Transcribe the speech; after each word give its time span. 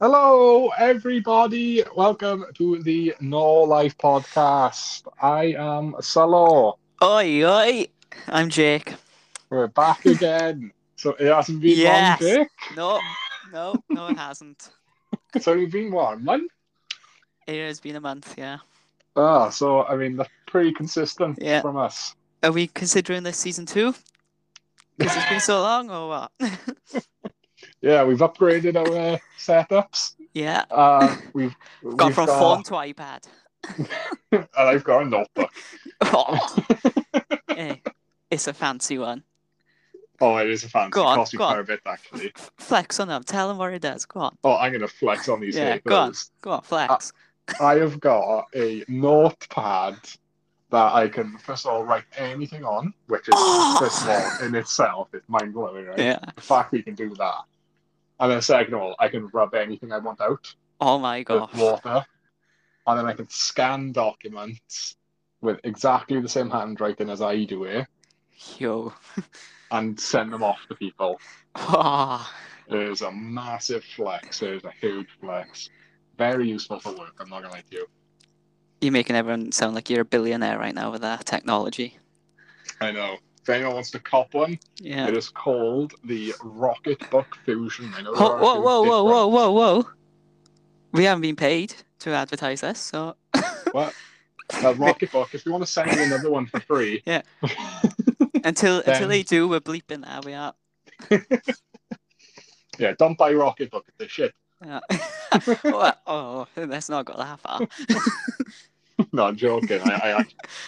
Hello, 0.00 0.68
everybody. 0.78 1.82
Welcome 1.96 2.44
to 2.54 2.82
the 2.82 3.14
No 3.20 3.52
Life 3.62 3.96
podcast. 3.98 5.06
I 5.22 5.54
am 5.58 5.94
Salo. 6.00 6.78
Oi, 7.02 7.44
oi. 7.44 7.86
I'm 8.28 8.50
Jake. 8.50 8.94
We're 9.50 9.68
back 9.68 10.04
again. 10.06 10.72
So 10.96 11.10
it 11.18 11.32
hasn't 11.32 11.60
been 11.60 11.78
Yes. 11.78 12.20
long, 12.20 12.30
Jake. 12.30 12.48
No, 12.76 13.00
no, 13.52 13.74
no, 13.90 14.06
it 14.08 14.18
hasn't. 14.18 14.70
It's 15.34 15.48
only 15.48 15.66
been 15.66 15.90
one 15.92 16.24
month. 16.24 16.50
It 17.46 17.66
has 17.66 17.80
been 17.80 17.96
a 17.96 18.00
month, 18.00 18.34
yeah. 18.38 18.58
Ah, 19.16 19.50
so 19.50 19.84
I 19.84 19.96
mean 19.96 20.16
that's 20.16 20.30
pretty 20.46 20.72
consistent 20.72 21.38
Yeah. 21.40 21.60
from 21.60 21.76
us. 21.76 22.14
Are 22.42 22.52
we 22.52 22.66
considering 22.68 23.22
this 23.22 23.36
season 23.38 23.66
two? 23.66 23.94
Because 24.98 25.16
it's 25.16 25.28
been 25.28 25.40
so 25.40 25.60
long, 25.60 25.90
or 25.90 26.08
what? 26.08 26.32
Yeah, 27.86 28.02
we've 28.02 28.18
upgraded 28.18 28.74
our 28.74 29.12
uh, 29.14 29.18
setups. 29.38 30.14
yeah. 30.34 30.64
Uh, 30.72 31.16
we've 31.34 31.54
Gone 31.84 32.06
we've 32.08 32.14
from 32.16 32.26
got- 32.26 32.38
phone 32.40 32.62
to 32.64 32.72
iPad. 32.72 33.28
and 34.32 34.46
I've 34.58 34.82
got 34.82 35.02
a 35.02 35.04
notebook. 35.04 35.50
Oh, 36.02 36.56
hey, 37.48 37.80
it's 38.30 38.48
a 38.48 38.52
fancy 38.52 38.98
one. 38.98 39.22
Oh, 40.20 40.36
it 40.38 40.50
is 40.50 40.64
a 40.64 40.68
fancy. 40.68 40.90
Go 40.90 41.04
on, 41.04 41.16
Cost 41.16 41.32
me 41.32 41.38
go 41.38 41.44
on. 41.44 41.52
quite 41.54 41.60
a 41.60 41.64
bit 41.64 41.80
actually. 41.86 42.32
F- 42.36 42.50
Flex 42.58 42.98
on 43.00 43.08
them. 43.08 43.22
Tell 43.22 43.48
them 43.48 43.56
what 43.58 43.72
it 43.72 43.80
does. 43.82 44.04
Go 44.04 44.20
on. 44.20 44.36
Oh, 44.44 44.56
I'm 44.56 44.72
gonna 44.72 44.88
flex 44.88 45.28
on 45.28 45.40
these 45.40 45.56
Yeah, 45.56 45.78
go 45.78 45.96
on. 45.96 46.12
Go 46.42 46.50
on, 46.52 46.62
flex. 46.62 47.12
I 47.60 47.76
have 47.76 47.98
got 48.00 48.46
a 48.54 48.84
notepad 48.88 49.96
that 50.70 50.92
I 50.92 51.08
can 51.08 51.38
first 51.38 51.64
of 51.66 51.72
all 51.72 51.84
write 51.84 52.04
anything 52.18 52.64
on, 52.64 52.92
which 53.06 53.22
is 53.28 53.34
Oh. 53.36 53.76
first 53.80 54.02
of 54.02 54.08
all 54.08 54.46
in 54.46 54.54
itself 54.54 55.08
it's 55.14 55.26
mind 55.28 55.54
blowing, 55.54 55.86
right? 55.86 55.98
yeah. 55.98 56.18
The 56.34 56.40
fact 56.42 56.72
we 56.72 56.82
can 56.82 56.94
do 56.94 57.14
that. 57.14 57.38
And 58.18 58.30
then 58.32 58.40
second 58.42 58.74
of 58.74 58.80
all, 58.80 58.96
I 58.98 59.08
can 59.08 59.28
rub 59.28 59.54
anything 59.54 59.92
I 59.92 59.98
want 59.98 60.20
out 60.20 60.54
Oh 60.80 60.98
my 60.98 61.22
god. 61.22 61.50
water. 61.56 62.04
And 62.86 62.98
then 62.98 63.06
I 63.06 63.12
can 63.12 63.28
scan 63.28 63.92
documents 63.92 64.96
with 65.40 65.58
exactly 65.64 66.20
the 66.20 66.28
same 66.28 66.48
handwriting 66.50 67.10
as 67.10 67.20
I 67.20 67.44
do 67.44 67.64
it 67.64 67.86
Yo. 68.58 68.92
and 69.70 69.98
send 69.98 70.32
them 70.32 70.42
off 70.42 70.58
to 70.68 70.74
people. 70.74 71.20
Oh, 71.56 72.30
It 72.68 72.76
is 72.78 73.02
a 73.02 73.10
massive 73.12 73.84
flex. 73.84 74.42
It 74.42 74.54
is 74.54 74.64
a 74.64 74.72
huge 74.80 75.08
flex. 75.20 75.68
Very 76.18 76.48
useful 76.48 76.80
for 76.80 76.92
work, 76.92 77.14
I'm 77.20 77.28
not 77.28 77.42
gonna 77.42 77.54
lie 77.54 77.62
to 77.70 77.76
you. 77.76 77.86
you're 78.80 78.92
making 78.92 79.16
everyone 79.16 79.52
sound 79.52 79.74
like 79.74 79.90
you're 79.90 80.02
a 80.02 80.04
billionaire 80.04 80.58
right 80.58 80.74
now 80.74 80.90
with 80.92 81.00
that 81.02 81.26
technology. 81.26 81.98
I 82.80 82.92
know. 82.92 83.16
If 83.46 83.50
anyone 83.50 83.74
wants 83.74 83.92
to 83.92 84.00
cop 84.00 84.34
one, 84.34 84.58
Yeah. 84.80 85.06
It 85.06 85.16
is 85.16 85.28
called 85.28 85.94
the 86.02 86.32
Rocketbook 86.40 87.26
Fusion. 87.44 87.94
I 87.96 88.02
know. 88.02 88.12
Whoa, 88.12 88.36
whoa, 88.38 88.58
whoa, 88.60 88.82
whoa, 88.82 89.04
whoa, 89.04 89.28
whoa, 89.28 89.52
whoa. 89.52 89.88
We 90.90 91.04
haven't 91.04 91.22
been 91.22 91.36
paid 91.36 91.72
to 92.00 92.10
advertise 92.10 92.62
this, 92.62 92.80
so 92.80 93.14
What? 93.70 93.94
Uh, 94.52 94.74
Rocketbook. 94.74 95.32
If 95.32 95.46
you 95.46 95.52
want 95.52 95.62
to 95.62 95.70
send 95.70 95.92
me 95.92 96.02
another 96.02 96.28
one 96.28 96.46
for 96.46 96.58
free, 96.58 97.02
Yeah. 97.06 97.22
until 98.42 98.82
Then- 98.82 98.94
until 98.94 99.06
they 99.06 99.22
do, 99.22 99.46
we're 99.46 99.60
bleeping 99.60 100.04
that 100.04 100.24
we 100.24 100.34
are. 100.34 100.52
yeah, 102.80 102.94
don't 102.98 103.16
buy 103.16 103.32
Rocketbook. 103.32 103.82
It's 104.00 104.12
shit. 104.12 104.34
Yeah. 104.64 104.80
oh, 105.66 105.92
oh, 106.08 106.46
let's 106.56 106.88
not 106.88 107.04
go 107.04 107.14
that 107.16 107.38
far. 107.38 107.60
no, 109.12 109.26
I'm 109.26 109.36
joking. 109.36 109.82
I, 109.82 110.14
I, 110.18 110.24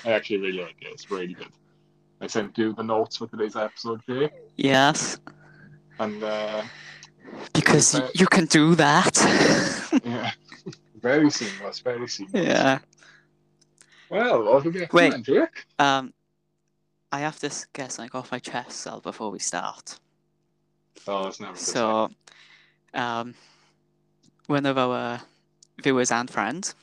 I 0.08 0.12
actually 0.12 0.36
really 0.38 0.60
like 0.62 0.76
it. 0.80 0.88
It's 0.92 1.10
really 1.10 1.34
good. 1.34 1.48
I 2.20 2.26
sent 2.26 2.58
you 2.58 2.72
the 2.72 2.82
notes 2.82 3.16
for 3.16 3.26
today's 3.28 3.56
episode, 3.56 4.00
Jay, 4.08 4.30
Yes, 4.56 5.18
and 5.98 6.22
uh, 6.22 6.62
because 7.52 8.00
you 8.14 8.26
can 8.26 8.46
do 8.46 8.74
that. 8.74 9.14
yeah, 10.04 10.30
very 11.00 11.30
seamless. 11.30 11.78
Very 11.80 12.08
seamless. 12.08 12.44
yeah. 12.46 12.78
Well, 14.10 14.42
what 14.44 14.64
have 14.64 14.74
we 14.74 14.86
Wait. 14.92 15.22
Jake? 15.22 15.64
Um, 15.78 16.12
I 17.12 17.20
have 17.20 17.38
to 17.40 17.50
get 17.72 17.92
something 17.92 18.18
off 18.18 18.32
my 18.32 18.38
chest, 18.38 18.72
Sal, 18.72 19.00
before 19.00 19.30
we 19.30 19.38
start. 19.38 19.98
Oh, 21.06 21.24
that's 21.24 21.40
never. 21.40 21.52
good. 21.52 21.60
So, 21.60 22.10
um, 22.94 23.34
one 24.46 24.66
of 24.66 24.76
our 24.76 25.20
viewers 25.82 26.10
and 26.10 26.28
friends, 26.28 26.74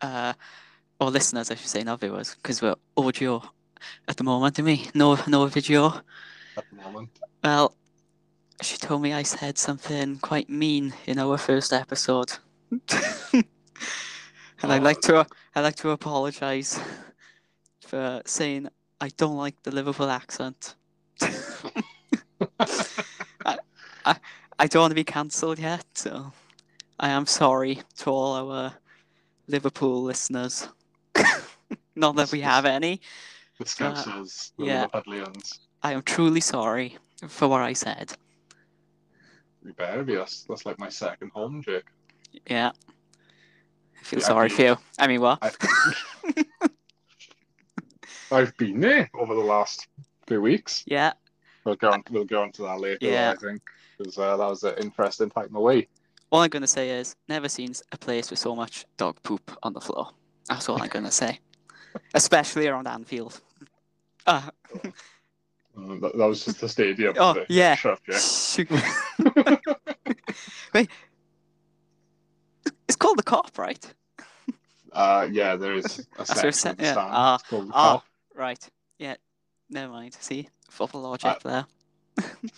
uh, 0.00 0.32
or 1.00 1.10
listeners, 1.10 1.50
I 1.50 1.54
should 1.54 1.68
say, 1.68 1.84
not 1.84 2.00
viewers, 2.00 2.34
because 2.34 2.60
we're 2.60 2.74
audio 2.96 3.42
at 4.06 4.16
the 4.16 4.24
moment, 4.24 4.56
to 4.56 4.62
me, 4.62 4.88
no, 4.94 5.18
no 5.26 5.46
video. 5.46 6.02
at 6.56 6.64
the 6.70 6.76
moment. 6.76 7.10
Well, 7.42 7.74
she 8.62 8.76
told 8.76 9.02
me 9.02 9.12
I 9.12 9.22
said 9.22 9.58
something 9.58 10.18
quite 10.18 10.48
mean 10.48 10.92
in 11.06 11.18
our 11.18 11.38
first 11.38 11.72
episode, 11.72 12.32
and 12.70 13.44
I'd 14.62 14.82
like 14.82 15.00
to, 15.02 15.26
I'd 15.54 15.60
like 15.60 15.76
to 15.76 15.90
apologise 15.90 16.80
for 17.80 18.22
saying 18.26 18.68
I 19.00 19.08
don't 19.16 19.36
like 19.36 19.62
the 19.62 19.70
Liverpool 19.70 20.10
accent. 20.10 20.74
I, 22.60 23.58
I, 24.04 24.16
I 24.58 24.66
don't 24.66 24.82
want 24.82 24.90
to 24.90 24.96
be 24.96 25.04
cancelled 25.04 25.58
yet, 25.58 25.84
so 25.94 26.32
I 26.98 27.10
am 27.10 27.26
sorry 27.26 27.80
to 27.98 28.10
all 28.10 28.50
our 28.50 28.72
Liverpool 29.46 30.02
listeners. 30.02 30.68
Not 31.96 32.16
that 32.16 32.32
we 32.32 32.40
have 32.40 32.64
any. 32.64 33.00
The 33.58 33.64
Scousers, 33.64 34.52
the 34.56 34.66
yeah. 34.66 34.86
Liverpudlians. 34.86 35.58
I 35.82 35.92
am 35.92 36.02
truly 36.02 36.40
sorry 36.40 36.96
for 37.28 37.48
what 37.48 37.60
I 37.60 37.72
said. 37.72 38.12
You 39.64 39.72
better 39.72 40.04
be. 40.04 40.14
That's, 40.14 40.44
that's 40.44 40.64
like 40.64 40.78
my 40.78 40.88
second 40.88 41.32
home, 41.34 41.62
Jake. 41.62 41.84
Yeah. 42.48 42.70
I 44.00 44.04
feel 44.04 44.20
Yeah, 44.20 44.26
sorry 44.26 44.48
you- 44.50 44.54
for 44.56 44.62
you. 44.62 44.76
I 44.98 45.06
mean, 45.08 45.20
what? 45.20 45.38
I, 45.42 45.50
I've 48.30 48.56
been 48.58 48.80
there 48.80 49.10
over 49.14 49.34
the 49.34 49.40
last 49.40 49.88
few 50.26 50.40
weeks. 50.40 50.84
Yeah. 50.86 51.12
We'll 51.64 51.76
go 51.76 51.90
on. 51.90 52.02
We'll 52.10 52.24
go 52.24 52.42
on 52.42 52.52
to 52.52 52.62
that 52.62 52.78
later. 52.80 52.98
Yeah. 53.00 53.32
I 53.36 53.36
think 53.44 53.60
because 53.98 54.18
uh, 54.18 54.36
that 54.36 54.48
was 54.48 54.62
an 54.62 54.74
interesting 54.80 55.30
time 55.30 55.54
away. 55.54 55.88
All 56.30 56.40
I'm 56.40 56.50
going 56.50 56.62
to 56.62 56.66
say 56.68 56.90
is, 56.90 57.16
never 57.28 57.48
seen 57.48 57.72
a 57.90 57.98
place 57.98 58.30
with 58.30 58.38
so 58.38 58.54
much 58.54 58.84
dog 58.96 59.20
poop 59.22 59.50
on 59.62 59.72
the 59.72 59.80
floor. 59.80 60.10
That's 60.48 60.68
all 60.68 60.80
I'm 60.80 60.88
going 60.88 61.06
to 61.06 61.10
say. 61.10 61.40
Especially 62.14 62.68
around 62.68 62.86
Anfield. 62.86 63.40
Uh, 64.28 64.50
that, 65.74 66.12
that 66.16 66.26
was 66.26 66.44
just 66.44 66.60
the 66.60 66.68
stadium. 66.68 67.14
Oh, 67.18 67.32
so 67.34 67.44
yeah. 67.48 67.76
Up, 67.84 67.98
Jake. 68.04 68.18
shoot. 68.18 68.68
it's 72.88 72.96
called 72.96 73.18
the 73.18 73.22
Kop, 73.22 73.56
right? 73.58 73.94
Uh, 74.92 75.28
yeah, 75.32 75.56
there 75.56 75.72
is 75.74 76.06
a 76.18 76.26
section 76.26 76.68
I 76.68 76.72
of 76.72 76.80
yeah. 76.80 76.92
stand. 76.92 77.08
Ah, 77.10 77.34
it's 77.36 77.44
called 77.48 77.68
the 77.68 77.72
ah. 77.74 77.96
Kop. 77.98 78.02
Right. 78.34 78.68
Yeah. 78.98 79.14
Never 79.70 79.92
mind. 79.92 80.14
See, 80.20 80.48
football 80.70 81.02
logic 81.02 81.26
Uh, 81.26 81.36
there. 81.44 81.66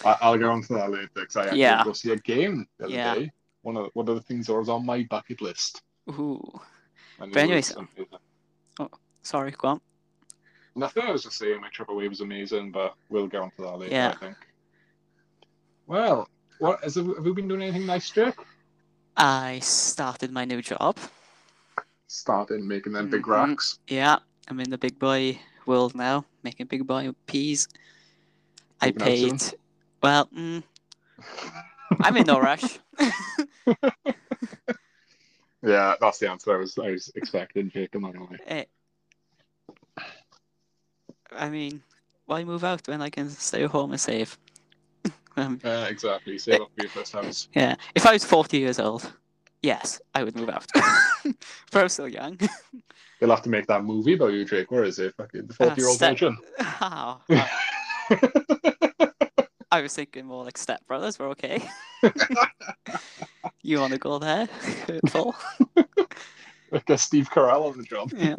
I, 0.04 0.16
I'll 0.22 0.38
go 0.38 0.50
on 0.50 0.62
to 0.62 0.72
that 0.74 0.90
later 0.90 1.08
because 1.14 1.36
I 1.36 1.42
actually 1.44 1.60
Yeah. 1.60 1.84
go 1.84 1.92
see 1.92 2.12
a 2.12 2.16
game 2.16 2.66
the 2.78 2.86
other 2.86 2.94
Yeah. 2.94 3.14
day. 3.14 3.30
One 3.62 3.76
of 3.76 3.90
one 3.94 4.08
of 4.08 4.14
the 4.16 4.22
things 4.22 4.46
that 4.46 4.54
was 4.54 4.68
on 4.68 4.84
my 4.86 5.06
bucket 5.10 5.40
list. 5.42 5.82
Ooh. 6.10 6.42
But 7.18 7.36
anyways- 7.36 7.74
was- 7.76 8.88
Sorry, 9.22 9.50
go 9.50 9.68
on. 9.68 9.80
Nothing. 10.80 11.02
I 11.02 11.12
was 11.12 11.22
just 11.24 11.36
saying 11.36 11.60
my 11.60 11.68
trip 11.68 11.90
away 11.90 12.08
was 12.08 12.22
amazing, 12.22 12.72
but 12.72 12.94
we'll 13.10 13.26
get 13.26 13.42
on 13.42 13.50
to 13.56 13.62
that 13.62 13.76
later. 13.78 13.94
Yeah. 13.94 14.14
I 14.16 14.24
think. 14.24 14.36
Well, 15.86 16.26
what 16.58 16.82
has 16.82 16.94
have 16.94 17.06
you 17.06 17.34
been 17.34 17.48
doing 17.48 17.60
anything 17.60 17.84
nice, 17.84 18.08
Jake? 18.10 18.34
I 19.14 19.58
started 19.60 20.32
my 20.32 20.46
new 20.46 20.62
job. 20.62 20.96
Starting 22.06 22.66
making 22.66 22.94
them 22.94 23.10
big 23.10 23.24
Mhm. 23.24 23.28
racks. 23.28 23.78
Yeah, 23.88 24.20
I'm 24.48 24.58
in 24.60 24.70
the 24.70 24.78
big 24.78 24.98
boy 24.98 25.38
world 25.66 25.94
now, 25.94 26.24
making 26.42 26.66
big 26.66 26.86
boy 26.86 27.12
peas. 27.26 27.68
I 28.80 28.86
Moving 28.86 29.02
out 29.02 29.18
soon? 29.18 29.38
paid. 29.38 29.58
Well, 30.02 30.26
mm, 30.34 30.62
I'm 32.00 32.16
in 32.16 32.26
no 32.26 32.40
rush. 32.40 32.78
Yeah, 35.62 35.94
that's 36.00 36.18
the 36.18 36.30
answer 36.30 36.54
I 36.54 36.58
was 36.58 36.78
I 36.78 36.90
was 36.90 37.12
expecting, 37.14 37.70
Jake. 37.70 37.94
I'm 37.94 38.00
not 38.00 38.14
gonna 38.14 38.30
lie. 38.30 38.38
Eh, 38.46 38.64
I 41.36 41.48
mean, 41.48 41.82
why 42.26 42.44
move 42.44 42.64
out 42.64 42.86
when 42.88 43.02
I 43.02 43.10
can 43.10 43.28
stay 43.30 43.64
home 43.64 43.92
and 43.92 44.00
save? 44.00 44.38
um, 45.36 45.60
Uh, 45.64 45.86
exactly. 45.88 46.38
Save 46.38 46.60
up 46.62 46.70
for 46.74 46.82
your 46.82 46.90
first 46.90 47.12
house. 47.12 47.48
yeah, 47.54 47.76
if 47.94 48.06
I 48.06 48.12
was 48.12 48.24
40 48.24 48.58
years 48.58 48.78
old, 48.78 49.12
yes, 49.62 50.00
I 50.14 50.24
would 50.24 50.36
move 50.36 50.48
out. 50.50 50.66
but 51.72 51.82
I'm 51.82 51.88
still 51.88 52.08
young. 52.08 52.38
You'll 53.20 53.30
have 53.30 53.42
to 53.42 53.50
make 53.50 53.66
that 53.66 53.84
movie 53.84 54.14
about 54.14 54.32
you, 54.32 54.44
Jake. 54.46 54.70
Where 54.70 54.84
is 54.84 54.98
it? 54.98 55.14
Fucking 55.16 55.46
the 55.46 55.52
forty-year-old 55.52 55.96
step- 55.96 56.12
version. 56.12 56.38
Oh, 56.80 57.20
I 59.70 59.82
was 59.82 59.94
thinking 59.94 60.24
more 60.24 60.42
like 60.44 60.56
Step 60.56 60.84
Brothers, 60.86 61.18
but 61.18 61.26
okay. 61.26 61.62
you 63.62 63.78
want 63.78 63.92
to 63.92 63.98
go 63.98 64.18
there? 64.18 64.46
Hurtful. 64.86 65.34
like 66.72 66.88
a 66.88 66.96
Steve 66.96 67.28
Carell 67.30 67.70
on 67.70 67.76
the 67.76 67.84
job. 67.84 68.10
Yeah. 68.16 68.34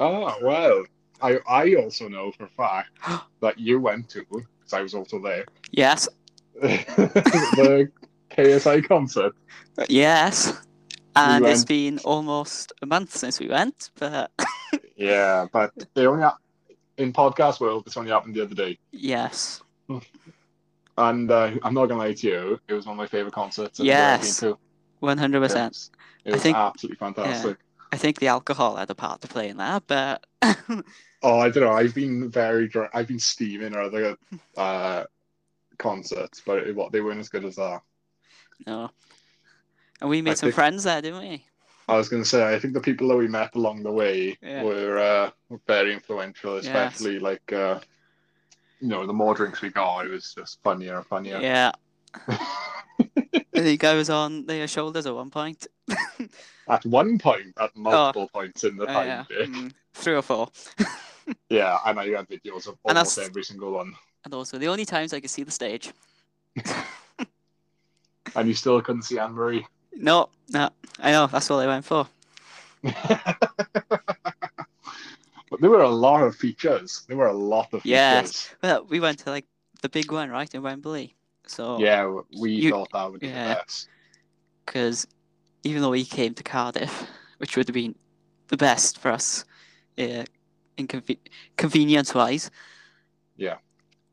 Oh 0.00 0.34
well, 0.42 0.84
I 1.22 1.38
I 1.48 1.74
also 1.74 2.08
know 2.08 2.30
for 2.32 2.44
a 2.44 2.48
fact 2.48 2.90
that 3.40 3.58
you 3.58 3.80
went 3.80 4.08
to 4.10 4.24
because 4.30 4.72
I 4.72 4.82
was 4.82 4.94
also 4.94 5.18
there. 5.20 5.44
Yes. 5.70 6.08
the 6.60 7.90
KSI 8.30 8.86
concert. 8.86 9.34
Yes. 9.88 10.52
And 11.16 11.44
it's 11.44 11.60
went- 11.60 11.68
been 11.68 11.98
almost 12.04 12.72
a 12.82 12.86
month 12.86 13.16
since 13.16 13.40
we 13.40 13.48
went, 13.48 13.90
but 13.98 14.30
Yeah, 14.96 15.46
but 15.52 15.72
they 15.94 16.06
only 16.06 16.22
hap- 16.22 16.38
in 16.96 17.12
podcast 17.12 17.60
world. 17.60 17.84
This 17.84 17.96
only 17.96 18.10
happened 18.10 18.34
the 18.34 18.42
other 18.42 18.54
day, 18.54 18.78
yes. 18.92 19.62
and 20.98 21.30
uh, 21.30 21.50
I'm 21.62 21.74
not 21.74 21.86
gonna 21.86 22.00
lie 22.00 22.12
to 22.12 22.26
you, 22.28 22.60
it 22.68 22.72
was 22.74 22.86
one 22.86 22.94
of 22.94 22.98
my 22.98 23.06
favorite 23.06 23.34
concerts. 23.34 23.78
Yes. 23.80 24.42
ever 24.42 24.52
been 24.52 24.58
to. 24.58 24.60
One 25.00 25.18
hundred 25.18 25.38
It 25.38 25.42
percent. 25.48 25.72
was, 25.72 25.90
it 26.24 26.30
I 26.30 26.32
was 26.34 26.42
think- 26.42 26.56
absolutely 26.56 26.96
fantastic. 26.98 27.58
I 27.92 27.96
think 27.96 28.18
the 28.20 28.28
alcohol 28.28 28.76
had 28.76 28.90
a 28.90 28.94
part 28.94 29.20
to 29.22 29.28
play 29.28 29.48
in 29.48 29.56
that, 29.58 29.82
but 29.86 30.24
Oh, 31.22 31.40
I 31.40 31.50
don't 31.50 31.64
know. 31.64 31.72
I've 31.72 31.94
been 31.94 32.30
very 32.30 32.68
drunk. 32.68 32.90
I've 32.94 33.08
been 33.08 33.18
steaming 33.18 33.74
at 33.74 33.80
other 33.80 34.16
uh, 34.56 35.04
concerts, 35.78 36.40
but 36.46 36.58
it, 36.58 36.76
what 36.76 36.92
they 36.92 37.00
weren't 37.00 37.18
as 37.20 37.28
good 37.28 37.44
as 37.44 37.56
that. 37.56 37.80
no. 38.66 38.90
And 40.00 40.08
we 40.08 40.22
made 40.22 40.32
I 40.32 40.34
some 40.34 40.46
think- 40.48 40.54
friends 40.54 40.84
there, 40.84 41.02
didn't 41.02 41.18
we? 41.20 41.44
I 41.88 41.96
was 41.96 42.08
going 42.10 42.22
to 42.22 42.28
say, 42.28 42.54
I 42.54 42.58
think 42.58 42.74
the 42.74 42.80
people 42.80 43.08
that 43.08 43.16
we 43.16 43.26
met 43.26 43.54
along 43.56 43.82
the 43.82 43.90
way 43.90 44.36
Yeah. 44.42 44.62
were 44.62 44.98
uh, 44.98 45.30
very 45.66 45.92
influential, 45.94 46.56
especially 46.56 47.18
like, 47.18 47.50
uh, 47.52 47.80
you 48.80 48.88
know, 48.88 49.06
the 49.06 49.12
more 49.14 49.34
drinks 49.34 49.62
we 49.62 49.70
got, 49.70 50.04
it 50.06 50.10
was 50.10 50.34
just 50.34 50.62
funnier 50.62 50.98
and 50.98 51.06
funnier. 51.06 51.40
Yeah. 51.40 51.72
guy 53.78 53.94
was 53.94 54.10
on 54.10 54.46
their 54.46 54.68
shoulders 54.68 55.06
at 55.06 55.14
one 55.14 55.30
point. 55.30 55.66
At 56.70 56.84
one 56.84 57.18
point, 57.18 57.54
at 57.58 57.74
multiple 57.74 58.28
points 58.28 58.62
in 58.62 58.76
the 58.76 58.82
Oh, 58.82 58.86
time, 58.92 59.06
yeah. 59.30 59.46
Mm, 59.46 59.72
three 59.94 60.14
or 60.14 60.20
four. 60.22 60.48
Yeah, 61.50 61.78
I 61.84 61.88
had 61.88 62.28
videos 62.28 62.66
of 62.68 62.76
almost 62.84 63.18
every 63.18 63.42
single 63.42 63.72
one. 63.72 63.94
And 64.24 64.34
also 64.34 64.58
the 64.58 64.68
only 64.68 64.84
times 64.84 65.12
I 65.12 65.20
could 65.20 65.30
see 65.30 65.44
the 65.44 65.50
stage. 65.50 65.92
And 68.36 68.46
you 68.46 68.54
still 68.54 68.80
couldn't 68.82 69.02
see 69.02 69.18
Anne 69.18 69.32
Marie. 69.32 69.66
No, 69.94 70.28
no. 70.50 70.68
I 71.00 71.10
know, 71.12 71.26
that's 71.26 71.48
what 71.48 71.56
I 71.60 71.66
went 71.66 71.84
for. 71.84 72.06
but 75.50 75.60
there 75.60 75.70
were 75.70 75.82
a 75.82 75.88
lot 75.88 76.22
of 76.22 76.36
features. 76.36 77.04
There 77.08 77.16
were 77.16 77.28
a 77.28 77.32
lot 77.32 77.72
of 77.72 77.82
features. 77.82 77.90
Yes. 77.90 78.54
Well, 78.62 78.84
we 78.84 79.00
went 79.00 79.20
to 79.20 79.30
like 79.30 79.46
the 79.80 79.88
big 79.88 80.12
one, 80.12 80.30
right, 80.30 80.52
in 80.54 80.62
Wembley. 80.62 81.14
So 81.48 81.78
Yeah, 81.78 82.20
we 82.38 82.52
You- 82.52 82.70
thought 82.70 82.90
that 82.92 83.10
would 83.10 83.20
be 83.20 83.28
yeah. 83.28 83.48
the 83.48 83.54
best. 83.54 83.88
because 84.64 85.06
even 85.64 85.82
though 85.82 85.90
we 85.90 86.04
came 86.04 86.34
to 86.34 86.42
Cardiff, 86.42 87.06
which 87.38 87.56
would 87.56 87.66
have 87.68 87.74
been 87.74 87.94
the 88.48 88.56
best 88.56 88.98
for 88.98 89.10
us, 89.10 89.44
uh, 89.98 90.24
in 90.76 90.86
conve- 90.86 91.18
convenience 91.56 92.14
wise, 92.14 92.50
Yeah. 93.36 93.56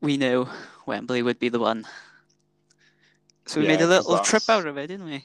we 0.00 0.16
knew 0.16 0.48
Wembley 0.86 1.22
would 1.22 1.38
be 1.38 1.48
the 1.48 1.58
one. 1.60 1.86
So 3.46 3.60
we 3.60 3.66
Yeah, 3.66 3.72
made 3.76 3.82
a 3.82 3.86
little 3.86 4.18
trip 4.20 4.48
out 4.48 4.66
of 4.66 4.76
it, 4.78 4.88
didn't 4.88 5.06
we? 5.06 5.24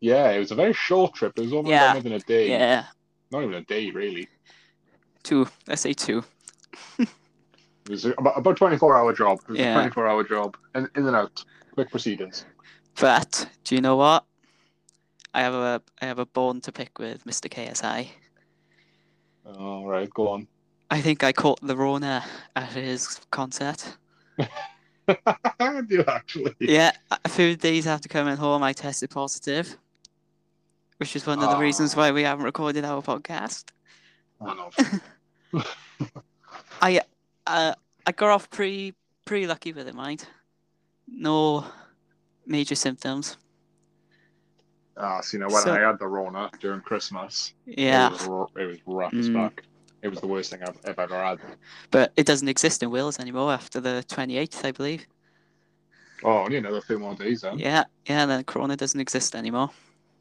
Yeah, 0.00 0.30
it 0.32 0.38
was 0.38 0.50
a 0.50 0.54
very 0.54 0.74
short 0.74 1.14
trip. 1.14 1.32
It 1.38 1.42
was 1.42 1.52
almost 1.52 1.70
Yeah. 1.70 1.96
even 1.96 2.12
a 2.12 2.18
day. 2.18 2.50
Yeah, 2.50 2.86
Not 3.30 3.42
even 3.44 3.54
a 3.54 3.62
day, 3.64 3.90
really. 3.90 4.28
two. 5.22 5.48
Let's 5.66 5.80
say 5.80 5.94
two. 5.94 6.22
It 7.86 7.90
was 7.90 8.04
about, 8.06 8.38
about 8.38 8.56
24 8.56 8.96
hour 8.96 9.12
job. 9.12 9.38
It 9.48 9.50
was 9.52 9.58
Yeah. 9.58 9.72
a 9.72 9.74
24 9.74 10.08
hour 10.08 10.24
job. 10.24 10.56
In, 10.74 10.88
in 10.96 11.06
and 11.06 11.16
out. 11.16 11.44
Quick 11.74 11.90
proceedings. 11.90 12.46
But 13.00 13.48
do 13.64 13.74
you 13.74 13.80
know 13.80 13.96
what? 13.96 14.24
I 15.34 15.40
have 15.42 15.54
a 15.54 15.82
I 16.00 16.06
have 16.06 16.18
a 16.20 16.26
bone 16.26 16.60
to 16.62 16.70
pick 16.72 16.98
with 16.98 17.24
Mr. 17.24 17.48
KSI. 17.50 18.08
All 19.58 19.86
right, 19.86 20.08
go 20.10 20.28
on. 20.28 20.46
I 20.90 21.00
think 21.00 21.24
I 21.24 21.32
caught 21.32 21.60
the 21.60 21.76
Rona 21.76 22.24
at 22.54 22.70
his 22.72 23.20
concert. 23.30 23.96
Do 25.88 26.04
actually? 26.06 26.54
Yeah, 26.60 26.92
a 27.24 27.28
few 27.28 27.56
days 27.56 27.86
after 27.86 28.08
coming 28.08 28.36
home, 28.36 28.62
I 28.62 28.72
tested 28.72 29.10
positive, 29.10 29.76
which 30.98 31.14
is 31.16 31.26
one 31.26 31.42
of 31.42 31.50
the 31.50 31.58
reasons 31.58 31.94
Ah. 31.94 31.98
why 31.98 32.10
we 32.12 32.22
haven't 32.22 32.44
recorded 32.44 32.84
our 32.84 33.02
podcast. 33.02 33.64
I 36.80 37.00
uh, 37.46 37.74
I 38.06 38.12
got 38.12 38.30
off 38.30 38.50
pretty 38.50 38.94
pretty 39.24 39.46
lucky 39.46 39.72
with 39.72 39.88
it, 39.88 39.94
mind. 39.94 40.26
No 41.08 41.64
major 42.46 42.74
symptoms. 42.74 43.36
Ah, 44.96 45.20
so 45.22 45.36
you 45.36 45.40
know, 45.42 45.48
when 45.52 45.62
So- 45.62 45.74
I 45.74 45.80
had 45.80 45.98
the 45.98 46.06
Rona 46.06 46.50
during 46.60 46.80
Christmas, 46.80 47.52
Yeah, 47.66 48.06
it 48.14 48.28
was, 48.28 48.48
it 48.56 48.64
was 48.64 48.78
rough 48.86 49.14
as 49.14 49.28
Mm. 49.28 49.34
fuck. 49.34 49.62
It 50.02 50.08
was 50.08 50.20
the 50.20 50.26
worst 50.26 50.50
thing 50.50 50.62
I've, 50.62 50.78
I've 50.86 50.98
ever 50.98 51.16
had. 51.24 51.38
but 51.90 52.12
it 52.16 52.26
doesn't 52.26 52.48
exist 52.48 52.82
in 52.82 52.90
Wales 52.90 53.18
anymore 53.18 53.52
after 53.52 53.80
the 53.80 54.04
twenty 54.08 54.36
eighth, 54.36 54.64
I 54.64 54.70
believe. 54.72 55.06
Oh, 56.22 56.38
only 56.44 56.58
another 56.58 56.80
few 56.80 56.98
more 56.98 57.14
days 57.14 57.40
then. 57.42 57.58
Yeah, 57.58 57.84
yeah. 58.06 58.24
Then 58.26 58.44
Corona 58.44 58.76
doesn't 58.76 59.00
exist 59.00 59.34
anymore. 59.34 59.70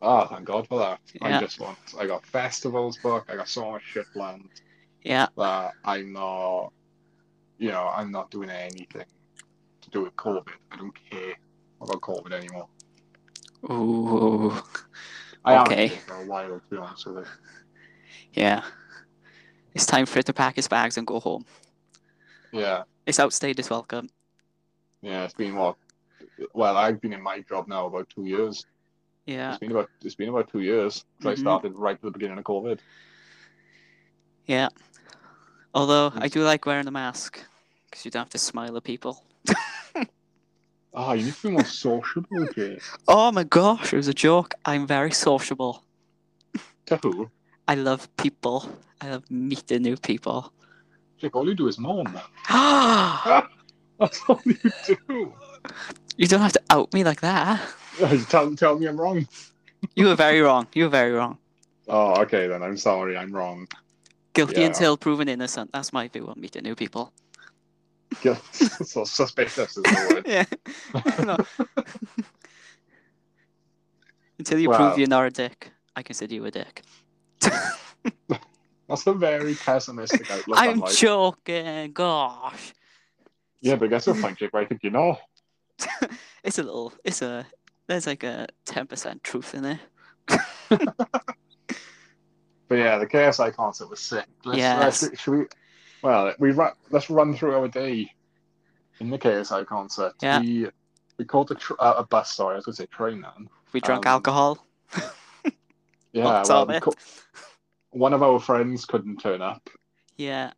Ah, 0.02 0.26
thank 0.28 0.46
God 0.46 0.68
for 0.68 0.80
that. 0.80 1.00
Yeah. 1.22 1.38
I 1.38 1.40
just 1.40 1.60
want, 1.60 1.78
I 1.98 2.06
got 2.08 2.26
festivals 2.26 2.98
booked, 2.98 3.30
I 3.30 3.36
got 3.38 3.48
so 3.48 3.72
much 3.72 3.84
shit 3.84 4.06
planned 4.12 4.50
Yeah, 5.04 5.28
that 5.38 5.74
I'm 5.86 6.12
not, 6.12 6.74
you 7.64 7.72
know, 7.72 7.88
I'm 7.98 8.12
not 8.12 8.30
doing 8.30 8.50
anything 8.50 9.06
to 9.84 9.90
do 9.90 10.04
with 10.04 10.16
COVID. 10.18 10.50
I 10.72 10.76
don't 10.76 10.94
care 11.10 11.34
about 11.82 12.02
COVID 12.02 12.34
anymore. 12.34 12.68
ooh, 13.72 14.52
I 15.46 15.62
Okay. 15.62 15.88
for 15.88 16.16
a 16.24 16.26
while, 16.26 16.60
to 16.60 16.70
be 16.70 16.78
honest 16.78 17.06
with 17.06 17.26
you. 17.26 17.26
yeah. 18.44 18.64
It's 19.74 19.86
time 19.86 20.06
for 20.06 20.20
it 20.20 20.26
to 20.26 20.34
pack 20.34 20.56
his 20.58 20.68
bags 20.68 20.98
and 20.98 21.08
go 21.08 21.20
home. 21.22 21.46
Yeah, 22.52 22.84
It's 23.06 23.20
outstayed 23.20 23.58
its 23.60 23.70
welcome. 23.70 24.10
yeah, 25.02 25.24
it's 25.24 25.34
been 25.34 25.56
what? 25.56 25.78
Well, 26.54 26.76
I've 26.76 27.00
been 27.00 27.14
in 27.14 27.24
my 27.24 27.40
job 27.52 27.70
now 27.70 27.86
about 27.88 28.10
two 28.10 28.26
years. 28.26 28.66
Yeah, 29.26 29.52
It's 29.52 29.60
been 29.60 29.72
about 29.72 29.90
it's 30.04 30.16
been 30.16 30.30
about 30.30 30.52
two 30.52 30.60
years. 30.60 31.06
'cause 31.22 31.28
I 31.28 31.34
mm-hmm. 31.34 31.42
started 31.42 31.74
right 31.86 31.96
at 31.96 32.02
the 32.02 32.12
beginning 32.12 32.40
of 32.40 32.44
COVID. 32.44 32.80
yeah. 34.48 34.68
Although. 35.74 36.12
I 36.26 36.28
do 36.28 36.44
like 36.44 36.66
wearing 36.66 36.88
a 36.88 36.92
mask 36.92 37.40
because 37.94 38.06
you 38.06 38.12
don't 38.12 38.22
have 38.22 38.30
to 38.30 38.40
smile 38.40 38.76
at 38.76 38.84
people. 38.84 39.24
Ah, 40.96 41.14
you 41.14 41.26
need 41.26 41.34
to 41.34 41.48
be 41.48 41.50
more 41.50 41.66
sociable, 41.66 42.46
Jay. 42.56 42.78
Oh 43.08 43.32
my 43.32 43.44
gosh, 43.44 43.94
it 43.94 43.98
was 43.98 44.08
a 44.08 44.14
joke. 44.14 44.54
I'm 44.64 44.86
very 44.86 45.10
sociable. 45.10 45.84
To 46.86 46.98
who? 46.98 47.32
I 47.68 47.74
love 47.74 48.16
people. 48.16 48.70
I 49.02 49.10
love 49.10 49.24
meeting 49.32 49.82
new 49.82 49.98
people. 49.98 50.54
Jake, 51.18 51.36
all 51.36 51.48
you 51.50 51.56
do 51.56 51.68
is 51.68 51.80
moan. 51.80 52.06
you 52.14 52.22
That's 54.00 54.22
all 54.28 54.40
you 54.46 54.56
do. 54.86 55.34
You 56.16 56.28
don't 56.28 56.42
have 56.42 56.54
to 56.54 56.62
out 56.70 56.94
me 56.94 57.04
like 57.04 57.22
that. 57.22 57.60
tell, 58.30 58.56
tell 58.56 58.78
me 58.78 58.86
I'm 58.86 59.02
wrong. 59.02 59.28
You 59.96 60.06
were 60.06 60.16
very 60.16 60.42
wrong. 60.42 60.68
You 60.76 60.84
were 60.84 60.90
very 60.92 61.12
wrong. 61.14 61.40
Oh, 61.88 62.22
okay 62.22 62.46
then. 62.46 62.62
I'm 62.62 62.78
sorry. 62.78 63.18
I'm 63.18 63.32
wrong. 63.32 63.68
Guilty 64.34 64.62
Yeah. 64.62 64.68
until 64.68 64.96
proven 64.96 65.28
innocent. 65.28 65.72
That's 65.74 65.92
my 65.92 66.08
view 66.08 66.28
on 66.28 66.40
meeting 66.40 66.66
new 66.66 66.76
people. 66.76 67.12
Yeah, 68.24 68.36
so 68.86 69.04
suspicious 69.06 69.78
is 69.78 69.84
the 69.84 70.08
word. 70.14 70.28
yeah. 70.28 70.46
No. 71.26 71.38
until 74.40 74.60
you 74.60 74.70
Well- 74.70 74.78
prove 74.80 74.98
you're 75.00 75.08
not 75.08 75.26
a 75.26 75.30
dick, 75.30 75.72
I 75.96 76.04
consider 76.04 76.34
you 76.36 76.46
a 76.46 76.52
dick. 76.52 76.82
That's 78.90 79.08
a 79.08 79.14
very 79.14 79.56
pessimistic 79.56 80.30
outlook 80.30 80.58
I'm 80.60 80.80
life. 80.80 80.98
joking. 80.98 81.92
Gosh. 81.94 82.74
Yeah, 83.62 83.76
but 83.78 83.90
guess 83.90 84.06
what, 84.08 84.18
point, 84.20 84.38
Jake? 84.38 84.54
I 84.54 84.66
think 84.66 84.84
you 84.84 84.90
know. 84.90 85.18
It's 86.44 86.60
a 86.60 86.64
little. 86.64 86.94
It's 87.06 87.22
a. 87.22 87.46
There's 87.88 88.06
like 88.08 88.24
a 88.24 88.48
ten 88.66 88.86
percent 88.88 89.24
truth 89.24 89.56
in 89.56 89.64
there. 89.64 89.80
But 92.68 92.76
yeah, 92.80 92.98
the 92.98 93.08
KSI 93.08 93.54
concert 93.56 93.90
was 93.90 94.00
sick. 94.02 94.26
Let's, 94.44 94.58
Yes. 94.58 95.04
let's- 95.04 95.20
should 95.22 95.32
we? 95.32 95.46
Well, 96.04 96.34
we 96.38 96.52
run, 96.52 96.74
let's 96.92 97.10
run 97.10 97.36
through 97.36 97.56
our 97.56 97.68
day 97.68 98.12
in 99.00 99.10
the 99.10 99.18
KSI 99.18 99.66
concert. 99.66 100.14
Yeah. 100.22 100.40
We 100.42 100.68
we 101.18 101.26
caught 101.26 101.50
a, 101.52 101.56
tr- 101.56 101.74
uh, 101.80 101.94
a 101.98 102.04
bus. 102.04 102.34
Sorry, 102.36 102.54
I 102.54 102.58
was 102.58 102.66
going 102.66 102.76
to 102.76 102.82
say 102.84 102.88
train 102.88 103.22
then. 103.22 103.50
We 103.72 103.80
drank 103.80 104.06
Um, 104.06 104.12
alcohol. 104.12 104.66
Yeah, 106.16 106.44
well, 106.48 106.68
we 106.68 106.80
co- 106.80 106.94
one 107.90 108.14
of 108.14 108.22
our 108.22 108.40
friends 108.40 108.86
couldn't 108.86 109.18
turn 109.18 109.42
up, 109.42 109.68
Yeah. 110.16 110.52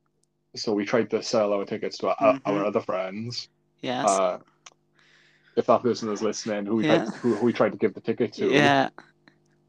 so 0.54 0.74
we 0.74 0.84
tried 0.84 1.10
to 1.12 1.24
sell 1.24 1.54
our 1.54 1.64
tickets 1.64 1.98
to 2.00 2.10
our, 2.10 2.34
Mhm. 2.34 2.42
our 2.46 2.66
other 2.66 2.82
friends. 2.82 3.48
Yes. 3.82 4.06
Uh, 4.06 4.40
if 5.56 5.66
that 5.68 5.82
person 5.82 6.12
is 6.12 6.22
listening, 6.22 6.66
who 6.66 6.76
we, 6.76 6.86
Yeah. 6.86 7.06
tried, 7.06 7.14
who, 7.22 7.36
who 7.36 7.46
we 7.46 7.54
tried 7.54 7.72
to 7.72 7.78
give 7.78 7.94
the 7.94 8.02
ticket 8.02 8.34
to, 8.34 8.52
yeah. 8.52 8.90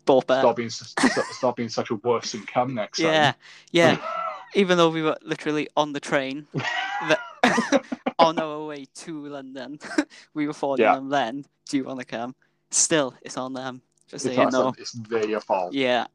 Stop 0.09 0.57
being 0.57 0.71
stop, 0.71 1.25
stop 1.31 1.57
being 1.57 1.69
such 1.69 1.91
a 1.93 1.95
wuss 1.97 2.35
and 2.35 2.45
come 2.49 2.75
next 2.75 2.99
Yeah. 2.99 3.31
time. 3.33 3.35
Yeah. 3.71 3.97
Even 4.57 4.79
though 4.79 4.89
we 4.89 5.03
were 5.03 5.17
literally 5.23 5.69
on 5.77 5.93
the 5.93 6.01
train, 6.01 6.47
the, 6.55 7.19
on 8.19 8.39
our 8.39 8.65
way 8.65 8.87
to 8.95 9.27
London, 9.27 9.79
we 10.35 10.47
were 10.47 10.55
phoning 10.55 10.85
Yeah. 10.85 10.95
them 10.95 11.11
then. 11.11 11.45
Do 11.69 11.77
you 11.77 11.85
want 11.85 12.01
to 12.01 12.07
come? 12.07 12.35
Still, 12.71 13.15
it's 13.21 13.37
on 13.37 13.53
them. 13.53 13.83
Just 14.09 14.25
so 14.25 14.31
it's, 14.31 14.39
you 14.39 14.51
know. 14.51 14.73
it's 14.79 14.93
their 14.93 15.41
fault. 15.41 15.75
Yeah. 15.75 16.07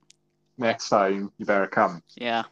Next 0.57 0.89
time, 0.89 1.31
you 1.37 1.45
better 1.45 1.67
come. 1.67 2.01
Yeah. 2.15 2.43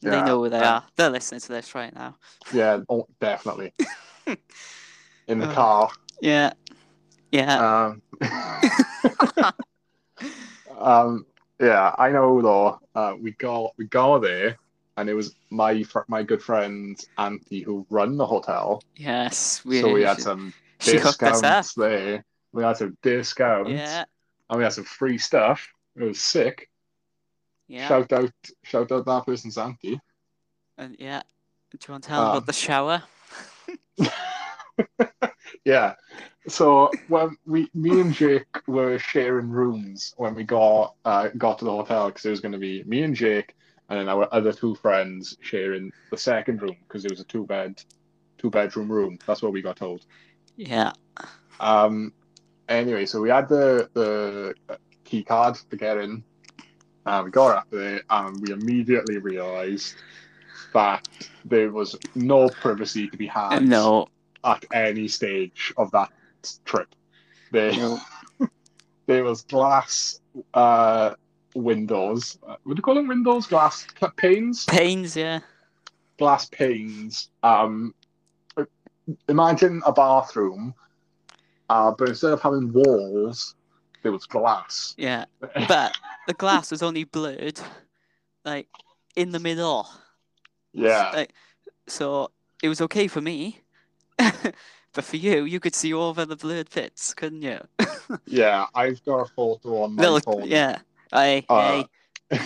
They 0.00 0.22
know 0.22 0.42
who 0.42 0.48
they 0.48 0.58
um, 0.58 0.64
are. 0.64 0.84
They're 0.96 1.10
listening 1.10 1.40
to 1.42 1.48
this 1.48 1.74
right 1.74 1.94
now. 1.94 2.16
Yeah, 2.52 2.80
oh, 2.88 3.06
definitely. 3.20 3.72
In 5.26 5.38
the 5.38 5.48
Uh. 5.48 5.54
car. 5.54 5.90
Yeah. 6.20 6.52
Yeah. 7.30 7.90
Um, 7.90 8.02
um, 10.78 11.26
yeah, 11.60 11.94
I 11.98 12.10
know 12.10 12.40
though. 12.40 12.80
Uh, 12.94 13.16
we 13.20 13.32
got 13.32 13.72
we 13.76 13.86
got 13.86 14.18
there, 14.20 14.58
and 14.96 15.08
it 15.08 15.14
was 15.14 15.34
my 15.50 15.82
fr- 15.82 16.00
my 16.08 16.22
good 16.22 16.42
friend 16.42 16.98
Auntie 17.18 17.62
who 17.62 17.86
run 17.90 18.16
the 18.16 18.26
hotel. 18.26 18.82
yes. 18.96 19.64
We, 19.64 19.80
so 19.80 19.92
we 19.92 20.02
had 20.02 20.20
some 20.20 20.52
she 20.80 20.92
discounts 20.92 21.74
there. 21.74 22.24
We 22.52 22.62
had 22.62 22.76
some 22.76 22.96
discounts, 23.02 23.70
Yeah. 23.70 24.04
and 24.50 24.58
we 24.58 24.64
had 24.64 24.72
some 24.72 24.84
free 24.84 25.18
stuff. 25.18 25.66
It 25.96 26.04
was 26.04 26.20
sick. 26.20 26.70
Yeah. 27.66 27.88
Shout 27.88 28.12
out, 28.12 28.32
shout 28.62 28.92
out 28.92 29.04
that 29.06 29.26
person's 29.26 29.58
auntie. 29.58 30.00
And 30.78 30.96
yeah. 30.98 31.22
Do 31.70 31.78
you 31.88 31.92
want 31.92 32.04
to 32.04 32.08
tell 32.10 32.22
Um, 32.22 32.30
about 32.30 32.46
the 32.46 32.52
shower? 32.52 33.02
Yeah. 35.64 35.94
So 36.46 36.90
when 37.08 37.36
we, 37.46 37.70
me 37.74 38.00
and 38.00 38.12
Jake 38.12 38.44
were 38.68 38.98
sharing 38.98 39.48
rooms 39.48 40.14
when 40.18 40.34
we 40.34 40.44
got 40.44 40.94
uh, 41.06 41.28
got 41.38 41.58
to 41.60 41.64
the 41.64 41.70
hotel 41.70 42.08
because 42.08 42.26
it 42.26 42.30
was 42.30 42.40
going 42.40 42.52
to 42.52 42.58
be 42.58 42.82
me 42.84 43.02
and 43.02 43.14
Jake 43.14 43.56
and 43.88 43.98
then 43.98 44.08
our 44.08 44.28
other 44.32 44.52
two 44.52 44.74
friends 44.74 45.36
sharing 45.40 45.92
the 46.10 46.16
second 46.16 46.62
room 46.62 46.76
because 46.86 47.04
it 47.04 47.10
was 47.10 47.20
a 47.20 47.24
two 47.24 47.44
bed, 47.46 47.82
two 48.38 48.50
bedroom 48.50 48.90
room. 48.90 49.18
That's 49.26 49.42
what 49.42 49.52
we 49.52 49.62
got 49.62 49.76
told. 49.76 50.06
Yeah. 50.56 50.92
Um. 51.60 52.12
Anyway, 52.68 53.06
so 53.06 53.20
we 53.20 53.28
had 53.30 53.48
the 53.48 53.88
the 53.92 54.54
key 55.04 55.22
card 55.22 55.56
to 55.70 55.76
get 55.76 55.98
in. 55.98 56.24
Uh, 57.06 57.22
we 57.24 57.30
got 57.30 57.54
up 57.56 57.66
there 57.70 58.00
and 58.08 58.40
we 58.40 58.50
immediately 58.52 59.18
realised 59.18 59.96
that 60.72 61.06
there 61.44 61.70
was 61.70 61.94
no 62.14 62.48
privacy 62.48 63.06
to 63.08 63.16
be 63.18 63.26
had 63.26 63.62
No. 63.62 64.08
at 64.42 64.64
any 64.72 65.06
stage 65.08 65.74
of 65.76 65.90
that 65.90 66.10
trip. 66.64 66.88
There, 67.52 67.72
No. 67.72 67.98
there 69.06 69.22
was 69.22 69.42
glass 69.42 70.20
uh, 70.54 71.14
windows. 71.54 72.38
Uh, 72.46 72.56
Would 72.64 72.78
you 72.78 72.82
call 72.82 72.94
them 72.94 73.08
windows? 73.08 73.46
Glass 73.46 73.86
panes. 74.16 74.64
panes? 74.64 75.16
Yeah. 75.16 75.40
Glass 76.18 76.46
panes. 76.46 77.28
Um, 77.42 77.94
imagine 79.28 79.82
a 79.86 79.92
bathroom, 79.92 80.74
uh, 81.68 81.92
but 81.96 82.08
instead 82.08 82.32
of 82.32 82.40
having 82.42 82.72
walls, 82.72 83.54
there 84.02 84.12
was 84.12 84.26
glass. 84.26 84.94
Yeah. 84.98 85.24
But 85.68 85.96
the 86.26 86.34
glass 86.34 86.70
was 86.70 86.82
only 86.82 87.04
blurred, 87.04 87.60
like, 88.44 88.68
in 89.16 89.30
the 89.32 89.40
middle. 89.40 89.88
yeah, 90.72 91.10
Like, 91.14 91.32
so 91.86 92.30
it 92.62 92.68
was 92.68 92.80
okay 92.82 93.08
for 93.08 93.20
me. 93.20 93.60
but 94.18 95.04
for 95.04 95.16
you, 95.16 95.44
you 95.44 95.60
could 95.60 95.74
see 95.74 95.92
over 95.92 96.24
the 96.24 96.36
blurred 96.36 96.70
bits, 96.70 97.12
couldn't 97.14 97.42
you? 97.42 97.58
yeah. 98.26 98.66
I've 98.74 99.04
got 99.04 99.20
a 99.20 99.24
photo 99.26 99.82
on 99.82 99.94
my 99.96 100.02
Little, 100.08 100.20
phone. 100.40 100.48
yeah. 100.48 100.78
I, 101.14 101.44
Uh. 101.48 101.84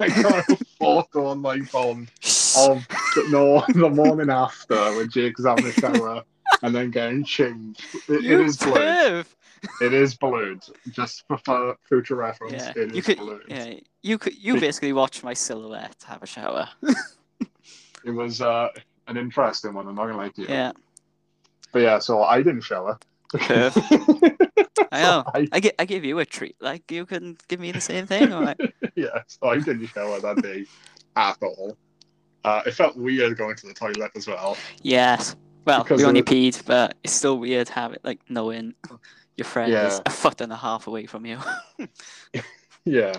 I 0.00 0.08
got 0.08 0.48
a 0.48 0.56
photo 0.80 1.26
on 1.26 1.38
my 1.40 1.60
phone 1.60 2.08
of 2.56 2.86
no 3.30 3.62
the 3.68 3.88
morning 3.88 4.30
after 4.30 4.74
when 4.96 5.08
Jake's 5.10 5.44
having 5.44 5.66
a 5.66 5.72
shower 5.72 6.22
and 6.62 6.74
then 6.74 6.90
getting 6.90 7.24
changed. 7.24 7.84
It, 8.08 8.24
it 8.24 8.40
is 8.40 8.56
blurred. 8.56 9.26
It 9.80 9.92
is 9.92 10.14
blurred. 10.16 10.62
Just 10.90 11.24
for 11.28 11.76
future 11.88 12.16
reference, 12.16 12.52
Yeah, 12.52 12.72
it 12.76 12.92
you 12.92 12.98
is 12.98 13.06
could. 13.06 13.18
Yeah, 13.48 13.74
you 14.02 14.18
could. 14.18 14.36
You 14.36 14.58
basically 14.58 14.92
watched 14.92 15.22
my 15.22 15.34
silhouette 15.34 16.04
have 16.06 16.22
a 16.22 16.26
shower. 16.26 16.68
It 18.04 18.10
was 18.10 18.40
uh, 18.40 18.68
an 19.08 19.16
interesting 19.16 19.74
one. 19.74 19.86
I'm 19.88 19.94
not 19.94 20.06
gonna 20.06 20.18
lie 20.18 20.28
to 20.30 20.42
you. 20.42 20.48
Yeah, 20.48 20.72
But 21.72 21.82
yeah, 21.82 21.98
so 21.98 22.22
I 22.22 22.38
didn't 22.42 22.62
shower. 22.62 22.98
I 24.92 25.02
know. 25.02 25.24
I, 25.34 25.48
I 25.52 25.60
gi- 25.60 25.72
I 25.78 25.84
give 25.84 26.04
you 26.04 26.18
a 26.18 26.24
treat. 26.24 26.56
Like 26.60 26.90
you 26.90 27.06
can 27.06 27.36
give 27.48 27.60
me 27.60 27.72
the 27.72 27.80
same 27.80 28.06
thing. 28.06 28.32
Or 28.32 28.42
like, 28.44 28.58
yeah, 28.94 29.22
so 29.26 29.48
I 29.48 29.56
didn't 29.58 29.86
shower 29.88 30.20
that 30.20 30.42
day 30.42 30.66
at 31.16 31.36
all. 31.42 31.76
Uh, 32.44 32.62
it 32.66 32.72
felt 32.74 32.96
weird 32.96 33.36
going 33.36 33.56
to 33.56 33.66
the 33.66 33.74
toilet 33.74 34.12
as 34.14 34.26
well. 34.26 34.56
yes. 34.82 35.34
Well, 35.64 35.82
Because 35.82 36.00
we 36.00 36.06
only 36.06 36.20
of- 36.20 36.26
peed, 36.26 36.64
but 36.64 36.94
it's 37.02 37.12
still 37.12 37.38
weird 37.38 37.68
having 37.68 37.98
like 38.04 38.20
knowing 38.28 38.74
your 39.36 39.44
friend 39.46 39.72
is 39.72 40.00
a 40.06 40.10
foot 40.10 40.40
and 40.40 40.52
a 40.52 40.56
half 40.56 40.86
away 40.86 41.06
from 41.06 41.26
you. 41.26 41.38
Yeah, 42.84 43.14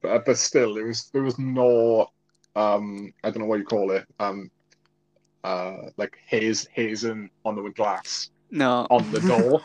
but, 0.00 0.24
but 0.24 0.38
still, 0.38 0.78
it 0.78 0.84
was 0.84 1.10
there 1.12 1.22
was 1.22 1.38
no 1.38 2.08
um 2.56 3.12
I 3.22 3.28
don't 3.30 3.40
know 3.40 3.46
what 3.46 3.58
you 3.58 3.64
call 3.66 3.90
it 3.90 4.06
um 4.18 4.50
uh 5.44 5.90
like 5.98 6.16
haze 6.26 6.66
hazing 6.72 7.28
on 7.44 7.56
the 7.56 7.68
glass 7.70 8.30
no. 8.50 8.86
on 8.90 9.10
the 9.12 9.20
door. 9.20 9.60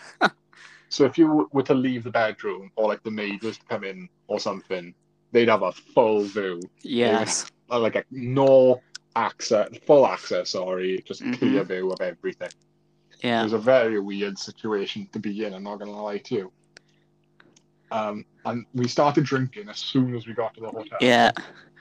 So 0.90 1.06
if 1.06 1.18
you 1.18 1.48
were 1.52 1.64
to 1.64 1.74
leave 1.74 2.04
the 2.04 2.12
bedroom 2.12 2.72
or 2.76 2.88
like 2.88 3.04
the 3.04 3.12
maid 3.12 3.44
was 3.44 3.58
to 3.58 3.66
come 3.66 3.84
in 3.84 4.10
or 4.28 4.40
something, 4.40 4.94
they'd 5.32 5.50
have 5.50 5.64
a 5.64 5.72
full 5.72 6.24
view, 6.24 6.62
yes. 6.82 7.52
Uh, 7.70 7.80
like 7.80 7.96
a, 7.96 8.04
no 8.12 8.82
access, 9.16 9.68
full 9.86 10.08
access. 10.08 10.52
Sorry, 10.52 11.04
just 11.06 11.22
Mhm. 11.22 11.38
clear 11.38 11.64
view 11.64 11.92
of 11.92 12.00
everything. 12.02 12.50
Yeah. 13.22 13.42
It 13.42 13.44
was 13.44 13.54
a 13.54 13.58
very 13.58 14.00
weird 14.00 14.38
situation 14.38 15.10
to 15.12 15.20
be 15.20 15.44
in. 15.44 15.54
I'm 15.54 15.64
not 15.64 15.80
gonna 15.80 16.02
lie 16.02 16.20
to 16.20 16.36
you. 16.36 16.52
Um, 17.92 18.26
and 18.46 18.66
we 18.74 18.88
started 18.88 19.24
drinking 19.24 19.70
as 19.70 19.78
soon 19.80 20.16
as 20.16 20.28
we 20.28 20.34
got 20.34 20.54
to 20.56 20.62
the 20.62 20.70
hotel. 20.70 20.98
Yeah. 21.02 21.32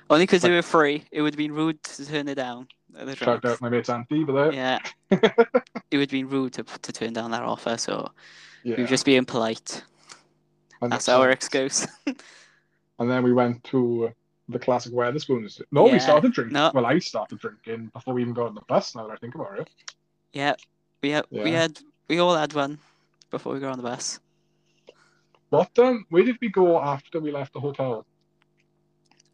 Only 0.09 0.25
because 0.25 0.43
they 0.43 0.51
were 0.51 0.63
free. 0.63 1.05
It 1.11 1.23
would 1.23 1.35
have 1.35 1.39
been 1.39 1.53
rude 1.53 1.83
to 1.83 2.07
turn 2.07 2.29
it 2.29 2.37
down. 2.37 2.69
at 2.97 3.19
Shout 3.19 3.45
out 3.45 3.61
my 3.61 3.69
mate's 3.69 3.89
auntie, 3.89 4.25
but. 4.25 4.55
Yeah. 4.55 4.79
it 5.11 5.23
would 5.93 6.01
have 6.01 6.11
been 6.11 6.29
rude 6.29 6.53
to, 6.55 6.63
to 6.65 6.93
turn 6.93 7.13
down 7.13 7.33
that 7.33 7.43
offer, 7.43 7.77
so 7.77 8.11
Yeah. 8.67 8.75
we 8.77 8.83
were 8.83 8.89
just 8.89 9.05
being 9.05 9.25
polite. 9.25 9.85
And 10.83 10.91
That's 10.93 11.09
our 11.09 11.31
excuse. 11.31 11.87
And 12.99 13.11
then 13.11 13.23
we 13.23 13.33
went 13.35 13.63
to 13.65 14.11
the 14.49 14.59
classic 14.59 14.93
Wetherspoons. 14.95 15.61
No, 15.71 15.85
we 15.85 15.99
started 15.99 16.33
drinking. 16.33 16.55
no. 16.55 16.71
Well, 16.75 16.87
I 16.87 16.99
started 16.99 17.39
drinking 17.39 17.91
before 17.93 18.15
we 18.15 18.23
even 18.23 18.33
got 18.33 18.47
on 18.49 18.55
the 18.55 18.63
bus. 18.69 18.95
Now 18.95 19.07
that 19.07 19.13
I 19.13 19.17
think 19.17 19.35
about 19.35 19.59
it. 19.61 19.69
yeah. 20.33 20.55
We 21.03 21.11
had, 21.11 21.27
we 21.31 21.53
had 21.53 21.79
we 22.09 22.19
all 22.21 22.35
had 22.35 22.55
one 22.55 22.79
before 23.31 23.53
we 23.53 23.61
got 23.61 23.73
on 23.73 23.77
the 23.77 23.83
bus. 23.83 24.19
What 25.51 25.79
um? 25.79 26.07
Where 26.09 26.25
did 26.25 26.39
we 26.41 26.49
go 26.49 26.81
after 26.81 27.21
we 27.21 27.31
left 27.31 27.53
the 27.53 27.61
hotel? 27.61 28.07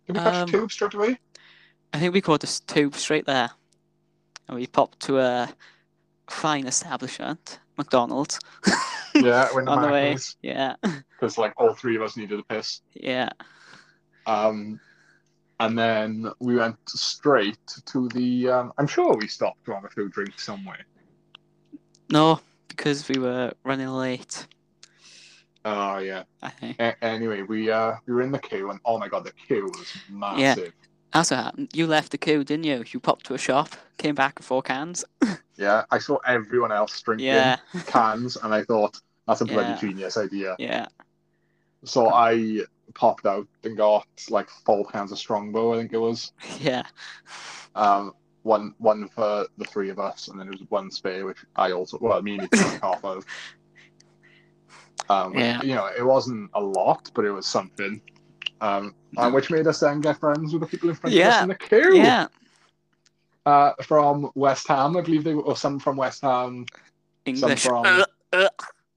Did 0.09 0.17
we 0.17 0.23
catch 0.23 0.35
Um, 0.35 0.49
a 0.49 0.53
tube 0.53 0.73
straight 0.73 0.95
away? 0.95 1.19
I 1.95 1.99
think 2.01 2.13
we 2.15 2.21
caught 2.21 2.43
s- 2.43 2.61
tube 2.61 2.97
straight 2.97 3.27
there. 3.27 3.51
And 4.49 4.57
we 4.59 4.67
popped 4.67 4.99
to 5.07 5.19
a 5.21 5.49
fine 6.29 6.67
establishment, 6.67 7.61
McDonald's. 7.79 8.41
Yeah, 9.27 9.49
when 9.53 9.65
the 9.67 9.71
on 9.71 9.83
the 9.83 9.89
way. 9.89 10.17
Yeah. 10.43 10.77
because 10.83 11.39
like 11.39 11.55
all 11.57 11.75
three 11.75 11.97
of 11.97 12.03
us 12.03 12.17
needed 12.17 12.39
a 12.39 12.43
piss. 12.43 12.81
Yeah. 12.95 13.31
Um, 14.27 14.79
and 15.61 15.79
then 15.79 16.31
we 16.41 16.57
went 16.57 16.77
straight 16.89 17.59
to 17.87 18.09
the. 18.09 18.49
Um, 18.49 18.73
I'm 18.79 18.87
sure 18.87 19.17
we 19.17 19.29
stopped 19.29 19.65
to 19.67 19.75
have 19.75 19.85
a 19.85 19.89
few 19.89 20.09
drinks 20.09 20.45
somewhere. 20.45 20.85
No, 22.11 22.41
because 22.69 23.09
we 23.09 23.19
were 23.19 23.53
running 23.65 23.89
late, 23.89 24.47
Oh 25.65 25.99
yeah. 25.99 26.25
I 26.43 26.51
think. 26.51 26.77
A- 26.81 27.03
anyway, 27.05 27.43
we 27.43 27.71
uh 27.71 27.95
we 28.07 28.15
were 28.15 28.23
in 28.23 28.33
the 28.33 28.39
queue 28.39 28.71
and 28.71 28.81
oh 28.85 28.99
my 28.99 29.09
god, 29.09 29.25
the 29.25 29.33
queue 29.33 29.65
was 29.65 29.93
massive. 30.11 30.65
Yeah. 30.65 30.71
That's 31.13 31.31
what 31.31 31.41
happened. 31.45 31.69
You 31.75 31.87
left 31.87 32.11
the 32.11 32.19
queue, 32.19 32.43
didn't 32.43 32.65
you? 32.65 32.83
You 32.91 32.99
popped 33.01 33.27
to 33.27 33.35
a 33.35 33.39
shop, 33.39 33.69
came 33.99 34.15
back 34.15 34.39
with 34.39 34.47
four 34.47 34.63
cans. 34.63 35.05
Yeah, 35.59 35.85
I 35.91 35.99
saw 35.99 36.17
everyone 36.27 36.73
else 36.73 36.99
drinking 37.03 37.27
Yeah. 37.27 37.59
cans, 37.87 38.37
and 38.43 38.55
I 38.55 38.65
thought 38.65 38.99
that's 39.27 39.41
a 39.41 39.45
bloody 39.45 39.71
Yeah. 39.71 39.79
genius 39.81 40.17
idea. 40.17 40.57
Yeah. 40.59 40.87
So 41.85 42.09
I 42.13 42.61
popped 42.95 43.27
out 43.27 43.47
and 43.65 43.77
got 43.77 44.07
like 44.31 44.49
four 44.49 44.85
pounds 44.85 45.13
of 45.13 45.19
Strongbow, 45.19 45.75
I 45.75 45.79
think 45.79 45.93
it 45.93 45.99
was. 45.99 46.33
Yeah. 46.61 46.83
Um, 47.75 48.15
one 48.43 48.75
one 48.79 49.09
for 49.09 49.47
the 49.57 49.65
three 49.65 49.89
of 49.91 49.99
us, 49.99 50.29
and 50.29 50.39
then 50.39 50.47
there 50.49 50.53
was 50.59 50.69
one 50.69 50.91
spare, 50.91 51.25
which 51.27 51.39
I 51.57 51.71
also 51.73 51.99
well, 52.01 52.21
me 52.23 52.39
and 52.39 52.49
you 52.53 52.59
half 52.83 53.05
of. 53.05 53.25
Um, 55.09 55.31
which, 55.33 55.41
Yeah. 55.41 55.63
you 55.63 55.75
know, 55.75 55.87
it 55.97 56.05
wasn't 56.05 56.51
a 56.55 56.61
lot, 56.61 57.11
but 57.15 57.25
it 57.25 57.31
was 57.31 57.47
something. 57.47 58.01
Um, 58.61 58.95
and 59.17 59.35
which 59.35 59.51
made 59.51 59.67
us 59.67 59.81
then 59.81 60.01
get 60.01 60.19
friends 60.21 60.53
with 60.53 60.63
the 60.63 60.69
people 60.69 60.89
in 60.89 60.95
front 60.95 61.15
of 61.17 61.21
us 61.23 61.43
in 61.43 61.49
the 61.49 61.55
queue. 61.55 61.97
Yeah. 61.97 62.27
Uh, 63.45 63.73
from 63.83 64.31
West 64.37 64.69
Ham, 64.69 64.97
I 64.97 65.01
believe 65.01 65.25
they 65.25 65.35
were, 65.35 65.43
or 65.43 65.57
some 65.57 65.79
from 65.81 65.97
West 65.97 66.23
Ham. 66.23 66.65
English. 67.25 67.65
from- 67.65 67.85
Ugh, 67.87 68.07
ugh, 68.33 68.49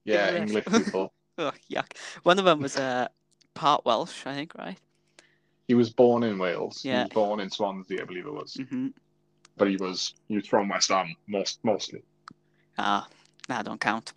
Yeah, 0.06 0.34
English. 0.34 0.64
English 0.66 0.86
people. 0.86 1.12
ugh, 1.38 1.54
yuck. 1.70 1.96
One 2.22 2.38
of 2.38 2.44
them 2.44 2.60
was 2.60 2.76
uh, 2.76 3.08
part 3.54 3.84
Welsh, 3.84 4.26
I 4.26 4.34
think, 4.34 4.54
right? 4.54 4.78
He 5.68 5.74
was 5.74 5.90
born 5.90 6.22
in 6.22 6.38
Wales. 6.38 6.80
He 6.82 6.88
Yeah. 6.88 7.02
was 7.04 7.12
born 7.12 7.40
in 7.40 7.50
Swansea, 7.50 8.02
I 8.02 8.04
believe 8.04 8.26
it 8.26 8.32
was. 8.32 8.54
hmm 8.54 8.88
But 9.56 9.68
he 9.68 9.76
was 9.76 10.14
he 10.28 10.36
was 10.36 10.46
from 10.46 10.68
West 10.68 10.90
Ham 10.90 11.14
most 11.26 11.58
mostly. 11.64 12.02
Ah, 12.78 13.06
that 13.48 13.64
don't 13.64 13.80
count. 13.80 14.12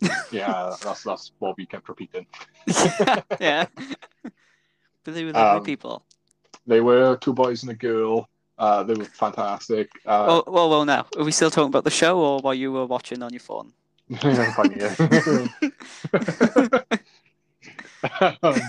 Yeah, 0.32 0.76
that's 0.82 1.02
that's 1.02 1.32
what 1.38 1.56
we 1.56 1.66
kept 1.66 1.88
repeating. 1.88 2.26
yeah. 3.40 3.66
but 5.04 5.14
they 5.14 5.24
were 5.24 5.32
lovely 5.32 5.58
Um, 5.58 5.64
people. 5.64 6.04
They 6.66 6.80
were 6.80 7.16
two 7.16 7.32
boys 7.34 7.62
and 7.62 7.70
a 7.70 7.74
girl. 7.74 8.28
Uh, 8.58 8.82
they 8.84 8.94
were 8.94 9.04
fantastic. 9.04 9.90
Uh, 10.06 10.26
Oh, 10.28 10.44
well, 10.46 10.70
well, 10.70 10.84
now. 10.84 11.06
Are 11.16 11.24
we 11.24 11.32
still 11.32 11.50
talking 11.50 11.68
about 11.68 11.84
the 11.84 11.90
show 11.90 12.18
or 12.18 12.40
while 12.40 12.54
you 12.54 12.72
were 12.72 12.86
watching 12.86 13.22
on 13.22 13.32
your 13.32 13.40
phone? 13.40 13.72
Yeah, 14.08 14.54
yeah. 14.76 14.94
um, 18.42 18.60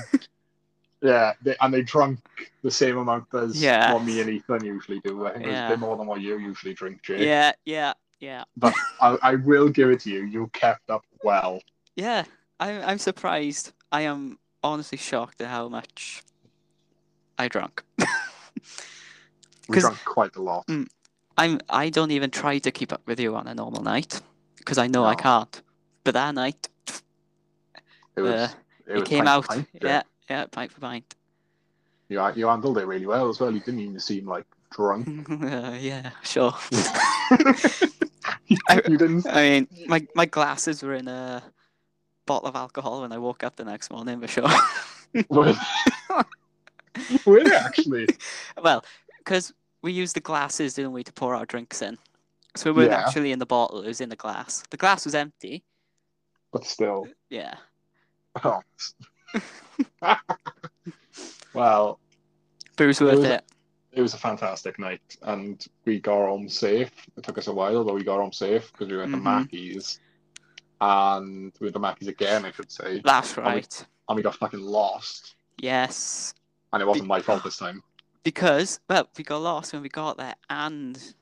yeah, 1.02 1.34
they, 1.44 1.56
and 1.62 1.74
they 1.74 1.82
drunk 1.82 2.20
the 2.64 2.72
same 2.72 2.98
amount 2.98 3.26
as 3.34 3.62
Yeah. 3.62 3.94
what 3.94 4.04
me 4.06 4.22
and 4.22 4.30
Ethan 4.30 4.64
usually 4.64 5.00
do. 5.02 5.26
I 5.26 5.34
think 5.34 5.46
it 5.46 5.50
was 5.50 5.60
a 5.60 5.68
bit 5.70 5.80
more 5.80 5.98
than 5.98 6.08
what 6.08 6.22
you 6.22 6.38
usually 6.40 6.74
drink, 6.74 7.02
Jake. 7.04 7.20
yeah, 7.20 7.52
yeah, 7.66 7.94
yeah, 8.20 8.44
But 8.58 8.74
I, 9.02 9.18
I 9.22 9.36
will 9.36 9.70
give 9.70 9.90
it 9.92 10.00
to 10.02 10.10
you. 10.10 10.24
You 10.24 10.48
kept 10.54 10.90
up 10.90 11.04
well. 11.24 11.62
yeah. 11.96 12.24
I'm 12.58 12.82
I'm 12.84 12.98
surprised. 13.00 13.74
I 13.92 14.04
am 14.04 14.40
honestly 14.64 14.98
shocked 14.98 15.42
at 15.42 15.50
how 15.50 15.68
much 15.68 16.24
I 17.38 17.50
drank. 17.50 17.84
We 17.98 18.06
'Cause- 19.74 19.84
drank 19.84 20.06
quite 20.06 20.36
a 20.38 20.42
lot. 20.42 20.64
I'm 21.38 21.60
I 21.70 21.90
don't 21.90 22.12
even 22.12 22.32
try 22.32 22.60
to 22.60 22.72
keep 22.72 22.94
up 22.94 23.02
with 23.06 23.20
you 23.20 23.36
on 23.36 23.46
a 23.48 23.54
normal 23.54 23.84
night 23.84 24.22
because 24.66 24.78
I 24.80 24.88
know 24.88 25.06
I 25.06 25.16
can't. 25.16 25.62
But 26.04 26.16
that 26.16 26.34
night, 26.34 26.68
It 28.16 28.22
was. 28.22 28.34
uh, 28.34 28.50
it, 28.88 28.98
it 28.98 29.06
came 29.06 29.28
out. 29.28 29.46
pint, 29.48 29.68
Jake. 29.74 29.84
yeah, 29.84 30.02
yeah, 30.30 30.46
pint 30.48 30.72
for 30.72 30.82
pint. 30.82 31.16
You, 32.10 32.22
you 32.36 32.48
handled 32.48 32.78
it 32.80 32.86
really 32.86 33.06
well 33.06 33.30
as 33.30 33.40
well. 33.40 33.52
You 33.52 33.60
didn't 33.60 33.80
even 33.80 34.00
seem 34.00 34.28
like 34.28 34.46
drunk. 34.72 35.30
uh, 35.30 35.76
yeah, 35.80 36.12
sure. 36.24 36.54
you 38.48 38.98
didn't. 38.98 39.26
I 39.28 39.42
mean, 39.50 39.68
my 39.88 40.06
my 40.16 40.26
glasses 40.26 40.84
were 40.84 40.94
in 40.96 41.08
a 41.08 41.44
bottle 42.26 42.48
of 42.50 42.56
alcohol 42.56 43.02
when 43.02 43.12
I 43.12 43.18
woke 43.18 43.44
up 43.44 43.56
the 43.56 43.66
next 43.66 43.92
morning 43.92 44.20
for 44.22 44.28
sure. 44.28 44.50
Were 45.30 45.56
were 47.26 47.44
they 47.44 47.56
actually? 47.56 48.08
well, 48.62 48.84
because 49.20 49.54
we 49.82 49.92
used 49.92 50.16
the 50.16 50.20
glasses, 50.22 50.74
didn't 50.76 50.92
we, 50.92 51.04
to 51.04 51.14
pour 51.14 51.36
our 51.36 51.46
drinks 51.46 51.82
in. 51.82 51.98
So 52.56 52.70
it 52.70 52.76
wasn't 52.76 52.92
Yeah. 52.94 53.06
actually 53.06 53.32
in 53.32 53.40
the 53.40 53.46
bottle; 53.46 53.82
it 53.82 53.88
was 53.88 54.02
in 54.02 54.10
the 54.10 54.16
glass. 54.16 54.64
The 54.70 54.78
glass 54.78 55.06
was 55.06 55.14
empty. 55.16 55.64
But 56.52 56.66
still. 56.66 57.08
Yeah. 57.30 57.56
Oh. 58.44 58.62
well, 61.54 62.00
But 62.78 62.84
it 62.84 62.88
was 62.88 63.02
It 63.02 63.06
worth 63.06 63.16
was- 63.20 63.26
it. 63.26 63.44
it 63.94 64.02
was 64.02 64.14
a 64.14 64.18
fantastic 64.18 64.78
night, 64.80 65.18
and 65.22 65.66
we 65.86 66.00
got 66.00 66.18
home 66.28 66.50
safe. 66.50 66.92
It 67.18 67.24
took 67.24 67.38
us 67.38 67.48
a 67.48 67.54
while, 67.54 67.84
but 67.86 67.94
we 67.96 68.04
got 68.04 68.20
home 68.20 68.34
safe 68.34 68.72
because 68.72 68.90
we 68.90 68.98
went 68.98 69.12
to 69.12 69.18
Mhm. 69.18 69.24
Mackey's, 69.24 70.00
and 70.82 71.54
we 71.60 71.66
went 71.68 71.74
to 71.76 71.80
Mackey's 71.80 72.08
again, 72.10 72.44
I 72.46 72.52
should 72.52 72.72
say, 72.72 73.02
That's 73.04 73.36
we- 73.38 73.44
right. 73.44 73.86
and 74.10 74.16
we 74.18 74.22
got 74.24 74.36
fucking 74.36 74.60
lost. 74.62 75.36
Yes. 75.58 76.34
And 76.74 76.82
it 76.82 76.86
wasn't 76.86 77.08
my 77.08 77.22
fault 77.22 77.44
this 77.46 77.58
time. 77.58 77.82
Because, 78.24 78.80
well, 78.90 79.08
we 79.18 79.24
got 79.24 79.38
lost 79.38 79.72
when 79.72 79.82
we 79.82 79.90
got 79.90 80.18
there 80.18 80.36
and 80.50 81.16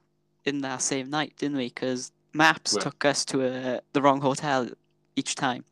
in 0.45 0.61
that 0.61 0.81
same 0.81 1.09
night, 1.09 1.33
didn't 1.37 1.57
we? 1.57 1.67
Because 1.67 2.11
maps 2.33 2.73
Where? 2.73 2.81
took 2.83 3.05
us 3.05 3.25
to 3.25 3.45
a, 3.45 3.81
the 3.93 4.01
wrong 4.01 4.21
hotel 4.21 4.69
each 5.15 5.35
time. 5.35 5.63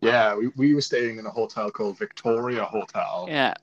Yeah, 0.00 0.34
we, 0.34 0.48
we 0.56 0.74
were 0.74 0.80
staying 0.80 1.18
in 1.18 1.26
a 1.26 1.30
hotel 1.30 1.70
called 1.70 1.98
Victoria 1.98 2.64
Hotel, 2.64 3.26
Yeah. 3.28 3.54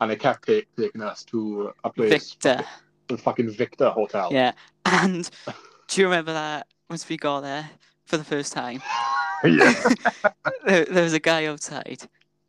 and 0.00 0.10
they 0.10 0.16
kept 0.16 0.46
take, 0.46 0.68
taking 0.76 1.02
us 1.02 1.24
to 1.24 1.72
a 1.84 1.90
place, 1.90 2.32
Victor. 2.32 2.64
the 3.08 3.18
fucking 3.18 3.50
Victor 3.50 3.90
Hotel. 3.90 4.28
Yeah. 4.32 4.52
And 4.84 5.28
do 5.88 6.00
you 6.00 6.06
remember 6.06 6.32
that 6.32 6.68
once 6.88 7.08
we 7.08 7.16
got 7.16 7.40
there 7.40 7.68
for 8.04 8.16
the 8.16 8.24
first 8.24 8.52
time, 8.52 8.80
yeah. 9.44 9.74
there, 10.64 10.84
there 10.84 11.02
was 11.02 11.14
a 11.14 11.20
guy 11.20 11.46
outside 11.46 12.08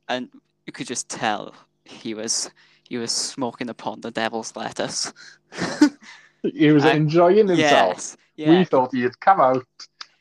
and 0.10 0.30
you 0.66 0.74
could 0.74 0.88
just 0.88 1.10
tell 1.10 1.54
he 1.86 2.14
was 2.14 2.50
he 2.84 2.98
was 2.98 3.12
smoking 3.12 3.70
upon 3.70 4.02
the 4.02 4.12
devil's 4.12 4.56
lettuce. 4.56 5.12
He 6.44 6.72
was 6.72 6.86
I- 6.86 6.94
enjoying 6.94 7.48
himself. 7.48 8.18
yes. 8.36 8.50
We 8.50 8.64
thought 8.66 8.94
he 8.94 9.02
had 9.02 9.20
come 9.20 9.42
out 9.42 9.66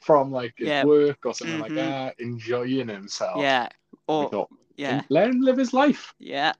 from 0.00 0.32
like 0.32 0.54
his 0.56 0.68
Yeah. 0.68 0.84
work 0.84 1.18
or 1.24 1.34
something 1.34 1.60
like 1.60 1.70
Mhm. 1.72 1.76
that, 1.76 2.14
enjoying 2.18 2.88
himself. 2.88 3.40
Yeah. 3.40 3.68
We 3.92 3.98
Or 4.08 4.28
thought, 4.30 4.48
yeah. 4.76 5.02
let 5.10 5.28
him 5.28 5.40
live 5.40 5.56
his 5.58 5.72
life. 5.72 6.14
Yeah. 6.18 6.52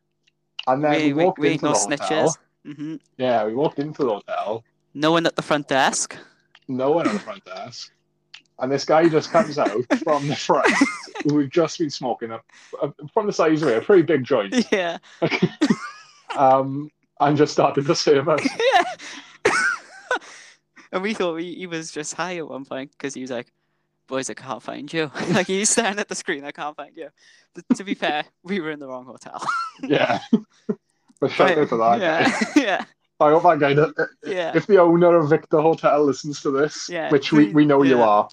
And 0.66 0.84
then 0.84 0.92
we, 0.92 0.98
We, 0.98 1.12
we, 1.14 1.24
walked 1.24 1.38
we 1.38 1.52
into 1.52 1.66
the 1.66 1.72
hotel. 1.72 1.96
snitches. 1.98 2.38
hmm 2.76 2.96
Yeah, 3.16 3.44
we 3.46 3.54
walked 3.54 3.78
into 3.78 4.04
the 4.04 4.10
hotel. 4.14 4.64
No 4.94 5.12
one 5.12 5.24
at 5.26 5.34
the 5.36 5.42
front 5.42 5.66
desk. 5.68 6.16
No 6.68 6.90
one 6.92 7.06
at 7.06 7.12
the 7.14 7.18
front 7.20 7.44
desk. 7.56 7.90
And 8.60 8.70
this 8.70 8.84
guy 8.84 9.08
just 9.08 9.30
comes 9.30 9.56
out 9.58 9.70
from 10.04 10.26
the 10.28 10.36
front, 10.36 10.66
who 11.24 11.38
had 11.38 11.50
just 11.50 11.78
been 11.78 11.90
smoking 11.90 12.32
uh, 12.32 12.38
from 13.14 13.26
the 13.26 13.32
size 13.32 13.62
of 13.62 13.68
it, 13.68 13.78
a 13.78 13.80
pretty 13.80 14.02
big 14.02 14.24
joint, 14.24 14.54
Yeah. 14.72 14.98
um, 16.36 16.90
and 17.20 17.36
just 17.36 17.52
started 17.52 17.86
to 17.86 17.94
serve 17.94 18.28
us. 18.28 18.44
yeah. 18.74 18.82
And 20.92 21.02
we 21.02 21.14
thought 21.14 21.36
he, 21.36 21.54
he 21.54 21.66
was 21.66 21.90
just 21.90 22.14
high 22.14 22.36
at 22.38 22.48
one 22.48 22.64
point 22.64 22.90
because 22.92 23.14
he 23.14 23.20
was 23.20 23.30
like, 23.30 23.52
"Boys, 24.06 24.28
I 24.30 24.34
can't 24.34 24.62
find 24.62 24.92
you." 24.92 25.10
like 25.30 25.46
he's 25.46 25.70
staring 25.70 25.98
at 25.98 26.08
the 26.08 26.14
screen, 26.14 26.44
I 26.44 26.50
can't 26.52 26.76
find 26.76 26.96
you. 26.96 27.08
But 27.54 27.64
to 27.76 27.84
be 27.84 27.94
fair, 27.94 28.24
we 28.42 28.60
were 28.60 28.70
in 28.70 28.78
the 28.78 28.88
wrong 28.88 29.04
hotel. 29.06 29.42
Yeah. 29.82 30.20
But 31.20 31.32
shout 31.32 31.58
out 31.58 31.68
to 31.70 31.76
that 31.78 32.00
yeah, 32.00 32.40
yeah, 32.54 32.84
I 33.18 33.30
hope 33.30 33.42
that 33.42 33.58
guy, 33.58 33.74
does- 33.74 33.92
yeah. 34.24 34.52
if 34.54 34.68
the 34.68 34.78
owner 34.78 35.16
of 35.16 35.28
Victor 35.28 35.60
Hotel 35.60 36.04
listens 36.04 36.40
to 36.42 36.52
this, 36.52 36.88
Yeah, 36.88 37.10
which 37.10 37.32
we, 37.32 37.48
we 37.48 37.64
know 37.64 37.82
you 37.82 38.00
are, 38.00 38.28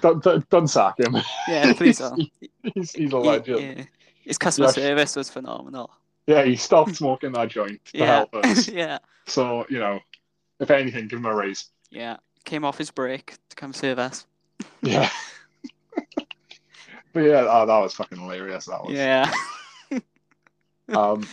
don't, 0.00 0.22
don't, 0.22 0.48
don't 0.48 0.66
sack 0.68 0.98
him. 0.98 1.14
yeah, 1.46 1.74
please 1.74 1.98
don't. 1.98 2.22
he's, 2.74 2.92
he's 2.92 3.12
a 3.12 3.18
legend. 3.18 3.60
yeah. 3.78 3.84
His 4.22 4.38
customer 4.38 4.68
Yeah. 4.68 4.72
service 4.72 5.14
was 5.16 5.28
phenomenal. 5.28 5.90
Yeah, 6.26 6.42
he 6.44 6.56
stopped 6.56 6.96
smoking 6.96 7.32
that 7.32 7.48
joint 7.48 7.84
to 7.92 7.98
Yeah, 7.98 8.06
help 8.06 8.34
us. 8.34 8.66
yeah, 8.68 8.96
So, 9.26 9.66
you 9.68 9.78
know, 9.78 10.00
if 10.60 10.70
anything, 10.70 11.08
give 11.08 11.18
him 11.18 11.26
a 11.26 11.34
raise. 11.34 11.70
yeah. 11.90 12.16
Came 12.44 12.62
off 12.64 12.76
his 12.76 12.90
break 12.90 13.38
to 13.48 13.56
come 13.56 13.72
serve 13.72 13.98
us. 13.98 14.26
Yeah. 14.82 15.08
but 17.14 17.20
yeah, 17.20 17.46
oh, 17.48 17.64
that 17.64 17.78
was 17.78 17.94
fucking 17.94 18.18
hilarious. 18.18 18.66
That 18.66 18.84
was. 18.84 18.92
Yeah, 18.94 19.32
Um, 20.94 21.26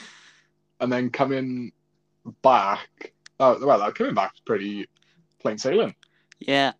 and 0.79 0.89
then 0.91 1.09
coming 1.09 1.73
back, 2.41 3.11
uh, 3.41 3.55
well, 3.61 3.91
coming 3.91 4.13
back 4.13 4.31
was 4.31 4.39
pretty 4.45 4.87
plain 5.39 5.57
sailing. 5.57 5.93
yeah, 6.39 6.71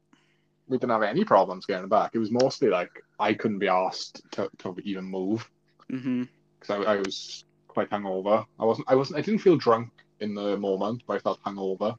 We 0.70 0.78
didn't 0.78 0.92
have 0.92 1.04
any 1.04 1.26
problems 1.26 1.66
getting 1.66 1.90
back. 1.90 2.12
It 2.14 2.20
was 2.20 2.32
mostly 2.32 2.70
like 2.70 3.04
I 3.20 3.34
couldn't 3.34 3.60
be 3.60 3.68
asked 3.68 4.22
to, 4.32 4.50
to 4.60 4.76
even 4.86 5.04
move 5.04 5.50
because 5.90 6.70
I, 6.70 6.76
I 6.78 6.96
was 7.00 7.44
quite 7.68 7.90
hungover. 7.90 8.46
I 8.60 8.64
wasn't. 8.64 8.88
I 8.90 8.96
wasn't. 8.96 9.20
I 9.20 9.22
didn't 9.22 9.42
feel 9.42 9.58
drunk 9.58 9.90
in 10.22 10.34
the 10.36 10.56
moment, 10.58 11.04
but 11.06 11.16
I 11.18 11.20
felt 11.20 11.44
hungover. 11.44 11.98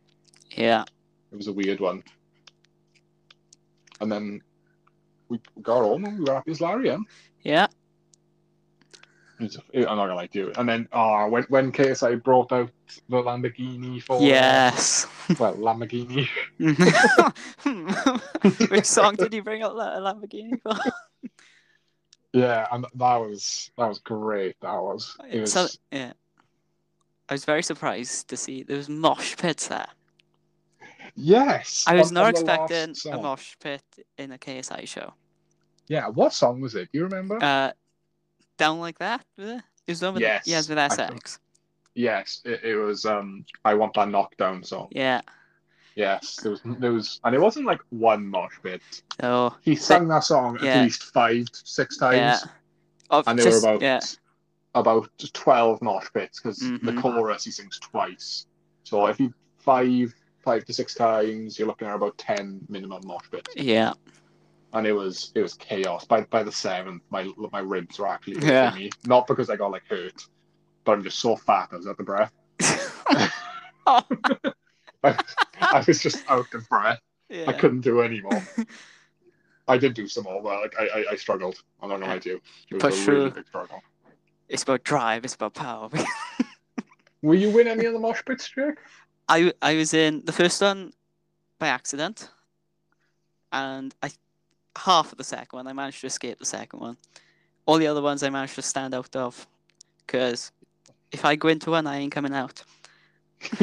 Yeah, 0.56 0.84
It 1.30 1.36
was 1.36 1.48
a 1.48 1.52
weird 1.52 1.80
one. 1.80 2.02
And 4.00 4.10
then 4.10 4.40
we 5.28 5.40
got 5.62 5.82
home 5.82 6.04
and 6.04 6.18
we 6.18 6.24
were 6.24 6.34
happy 6.34 6.50
as 6.50 6.60
Larry. 6.60 6.88
Yeah? 6.88 6.98
yeah. 7.42 7.66
It's, 9.40 9.56
I'm 9.74 9.82
not 9.82 9.96
gonna 9.96 10.14
lie 10.14 10.26
to 10.28 10.38
you. 10.38 10.52
And 10.56 10.68
then, 10.68 10.88
oh, 10.92 11.28
when 11.28 11.42
when 11.44 11.72
KSI 11.72 12.22
brought 12.22 12.52
out 12.52 12.70
the 13.08 13.16
Lamborghini 13.16 14.00
for 14.00 14.22
Yes. 14.22 15.06
Uh, 15.30 15.34
well, 15.38 15.54
Lamborghini. 15.56 16.28
Which 18.70 18.84
song 18.84 19.16
did 19.16 19.34
you 19.34 19.42
bring 19.42 19.62
up 19.62 19.74
La- 19.74 19.98
Lamborghini 19.98 20.60
for? 20.62 20.72
Yeah, 22.32 22.66
and 22.70 22.84
that 22.94 23.16
was 23.16 23.70
that 23.76 23.88
was 23.88 23.98
great. 23.98 24.56
That 24.60 24.80
was 24.80 25.16
it 25.28 25.40
was 25.40 25.52
So, 25.52 25.66
yeah. 25.90 26.12
I 27.28 27.34
was 27.34 27.44
very 27.44 27.62
surprised 27.62 28.28
to 28.28 28.36
see 28.36 28.62
there 28.62 28.76
was 28.76 28.88
mosh 28.88 29.36
pits 29.36 29.68
there. 29.68 29.88
Yes. 31.14 31.84
I 31.86 31.94
was 31.94 32.08
on- 32.08 32.14
not 32.14 32.24
on 32.24 32.30
expecting 32.30 33.12
a 33.12 33.16
mosh 33.20 33.54
pit 33.60 33.82
in 34.18 34.32
a 34.32 34.38
KSI 34.38 34.86
show. 34.86 35.14
Yeah, 35.88 36.08
what 36.08 36.32
song 36.32 36.60
was 36.60 36.74
it? 36.74 36.90
Do 36.92 36.98
you 36.98 37.04
remember? 37.04 37.38
Uh, 37.42 37.72
down 38.56 38.80
like 38.80 38.98
that. 38.98 39.24
Was 39.36 39.50
it? 39.50 39.62
Was 39.88 40.00
the 40.00 40.12
with 40.12 40.22
Yes, 40.22 40.46
yes 40.46 40.68
with 40.68 40.78
SX. 40.78 41.38
yes, 41.94 42.40
it, 42.44 42.62
it 42.64 42.76
was. 42.76 43.04
Um, 43.04 43.44
I 43.64 43.74
want 43.74 43.94
that 43.94 44.08
knockdown 44.08 44.62
song. 44.62 44.88
Yeah. 44.92 45.20
Yes, 45.94 46.36
there 46.36 46.52
was 46.52 46.60
there 46.64 46.92
was, 46.92 47.20
and 47.24 47.34
it 47.34 47.40
wasn't 47.40 47.66
like 47.66 47.80
one 47.90 48.26
mosh 48.26 48.54
pit. 48.62 48.80
So 49.20 49.54
He 49.60 49.76
sang 49.76 50.08
that 50.08 50.24
song 50.24 50.58
Yeah. 50.62 50.76
at 50.76 50.84
least 50.84 51.02
five, 51.12 51.46
six 51.52 51.98
times. 51.98 52.16
yeah. 52.16 52.38
Of 53.10 53.28
and 53.28 53.38
there 53.38 53.44
just, 53.44 53.62
were 53.62 53.72
about 53.72 53.82
yeah. 53.82 54.00
about 54.74 55.10
twelve 55.34 55.82
mosh 55.82 56.06
pits 56.14 56.40
because 56.40 56.58
the 56.60 56.66
Mhm. 56.78 57.02
chorus 57.02 57.44
he 57.44 57.50
sings 57.50 57.78
twice. 57.78 58.46
So 58.84 59.06
if 59.08 59.20
you 59.20 59.34
five 59.58 60.14
five 60.42 60.64
to 60.66 60.72
six 60.72 60.94
times, 60.94 61.58
you're 61.58 61.68
looking 61.68 61.88
at 61.88 61.94
about 61.94 62.18
ten 62.18 62.60
minimum 62.68 63.02
mosh 63.06 63.24
pits, 63.30 63.54
Yeah. 63.56 63.92
and 64.72 64.86
it 64.86 64.92
was 64.92 65.32
it 65.34 65.42
was 65.42 65.54
chaos. 65.54 66.04
By 66.04 66.22
by 66.22 66.42
the 66.42 66.52
seventh, 66.52 67.02
my 67.10 67.30
my 67.52 67.60
ribs 67.60 67.98
were 67.98 68.08
actually 68.08 68.46
Yeah. 68.46 68.72
me, 68.74 68.90
not 69.06 69.26
because 69.26 69.50
I 69.50 69.56
got 69.56 69.70
like 69.70 69.84
hurt, 69.88 70.24
but 70.84 70.92
I'm 70.92 71.02
just 71.02 71.18
so 71.18 71.36
fat 71.36 71.68
I 71.72 71.76
was 71.76 71.86
out 71.86 71.98
of 72.00 72.06
breath. 72.06 72.32
oh, 73.86 74.02
I, 75.04 75.16
I 75.60 75.84
was 75.86 75.98
just 76.00 76.24
out 76.28 76.52
of 76.54 76.68
breath. 76.68 77.00
I 77.30 77.52
couldn't 77.52 77.80
do 77.80 78.02
anymore. 78.02 78.42
I 79.68 79.78
did 79.78 79.94
do 79.94 80.06
some 80.06 80.24
more, 80.24 80.42
but 80.42 80.60
like 80.60 80.74
I, 80.78 80.84
I, 81.00 81.04
I 81.12 81.16
struggled. 81.16 81.62
I'm 81.80 81.88
not 81.88 82.00
gonna 82.00 82.12
lie 82.12 82.18
to 82.18 82.28
you. 82.28 82.40
It 82.70 82.74
was 82.74 82.82
Push 82.82 83.08
a 83.08 83.12
really 83.12 83.30
big 83.30 83.46
struggle. 83.46 83.82
It's 84.48 84.64
about 84.64 84.84
drive. 84.84 85.24
It's 85.24 85.34
about 85.34 85.54
power. 85.54 85.88
Will 87.22 87.38
you 87.38 87.50
win 87.50 87.68
any 87.68 87.84
of 87.86 87.92
the 87.92 87.98
mosh 88.00 88.20
pits, 88.26 88.48
Jake? 88.48 88.74
I 89.28 89.52
I 89.62 89.74
was 89.76 89.94
in 89.94 90.22
the 90.24 90.32
first 90.32 90.60
one 90.60 90.92
by 91.58 91.68
accident, 91.68 92.28
and 93.52 93.94
I 94.02 94.10
half 94.76 95.12
of 95.12 95.18
the 95.18 95.24
second 95.24 95.56
one. 95.56 95.66
I 95.66 95.72
managed 95.72 96.00
to 96.00 96.06
escape 96.06 96.38
the 96.38 96.44
second 96.46 96.80
one. 96.80 96.96
All 97.66 97.78
the 97.78 97.86
other 97.86 98.02
ones 98.02 98.22
I 98.22 98.30
managed 98.30 98.54
to 98.56 98.62
stand 98.62 98.94
out 98.94 99.14
of, 99.14 99.46
because 100.06 100.50
if 101.12 101.24
I 101.24 101.36
go 101.36 101.48
into 101.48 101.70
one, 101.70 101.86
I 101.86 101.98
ain't 101.98 102.12
coming 102.12 102.34
out. 102.34 102.62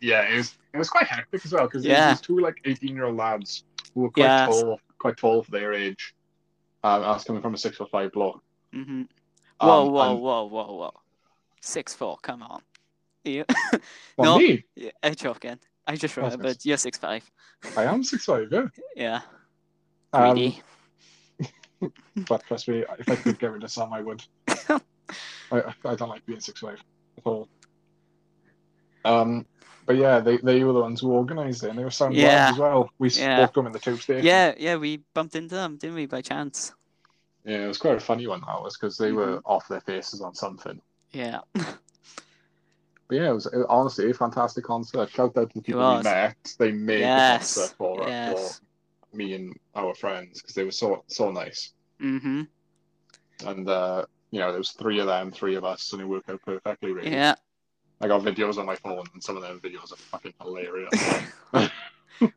yeah, 0.00 0.22
it 0.28 0.36
was 0.36 0.58
it 0.72 0.78
was 0.78 0.88
quite 0.90 1.06
hectic 1.06 1.44
as 1.44 1.52
well 1.52 1.66
because 1.66 1.84
Yeah. 1.84 2.10
these 2.10 2.20
two 2.20 2.38
like 2.38 2.56
eighteen 2.64 2.94
year 2.94 3.04
old 3.06 3.16
lads 3.16 3.64
who 3.94 4.02
were 4.02 4.10
quite 4.10 4.24
Yes. 4.24 4.48
tall, 4.48 4.80
quite 4.98 5.16
tall 5.16 5.42
for 5.42 5.50
their 5.50 5.72
age. 5.72 6.14
Um, 6.84 7.02
I 7.02 7.08
was 7.12 7.24
coming 7.24 7.42
from 7.42 7.54
a 7.54 7.58
six 7.58 7.76
foot 7.76 7.90
five 7.90 8.12
block. 8.12 8.42
hmm 8.72 9.02
Whoa, 9.60 9.86
Um, 9.86 9.92
whoa, 9.92 10.12
and- 10.12 10.20
whoa, 10.20 10.44
whoa, 10.44 10.72
whoa! 10.74 10.94
Six 11.60 11.94
four. 11.94 12.18
Come 12.22 12.42
on. 12.42 12.62
You, 13.26 13.44
No. 14.18 14.38
me, 14.38 14.64
yeah, 14.76 14.90
I'm 15.02 15.14
joking. 15.14 15.58
I 15.86 15.96
just 15.96 16.16
Oh, 16.18 16.30
yes. 16.42 16.64
you're 16.64 16.76
six 16.76 16.98
five. 16.98 17.28
I 17.76 17.84
am 17.84 18.02
six 18.02 18.24
five. 18.24 18.48
Yeah, 18.50 18.66
Yeah. 18.96 19.20
um, 20.12 20.54
but 22.28 22.44
trust 22.46 22.68
me, 22.68 22.84
if 22.98 23.08
I 23.10 23.16
could 23.16 23.38
get 23.38 23.52
rid 23.52 23.64
of 23.64 23.70
some, 23.70 23.92
I 23.92 24.00
would. 24.00 24.22
I 25.50 25.74
I 25.84 25.94
don't 25.94 26.08
like 26.08 26.24
being 26.26 26.40
six 26.40 26.60
five 26.60 26.78
at 27.18 27.26
all. 27.26 27.48
Um, 29.04 29.46
but 29.86 29.96
yeah, 29.96 30.18
they, 30.20 30.38
they 30.38 30.64
were 30.64 30.72
the 30.72 30.80
ones 30.80 31.00
who 31.00 31.12
organised 31.12 31.62
it, 31.62 31.70
and 31.70 31.78
they 31.78 31.84
were 31.84 31.90
sound 31.90 32.14
Yeah. 32.14 32.50
as 32.50 32.58
well. 32.58 32.90
We 32.98 33.08
Yeah. 33.10 33.36
spoke 33.36 33.54
them 33.54 33.66
in 33.66 33.72
the 33.72 33.78
tube 33.78 34.00
station. 34.02 34.24
yeah, 34.26 34.54
yeah. 34.58 34.76
We 34.76 35.02
bumped 35.14 35.36
into 35.36 35.54
them, 35.54 35.76
didn't 35.76 35.94
we, 35.96 36.06
by 36.06 36.22
chance? 36.22 36.72
Yeah, 37.44 37.64
it 37.64 37.68
was 37.68 37.78
quite 37.78 37.96
a 37.96 38.00
funny 38.00 38.26
one 38.26 38.40
that 38.40 38.60
was 38.62 38.76
because 38.76 38.96
they 38.96 39.12
were 39.12 39.36
Mm-hmm. 39.36 39.46
off 39.52 39.68
their 39.68 39.80
faces 39.82 40.20
on 40.20 40.34
something. 40.34 40.80
Yeah. 41.12 41.40
But 43.08 43.16
yeah, 43.16 43.30
it 43.30 43.34
was, 43.34 43.46
honestly 43.68 44.10
a 44.10 44.14
fantastic 44.14 44.64
concert. 44.64 45.10
Shout 45.10 45.36
out 45.36 45.50
to 45.50 45.58
the 45.58 45.62
people 45.62 45.96
we 45.96 46.02
met. 46.02 46.36
They 46.58 46.72
made 46.72 47.00
yes. 47.00 47.54
the 47.54 47.60
concert 47.60 47.76
for, 47.76 48.08
yes. 48.08 48.60
for 49.10 49.16
me 49.16 49.34
and 49.34 49.56
our 49.74 49.94
friends 49.94 50.40
because 50.40 50.54
they 50.54 50.64
were 50.64 50.72
so 50.72 51.04
so 51.06 51.30
nice. 51.30 51.72
Mm-hmm. 52.00 52.42
And 53.46 53.68
uh, 53.68 54.06
you 54.30 54.40
know, 54.40 54.50
there 54.50 54.58
was 54.58 54.72
three 54.72 54.98
of 54.98 55.06
them, 55.06 55.30
three 55.30 55.54
of 55.54 55.64
us, 55.64 55.92
and 55.92 56.02
it 56.02 56.04
worked 56.04 56.30
out 56.30 56.42
perfectly. 56.42 56.92
Really. 56.92 57.10
Yeah. 57.10 57.36
I 58.00 58.08
got 58.08 58.22
videos 58.22 58.58
on 58.58 58.66
my 58.66 58.76
phone, 58.76 59.04
and 59.14 59.22
some 59.22 59.36
of 59.36 59.42
them 59.42 59.60
videos 59.60 59.92
are 59.92 59.96
fucking 59.96 60.34
hilarious. 60.42 60.92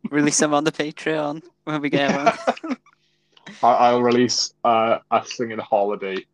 Release 0.09 0.37
them 0.37 0.53
on 0.53 0.63
the 0.63 0.71
Patreon 0.71 1.43
when 1.63 1.81
we 1.81 1.89
get 1.89 2.15
one. 2.15 2.77
I, 3.63 3.67
I'll 3.67 4.01
release 4.01 4.53
uh, 4.63 4.99
us 5.09 5.35
singing 5.35 5.57
"Holiday," 5.57 6.25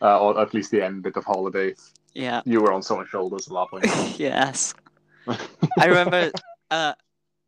uh, 0.00 0.20
or 0.20 0.40
at 0.40 0.52
least 0.52 0.70
the 0.70 0.84
end 0.84 1.02
bit 1.02 1.16
of 1.16 1.24
"Holiday." 1.24 1.74
Yeah. 2.14 2.42
You 2.44 2.60
were 2.60 2.72
on 2.72 2.82
someone's 2.82 3.08
shoulders 3.08 3.48
at 3.48 3.54
that 3.54 3.68
point. 3.70 3.86
yes. 4.18 4.74
I 5.78 5.86
remember. 5.86 6.30
Uh, 6.70 6.94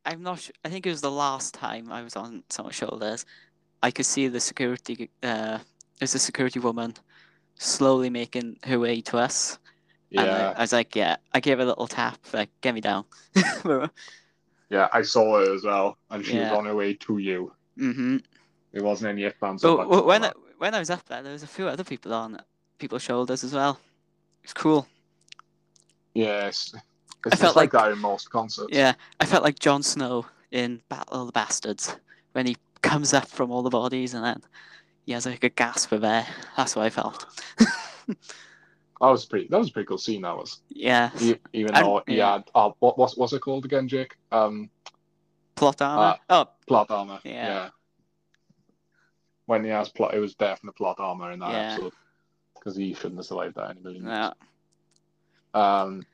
I'm 0.05 0.22
not. 0.22 0.40
Sure, 0.40 0.55
I 0.64 0.68
think 0.68 0.87
it 0.87 0.90
was 0.90 1.00
the 1.00 1.11
last 1.11 1.55
time 1.55 1.90
I 1.90 2.03
was 2.03 2.16
on 2.16 2.42
someone's 2.50 2.77
shoulders. 2.77 3.24
I 3.83 3.90
could 3.90 4.07
see 4.07 4.29
the 4.29 4.40
security. 4.40 5.11
Uh, 5.22 5.59
there's 5.98 6.14
a 6.14 6.18
security 6.18 6.59
woman 6.59 6.94
slowly 7.57 8.11
making 8.11 8.59
her 8.64 8.79
way 8.79 9.00
to 9.03 9.18
us. 9.18 9.59
And 10.12 10.20
I, 10.20 10.27
yeah, 10.27 10.55
I 10.57 10.61
was 10.61 10.72
like, 10.72 10.94
yeah. 10.94 11.16
I 11.33 11.40
gave 11.40 11.59
her 11.59 11.64
a 11.64 11.66
little 11.66 11.87
tap, 11.87 12.18
like, 12.33 12.50
get 12.61 12.74
me 12.74 12.81
down. 12.81 13.05
yeah, 14.70 14.88
I 14.92 15.03
saw 15.03 15.38
her 15.38 15.55
as 15.55 15.64
well, 15.64 15.98
and 16.11 16.24
she 16.24 16.38
was 16.38 16.53
on 16.53 16.66
her 16.66 16.74
way 16.74 16.94
to 16.94 17.18
you. 17.18 17.53
mm-hmm. 17.79 18.18
There 18.72 18.83
wasn't 18.83 19.11
any 19.11 19.24
ands, 19.24 19.62
But 19.62 20.05
when 20.05 20.24
I, 20.24 20.33
when 20.59 20.74
I 20.74 20.81
was 20.81 20.90
up 20.90 21.05
there, 21.07 21.22
there 21.22 21.33
was 21.33 21.44
a 21.44 21.48
few 21.48 21.68
other 21.68 21.85
people 21.85 22.12
on 22.12 22.40
people's 22.79 23.03
shoulders 23.03 23.44
as 23.44 23.55
well. 23.55 23.79
It's 24.45 24.53
cool. 24.53 24.87
yes, 26.15 26.75
it's 27.27 27.35
I 27.35 27.37
felt 27.37 27.57
like, 27.57 27.73
like- 27.73 27.83
that 27.85 27.93
in 27.93 27.99
most 27.99 28.31
concerts. 28.31 28.69
Yeah, 28.71 28.93
I 29.21 29.27
felt 29.27 29.43
like 29.43 29.59
Jon 29.59 29.83
Snow 29.83 30.27
in 30.51 30.81
Battle 30.89 31.23
of 31.23 31.27
the 31.29 31.33
Bastards 31.33 31.97
when 32.33 32.47
he 32.47 32.57
comes 32.83 33.13
up 33.15 33.27
from 33.29 33.51
all 33.51 33.63
the 33.63 33.71
bodies 33.71 34.15
and 34.15 34.23
then 34.25 34.43
he 35.07 35.13
has 35.13 35.27
like 35.27 35.43
a 35.45 35.49
gasp 35.49 35.93
of 35.93 36.05
air. 36.05 36.27
That's 36.57 36.77
what 36.77 36.85
I 36.85 36.91
felt. 36.91 37.27
that 38.07 38.17
was 39.01 39.25
pretty. 39.25 39.49
That 39.49 39.59
was 39.59 39.71
a 39.71 39.73
pretty 39.73 39.87
cool 39.87 39.99
scene. 39.99 40.23
That 40.23 40.37
was, 40.37 40.61
yeah, 40.69 41.11
even 41.53 41.75
And- 41.75 41.87
though 41.87 42.03
he 42.07 42.17
yeah. 42.19 42.33
had. 42.35 42.51
Oh, 42.55 42.77
what 42.81 42.99
was 42.99 43.17
what's 43.17 43.33
it 43.33 43.41
called 43.41 43.65
again, 43.65 43.89
Jake? 43.89 44.15
Um, 44.31 44.69
plot 45.57 45.81
armor. 45.81 46.19
oh, 46.29 46.49
plot 46.69 46.91
armor. 46.91 47.19
Yeah. 47.25 47.33
yeah. 47.47 47.69
When 49.47 49.65
he 49.65 49.71
has 49.71 49.89
plot, 49.89 50.15
it 50.15 50.21
was 50.21 50.35
definite 50.35 50.75
plot 50.77 50.97
armor 50.99 51.33
in 51.33 51.39
that 51.41 51.51
Yeah. 51.51 51.73
episode 51.75 51.93
because 52.64 52.77
he 52.77 52.94
shouldn't 52.94 53.16
have 53.18 53.27
survived 53.27 53.57
that 53.57 53.72
in 53.72 53.77
a 53.79 53.81
million 53.81 54.05
years. 54.05 54.31
yeah. 55.55 55.81
Um, 55.83 56.05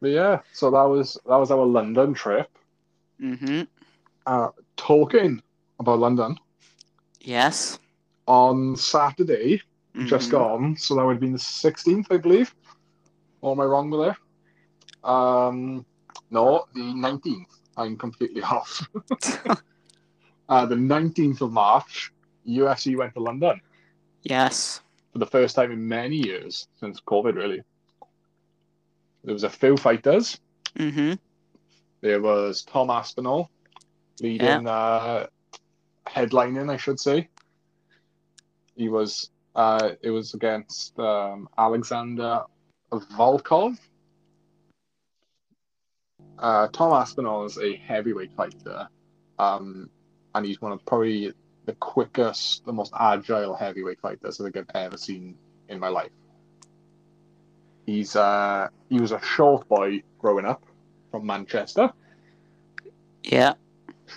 but 0.00 0.10
yeah, 0.10 0.40
so 0.52 0.70
that 0.70 0.82
was 0.82 1.16
that 1.26 1.36
was 1.36 1.50
our 1.50 1.64
London 1.64 2.14
trip. 2.14 2.48
Mm-hmm. 3.20 3.62
Uh, 4.26 4.48
talking 4.76 5.42
about 5.78 5.98
London 5.98 6.36
Yes. 7.20 7.78
on 8.26 8.76
Saturday, 8.76 9.62
just 10.06 10.28
Mhm. 10.28 10.32
gone. 10.32 10.76
So 10.76 10.94
that 10.96 11.04
would 11.04 11.12
have 11.14 11.20
been 11.20 11.32
the 11.32 11.38
sixteenth, 11.38 12.08
I 12.10 12.16
believe. 12.16 12.54
Or 13.40 13.52
am 13.52 13.60
I 13.60 13.64
wrong 13.64 13.90
with 13.90 14.00
there? 14.00 15.10
Um, 15.10 15.84
no, 16.30 16.64
the 16.74 16.92
nineteenth. 16.94 17.48
I'm 17.76 17.96
completely 17.96 18.42
off. 18.56 18.86
uh, 20.48 20.66
the 20.66 20.76
nineteenth 20.76 21.40
of 21.40 21.52
March, 21.52 22.12
UFC 22.46 22.96
went 22.96 23.14
to 23.14 23.20
London 23.20 23.60
yes. 24.22 24.82
For 25.12 25.18
the 25.18 25.26
first 25.26 25.56
time 25.56 25.72
in 25.72 25.86
many 25.86 26.16
years 26.16 26.68
since 26.78 27.00
COVID. 27.00 27.34
Really, 27.34 27.62
there 29.24 29.34
was 29.34 29.44
a 29.44 29.50
few 29.50 29.76
fighters. 29.76 30.40
Mm-hmm. 30.76 31.14
There 32.00 32.22
was 32.22 32.62
Tom 32.62 32.90
Aspinall 32.90 33.50
leading, 34.20 34.66
uh, 34.66 35.26
headlining, 36.06 36.70
I 36.70 36.76
should 36.76 36.98
say. 36.98 37.28
He 38.76 38.88
was, 38.88 39.30
uh, 39.54 39.90
it 40.02 40.10
was 40.10 40.34
against 40.34 40.98
um, 40.98 41.48
Alexander 41.58 42.42
Volkov. 42.92 43.78
Uh, 46.38 46.68
Tom 46.68 46.92
Aspinall 46.92 47.44
is 47.44 47.58
a 47.58 47.76
heavyweight 47.76 48.32
fighter, 48.32 48.88
um, 49.38 49.90
and 50.34 50.46
he's 50.46 50.60
one 50.62 50.72
of 50.72 50.84
probably 50.86 51.32
the 51.66 51.74
quickest, 51.74 52.64
the 52.66 52.72
most 52.72 52.92
agile 52.98 53.54
heavyweight 53.56 54.00
fighters 54.00 54.40
I 54.40 54.44
think 54.44 54.56
I've 54.58 54.76
ever 54.86 54.96
seen 54.98 55.36
in 55.68 55.78
my 55.80 55.88
life. 55.88 56.10
He's 57.86 58.16
uh, 58.16 58.68
he 58.88 59.00
was 59.00 59.12
a 59.12 59.20
short 59.22 59.68
boy 59.68 60.02
growing 60.18 60.46
up 60.46 60.64
from 61.10 61.26
Manchester 61.26 61.90
Yeah. 63.24 63.54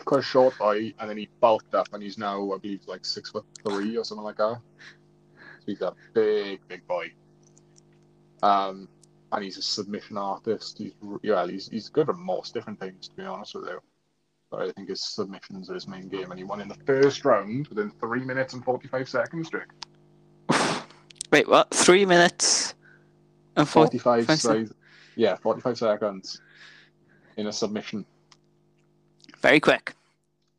quite 0.05 0.19
a 0.19 0.23
short 0.23 0.57
boy, 0.57 0.93
and 0.99 1.09
then 1.09 1.17
he 1.17 1.29
bulked 1.41 1.75
up, 1.75 1.89
and 1.93 2.03
he's 2.03 2.17
now, 2.17 2.51
I 2.53 2.57
believe, 2.59 2.81
like 2.87 3.05
six 3.05 3.31
foot 3.31 3.45
three 3.67 3.97
or 3.97 4.03
something 4.05 4.23
like 4.25 4.37
that. 4.37 4.59
So 5.59 5.65
he's 5.67 5.81
a 5.81 5.93
big, 6.13 6.61
big 6.67 6.85
boy. 6.87 7.11
Um, 8.43 8.89
and 9.31 9.43
he's 9.43 9.57
a 9.57 9.61
submission 9.63 10.17
artist. 10.17 10.77
He's 10.79 10.93
yeah, 11.23 11.47
he's 11.47 11.67
he's 11.69 11.89
good 11.89 12.09
at 12.09 12.15
most 12.15 12.53
different 12.53 12.79
things, 12.79 13.09
to 13.09 13.15
be 13.15 13.23
honest 13.23 13.55
with 13.55 13.65
you. 13.65 13.79
I 14.61 14.71
think 14.71 14.89
his 14.89 15.01
submissions 15.01 15.69
are 15.69 15.73
his 15.73 15.87
main 15.87 16.07
game, 16.07 16.31
and 16.31 16.37
he 16.39 16.43
won 16.43 16.61
in 16.61 16.67
the 16.67 16.77
first 16.85 17.25
round 17.25 17.67
within 17.67 17.91
three 17.99 18.23
minutes 18.23 18.53
and 18.53 18.63
forty-five 18.63 19.09
seconds. 19.09 19.49
Jake. 19.49 19.69
Wait, 21.31 21.47
what? 21.47 21.71
Three 21.71 22.05
minutes 22.05 22.75
and. 23.55 23.67
Forty-five, 23.67 24.25
five 24.25 24.39
sec- 24.39 24.67
se- 24.67 24.73
yeah, 25.15 25.35
forty-five 25.37 25.77
seconds 25.77 26.41
in 27.37 27.47
a 27.47 27.51
submission. 27.51 28.05
Very 29.39 29.59
quick. 29.59 29.93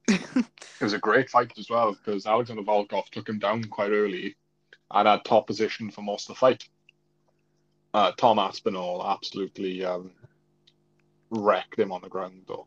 It 0.80 0.84
was 0.84 0.92
a 0.92 0.98
great 0.98 1.30
fight 1.30 1.52
as 1.56 1.70
well 1.70 1.94
because 1.94 2.26
Alexander 2.26 2.62
Volkov 2.62 3.08
took 3.08 3.28
him 3.28 3.38
down 3.38 3.64
quite 3.64 3.90
early 3.90 4.36
and 4.90 5.08
had 5.08 5.24
top 5.24 5.46
position 5.46 5.90
for 5.90 6.02
most 6.02 6.28
of 6.28 6.34
the 6.34 6.40
fight. 6.40 6.68
Uh, 7.94 8.10
Tom 8.18 8.38
Aspinall 8.38 9.06
absolutely 9.06 9.84
um, 9.84 10.10
wrecked 11.30 11.78
him 11.78 11.92
on 11.92 12.02
the 12.02 12.08
ground 12.08 12.42
though, 12.46 12.66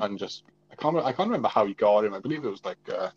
and 0.00 0.18
just 0.18 0.44
I 0.70 0.74
can't 0.76 0.96
I 0.96 1.12
can't 1.12 1.28
remember 1.28 1.48
how 1.48 1.66
he 1.66 1.74
got 1.74 2.04
him. 2.04 2.14
I 2.14 2.20
believe 2.20 2.44
it 2.44 2.50
was 2.50 2.64
like 2.64 2.78
uh, 2.92 3.10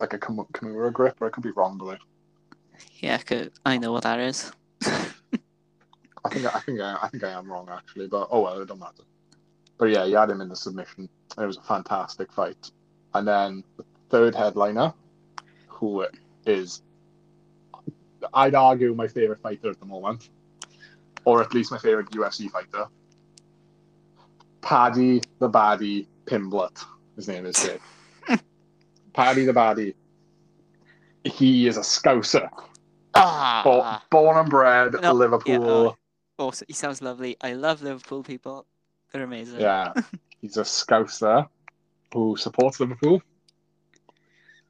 like 0.00 0.12
a 0.12 0.18
Kimura 0.18 0.92
grip, 0.92 1.16
or 1.20 1.26
I 1.26 1.30
could 1.30 1.42
be 1.42 1.50
wrong 1.50 1.78
it. 1.92 1.98
Yeah, 3.00 3.18
'cause 3.18 3.50
I 3.64 3.78
know 3.78 3.92
what 3.92 4.04
that 4.04 4.20
is. 4.20 4.52
I 6.24 6.28
think 6.30 6.54
I 6.54 6.60
think 6.60 6.80
I, 6.80 6.98
I 7.02 7.08
think 7.08 7.24
I 7.24 7.30
am 7.30 7.50
wrong 7.50 7.68
actually, 7.70 8.06
but 8.08 8.28
oh 8.30 8.42
well, 8.42 8.60
it 8.60 8.68
don't 8.68 8.78
matter. 8.78 9.02
But 9.78 9.86
yeah, 9.86 10.06
he 10.06 10.12
had 10.12 10.30
him 10.30 10.40
in 10.40 10.48
the 10.48 10.56
submission. 10.56 11.08
It 11.38 11.44
was 11.46 11.56
a 11.56 11.62
fantastic 11.62 12.32
fight. 12.32 12.70
And 13.14 13.26
then 13.26 13.64
the 13.76 13.84
third 14.10 14.34
headliner, 14.34 14.94
who 15.66 16.06
is, 16.46 16.82
I'd 18.32 18.54
argue, 18.54 18.94
my 18.94 19.08
favorite 19.08 19.40
fighter 19.40 19.70
at 19.70 19.80
the 19.80 19.86
moment, 19.86 20.28
or 21.24 21.42
at 21.42 21.52
least 21.52 21.72
my 21.72 21.78
favorite 21.78 22.10
UFC 22.10 22.48
fighter, 22.50 22.86
Paddy 24.62 25.20
the 25.38 25.48
Baddy 25.50 26.06
Pimblett. 26.24 26.84
His 27.16 27.28
name 27.28 27.44
is 27.46 27.56
Jake. 27.62 27.80
Paddy 29.12 29.44
the 29.44 29.52
Baddy. 29.52 29.94
He 31.24 31.66
is 31.66 31.76
a 31.76 31.80
Scouser, 31.80 32.48
Ah. 33.14 33.60
Bo- 33.62 33.98
born 34.10 34.36
and 34.38 34.48
bred 34.50 34.94
No, 35.02 35.12
Liverpool. 35.12 35.52
yeah, 35.52 35.58
oh. 35.60 35.96
Also, 36.38 36.64
he 36.66 36.72
sounds 36.72 37.02
lovely. 37.02 37.36
I 37.40 37.52
love 37.52 37.82
Liverpool 37.82 38.22
people. 38.22 38.66
They're 39.12 39.22
amazing. 39.22 39.60
Yeah, 39.60 39.92
he's 40.40 40.56
a 40.56 40.62
Scouser 40.62 41.46
who 42.12 42.36
supports 42.36 42.80
Liverpool. 42.80 43.22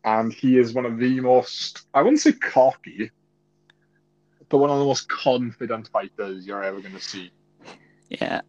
and 0.05 0.33
he 0.33 0.59
is 0.59 0.75
one 0.75 0.85
of 0.85 0.99
the 0.99 1.21
most, 1.21 1.87
I 1.95 2.03
wouldn't 2.03 2.21
say 2.21 2.33
cocky, 2.33 3.11
but 4.49 4.59
one 4.59 4.71
of 4.71 4.79
the 4.79 4.85
most 4.85 5.09
confident 5.09 5.89
fighters 5.89 6.47
you're 6.47 6.63
ever 6.63 6.81
going 6.81 6.95
to 6.95 7.01
see. 7.01 7.31
Yeah. 8.11 8.41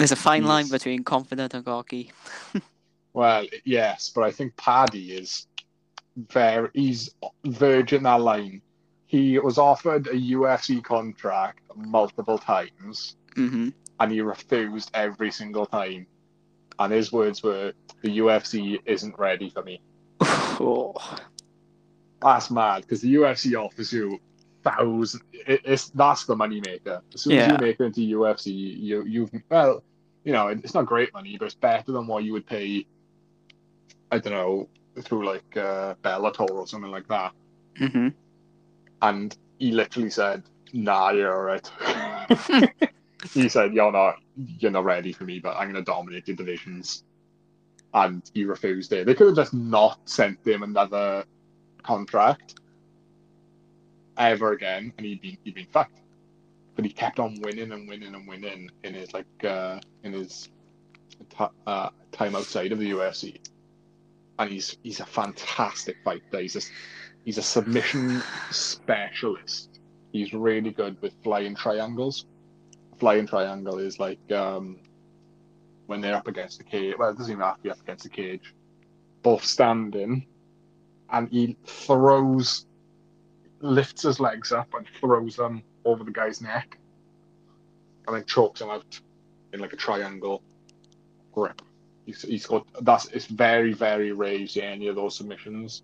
There's 0.00 0.12
a 0.12 0.16
fine 0.16 0.44
line 0.44 0.66
between 0.66 1.04
confident 1.04 1.52
and 1.52 1.62
cocky. 1.62 2.10
Well, 3.12 3.44
yes, 3.64 4.08
but 4.14 4.22
I 4.22 4.30
think 4.30 4.56
Paddy 4.56 5.12
is 5.12 5.48
very, 6.16 6.68
he's 6.74 7.12
verging 7.44 8.04
that 8.04 8.20
line. 8.20 8.62
He 9.06 9.36
was 9.40 9.58
offered 9.58 10.06
a 10.06 10.12
UFC 10.12 10.80
contract 10.82 11.58
multiple 11.74 12.38
times, 12.38 13.16
hmm 13.34 13.70
and 13.98 14.12
he 14.12 14.20
refused 14.20 14.92
every 14.94 15.32
single 15.32 15.66
time. 15.66 16.06
And 16.78 16.92
his 16.92 17.10
words 17.12 17.42
were, 17.42 17.72
"The 18.02 18.18
UFC 18.18 18.78
isn't 18.86 19.18
ready 19.18 19.50
for 19.50 19.64
me." 19.64 19.82
Oh. 20.62 20.94
That's 22.22 22.48
mad 22.48 22.82
because 22.82 23.00
the 23.00 23.12
UFC 23.16 23.60
offers 23.60 23.92
you 23.92 24.20
thousand. 24.62 25.22
It, 25.32 25.62
it's 25.64 25.90
that's 25.90 26.26
the 26.26 26.36
money 26.36 26.62
maker. 26.64 27.02
As 27.12 27.22
soon 27.22 27.38
as 27.38 27.50
you 27.50 27.58
make 27.58 27.80
it 27.80 27.84
into 27.84 28.00
UFC, 28.18 28.46
you 28.78 29.04
you've 29.04 29.30
well, 29.50 29.82
you 30.24 30.32
know, 30.32 30.48
it's 30.48 30.74
not 30.74 30.86
great 30.86 31.12
money, 31.14 31.36
but 31.38 31.46
it's 31.46 31.54
better 31.54 31.92
than 31.92 32.06
what 32.06 32.24
you 32.24 32.32
would 32.32 32.46
pay. 32.46 32.86
I 34.10 34.18
don't 34.18 34.32
know 34.32 34.68
through 35.02 35.26
like 35.26 35.56
uh, 35.56 35.94
Bellator 36.02 36.50
or 36.50 36.66
something 36.66 36.90
like 36.90 37.08
that. 37.08 37.32
hmm 37.78 38.08
And 39.02 39.36
he 39.58 39.72
literally 39.72 40.10
said, 40.10 40.42
"Nah, 40.72 41.10
you're 41.10 41.32
alright." 41.34 41.70
he 43.32 43.48
said, 43.48 43.72
"You're 43.72 43.92
not, 43.92 44.16
you're 44.36 44.70
not 44.70 44.84
ready 44.84 45.12
for 45.12 45.24
me, 45.24 45.38
but 45.38 45.56
I'm 45.56 45.68
gonna 45.68 45.82
dominate 45.82 46.28
your 46.28 46.36
divisions." 46.36 47.04
And 47.94 48.22
he 48.34 48.44
refused 48.44 48.92
it. 48.92 49.06
They 49.06 49.14
could 49.14 49.28
have 49.28 49.36
just 49.36 49.54
not 49.54 50.08
sent 50.08 50.46
him 50.46 50.62
another 50.62 51.24
contract 51.82 52.54
ever 54.16 54.52
again, 54.52 54.92
and 54.96 55.06
he'd 55.06 55.20
been 55.20 55.38
he'd 55.44 55.54
been 55.54 55.66
fucked. 55.66 56.00
But 56.80 56.86
he 56.86 56.94
kept 56.94 57.20
on 57.20 57.38
winning 57.42 57.72
and 57.72 57.86
winning 57.86 58.14
and 58.14 58.26
winning 58.26 58.70
in 58.84 58.94
his 58.94 59.12
like 59.12 59.44
uh, 59.44 59.80
in 60.02 60.14
his 60.14 60.48
ti 61.28 61.44
uh, 61.66 61.90
time 62.10 62.34
outside 62.34 62.72
of 62.72 62.78
the 62.78 62.92
UFC, 62.92 63.38
and 64.38 64.50
he's 64.50 64.78
he's 64.82 65.00
a 65.00 65.04
fantastic 65.04 65.96
fighter. 66.02 66.40
He's 66.40 66.56
a 66.56 66.62
he's 67.26 67.36
a 67.36 67.42
submission 67.42 68.22
specialist. 68.50 69.78
He's 70.12 70.32
really 70.32 70.70
good 70.70 70.96
with 71.02 71.12
flying 71.22 71.54
triangles. 71.54 72.24
Flying 72.96 73.26
triangle 73.26 73.76
is 73.76 74.00
like 74.00 74.32
um, 74.32 74.78
when 75.84 76.00
they're 76.00 76.16
up 76.16 76.28
against 76.28 76.56
the 76.56 76.64
cage. 76.64 76.94
Well, 76.98 77.10
it 77.10 77.18
doesn't 77.18 77.30
even 77.30 77.44
have 77.44 77.56
to 77.56 77.62
be 77.62 77.70
up 77.70 77.80
against 77.82 78.04
the 78.04 78.08
cage. 78.08 78.54
Both 79.22 79.44
standing, 79.44 80.24
and 81.10 81.28
he 81.28 81.58
throws, 81.66 82.64
lifts 83.60 84.04
his 84.04 84.18
legs 84.18 84.50
up 84.50 84.72
and 84.72 84.86
throws 84.98 85.36
them 85.36 85.62
over 85.84 86.04
the 86.04 86.10
guy's 86.10 86.40
neck, 86.40 86.78
and 88.06 88.16
then 88.16 88.24
chokes 88.24 88.60
him 88.60 88.70
out 88.70 89.00
in 89.52 89.60
like 89.60 89.72
a 89.72 89.76
triangle 89.76 90.42
grip. 91.32 91.62
He's, 92.06 92.22
he's 92.22 92.46
got 92.46 92.66
that's 92.82 93.06
it's 93.08 93.26
very 93.26 93.72
very 93.72 94.12
rare 94.12 94.34
you 94.34 94.46
see 94.46 94.62
any 94.62 94.88
of 94.88 94.96
those 94.96 95.16
submissions 95.16 95.82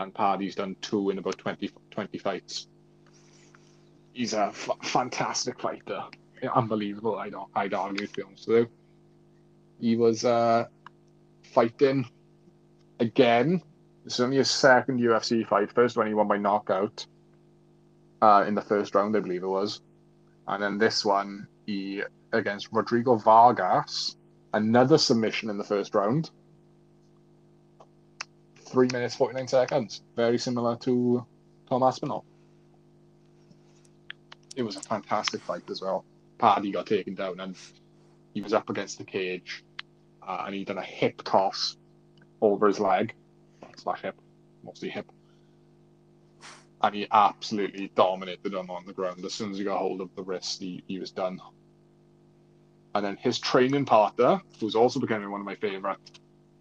and 0.00 0.14
Paddy's 0.14 0.54
done 0.54 0.76
two 0.80 1.10
in 1.10 1.18
about 1.18 1.38
20, 1.38 1.70
20 1.90 2.18
fights. 2.18 2.68
He's 4.12 4.34
a 4.34 4.46
f- 4.46 4.70
fantastic 4.82 5.60
fighter. 5.60 6.04
Unbelievable, 6.54 7.16
I'd, 7.16 7.34
I'd 7.54 7.74
argue, 7.74 8.06
to 8.06 8.12
be 8.12 8.22
honest 8.22 8.48
with 8.48 8.56
you. 8.58 8.68
He 9.80 9.96
was 9.96 10.24
uh, 10.24 10.66
fighting 11.52 12.06
again. 13.00 13.62
This 14.04 14.14
is 14.14 14.20
only 14.20 14.36
his 14.36 14.50
second 14.50 15.00
UFC 15.00 15.46
fight. 15.46 15.72
First 15.72 15.96
one 15.96 16.06
he 16.06 16.14
won 16.14 16.28
by 16.28 16.36
knockout 16.38 17.06
uh, 18.24 18.44
in 18.48 18.54
the 18.54 18.62
first 18.62 18.94
round, 18.94 19.16
I 19.16 19.20
believe 19.20 19.42
it 19.42 19.48
was. 19.48 19.80
And 20.48 20.62
then 20.62 20.78
this 20.78 21.04
one, 21.04 21.46
he 21.66 22.02
against 22.32 22.68
Rodrigo 22.72 23.16
Vargas, 23.16 24.16
another 24.52 24.98
submission 24.98 25.50
in 25.50 25.58
the 25.58 25.64
first 25.64 25.94
round 25.94 26.30
three 28.74 28.88
minutes 28.92 29.14
forty 29.14 29.34
nine 29.36 29.48
seconds. 29.48 30.02
Very 30.16 30.38
similar 30.38 30.76
to 30.76 31.24
Tom 31.68 31.82
Aspinall. 31.82 32.24
It 34.56 34.62
was 34.62 34.76
a 34.76 34.80
fantastic 34.80 35.40
fight 35.42 35.68
as 35.70 35.80
well. 35.80 36.04
Paddy 36.38 36.72
got 36.72 36.86
taken 36.86 37.14
down 37.14 37.40
and 37.40 37.56
he 38.34 38.42
was 38.42 38.52
up 38.52 38.68
against 38.70 38.98
the 38.98 39.04
cage 39.04 39.64
uh, 40.26 40.42
and 40.46 40.54
he 40.54 40.64
done 40.64 40.78
a 40.78 40.82
hip 40.82 41.22
toss 41.22 41.76
over 42.40 42.66
his 42.66 42.80
leg 42.80 43.14
slash 43.76 44.02
hip, 44.02 44.16
mostly 44.64 44.88
hip. 44.88 45.06
And 46.84 46.94
he 46.94 47.08
absolutely 47.10 47.90
dominated 47.94 48.52
him 48.52 48.70
on 48.70 48.84
the 48.84 48.92
ground. 48.92 49.24
As 49.24 49.32
soon 49.32 49.52
as 49.52 49.56
he 49.56 49.64
got 49.64 49.78
hold 49.78 50.02
of 50.02 50.14
the 50.16 50.22
wrist, 50.22 50.60
he, 50.60 50.84
he 50.86 50.98
was 50.98 51.10
done. 51.10 51.40
And 52.94 53.02
then 53.02 53.16
his 53.16 53.38
training 53.38 53.86
partner, 53.86 54.38
who's 54.60 54.74
also 54.74 55.00
becoming 55.00 55.30
one 55.30 55.40
of 55.40 55.46
my 55.46 55.54
favourite 55.54 55.96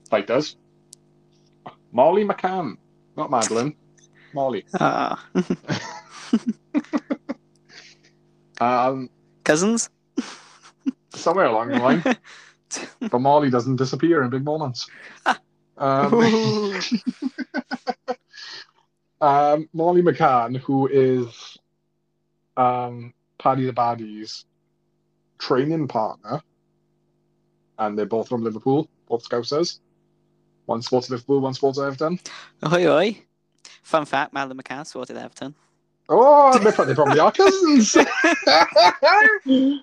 fighters, 0.09 0.55
Molly 1.91 2.23
McCann, 2.23 2.77
not 3.17 3.31
Madeline. 3.31 3.75
Molly. 4.33 4.65
Ah. 4.79 5.27
Um, 8.61 9.09
Cousins? 9.43 9.89
somewhere 11.13 11.47
along 11.47 11.69
the 11.69 11.79
line, 11.79 12.01
but 13.11 13.19
Molly 13.19 13.49
doesn't 13.49 13.75
disappear 13.75 14.23
in 14.23 14.29
big 14.29 14.45
moments. 14.45 14.89
Um, 15.77 16.13
Ooh. 16.13 16.79
Um, 19.23 19.69
Molly 19.73 20.01
McCann, 20.01 20.57
who 20.57 20.87
is 20.87 21.57
um, 22.57 23.13
Paddy 23.39 23.65
the 23.65 23.73
Baddy's 23.73 24.45
training 25.39 25.87
partner, 25.87 26.41
and 27.79 27.97
they're 27.97 28.05
both 28.05 28.27
from 28.27 28.43
Liverpool, 28.43 28.89
both 29.07 29.27
Scousers. 29.27 29.79
One 30.65 30.81
sports 30.81 31.09
Liverpool, 31.09 31.39
one 31.39 31.53
sports 31.53 31.79
Everton. 31.79 32.19
Oi, 32.71 32.87
oi. 32.87 33.17
Fun 33.81 34.05
fact, 34.05 34.33
Madeline 34.33 34.57
McCann 34.57 34.85
sorted 34.85 35.17
Everton. 35.17 35.55
Oh, 36.09 36.57
they 36.59 36.71
probably, 36.71 36.95
probably 36.95 37.19
are 37.19 37.31
cousins. 37.31 37.95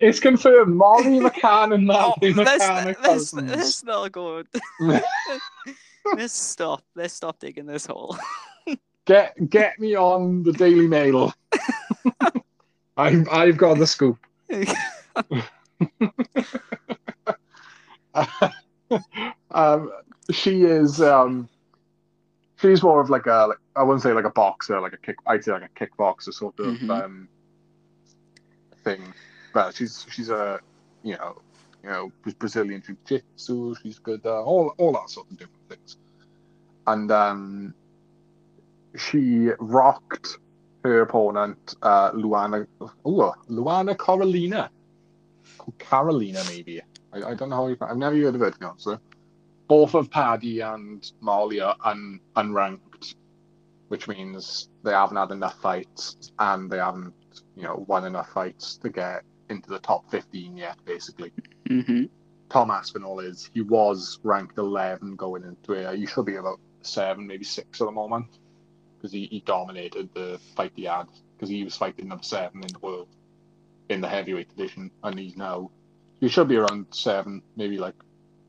it's 0.00 0.20
confirmed. 0.20 0.74
Molly 0.76 1.18
McCann 1.20 1.74
and 1.74 1.90
Oh, 1.90 2.14
Natalie 2.20 2.32
let's, 2.34 2.64
McCann 2.64 2.86
are 2.86 2.94
cousins. 2.94 3.50
let's 3.50 3.84
not 3.84 4.12
go. 4.12 4.42
let's 6.14 6.32
stop. 6.32 6.82
Let's 6.94 7.14
stop 7.14 7.38
digging 7.38 7.66
this 7.66 7.86
hole. 7.86 8.16
Get 9.04 9.50
get 9.50 9.78
me 9.80 9.96
on 9.96 10.42
the 10.44 10.52
Daily 10.52 10.86
Mail. 10.86 11.32
I've 12.96 13.28
I've 13.30 13.56
got 13.56 13.78
the 13.78 13.86
scoop. 13.86 14.18
um, 19.50 19.92
she 20.30 20.62
is 20.64 21.00
um, 21.00 21.48
she's 22.60 22.82
more 22.82 23.00
of 23.00 23.10
like 23.10 23.26
a 23.26 23.46
like, 23.48 23.58
I 23.76 23.82
wouldn't 23.82 24.02
say 24.02 24.12
like 24.12 24.24
a 24.24 24.30
boxer, 24.30 24.80
like 24.80 24.92
a 24.92 24.98
kick. 24.98 25.16
I'd 25.26 25.44
say 25.44 25.52
like 25.52 25.64
a 25.64 25.68
kickboxer 25.86 26.32
sort 26.32 26.58
of 26.60 26.66
Mhm. 26.76 26.90
um, 27.04 27.28
thing. 28.84 29.12
But 29.52 29.74
she's 29.74 30.06
she's 30.10 30.30
a 30.30 30.60
you 31.02 31.16
know 31.16 31.40
you 31.82 31.90
know 31.90 32.12
Brazilian 32.38 32.82
jiu-jitsu. 32.86 33.74
She's 33.82 33.98
good. 33.98 34.24
Uh, 34.24 34.42
all 34.42 34.74
all 34.78 34.92
that 34.92 35.10
sort 35.10 35.30
of 35.30 35.38
different 35.38 35.68
things. 35.68 35.96
And 36.86 37.10
um, 37.10 37.74
she 38.96 39.50
rocked 39.58 40.38
her 40.84 41.02
opponent, 41.02 41.74
uh, 41.82 42.10
Luana. 42.12 42.66
Ooh, 43.06 43.32
Luana 43.48 43.98
Carolina. 43.98 44.70
Carolina, 45.78 46.42
maybe. 46.48 46.80
I, 47.12 47.30
I 47.30 47.34
don't 47.34 47.50
know 47.50 47.56
how 47.56 47.66
you. 47.68 47.76
I've 47.80 47.96
never 47.96 48.16
heard 48.16 48.34
of 48.34 48.42
it, 48.42 48.54
to 48.54 48.58
be 48.58 48.66
honest. 48.66 48.88
Both 49.68 49.94
of 49.94 50.10
Paddy 50.10 50.60
and 50.60 51.10
Molly 51.20 51.60
are 51.60 51.76
un, 51.84 52.20
unranked, 52.36 53.14
which 53.88 54.08
means 54.08 54.68
they 54.82 54.92
haven't 54.92 55.16
had 55.16 55.30
enough 55.30 55.58
fights 55.60 56.32
and 56.38 56.70
they 56.70 56.78
haven't, 56.78 57.14
you 57.56 57.62
know, 57.62 57.84
won 57.86 58.04
enough 58.04 58.30
fights 58.32 58.76
to 58.78 58.90
get 58.90 59.22
into 59.48 59.70
the 59.70 59.78
top 59.78 60.10
15 60.10 60.56
yet, 60.56 60.76
basically. 60.84 61.32
hmm 61.68 62.04
Tom 62.50 62.70
Aspinall 62.70 63.20
is. 63.20 63.48
He 63.54 63.62
was 63.62 64.18
ranked 64.22 64.58
11 64.58 65.16
going 65.16 65.42
into 65.44 65.72
it. 65.72 65.98
He 65.98 66.04
should 66.04 66.26
be 66.26 66.36
about 66.36 66.60
seven, 66.82 67.26
maybe 67.26 67.44
six 67.44 67.80
at 67.80 67.86
the 67.86 67.92
moment, 67.92 68.26
because 69.02 69.12
he, 69.12 69.26
he 69.26 69.40
dominated 69.40 70.08
the 70.14 70.40
fight 70.54 70.72
he 70.76 70.84
had. 70.84 71.06
Because 71.36 71.48
he 71.48 71.64
was 71.64 71.76
fighting 71.76 72.06
number 72.06 72.22
seven 72.22 72.62
in 72.62 72.72
the 72.72 72.78
world 72.78 73.08
in 73.88 74.00
the 74.00 74.08
heavyweight 74.08 74.48
division, 74.56 74.90
and 75.02 75.18
he's 75.18 75.36
now 75.36 75.70
he 76.20 76.28
should 76.28 76.46
be 76.46 76.56
around 76.56 76.86
seven, 76.92 77.42
maybe 77.56 77.78
like 77.78 77.96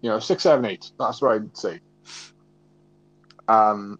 you 0.01 0.09
know 0.09 0.19
six, 0.19 0.43
seven, 0.43 0.65
eight. 0.65 0.91
That's 0.99 1.21
what 1.21 1.31
I'd 1.31 1.57
say. 1.57 1.79
Um, 3.47 3.97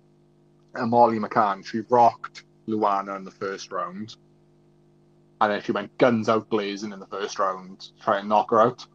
and 0.76 0.92
Molly 0.92 1.18
McCann, 1.18 1.66
she 1.66 1.82
rocked 1.90 2.44
Luana 2.68 3.18
in 3.18 3.24
the 3.24 3.32
first 3.32 3.72
round, 3.72 4.16
and 5.42 5.52
then 5.52 5.62
she 5.64 5.72
went 5.72 5.98
guns 5.98 6.30
out 6.30 6.50
blazing 6.50 6.94
in 6.94 7.00
the 7.00 7.08
first 7.08 7.40
round 7.40 7.80
to 7.80 7.88
try 8.04 8.20
and 8.20 8.30
knock 8.30 8.52
her 8.52 8.62
out 8.62 8.86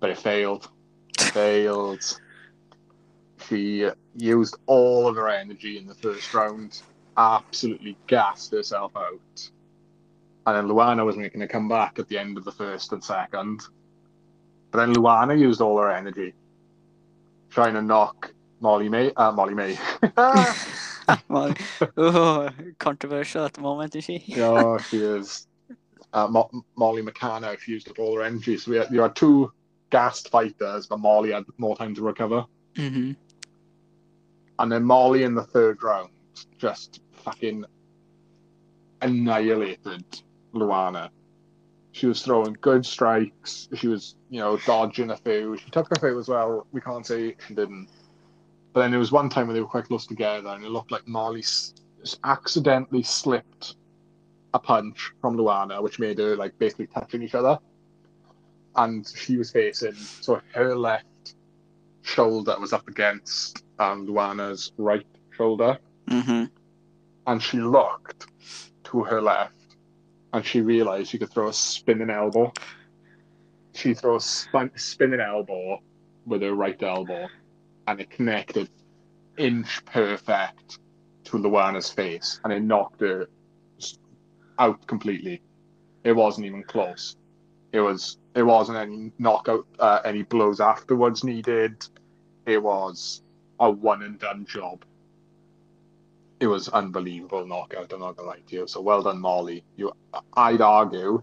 but 0.00 0.10
it 0.10 0.18
failed. 0.18 0.68
failed. 1.18 2.20
She 3.48 3.88
used 4.16 4.56
all 4.66 5.06
of 5.06 5.16
her 5.16 5.28
energy 5.28 5.78
in 5.78 5.86
the 5.86 5.94
first 5.94 6.32
round, 6.34 6.82
absolutely 7.16 7.96
gassed 8.06 8.52
herself 8.52 8.92
out. 8.96 9.50
And 10.46 10.56
then 10.56 10.66
Luana 10.68 11.04
was 11.04 11.16
making 11.16 11.42
a 11.42 11.48
comeback 11.48 11.98
at 11.98 12.08
the 12.08 12.18
end 12.18 12.38
of 12.38 12.44
the 12.44 12.52
first 12.52 12.92
and 12.92 13.02
second. 13.02 13.62
But 14.70 14.78
then 14.78 14.94
Luana 14.94 15.38
used 15.38 15.60
all 15.60 15.78
her 15.78 15.90
energy, 15.90 16.34
trying 17.50 17.74
to 17.74 17.82
knock 17.82 18.32
Molly 18.60 18.88
May. 18.88 19.12
Uh, 19.14 19.32
Molly 19.32 19.54
May. 19.54 19.78
Well, 21.28 21.54
oh, 21.96 22.50
controversial 22.78 23.44
at 23.44 23.52
the 23.54 23.60
moment, 23.60 23.94
is 23.94 24.04
she? 24.04 24.24
yeah, 24.26 24.78
she 24.78 24.98
is. 24.98 25.46
Uh, 26.12 26.26
Mo- 26.26 26.50
Molly 26.76 27.02
McCann 27.02 27.56
used 27.68 27.88
up 27.88 27.98
all 27.98 28.16
her 28.16 28.22
energy. 28.22 28.56
So 28.56 28.72
we 28.72 28.78
had, 28.78 28.90
you 28.90 29.02
had 29.02 29.14
two 29.14 29.52
gassed 29.90 30.30
fighters, 30.30 30.86
but 30.86 30.98
Molly 30.98 31.32
had 31.32 31.44
more 31.58 31.76
time 31.76 31.94
to 31.94 32.02
recover. 32.02 32.44
hmm 32.76 33.12
And 34.58 34.72
then 34.72 34.84
Molly 34.84 35.22
in 35.24 35.34
the 35.34 35.44
third 35.44 35.82
round 35.82 36.10
just 36.58 37.00
fucking 37.12 37.64
annihilated 39.02 40.04
Luana. 40.54 41.10
She 41.92 42.06
was 42.06 42.22
throwing 42.22 42.56
good 42.60 42.84
strikes. 42.84 43.68
She 43.74 43.88
was, 43.88 44.16
you 44.28 44.40
know, 44.40 44.58
dodging 44.66 45.10
a 45.10 45.16
few. 45.16 45.56
She 45.56 45.70
took 45.70 45.90
a 45.96 46.00
few 46.00 46.18
as 46.18 46.28
well. 46.28 46.66
We 46.72 46.80
can't 46.80 47.06
say 47.06 47.36
she 47.46 47.54
didn't. 47.54 47.88
But 48.72 48.82
then 48.82 48.90
there 48.90 49.00
was 49.00 49.12
one 49.12 49.30
time 49.30 49.46
when 49.46 49.54
they 49.54 49.62
were 49.62 49.66
quite 49.66 49.86
close 49.86 50.06
together, 50.06 50.50
and 50.50 50.62
it 50.62 50.68
looked 50.68 50.92
like 50.92 51.02
s- 51.38 51.72
accidentally 52.24 53.02
slipped 53.02 53.76
a 54.52 54.58
punch 54.58 55.12
from 55.20 55.36
Luana, 55.36 55.82
which 55.82 55.98
made 55.98 56.18
her 56.18 56.36
like 56.36 56.58
basically 56.58 56.86
touching 56.88 57.22
each 57.22 57.34
other. 57.34 57.58
And 58.76 59.06
she 59.06 59.38
was 59.38 59.50
facing, 59.50 59.94
so 59.94 60.40
her 60.52 60.76
left 60.76 61.06
shoulder 62.06 62.56
was 62.60 62.72
up 62.72 62.86
against 62.88 63.64
um, 63.78 64.06
Luana's 64.06 64.72
right 64.78 65.06
shoulder, 65.36 65.78
hmm 66.08 66.44
and 67.26 67.42
she 67.42 67.58
looked 67.58 68.26
to 68.84 69.02
her 69.02 69.20
left, 69.20 69.76
and 70.32 70.46
she 70.46 70.60
realised 70.60 71.10
she 71.10 71.18
could 71.18 71.30
throw 71.32 71.48
a 71.48 71.52
spinning 71.52 72.08
elbow. 72.10 72.52
She 73.74 73.92
threw 73.94 74.16
a 74.16 74.20
spin- 74.20 74.70
spinning 74.76 75.20
elbow 75.20 75.80
with 76.24 76.42
her 76.42 76.54
right 76.54 76.80
elbow, 76.80 77.26
and 77.88 78.00
it 78.00 78.10
connected 78.10 78.70
inch 79.36 79.84
perfect 79.84 80.78
to 81.24 81.38
Luana's 81.38 81.90
face, 81.90 82.40
and 82.44 82.52
it 82.52 82.62
knocked 82.62 83.00
her 83.00 83.26
out 84.60 84.86
completely. 84.86 85.42
It 86.04 86.12
wasn't 86.12 86.46
even 86.46 86.62
close. 86.62 87.16
It 87.72 87.80
was. 87.80 88.18
It 88.36 88.42
wasn't 88.42 88.76
any 88.76 89.12
knockout, 89.18 89.66
uh, 89.78 90.00
any 90.04 90.22
blows 90.22 90.60
afterwards 90.60 91.24
needed. 91.24 91.86
It 92.44 92.62
was 92.62 93.22
a 93.58 93.70
one 93.70 94.02
and 94.02 94.18
done 94.18 94.44
job. 94.44 94.84
It 96.38 96.46
was 96.46 96.68
unbelievable 96.68 97.46
knockout. 97.46 97.94
I'm 97.94 98.00
not 98.00 98.16
gonna 98.16 98.28
lie 98.28 98.42
to 98.46 98.54
you. 98.54 98.66
So 98.66 98.82
well 98.82 99.02
done, 99.02 99.20
Molly. 99.20 99.64
You, 99.76 99.90
I'd 100.34 100.60
argue, 100.60 101.22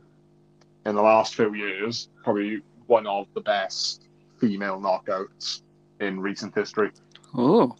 in 0.87 0.95
the 0.95 1.03
last 1.03 1.35
few 1.35 1.53
years, 1.53 2.09
probably 2.23 2.61
one 2.87 3.05
of 3.05 3.27
the 3.35 3.41
best 3.41 4.07
female 4.39 4.81
knockouts 4.81 5.61
in 5.99 6.19
recent 6.19 6.55
history. 6.55 6.89
Oh, 7.35 7.75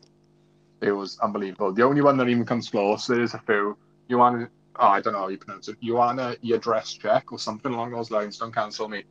It 0.82 0.92
was 0.92 1.18
unbelievable. 1.20 1.74
The 1.74 1.84
only 1.84 2.02
one 2.02 2.18
that 2.18 2.30
even 2.30 2.46
comes 2.46 2.70
close, 2.70 3.08
there's 3.08 3.34
a 3.34 3.40
few. 3.40 3.78
You 4.08 4.20
want 4.20 4.48
oh, 4.76 4.88
I 4.88 5.02
don't 5.02 5.14
know 5.14 5.22
how 5.22 5.30
you 5.30 5.40
pronounce 5.40 5.70
it. 5.70 5.82
Joanna 5.82 6.36
Jędrzejczyk 6.44 7.32
or 7.32 7.40
something 7.40 7.74
along 7.74 7.94
those 7.94 8.12
lines. 8.12 8.38
Don't 8.38 8.54
cancel 8.54 8.88
me. 8.88 9.04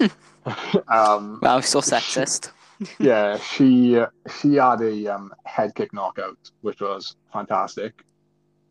um, 0.88 1.38
wow, 1.42 1.60
so 1.60 1.80
sexist. 1.80 2.52
yeah, 2.98 3.38
she 3.38 4.02
she 4.38 4.54
had 4.54 4.80
a 4.80 5.06
um, 5.08 5.32
head 5.44 5.74
kick 5.74 5.92
knockout, 5.92 6.38
which 6.62 6.80
was 6.80 7.16
fantastic. 7.32 7.92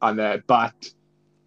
And 0.01 0.19
uh, 0.19 0.37
but 0.47 0.91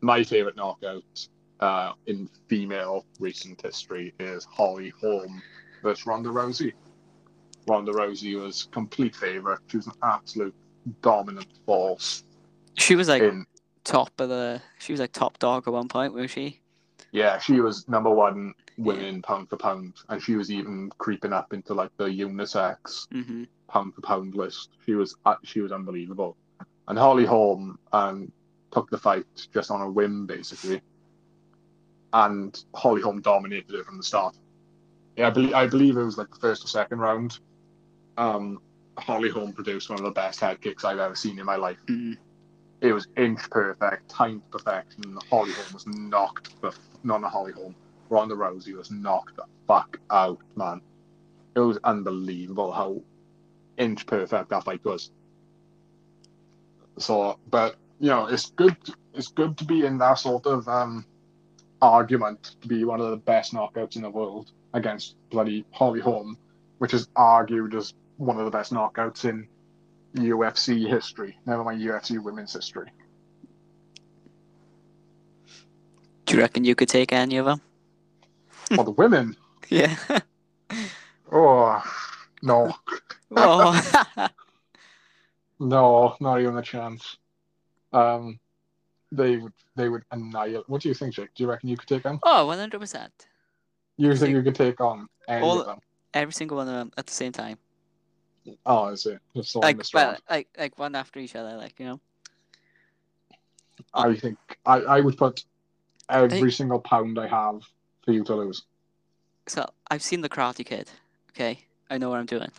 my 0.00 0.22
favorite 0.22 0.56
knockout 0.56 1.28
uh, 1.60 1.92
in 2.06 2.28
female 2.48 3.04
recent 3.18 3.60
history 3.62 4.14
is 4.18 4.44
Holly 4.44 4.92
Holm 5.00 5.42
versus 5.82 6.06
Ronda 6.06 6.28
Rousey. 6.28 6.72
Ronda 7.66 7.92
Rousey 7.92 8.40
was 8.40 8.68
complete 8.72 9.14
favorite. 9.14 9.60
She 9.68 9.76
was 9.76 9.86
an 9.86 9.92
absolute 10.02 10.54
dominant 11.00 11.46
force 11.64 12.24
She 12.74 12.96
was 12.96 13.08
like 13.08 13.22
in 13.22 13.46
top 13.84 14.20
of 14.20 14.28
the. 14.28 14.60
She 14.78 14.92
was 14.92 15.00
like 15.00 15.12
top 15.12 15.38
dog 15.38 15.66
at 15.66 15.72
one 15.72 15.88
point, 15.88 16.12
was 16.12 16.30
she? 16.30 16.60
Yeah, 17.12 17.38
she 17.38 17.60
was 17.60 17.88
number 17.88 18.10
one 18.10 18.54
women 18.78 19.22
pound 19.22 19.48
for 19.48 19.56
pound, 19.56 19.94
and 20.08 20.22
she 20.22 20.36
was 20.36 20.50
even 20.50 20.90
creeping 20.98 21.32
up 21.32 21.52
into 21.52 21.74
like 21.74 21.90
the 21.96 22.04
unisex 22.04 23.06
hmm 23.12 23.44
pound 23.68 23.94
for 23.94 24.02
pound 24.02 24.34
list. 24.34 24.70
She 24.84 24.94
was 24.94 25.14
uh, 25.24 25.36
she 25.44 25.60
was 25.60 25.72
unbelievable, 25.72 26.36
and 26.88 26.98
Holly 26.98 27.24
Holm 27.24 27.78
um, 27.92 28.32
took 28.70 28.90
the 28.90 28.98
fight 28.98 29.26
just 29.52 29.70
on 29.70 29.80
a 29.80 29.90
whim 29.90 30.26
basically, 30.26 30.80
and 32.12 32.64
Holly 32.74 33.02
Holm 33.02 33.20
dominated 33.20 33.74
it 33.74 33.86
from 33.86 33.96
the 33.96 34.02
start. 34.02 34.36
Yeah, 35.16 35.28
I 35.28 35.30
believe 35.30 35.54
I 35.54 35.66
believe 35.66 35.96
it 35.96 36.04
was 36.04 36.18
like 36.18 36.30
the 36.30 36.40
first 36.40 36.64
or 36.64 36.68
second 36.68 36.98
round. 36.98 37.38
Um, 38.16 38.60
Holly 38.98 39.30
Holm 39.30 39.52
produced 39.52 39.88
one 39.88 39.98
of 39.98 40.04
the 40.04 40.10
best 40.10 40.40
head 40.40 40.60
kicks 40.60 40.84
I've 40.84 40.98
ever 40.98 41.14
seen 41.14 41.38
in 41.38 41.46
my 41.46 41.56
life. 41.56 41.78
hmm 41.88 42.12
It 42.80 42.92
was 42.92 43.08
inch 43.16 43.40
perfect, 43.50 44.08
timed 44.08 44.42
perfection. 44.50 45.16
Holly 45.30 45.52
Holm 45.52 45.72
was 45.72 45.86
knocked 45.86 46.60
the 46.60 46.74
not 47.04 47.24
a 47.24 47.28
Holly 47.28 47.52
Holm. 47.52 47.74
Ronda 48.12 48.34
Rousey 48.34 48.74
was 48.74 48.90
knocked 48.90 49.36
the 49.36 49.44
fuck 49.66 49.98
out, 50.10 50.38
man. 50.54 50.82
It 51.56 51.60
was 51.60 51.78
unbelievable 51.82 52.70
how 52.70 53.02
inch 53.78 54.06
perfect 54.06 54.50
that 54.50 54.64
fight 54.64 54.84
was. 54.84 55.10
So, 56.98 57.38
but 57.48 57.76
you 58.00 58.10
know, 58.10 58.26
it's 58.26 58.50
good. 58.50 58.76
It's 59.14 59.28
good 59.28 59.56
to 59.58 59.64
be 59.64 59.86
in 59.86 59.96
that 59.98 60.14
sort 60.14 60.46
of 60.46 60.68
um, 60.68 61.06
argument 61.80 62.56
to 62.60 62.68
be 62.68 62.84
one 62.84 63.00
of 63.00 63.10
the 63.10 63.16
best 63.16 63.54
knockouts 63.54 63.96
in 63.96 64.02
the 64.02 64.10
world 64.10 64.52
against 64.74 65.16
bloody 65.30 65.64
Holly 65.70 66.00
Holm, 66.00 66.36
which 66.78 66.92
is 66.92 67.08
argued 67.16 67.74
as 67.74 67.94
one 68.18 68.38
of 68.38 68.44
the 68.44 68.50
best 68.50 68.74
knockouts 68.74 69.24
in 69.24 69.48
UFC 70.14 70.86
history. 70.86 71.38
Never 71.46 71.64
mind 71.64 71.80
UFC 71.80 72.22
women's 72.22 72.52
history. 72.52 72.90
Do 76.26 76.36
you 76.36 76.40
reckon 76.40 76.64
you 76.64 76.74
could 76.74 76.88
take 76.88 77.12
any 77.12 77.38
of 77.38 77.46
them? 77.46 77.62
For 78.76 78.84
the 78.84 78.90
women, 78.92 79.36
Yeah. 79.68 79.96
oh 81.32 81.82
no, 82.42 82.74
oh. 83.36 84.28
no, 85.60 86.16
not 86.20 86.40
even 86.40 86.56
a 86.56 86.62
chance. 86.62 87.16
Um, 87.92 88.38
they 89.10 89.36
would 89.36 89.52
they 89.76 89.88
would 89.88 90.02
annihilate. 90.10 90.68
What 90.68 90.82
do 90.82 90.88
you 90.88 90.94
think, 90.94 91.14
Jake? 91.14 91.28
Do 91.34 91.42
you 91.44 91.50
reckon 91.50 91.68
you 91.68 91.76
could 91.76 91.88
take 91.88 92.06
on? 92.06 92.18
oh, 92.22 92.46
one 92.46 92.58
hundred 92.58 92.80
percent. 92.80 93.12
You 93.98 94.16
think 94.16 94.34
you 94.34 94.42
could 94.42 94.54
take 94.54 94.80
on 94.80 95.06
any 95.28 95.44
All- 95.44 95.60
of 95.60 95.66
them? 95.66 95.78
Every 96.14 96.32
single 96.32 96.58
one 96.58 96.68
of 96.68 96.74
them 96.74 96.92
at 96.98 97.06
the 97.06 97.12
same 97.12 97.32
time. 97.32 97.56
Oh, 98.66 98.88
is 98.88 99.06
it? 99.06 99.18
Just 99.36 99.54
Like, 99.56 99.80
well, 99.94 100.16
like, 100.28 100.48
like 100.58 100.78
one 100.78 100.94
after 100.94 101.20
each 101.20 101.36
other. 101.36 101.56
Like 101.56 101.78
you 101.78 101.86
know. 101.86 102.00
I 103.94 104.14
think 104.14 104.38
I, 104.66 104.76
I 104.80 105.00
would 105.00 105.16
put 105.16 105.44
every 106.08 106.28
think- 106.28 106.52
single 106.52 106.80
pound 106.80 107.18
I 107.18 107.26
have 107.28 107.62
for 108.04 108.12
you 108.12 108.24
to 108.24 108.34
lose. 108.34 108.64
So 109.46 109.68
I've 109.90 110.02
seen 110.02 110.20
the 110.20 110.28
Karate 110.28 110.64
Kid. 110.64 110.90
Okay, 111.30 111.58
I 111.90 111.98
know 111.98 112.10
what 112.10 112.18
I'm 112.18 112.26
doing. 112.26 112.50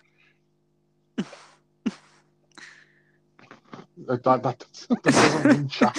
That, 4.07 4.23
that, 4.23 4.43
that 4.43 4.65
doesn't 5.03 5.45
mean 5.45 5.67
jack. 5.67 5.95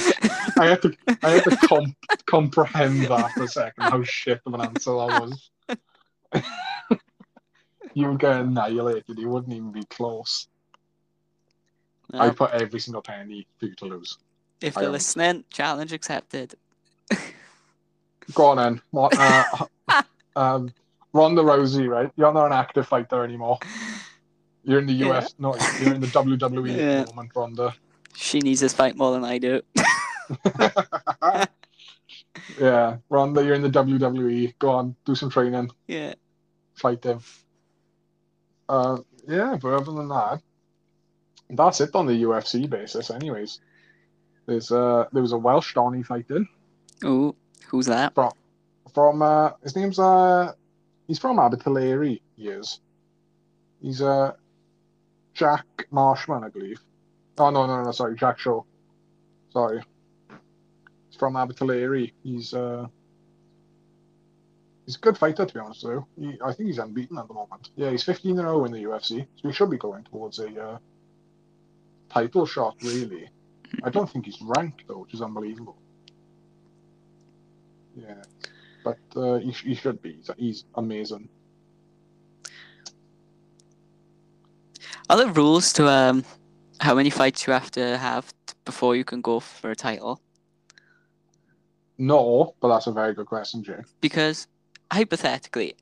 I 0.58 0.66
had 0.66 0.82
to 0.82 0.96
I 1.22 1.30
had 1.30 1.44
to 1.44 1.56
comp- 1.56 1.96
comprehend 2.26 3.04
that 3.04 3.32
for 3.32 3.44
a 3.44 3.48
second. 3.48 3.84
How 3.84 4.02
shit 4.02 4.40
of 4.44 4.54
an 4.54 4.60
answer 4.60 4.90
that 4.90 5.10
was. 5.20 5.50
you 7.94 8.08
would 8.08 8.18
get 8.18 8.40
annihilated. 8.40 9.18
You 9.18 9.28
wouldn't 9.28 9.52
even 9.52 9.70
be 9.70 9.84
close. 9.84 10.48
Well, 12.12 12.22
I 12.22 12.30
put 12.30 12.50
every 12.50 12.80
single 12.80 13.02
penny 13.02 13.46
for 13.58 13.66
you 13.66 13.74
to 13.76 13.84
lose. 13.86 14.18
if 14.60 14.76
I 14.76 14.82
they're 14.82 14.90
listening, 14.90 15.44
challenge 15.50 15.92
accepted. 15.92 16.54
Go 18.32 18.46
on 18.46 18.56
then. 18.56 18.80
What? 18.90 19.18
Uh, 19.18 19.66
um, 20.36 20.72
Ronda 21.12 21.42
Rousey, 21.42 21.88
right? 21.88 22.10
You're 22.16 22.32
not 22.32 22.46
an 22.46 22.52
active 22.52 22.86
fighter 22.88 23.22
anymore. 23.24 23.58
You're 24.62 24.78
in 24.80 24.86
the 24.86 24.92
Yeah. 24.94 25.12
US. 25.18 25.34
No, 25.38 25.54
you're 25.80 25.94
in 25.94 26.00
the 26.00 26.06
WWE 26.08 26.68
Yeah. 26.76 27.00
at 27.00 27.06
the 27.08 27.14
moment, 27.14 27.32
Ronda. 27.36 27.74
She 28.14 28.40
needs 28.40 28.60
this 28.60 28.72
fight 28.72 28.96
more 28.96 29.12
than 29.12 29.24
I 29.24 29.38
do. 29.38 29.60
yeah, 32.60 32.96
Ronda, 33.10 33.44
you're 33.44 33.54
in 33.54 33.62
the 33.62 33.68
WWE. 33.70 34.54
Go 34.58 34.70
on, 34.70 34.96
do 35.04 35.14
some 35.14 35.30
training, 35.30 35.70
Yeah. 35.86 36.14
fight 36.74 37.02
them. 37.02 37.20
Uh, 38.68 38.98
yeah, 39.28 39.56
but 39.60 39.74
other 39.74 39.92
than 39.92 40.08
that, 40.08 40.40
that's 41.50 41.80
it 41.80 41.94
on 41.94 42.06
the 42.06 42.22
UFC 42.22 42.68
basis. 42.68 43.10
Anyways, 43.10 43.60
there's 44.46 44.70
uh 44.70 45.06
there 45.12 45.22
was 45.22 45.32
a 45.32 45.38
Welsh 45.38 45.74
Donny 45.74 46.02
fighting 46.02 46.46
Ooh, 47.04 47.34
who's 47.74 47.86
that? 47.86 48.14
from 48.14 48.30
from 48.94 49.20
uh 49.20 49.50
his 49.62 49.74
name's 49.74 49.98
uh 49.98 50.52
he's 51.08 51.18
from 51.18 51.38
Abertillery. 51.38 52.20
He 52.36 52.48
is. 52.48 52.80
He's 53.82 54.00
uh 54.00 54.32
Jack 55.34 55.66
Marshman, 55.90 56.44
I 56.44 56.48
believe. 56.48 56.80
Oh 57.36 57.50
no, 57.50 57.66
no, 57.66 57.82
no, 57.82 57.90
sorry, 57.90 58.14
Jack 58.16 58.38
Shore. 58.38 58.64
Sorry. 59.52 59.82
He's 61.08 61.18
from 61.18 61.34
Abertillery. 61.34 62.12
He's 62.22 62.54
uh 62.54 62.86
he's 64.86 64.94
a 64.94 65.00
good 65.00 65.18
fighter 65.18 65.44
to 65.44 65.54
be 65.54 65.58
honest 65.58 65.82
though. 65.82 66.06
He, 66.16 66.38
I 66.44 66.52
think 66.52 66.68
he's 66.68 66.78
unbeaten 66.78 67.18
at 67.18 67.26
the 67.26 67.34
moment. 67.34 67.70
Yeah, 67.74 67.90
he's 67.90 68.04
15 68.04 68.38
and 68.38 68.46
0 68.46 68.66
in 68.66 68.72
the 68.72 68.84
UFC, 68.84 69.26
so 69.34 69.48
he 69.48 69.52
should 69.52 69.70
be 69.70 69.78
going 69.78 70.04
towards 70.04 70.38
a 70.38 70.48
uh, 70.62 70.78
title 72.08 72.46
shot. 72.46 72.76
Really, 72.82 73.28
I 73.82 73.90
don't 73.90 74.08
think 74.08 74.26
he's 74.26 74.40
ranked 74.40 74.84
though, 74.86 74.98
which 74.98 75.14
is 75.14 75.22
unbelievable. 75.22 75.76
Yeah, 77.96 78.22
but 78.84 78.98
uh, 79.16 79.36
he, 79.36 79.50
he 79.52 79.74
should 79.74 80.02
be. 80.02 80.18
He's, 80.36 80.64
amazing. 80.74 81.28
Are 85.08 85.16
there 85.16 85.28
rules 85.28 85.72
to 85.74 85.88
um 85.88 86.24
how 86.80 86.94
many 86.94 87.10
fights 87.10 87.46
you 87.46 87.52
have 87.52 87.70
to 87.72 87.98
have 87.98 88.32
t- 88.46 88.54
before 88.64 88.96
you 88.96 89.04
can 89.04 89.20
go 89.20 89.38
for 89.40 89.70
a 89.70 89.76
title? 89.76 90.20
No, 91.98 92.54
but 92.60 92.68
that's 92.68 92.88
a 92.88 92.92
very 92.92 93.14
good 93.14 93.26
question, 93.26 93.62
Jay. 93.62 93.82
Because 94.00 94.48
hypothetically, 94.92 95.76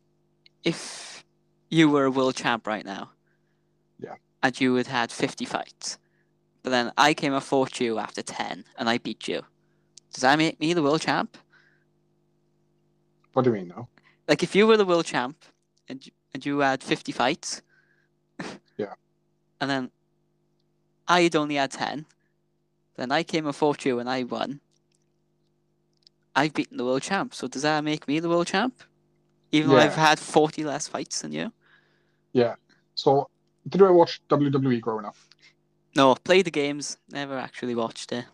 if 0.65 1.25
you 1.71 1.89
were 1.89 2.05
a 2.05 2.11
world 2.11 2.35
champ 2.37 2.67
right 2.67 2.85
now, 2.85 3.11
Yeah. 3.99 4.17
and 4.43 4.61
you 4.61 4.75
had 4.75 4.89
had 4.89 5.11
fifty 5.11 5.47
fights, 5.47 5.99
but 6.63 6.71
then 6.71 6.93
I 6.99 7.15
came 7.15 7.33
and 7.33 7.43
fought 7.43 7.81
you 7.81 7.99
after 7.99 8.23
ten, 8.23 8.65
and 8.77 8.89
I 8.91 8.99
beat 8.99 9.27
you, 9.29 9.43
does 10.13 10.23
that 10.23 10.37
make 10.37 10.61
me 10.61 10.75
the 10.75 10.83
world 10.83 11.01
champ? 11.01 11.39
What 13.33 13.43
do 13.45 13.51
you 13.51 13.57
mean, 13.57 13.69
though? 13.69 13.89
Like 14.29 14.43
if 14.43 14.55
you 14.55 14.67
were 14.67 14.77
the 14.77 14.85
world 14.85 15.05
champ 15.07 15.37
and 15.89 16.05
you- 16.07 16.13
and 16.35 16.47
you 16.47 16.59
had 16.61 16.83
fifty 16.83 17.13
fights, 17.13 17.61
Yeah. 18.79 18.95
and 19.61 19.71
then 19.71 19.91
I 21.07 21.23
had 21.23 21.37
only 21.37 21.57
had 21.57 21.71
ten, 21.73 22.07
then 22.97 23.13
I 23.13 23.23
came 23.23 23.47
and 23.47 23.55
fought 23.55 23.85
you 23.85 23.99
and 23.99 24.09
I 24.09 24.23
won. 24.23 24.61
I've 26.35 26.55
beaten 26.55 26.79
the 26.79 26.85
world 26.85 27.03
champ, 27.03 27.35
so 27.35 27.47
does 27.49 27.63
that 27.63 27.85
make 27.85 28.09
me 28.09 28.19
the 28.21 28.29
world 28.31 28.47
champ? 28.47 28.83
Even 29.51 29.69
though 29.71 29.77
I've 29.77 29.95
had 29.95 30.19
forty 30.19 30.65
less 30.65 30.89
fights 30.89 31.21
than 31.21 31.33
you? 31.33 31.53
Yeah. 32.33 32.55
So, 32.95 33.29
did 33.69 33.83
I 33.83 33.91
watch 33.91 34.23
WWE 34.31 34.81
growing 34.81 35.05
up? 35.05 35.17
No, 35.95 36.15
played 36.15 36.47
the 36.47 36.51
games, 36.51 36.97
never 37.11 37.37
actually 37.37 37.75
watched 37.75 38.13
it. 38.13 38.25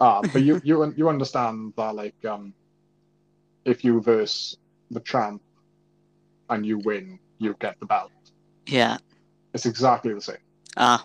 Ah, 0.00 0.22
but 0.22 0.40
you 0.42 0.60
you 0.64 0.94
you 0.96 1.08
understand 1.10 1.74
that 1.76 1.94
like 1.94 2.24
um, 2.24 2.54
if 3.64 3.84
you 3.84 4.00
verse 4.00 4.56
the 4.90 5.00
champ 5.00 5.42
and 6.50 6.64
you 6.66 6.78
win, 6.78 7.18
you 7.38 7.54
get 7.58 7.78
the 7.80 7.86
belt. 7.86 8.10
Yeah. 8.66 8.98
It's 9.52 9.66
exactly 9.66 10.12
the 10.14 10.20
same. 10.20 10.36
Ah. 10.76 11.04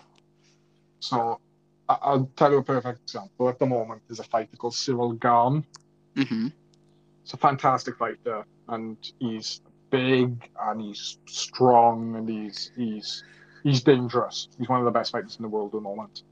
So 1.00 1.40
I- 1.88 1.98
I'll 2.02 2.30
tell 2.36 2.50
you 2.52 2.58
a 2.58 2.62
perfect 2.62 3.00
example. 3.02 3.48
At 3.48 3.58
the 3.58 3.66
moment, 3.66 4.02
there's 4.08 4.20
a 4.20 4.24
fighter 4.24 4.56
called 4.56 4.74
Ciryl 4.74 5.18
Gane. 5.18 5.64
Mm-hmm. 6.16 6.48
He's 7.22 7.32
a 7.34 7.36
fantastic 7.36 7.96
fighter, 7.96 8.44
and 8.68 8.96
he's 9.18 9.60
big 9.90 10.48
and 10.62 10.80
he's 10.80 11.18
strong 11.26 12.14
and 12.16 12.28
he's 12.28 12.70
he's 12.76 13.24
he's 13.64 13.82
dangerous. 13.82 14.48
He's 14.58 14.68
one 14.68 14.78
of 14.78 14.84
the 14.84 14.90
best 14.92 15.10
fighters 15.12 15.36
in 15.36 15.42
the 15.42 15.48
world 15.48 15.68
at 15.68 15.78
the 15.78 15.80
moment. 15.80 16.22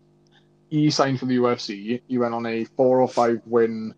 He 0.71 0.91
signed 0.91 1.19
for 1.19 1.27
the 1.27 1.37
UFC. 1.39 2.01
He 2.07 2.19
went 2.19 2.35
on 2.35 2.47
a 2.47 2.65
four 2.65 3.01
or 3.01 3.09
five 3.09 3.41
win 3.47 3.95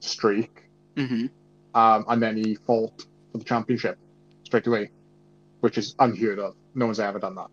streak, 0.00 0.62
Mm-hmm. 0.96 1.26
Um, 1.74 2.04
and 2.08 2.22
then 2.22 2.36
he 2.36 2.54
fought 2.54 3.06
for 3.32 3.38
the 3.38 3.44
championship 3.44 3.98
straight 4.44 4.66
away, 4.66 4.90
which 5.60 5.78
is 5.78 5.94
unheard 5.98 6.38
of. 6.38 6.54
No 6.74 6.86
one's 6.86 7.00
ever 7.00 7.18
done 7.18 7.34
that. 7.34 7.48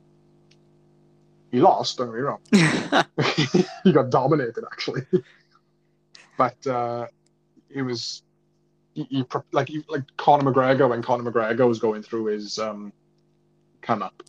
He 1.51 1.59
lost, 1.59 1.97
don't 1.97 2.07
get 2.07 2.15
me 2.15 2.21
wrong. 2.21 2.39
he 3.83 3.91
got 3.91 4.09
dominated 4.09 4.63
actually. 4.71 5.01
but 6.37 6.67
uh, 6.67 7.07
it 7.69 7.81
was 7.81 8.23
he, 8.93 9.03
he, 9.09 9.25
like 9.51 9.69
he, 9.69 9.83
like 9.89 10.03
Conor 10.17 10.51
McGregor 10.51 10.89
when 10.89 11.01
Conor 11.01 11.29
McGregor 11.29 11.67
was 11.67 11.79
going 11.79 12.03
through 12.03 12.25
his 12.25 12.59
um, 12.59 12.93
come 13.81 14.01
up. 14.01 14.23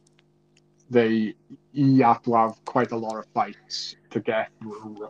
They 0.90 1.34
he 1.72 2.00
had 2.00 2.18
to 2.24 2.34
have 2.34 2.64
quite 2.64 2.92
a 2.92 2.96
lot 2.96 3.16
of 3.16 3.26
fights 3.32 3.96
to 4.10 4.20
get 4.20 4.50
through. 4.60 5.08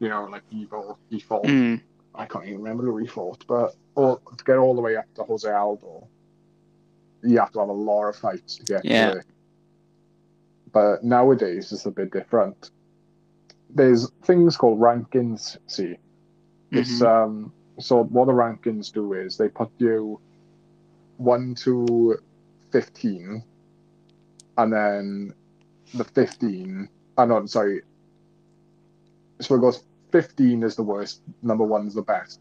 You 0.00 0.08
know, 0.08 0.24
like 0.24 0.42
he 0.50 0.64
fought, 0.64 0.98
he 1.10 1.20
fought. 1.20 1.44
mm. 1.44 1.80
I 2.14 2.26
can't 2.26 2.44
even 2.46 2.58
remember 2.58 2.84
who 2.84 2.98
he 2.98 3.06
fought, 3.06 3.44
but 3.48 3.74
all, 3.94 4.16
to 4.36 4.44
get 4.44 4.58
all 4.58 4.74
the 4.74 4.82
way 4.82 4.96
up 4.96 5.06
to 5.14 5.24
Jose 5.24 5.50
Aldo, 5.50 6.08
you 7.22 7.38
have 7.38 7.52
to 7.52 7.60
have 7.60 7.68
a 7.68 7.72
lot 7.72 8.08
of 8.08 8.16
fights 8.16 8.56
to 8.56 8.64
get 8.66 8.84
Yeah. 8.84 9.12
there. 9.12 9.24
But 10.72 11.04
nowadays 11.04 11.72
it's 11.72 11.86
a 11.86 11.90
bit 11.90 12.12
different. 12.12 12.70
There's 13.70 14.10
things 14.24 14.56
called 14.56 14.80
rankings. 14.80 15.56
See, 15.68 15.96
it's 16.70 17.00
Mhm. 17.00 17.06
um. 17.06 17.54
So 17.80 18.04
what 18.04 18.26
the 18.26 18.32
rankings 18.32 18.92
do 18.92 19.14
is 19.14 19.36
they 19.36 19.48
put 19.48 19.70
you 19.78 20.20
one 21.16 21.54
to 21.56 22.18
fifteen, 22.70 23.44
and 24.58 24.72
then 24.72 25.34
the 25.94 26.04
fifteen. 26.04 26.88
I 27.16 27.26
know, 27.26 27.44
sorry. 27.46 27.82
So 29.40 29.56
it 29.56 29.60
goes 29.60 29.82
fifteen 30.12 30.62
is 30.62 30.76
the 30.76 30.82
worst, 30.82 31.22
number 31.42 31.64
one 31.64 31.86
is 31.86 31.94
the 31.94 32.02
best, 32.02 32.40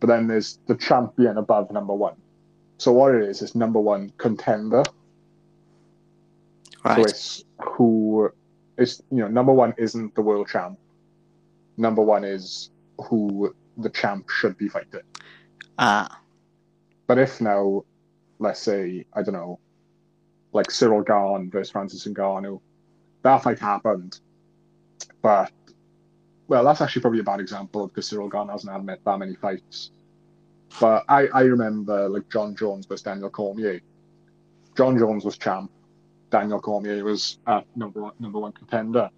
but 0.00 0.06
then 0.06 0.26
there's 0.26 0.58
the 0.66 0.76
champion 0.76 1.36
above 1.38 1.70
number 1.70 1.94
one. 1.94 2.14
So 2.78 2.92
what 2.92 3.14
it 3.14 3.22
is 3.24 3.42
is 3.42 3.54
number 3.54 3.80
one 3.80 4.12
contender. 4.18 4.82
So 6.86 6.94
Right. 6.94 6.98
it's 7.06 7.44
who 7.60 8.30
is 8.78 9.02
you 9.10 9.18
know 9.18 9.28
number 9.28 9.52
one 9.52 9.74
isn't 9.76 10.14
the 10.14 10.22
world 10.22 10.48
champ. 10.48 10.78
Number 11.76 12.02
one 12.02 12.24
is 12.24 12.70
who 13.04 13.54
the 13.76 13.90
champ 13.90 14.30
should 14.30 14.56
be 14.56 14.68
fighting. 14.68 15.00
Ah. 15.78 16.20
But 17.06 17.18
if 17.18 17.40
now, 17.40 17.84
let's 18.38 18.60
say 18.60 19.04
I 19.12 19.22
don't 19.22 19.34
know, 19.34 19.58
like 20.52 20.66
Ciryl 20.68 21.04
Gane 21.04 21.50
versus 21.50 21.70
Francis 21.70 22.06
Ngannou, 22.06 22.60
that 23.22 23.42
fight 23.42 23.58
happened, 23.58 24.20
but 25.20 25.50
well, 26.48 26.64
that's 26.64 26.80
actually 26.80 27.02
probably 27.02 27.20
a 27.20 27.24
bad 27.24 27.40
example 27.40 27.88
because 27.88 28.08
Ciryl 28.10 28.32
Gane 28.32 28.48
hasn't 28.48 28.72
had 28.72 28.98
that 29.04 29.18
many 29.18 29.34
fights. 29.34 29.90
But 30.80 31.04
I, 31.08 31.26
I 31.28 31.42
remember 31.42 32.08
like 32.08 32.28
Jon 32.30 32.56
Jones 32.56 32.86
versus 32.86 33.02
Daniel 33.02 33.30
Cormier. 33.30 33.80
Jon 34.76 34.98
Jones 34.98 35.24
was 35.24 35.36
champ. 35.36 35.70
Daniel 36.30 36.60
Cormier 36.60 37.04
was 37.04 37.38
uh, 37.46 37.60
number 37.76 38.02
one, 38.02 38.12
number 38.18 38.38
one 38.38 38.52
contender. 38.52 39.10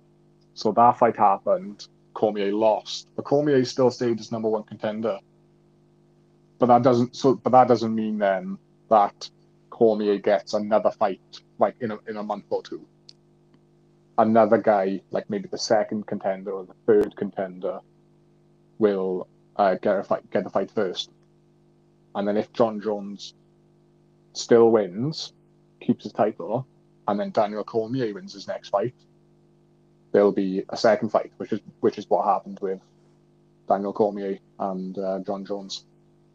So 0.54 0.72
that 0.72 0.98
fight 0.98 1.16
happened. 1.16 1.86
Cormier 2.14 2.52
lost, 2.52 3.08
but 3.14 3.24
Cormier 3.24 3.64
still 3.64 3.90
stayed 3.90 4.18
as 4.18 4.32
number 4.32 4.48
one 4.48 4.64
contender. 4.64 5.18
But 6.58 6.66
that 6.66 6.82
doesn't 6.82 7.14
so. 7.14 7.36
But 7.36 7.50
that 7.50 7.68
doesn't 7.68 7.94
mean 7.94 8.18
then 8.18 8.58
that 8.90 9.30
Cormier 9.70 10.18
gets 10.18 10.54
another 10.54 10.90
fight 10.90 11.20
like 11.58 11.76
in 11.80 11.92
a 11.92 11.98
in 12.08 12.16
a 12.16 12.22
month 12.22 12.44
or 12.50 12.62
two. 12.62 12.84
Another 14.20 14.58
guy, 14.58 15.00
like 15.10 15.30
maybe 15.30 15.48
the 15.48 15.56
second 15.56 16.06
contender 16.06 16.52
or 16.52 16.66
the 16.66 16.74
third 16.86 17.16
contender, 17.16 17.80
will 18.78 19.26
uh, 19.56 19.76
get 19.76 19.96
a 19.96 20.02
fight 20.02 20.30
get 20.30 20.44
the 20.44 20.50
fight 20.50 20.70
first. 20.70 21.10
And 22.14 22.28
then 22.28 22.36
if 22.36 22.52
Jon 22.52 22.82
Jones 22.82 23.32
still 24.34 24.70
wins, 24.70 25.32
keeps 25.80 26.04
his 26.04 26.12
title, 26.12 26.66
and 27.08 27.18
then 27.18 27.30
Daniel 27.30 27.64
Cormier 27.64 28.12
wins 28.12 28.34
his 28.34 28.46
next 28.46 28.68
fight, 28.68 28.92
there'll 30.12 30.32
be 30.32 30.64
a 30.68 30.76
second 30.76 31.08
fight, 31.08 31.32
which 31.38 31.54
is 31.54 31.60
which 31.80 31.96
is 31.96 32.04
what 32.10 32.26
happened 32.26 32.58
with 32.60 32.80
Daniel 33.70 33.94
Cormier 33.94 34.38
and 34.58 34.98
uh, 34.98 35.20
Jon 35.20 35.46
Jones, 35.46 35.86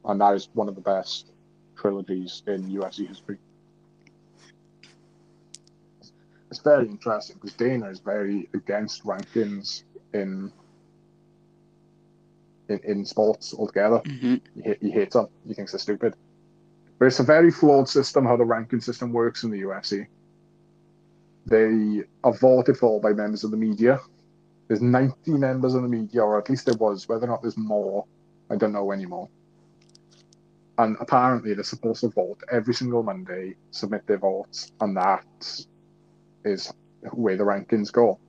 and 0.06 0.20
that 0.22 0.34
is 0.34 0.50
one 0.54 0.70
of 0.70 0.74
the 0.74 0.82
best 0.82 1.32
trilogies 1.76 2.42
in 2.48 2.64
UFC 2.64 3.08
history. 3.08 3.38
It's 6.56 6.64
very 6.64 6.88
interesting 6.88 7.36
because 7.36 7.54
Dana 7.54 7.90
is 7.90 8.00
very 8.00 8.48
against 8.54 9.04
rankings 9.04 9.84
in 10.14 10.54
in, 12.70 12.80
in 12.86 13.06
sports 13.06 13.54
altogether. 13.54 13.98
hmm 13.98 14.36
He, 14.64 14.76
he 14.80 14.90
hates 14.90 15.16
them. 15.16 15.28
He 15.46 15.54
thinks 15.54 15.74
they're 15.74 15.80
stupid. 15.80 16.16
But 16.98 17.08
it's 17.08 17.20
a 17.20 17.24
very 17.24 17.52
flawed 17.52 17.90
system 17.90 18.24
how 18.26 18.38
the 18.38 18.46
ranking 18.46 18.80
system 18.80 19.12
works 19.12 19.44
in 19.44 19.52
the 19.52 19.64
UFC. 19.64 20.08
They 21.46 22.06
are 22.24 22.34
voted 22.34 22.78
for 22.78 23.02
by 23.02 23.12
members 23.12 23.44
of 23.44 23.52
the 23.52 23.58
media. 23.58 24.00
There's 24.70 24.82
90 24.82 25.32
members 25.32 25.74
of 25.74 25.82
the 25.82 25.90
media, 25.90 26.24
or 26.24 26.40
at 26.40 26.50
least 26.50 26.68
there 26.68 26.76
was. 26.80 27.10
Whether 27.10 27.26
or 27.26 27.32
not 27.32 27.42
there's 27.42 27.58
more, 27.58 28.06
I 28.50 28.56
don't 28.56 28.72
know 28.72 28.94
anymore. 28.94 29.28
And 30.78 30.96
apparently 31.02 31.54
they're 31.54 31.66
supposed 31.66 32.00
to 32.00 32.08
vote 32.08 32.40
every 32.50 32.74
single 32.74 33.04
Monday, 33.04 33.56
submit 33.72 34.08
their 34.08 34.20
votes, 34.20 34.72
and 34.80 34.96
that 34.96 35.26
is 36.46 36.72
where 37.12 37.38
the 37.38 37.44
rankings 37.44 37.92
go. 37.92 38.20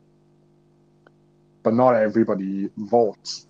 But 1.63 1.75
not 1.75 1.95
everybody 1.95 2.71
votes 2.77 3.47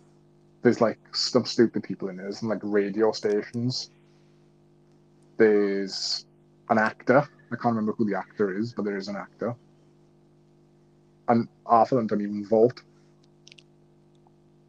there's 0.66 0.80
like 0.80 0.98
some 1.14 1.44
stupid 1.44 1.84
people 1.84 2.08
in 2.08 2.16
there. 2.16 2.26
There's 2.26 2.42
like 2.42 2.58
radio 2.62 3.12
stations. 3.12 3.90
There's 5.36 6.26
an 6.70 6.78
actor. 6.78 7.18
I 7.52 7.56
can't 7.56 7.76
remember 7.76 7.92
who 7.92 8.04
the 8.04 8.18
actor 8.18 8.58
is, 8.58 8.72
but 8.72 8.84
there 8.84 8.96
is 8.96 9.06
an 9.08 9.16
actor. 9.16 9.54
and 11.28 11.48
half 11.70 11.92
of 11.92 11.98
them 11.98 12.08
don't 12.08 12.20
even 12.20 12.44
vote. 12.46 12.82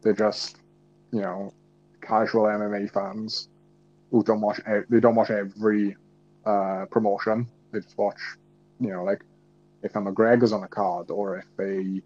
They're 0.02 0.12
just, 0.12 0.58
you 1.12 1.20
know, 1.20 1.52
casual 2.00 2.44
MMA 2.44 2.92
fans 2.92 3.48
who 4.12 4.22
don't 4.22 4.40
watch. 4.40 4.60
They 4.88 5.00
don't 5.00 5.16
watch 5.16 5.30
every 5.30 5.96
uh, 6.46 6.86
promotion. 6.92 7.48
They 7.72 7.80
just 7.80 7.98
watch, 7.98 8.20
you 8.80 8.90
know, 8.92 9.02
like 9.04 9.24
if 9.82 9.94
a 9.96 10.00
McGregor's 10.00 10.52
on 10.52 10.62
a 10.64 10.68
card, 10.68 11.10
or 11.10 11.38
if 11.38 11.46
a 11.60 12.00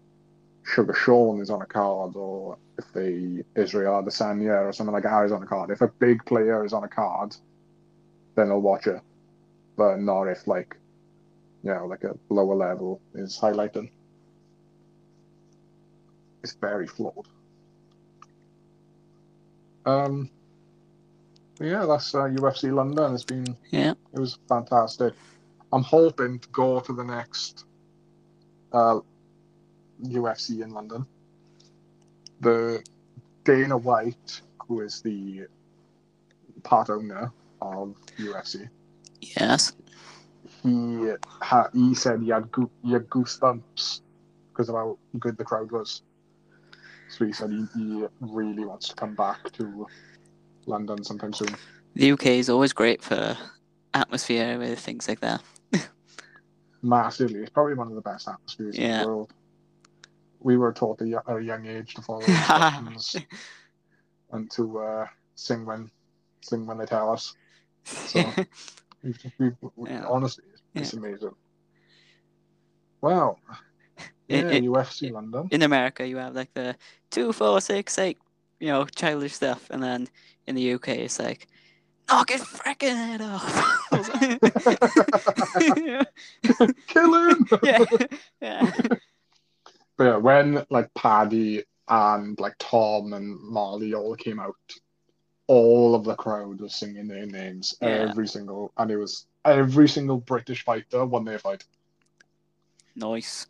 Sugar 0.63 0.93
Sean 0.93 1.41
is 1.41 1.49
on 1.49 1.61
a 1.61 1.65
card, 1.65 2.15
or 2.15 2.57
if 2.77 2.85
the 2.93 3.43
Israel 3.55 4.01
Adesanya 4.01 4.65
or 4.65 4.73
something 4.73 4.93
like 4.93 5.03
that 5.03 5.25
is 5.25 5.31
on 5.31 5.43
a 5.43 5.45
card. 5.45 5.69
If 5.69 5.81
a 5.81 5.87
big 5.87 6.23
player 6.25 6.65
is 6.65 6.73
on 6.73 6.83
a 6.83 6.87
card, 6.87 7.35
then 8.35 8.49
I'll 8.49 8.61
watch 8.61 8.87
it. 8.87 9.01
But 9.75 9.99
not 9.99 10.23
if 10.27 10.47
like, 10.47 10.75
you 11.63 11.73
know, 11.73 11.85
like 11.85 12.03
a 12.03 12.15
lower 12.29 12.55
level 12.55 13.01
is 13.13 13.37
highlighted. 13.39 13.89
It's 16.43 16.53
very 16.55 16.87
flawed. 16.87 17.27
Um. 19.85 20.29
Yeah, 21.59 21.85
that's 21.85 22.13
uh, 22.15 22.23
UFC 22.23 22.73
London. 22.73 23.13
It's 23.13 23.23
been 23.23 23.55
Yeah. 23.69 23.91
it 24.13 24.19
was 24.19 24.39
fantastic. 24.49 25.13
I'm 25.73 25.81
hoping 25.83 26.37
to 26.37 26.47
go 26.49 26.79
to 26.81 26.93
the 26.93 27.03
next 27.03 27.65
uh, 28.71 28.99
UFC 30.03 30.61
in 30.61 30.69
London. 30.69 31.05
The 32.41 32.83
Dana 33.43 33.75
White, 33.75 34.41
who 34.67 34.81
is 34.81 35.01
the 35.01 35.47
part 36.61 36.91
owner 36.91 37.31
of 37.61 37.95
UFC, 38.19 38.69
Yes. 39.21 39.73
he 40.61 41.11
ha- 41.41 41.69
he 41.73 41.95
said 41.95 42.21
he 42.21 42.29
had 42.29 42.51
goo- 42.51 42.69
he 42.83 42.91
had 42.91 43.09
goosebumps 43.09 44.01
because 44.51 44.69
of 44.69 44.75
how 44.75 44.97
good 45.19 45.37
the 45.37 45.43
crowd 45.43 45.71
was. 45.71 46.03
So 47.09 47.25
he 47.25 47.33
said 47.33 47.49
he, 47.49 47.65
he 47.75 48.05
really 48.21 48.63
wants 48.65 48.89
to 48.89 48.95
come 48.95 49.15
back 49.15 49.51
to 49.53 49.87
London 50.67 51.03
sometime 51.03 51.33
soon. 51.33 51.55
The 51.95 52.11
UK 52.11 52.25
is 52.27 52.49
always 52.49 52.73
great 52.73 53.01
for 53.01 53.35
atmosphere 53.95 54.59
with 54.59 54.79
things 54.79 55.07
like 55.07 55.19
that. 55.21 55.41
Massively, 56.85 57.39
it's 57.39 57.49
probably 57.49 57.75
one 57.75 57.87
of 57.87 57.95
the 57.95 58.01
best 58.01 58.27
atmospheres 58.27 58.77
in 58.77 58.99
the 58.99 59.07
world. 59.07 59.33
We 60.41 60.57
were 60.57 60.73
taught 60.73 61.01
at 61.01 61.07
a- 61.27 61.39
young 61.41 61.65
age 61.65 61.93
to 61.95 62.01
follow 62.01 62.19
instructions 62.27 63.15
and 64.33 64.51
to 64.51 64.79
uh, 64.79 65.07
sing 65.35 65.65
when 65.65 65.89
sing 66.41 66.65
when 66.67 66.77
they 66.77 66.85
tell 66.85 67.09
us. 67.13 67.33
So 67.85 68.19
we've, 69.03 69.17
we've, 69.39 69.55
we 69.77 69.89
Yeah. 69.89 70.05
honestly, 70.09 70.43
it's 70.75 70.91
amazing. 70.93 71.31
Wow. 73.01 73.37
Yeah, 74.27 74.37
It- 74.39 74.51
it- 74.55 74.63
UFC 74.65 75.11
London. 75.11 75.47
in 75.51 75.61
America, 75.61 76.05
you 76.05 76.17
have 76.17 76.35
like 76.35 76.53
the 76.53 76.75
two, 77.11 77.31
four, 77.31 77.61
six, 77.61 77.97
eight, 77.97 78.17
you 78.59 78.67
know, 78.67 78.85
childish 78.85 79.33
stuff, 79.35 79.69
and 79.69 79.81
then 79.81 80.07
in 80.47 80.55
the 80.55 80.73
UK, 80.73 80.89
it's 80.89 81.19
like 81.19 81.47
knock 82.09 82.29
his 82.31 82.41
freaking 82.41 82.95
head 82.95 83.21
off. 83.21 83.79
Kill 86.87 87.29
him. 87.29 87.47
yeah, 87.63 87.85
yeah, 88.41 88.71
But 89.97 90.03
yeah, 90.03 90.15
when 90.17 90.65
like 90.69 90.93
Paddy 90.93 91.63
and 91.87 92.39
like 92.39 92.55
Tom 92.59 93.13
and 93.13 93.39
Marley 93.39 93.93
all 93.93 94.15
came 94.15 94.39
out, 94.39 94.55
all 95.47 95.95
of 95.95 96.03
the 96.03 96.15
crowd 96.15 96.59
was 96.59 96.75
singing 96.75 97.07
their 97.07 97.25
names. 97.25 97.75
Yeah. 97.81 98.07
Every 98.09 98.27
single, 98.27 98.71
and 98.77 98.89
it 98.89 98.97
was 98.97 99.27
every 99.45 99.87
single 99.87 100.17
British 100.17 100.63
fighter 100.63 101.05
won 101.05 101.25
their 101.25 101.39
fight. 101.39 101.63
nice. 102.95 103.47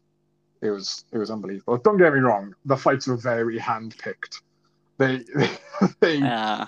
It 0.61 0.69
was 0.69 1.03
it 1.11 1.17
was 1.17 1.29
unbelievable. 1.29 1.77
Don't 1.77 1.97
get 1.97 2.13
me 2.13 2.19
wrong, 2.19 2.55
the 2.65 2.77
fights 2.77 3.07
were 3.07 3.17
very 3.17 3.57
hand 3.57 3.95
picked. 3.97 4.41
They 4.97 5.23
they 5.99 6.17
Yeah, 6.17 6.67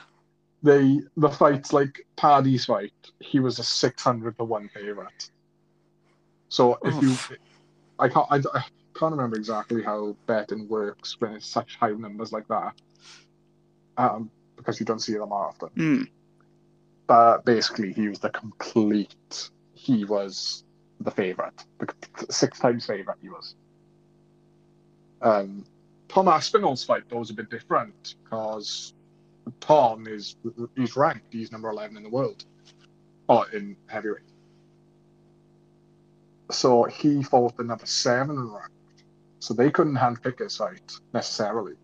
they 0.66 0.99
the 1.16 1.30
fights 1.30 1.72
like 1.72 2.05
Paddy's 2.18 2.66
fight, 2.66 2.91
he 3.20 3.39
was 3.39 3.59
a 3.59 3.63
six 3.63 4.03
hundred 4.03 4.38
to 4.39 4.43
one 4.43 4.68
favorite. 4.70 5.30
So 6.49 6.78
if 6.84 7.01
you, 7.01 7.38
I 7.99 8.09
can't 8.09 8.28
I, 8.32 8.38
I 8.38 8.63
can't 8.95 9.11
remember 9.11 9.38
exactly 9.38 9.84
how 9.84 10.16
betting 10.26 10.68
works 10.68 11.16
when 11.20 11.34
it's 11.34 11.45
such 11.45 11.76
high 11.76 11.91
numbers 11.91 12.32
like 12.32 12.47
that, 12.47 12.74
um, 13.97 14.32
because 14.55 14.80
you 14.80 14.86
don't 14.88 14.99
see 14.99 15.13
them 15.13 15.32
often. 15.32 15.70
Hmm. 15.76 16.03
But 17.07 17.45
basically, 17.45 17.93
he 17.93 18.09
was 18.09 18.20
the 18.20 18.32
complete. 18.32 19.51
He 19.74 20.03
was 20.05 20.63
the 20.99 21.11
favorite, 21.11 21.63
the 21.78 22.34
six 22.34 22.57
times 22.57 22.88
favorite. 22.88 23.18
He 23.22 23.30
was. 23.30 23.55
Um, 25.22 25.66
Tom 26.07 26.28
Aspinall's 26.28 26.84
fight 26.84 27.03
though 27.09 27.20
was 27.20 27.30
a 27.30 27.34
bit 27.34 27.51
different 27.51 28.16
because 28.24 28.94
Tom 29.59 30.07
is 30.07 30.35
he's 30.75 30.95
ranked. 30.95 31.31
He's 31.31 31.51
number 31.51 31.69
eleven 31.69 31.97
in 31.97 32.03
the 32.03 32.09
world, 32.09 32.45
or 33.27 33.49
in 33.49 33.75
heavyweight. 33.87 34.21
So 36.51 36.83
he 36.83 37.23
fought 37.23 37.57
the 37.57 37.63
number 37.63 37.85
seven 37.85 38.51
ranked. 38.51 38.71
So 39.39 39.53
they 39.53 39.71
couldn't 39.71 39.95
handpick 39.95 40.39
his 40.39 40.57
fight 40.57 40.91
necessarily. 41.13 41.75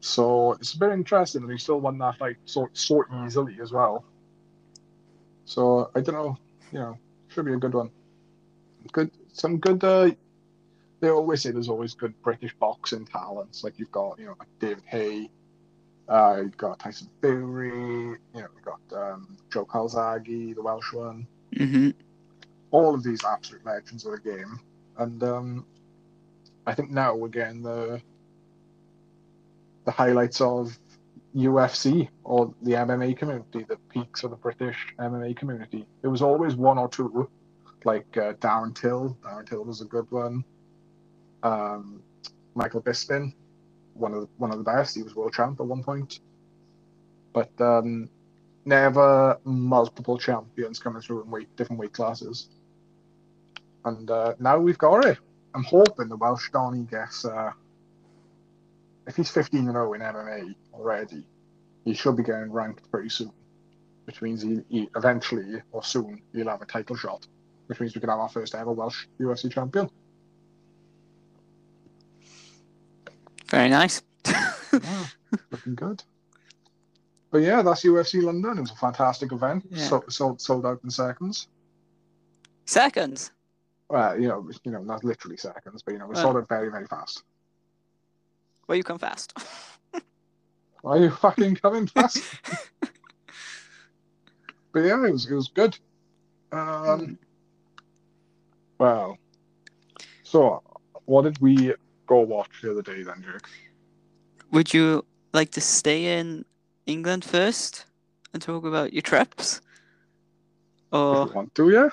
So 0.00 0.52
it's 0.52 0.74
a 0.74 0.78
bit 0.78 0.90
interesting 0.92 1.46
that 1.46 1.52
he 1.52 1.58
still 1.58 1.80
won 1.80 1.98
that 1.98 2.18
fight 2.18 2.36
so 2.44 2.68
so 2.72 3.04
easily 3.24 3.58
as 3.62 3.72
well. 3.72 4.04
So 5.44 5.90
I 5.94 6.00
don't 6.00 6.14
know, 6.14 6.38
you 6.72 6.78
know, 6.78 6.98
should 7.28 7.46
be 7.46 7.52
a 7.52 7.58
good 7.58 7.74
one. 7.74 7.90
Good, 8.92 9.10
some 9.32 9.58
good. 9.58 9.82
Uh, 9.82 10.10
they 11.00 11.08
always 11.08 11.42
say 11.42 11.50
there's 11.50 11.68
always 11.68 11.94
good 11.94 12.14
British 12.22 12.54
boxing 12.54 13.06
talents. 13.06 13.64
Like 13.64 13.78
you've 13.78 13.92
got, 13.92 14.18
you 14.18 14.26
know, 14.26 14.36
like 14.38 14.48
David 14.58 14.84
Haye, 14.86 15.30
uh, 16.08 16.40
you've 16.42 16.56
got 16.56 16.78
Tyson 16.78 17.08
Fury, 17.20 17.70
you 17.70 18.18
know, 18.34 18.46
you've 18.54 18.64
got 18.64 18.80
um, 18.92 19.36
Joe 19.52 19.64
Calzaghe, 19.64 20.54
the 20.54 20.62
Welsh 20.62 20.92
one. 20.92 21.26
hmm 21.56 21.90
All 22.70 22.94
of 22.94 23.02
these 23.02 23.24
absolute 23.24 23.64
legends 23.64 24.04
of 24.04 24.12
the 24.12 24.18
game, 24.30 24.60
and 24.98 25.22
um, 25.22 25.66
I 26.66 26.74
think 26.74 26.90
now 26.90 27.14
we're 27.14 27.28
getting 27.28 27.62
the 27.62 28.00
the 29.84 29.90
highlights 29.90 30.40
of 30.40 30.78
UFC 31.34 32.08
or 32.22 32.54
the 32.62 32.72
MMA 32.72 33.16
community, 33.16 33.64
the 33.68 33.76
peaks 33.90 34.24
of 34.24 34.30
the 34.30 34.36
British 34.36 34.94
MMA 34.98 35.36
community. 35.36 35.86
There 36.00 36.10
was 36.10 36.22
always 36.22 36.54
one 36.54 36.78
or 36.78 36.88
two, 36.88 37.28
like 37.84 38.16
uh, 38.16 38.34
Darren 38.34 38.74
Till. 38.74 39.16
Darren 39.22 39.46
Till 39.48 39.64
was 39.64 39.80
a 39.80 39.84
good 39.84 40.10
one. 40.10 40.44
Um, 41.42 42.02
Michael 42.54 42.80
Bisping, 42.80 43.34
one 43.94 44.12
of 44.12 44.20
the, 44.22 44.28
one 44.36 44.50
of 44.50 44.58
the 44.58 44.64
best. 44.64 44.96
He 44.96 45.02
was 45.02 45.14
world 45.14 45.32
champ 45.32 45.60
at 45.60 45.66
one 45.66 45.82
point, 45.82 46.20
but 47.32 47.50
um, 47.60 48.08
never 48.64 49.38
multiple 49.44 50.18
champions 50.18 50.78
coming 50.78 51.02
through 51.02 51.22
in 51.22 51.30
weight 51.30 51.54
different 51.56 51.80
weight 51.80 51.92
classes. 51.92 52.48
And 53.84 54.10
uh, 54.10 54.34
now 54.38 54.58
we've 54.58 54.78
got 54.78 55.04
it. 55.04 55.18
I'm 55.54 55.64
hoping 55.64 56.08
the 56.08 56.16
Welsh 56.16 56.50
Donny 56.50 56.84
gets. 56.84 57.24
Uh, 57.24 57.52
if 59.06 59.16
he's 59.16 59.30
15 59.30 59.60
and 59.60 59.72
0 59.72 59.92
in 59.92 60.00
MMA 60.00 60.54
already, 60.72 61.26
he 61.84 61.94
should 61.94 62.16
be 62.16 62.22
getting 62.22 62.50
ranked 62.50 62.90
pretty 62.90 63.10
soon, 63.10 63.32
which 64.06 64.22
means 64.22 64.42
he, 64.42 64.62
he 64.68 64.88
eventually 64.96 65.60
or 65.72 65.84
soon 65.84 66.22
he'll 66.32 66.48
have 66.48 66.62
a 66.62 66.66
title 66.66 66.96
shot, 66.96 67.26
which 67.66 67.80
means 67.80 67.94
we 67.94 68.00
could 68.00 68.08
have 68.08 68.18
our 68.18 68.28
first 68.28 68.54
ever 68.54 68.72
Welsh 68.72 69.06
UFC 69.20 69.52
champion. 69.52 69.90
Very 73.48 73.68
nice. 73.68 74.02
Yeah, 74.26 75.06
looking 75.50 75.74
good. 75.74 76.02
But 77.30 77.42
yeah, 77.42 77.62
that's 77.62 77.84
UFC 77.84 78.22
London. 78.22 78.58
It 78.58 78.60
was 78.62 78.70
a 78.70 78.76
fantastic 78.76 79.32
event. 79.32 79.64
Yeah. 79.70 79.84
So, 79.86 80.04
sold 80.08 80.40
sold 80.40 80.64
out 80.66 80.80
in 80.84 80.90
seconds. 80.90 81.48
Seconds. 82.66 83.32
Well, 83.88 84.18
you 84.20 84.28
know, 84.28 84.48
you 84.64 84.70
know, 84.70 84.82
not 84.82 85.04
literally 85.04 85.36
seconds, 85.36 85.82
but 85.82 85.92
you 85.92 85.98
know, 85.98 86.06
we 86.06 86.14
Well. 86.14 86.22
sold 86.22 86.36
out 86.36 86.48
very, 86.48 86.70
very 86.70 86.86
fast. 86.86 87.22
Well, 88.66 88.76
you 88.76 88.82
come 88.84 88.98
fast. 88.98 89.36
Are 90.84 90.98
you 90.98 91.10
fucking 91.10 91.56
coming 91.56 91.86
fast? 91.86 92.22
but 94.72 94.80
yeah, 94.80 95.04
it 95.04 95.12
was 95.12 95.30
it 95.30 95.34
was 95.34 95.48
good. 95.48 95.78
Um, 96.52 97.18
well, 98.78 99.18
so 100.22 100.62
what 101.06 101.22
did 101.22 101.38
we 101.40 101.74
go 102.06 102.20
watch 102.20 102.50
the 102.62 102.70
other 102.72 102.82
day 102.82 103.02
then, 103.02 103.22
Jake? 103.22 103.46
Would 104.52 104.72
you 104.74 105.04
like 105.32 105.50
to 105.52 105.60
stay 105.60 106.18
in 106.18 106.44
England 106.86 107.24
first 107.24 107.86
and 108.32 108.42
talk 108.42 108.64
about 108.64 108.92
your 108.92 109.02
trips? 109.02 109.60
Or 110.92 111.26
want 111.26 111.54
to, 111.56 111.70
yeah, 111.70 111.88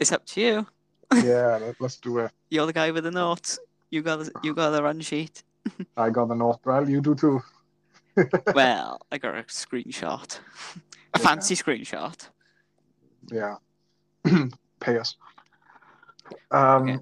it's 0.00 0.10
up 0.12 0.26
to 0.26 0.40
you. 0.40 0.66
yeah, 1.22 1.56
let, 1.62 1.80
let's 1.80 1.96
do 1.98 2.18
it. 2.18 2.32
You're 2.50 2.66
the 2.66 2.72
guy 2.72 2.90
with 2.90 3.04
the 3.04 3.10
notes. 3.10 3.58
You 3.90 4.02
got 4.02 4.16
the, 4.18 4.32
you 4.42 4.54
got 4.54 4.70
the 4.70 4.82
run 4.82 5.00
sheet. 5.00 5.42
I 5.96 6.10
got 6.10 6.28
the 6.28 6.34
North 6.34 6.58
Well, 6.64 6.88
you 6.88 7.00
do 7.00 7.14
too. 7.14 7.40
Well, 8.54 9.00
I 9.10 9.18
got 9.18 9.36
a 9.36 9.42
screenshot. 9.44 10.38
A 11.14 11.18
Yeah. 11.18 11.24
fancy 11.24 11.54
screenshot. 11.54 12.28
Yeah, 13.30 13.56
pay 14.80 14.98
us. 14.98 15.16
Um, 16.50 16.88
Okay. 16.90 16.98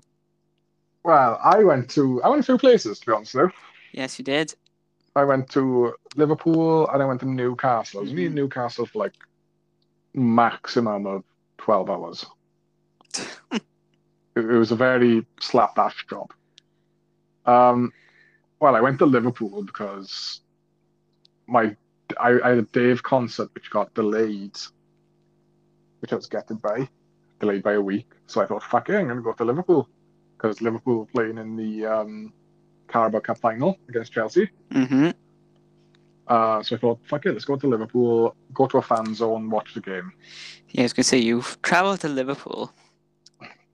Well, 1.03 1.41
I 1.43 1.63
went 1.65 1.91
to 1.91 2.23
I 2.23 2.29
went 2.29 2.41
a 2.41 2.45
few 2.45 2.59
places 2.59 3.01
to 3.01 3.07
be 3.07 3.13
honest 3.13 3.35
you. 3.35 3.51
Yes, 3.93 4.19
you 4.19 4.25
did. 4.25 4.55
I 5.17 5.25
went 5.25 5.51
to 5.51 5.95
Liverpool 6.17 6.89
and 6.89 7.03
I 7.03 7.07
went 7.07 7.21
to 7.21 7.29
Newcastle. 7.29 8.01
I 8.01 8.03
was 8.03 8.13
in. 8.13 8.35
Newcastle 8.35 8.87
for 8.87 9.01
like 9.01 9.15
maximum 10.15 11.07
of 11.07 11.25
twelve 11.59 11.91
hours. 11.91 12.27
It, 14.37 14.45
it 14.45 14.59
was 14.59 14.71
a 14.71 14.77
very 14.77 15.27
slapdash 15.41 16.07
job. 16.09 16.33
Um, 17.47 17.93
well, 18.61 18.77
I 18.77 18.81
went 18.81 19.01
to 19.01 19.05
Liverpool 19.07 19.65
because 19.65 20.43
my 21.49 21.75
I, 22.21 22.39
I 22.45 22.49
had 22.51 22.59
a 22.59 22.63
Dave 22.63 23.03
concert 23.03 23.51
which 23.57 23.71
got 23.71 23.93
delayed, 23.95 24.57
which 25.99 26.13
I 26.13 26.15
was 26.15 26.27
getting 26.27 26.59
by, 26.59 26.89
delayed 27.41 27.65
by 27.65 27.73
a 27.73 27.81
week. 27.81 28.13
So 28.29 28.41
I 28.41 28.47
thought, 28.47 28.63
fuck 28.63 28.89
it, 28.89 28.95
I'm 28.95 29.09
gonna 29.09 29.21
go 29.21 29.33
to 29.33 29.45
Liverpool 29.45 29.89
because 30.41 30.61
Liverpool 30.63 31.01
were 31.01 31.07
playing 31.07 31.39
in 31.39 31.57
the 31.57 31.85
um, 31.87 32.33
Carabao 32.89 33.21
Cup 33.21 33.39
final 33.39 33.79
against 33.89 34.13
Chelsea. 34.13 34.49
Mm-hmm. 34.71 35.11
Uh, 36.27 36.63
so 36.63 36.77
I 36.77 36.79
thought, 36.79 37.01
fuck 37.07 37.27
it, 37.27 37.33
let's 37.33 37.45
go 37.45 37.57
to 37.57 37.67
Liverpool, 37.67 38.35
go 38.55 38.67
to 38.67 38.79
a 38.79 38.83
fan 38.83 39.15
zone, 39.15 39.51
watch 39.51 39.75
the 39.75 39.81
game. 39.81 40.13
Yeah, 40.71 40.83
I 40.83 40.85
was 40.85 40.93
gonna 40.93 41.05
say 41.05 41.19
you've 41.19 41.61
travelled 41.63 42.01
to 42.01 42.09
Liverpool 42.09 42.73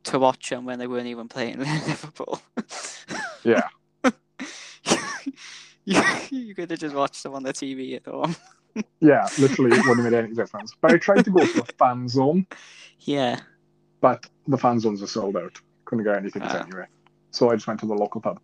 to 0.04 0.18
watch 0.18 0.48
them 0.48 0.64
when 0.64 0.78
they 0.78 0.86
weren't 0.86 1.06
even 1.06 1.28
playing 1.28 1.54
in 1.54 1.60
Liverpool. 1.86 2.40
Yeah. 3.44 3.68
you, 5.84 6.02
you 6.30 6.54
could 6.54 6.70
have 6.70 6.80
just 6.80 6.94
watched 6.94 7.22
them 7.22 7.34
on 7.34 7.42
the 7.42 7.52
TV 7.52 7.96
at 7.96 8.06
home. 8.06 8.34
Yeah, 9.00 9.28
literally, 9.38 9.76
it 9.76 9.86
wouldn't 9.86 10.04
have 10.04 10.12
made 10.12 10.18
any 10.24 10.34
difference. 10.34 10.74
But 10.80 10.92
I 10.92 10.98
tried 10.98 11.24
to 11.24 11.30
go 11.30 11.44
to 11.44 11.62
a 11.62 11.64
fan 11.78 12.08
zone, 12.08 12.46
Yeah. 13.00 13.40
but 14.00 14.26
the 14.48 14.58
fan 14.58 14.80
zones 14.80 15.02
are 15.02 15.06
sold 15.06 15.36
out. 15.36 15.58
Couldn't 15.87 16.05
get 16.05 16.16
anything 16.16 16.43
Ah. 16.45 16.62
anyway. 16.62 16.87
So 17.30 17.51
I 17.51 17.55
just 17.55 17.66
went 17.66 17.80
to 17.80 17.87
the 17.87 17.95
local 17.95 18.20
pub. 18.20 18.41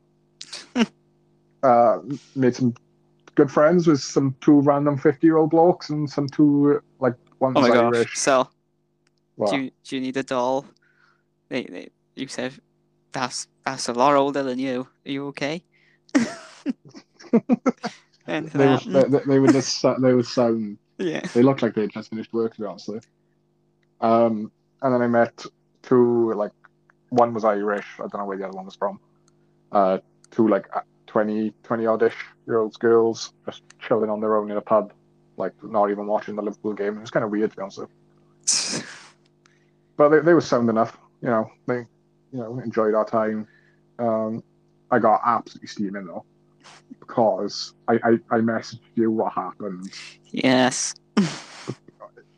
uh, 1.62 1.98
made 2.34 2.54
some 2.56 2.74
good 3.34 3.50
friends 3.50 3.86
with 3.86 4.00
some 4.00 4.34
two 4.40 4.60
random 4.60 4.96
50 4.96 5.26
year 5.26 5.36
old 5.36 5.50
blokes 5.50 5.90
and 5.90 6.08
some 6.08 6.28
two, 6.28 6.82
like, 6.98 7.14
one's 7.38 7.56
Oh 7.56 7.60
my 7.60 7.68
gosh. 7.68 8.18
So, 8.18 8.48
do 9.50 9.56
you, 9.56 9.70
do 9.84 9.96
you 9.96 10.02
need 10.02 10.16
a 10.16 10.22
doll? 10.22 10.64
They, 11.48 11.64
they, 11.64 11.88
you 12.14 12.28
said 12.28 12.54
that's 13.12 13.46
that's 13.64 13.88
a 13.88 13.92
lot 13.92 14.14
older 14.14 14.42
than 14.42 14.58
you. 14.58 14.88
Are 15.06 15.10
you 15.10 15.26
okay? 15.28 15.62
They, 18.24 18.34
happen? 18.34 18.92
they, 18.92 19.02
they, 19.02 19.18
they 19.26 19.38
would 19.38 19.52
just, 19.52 19.82
they 19.82 20.14
were 20.14 20.22
sound 20.22 20.78
Yeah. 20.98 21.20
They 21.34 21.42
looked 21.42 21.62
like 21.62 21.74
they'd 21.74 21.90
just 21.90 22.10
finished 22.10 22.32
work, 22.32 22.54
to 22.54 22.60
be 22.60 22.66
honest. 22.66 22.88
Um, 24.00 24.50
and 24.80 24.94
then 24.94 25.02
I 25.02 25.06
met 25.06 25.44
two, 25.82 26.32
like, 26.34 26.52
one 27.12 27.34
was 27.34 27.44
Irish, 27.44 27.86
I 27.98 28.02
don't 28.02 28.18
know 28.18 28.24
where 28.24 28.36
the 28.36 28.46
other 28.46 28.56
one 28.56 28.64
was 28.64 28.76
from. 28.76 28.98
Uh, 29.70 29.98
two, 30.30 30.48
like, 30.48 30.66
20, 31.06 31.52
20 31.62 31.86
oddish 31.86 32.16
year 32.46 32.58
olds 32.58 32.76
girls 32.76 33.32
just 33.46 33.62
chilling 33.80 34.10
on 34.10 34.20
their 34.20 34.36
own 34.36 34.50
in 34.50 34.56
a 34.56 34.62
pub, 34.62 34.92
like, 35.36 35.52
not 35.62 35.90
even 35.90 36.06
watching 36.06 36.36
the 36.36 36.42
Liverpool 36.42 36.72
game. 36.72 36.96
It 36.96 37.00
was 37.00 37.10
kind 37.10 37.24
of 37.24 37.30
weird, 37.30 37.50
to 37.50 37.56
be 37.56 37.62
honest 37.62 37.78
with. 37.78 38.86
But 39.94 40.08
they, 40.08 40.20
they 40.20 40.32
were 40.32 40.40
sound 40.40 40.70
enough, 40.70 40.96
you 41.20 41.28
know, 41.28 41.50
they, 41.66 41.80
you 42.32 42.38
know, 42.38 42.58
enjoyed 42.60 42.94
our 42.94 43.04
time. 43.04 43.46
Um, 43.98 44.42
I 44.90 44.98
got 44.98 45.20
absolutely 45.24 45.68
steaming, 45.68 46.06
though, 46.06 46.24
because 46.98 47.74
I, 47.88 47.94
I, 48.02 48.10
I 48.30 48.38
messaged 48.38 48.80
you 48.94 49.10
what 49.10 49.34
happened 49.34 49.92
yes. 50.32 50.94
it, 51.16 51.26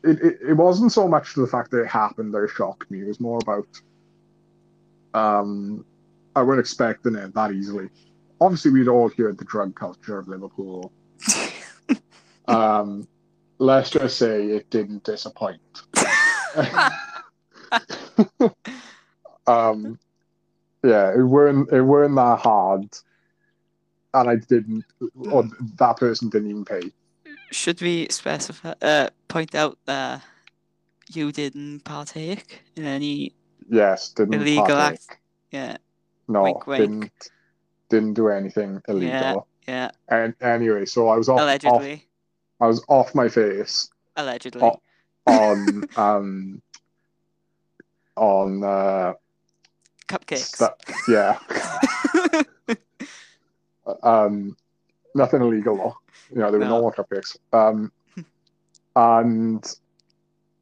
it, 0.02 0.38
it 0.48 0.54
wasn't 0.54 0.92
so 0.92 1.08
much 1.08 1.34
the 1.34 1.46
fact 1.46 1.70
that 1.70 1.80
it 1.80 1.88
happened 1.88 2.34
that 2.34 2.48
shocked 2.54 2.90
me. 2.90 3.00
It 3.00 3.06
was 3.06 3.20
more 3.20 3.38
about 3.42 3.66
um, 5.14 5.84
I 6.36 6.42
wasn't 6.42 6.60
expecting 6.60 7.14
it 7.14 7.34
that 7.34 7.52
easily. 7.52 7.88
Obviously, 8.40 8.72
we'd 8.72 8.88
all 8.88 9.08
heard 9.08 9.38
the 9.38 9.44
drug 9.44 9.74
culture 9.74 10.18
of 10.18 10.28
Liverpool. 10.28 10.92
Um, 12.46 13.08
let's 13.58 13.90
just 13.90 14.18
say 14.18 14.46
it 14.46 14.68
didn't 14.70 15.04
disappoint. 15.04 15.60
um, 19.46 19.98
yeah, 20.82 21.12
it 21.12 21.22
weren't 21.22 21.72
it 21.72 21.82
weren't 21.82 22.16
that 22.16 22.40
hard, 22.40 22.86
and 24.12 24.30
I 24.30 24.36
didn't, 24.36 24.84
or 25.16 25.44
that 25.78 25.96
person 25.96 26.28
didn't 26.28 26.50
even 26.50 26.64
pay. 26.64 26.92
Should 27.50 27.80
we 27.80 28.08
specify? 28.10 28.74
Uh, 28.82 29.10
point 29.28 29.54
out 29.54 29.78
that 29.86 30.22
you 31.12 31.32
didn't 31.32 31.80
partake 31.80 32.62
in 32.76 32.84
any. 32.84 33.34
Yes, 33.68 34.10
didn't 34.10 34.34
Illegal 34.34 34.76
act. 34.76 35.18
Yeah. 35.50 35.76
No, 36.28 36.42
Wink, 36.42 36.66
wink. 36.66 36.80
didn't 36.80 37.12
didn't 37.90 38.14
do 38.14 38.28
anything 38.28 38.80
illegal. 38.88 39.46
Yeah. 39.68 39.90
yeah. 39.90 39.90
And 40.08 40.34
anyway, 40.40 40.84
so 40.86 41.08
I 41.08 41.16
was 41.16 41.28
off, 41.28 41.36
off 41.38 41.42
Allegedly. 41.42 42.06
I 42.60 42.66
was 42.66 42.84
off 42.88 43.14
my 43.14 43.28
face 43.28 43.90
Allegedly. 44.16 44.62
Oh. 44.62 44.80
on 45.26 45.84
um 45.96 46.62
on 48.16 48.64
uh 48.64 49.14
Cupcakes. 50.08 50.54
sta- 50.56 50.76
yeah 51.08 51.38
um 54.02 54.56
nothing 55.14 55.42
illegal 55.42 55.76
though. 55.76 55.96
You 56.34 56.40
know, 56.42 56.50
there 56.50 56.58
were 56.60 56.66
No. 56.66 56.80
normal 56.80 56.92
cupcakes. 56.92 57.36
Um 57.52 57.92
and 58.96 59.64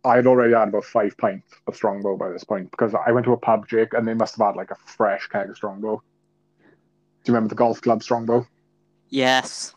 I 0.04 0.16
had 0.16 0.26
already 0.26 0.54
had 0.54 0.68
about 0.68 0.84
five 0.84 1.16
pints 1.16 1.54
of 1.66 1.76
Strongbow 1.76 2.16
by 2.16 2.30
this 2.30 2.44
point 2.44 2.70
because 2.70 2.94
I 2.94 3.12
went 3.12 3.24
to 3.26 3.32
a 3.32 3.36
pub, 3.36 3.68
Jake, 3.68 3.94
and 3.94 4.06
they 4.06 4.14
must 4.14 4.36
have 4.36 4.46
had 4.48 4.56
like 4.56 4.70
a 4.70 4.76
fresh 4.86 5.28
keg 5.28 5.50
of 5.50 5.56
Strongbow. 5.56 6.02
Do 6.58 7.30
you 7.30 7.34
remember 7.34 7.50
the 7.50 7.54
golf 7.54 7.80
club 7.80 8.02
Strongbow? 8.02 8.46
yes. 9.10 9.74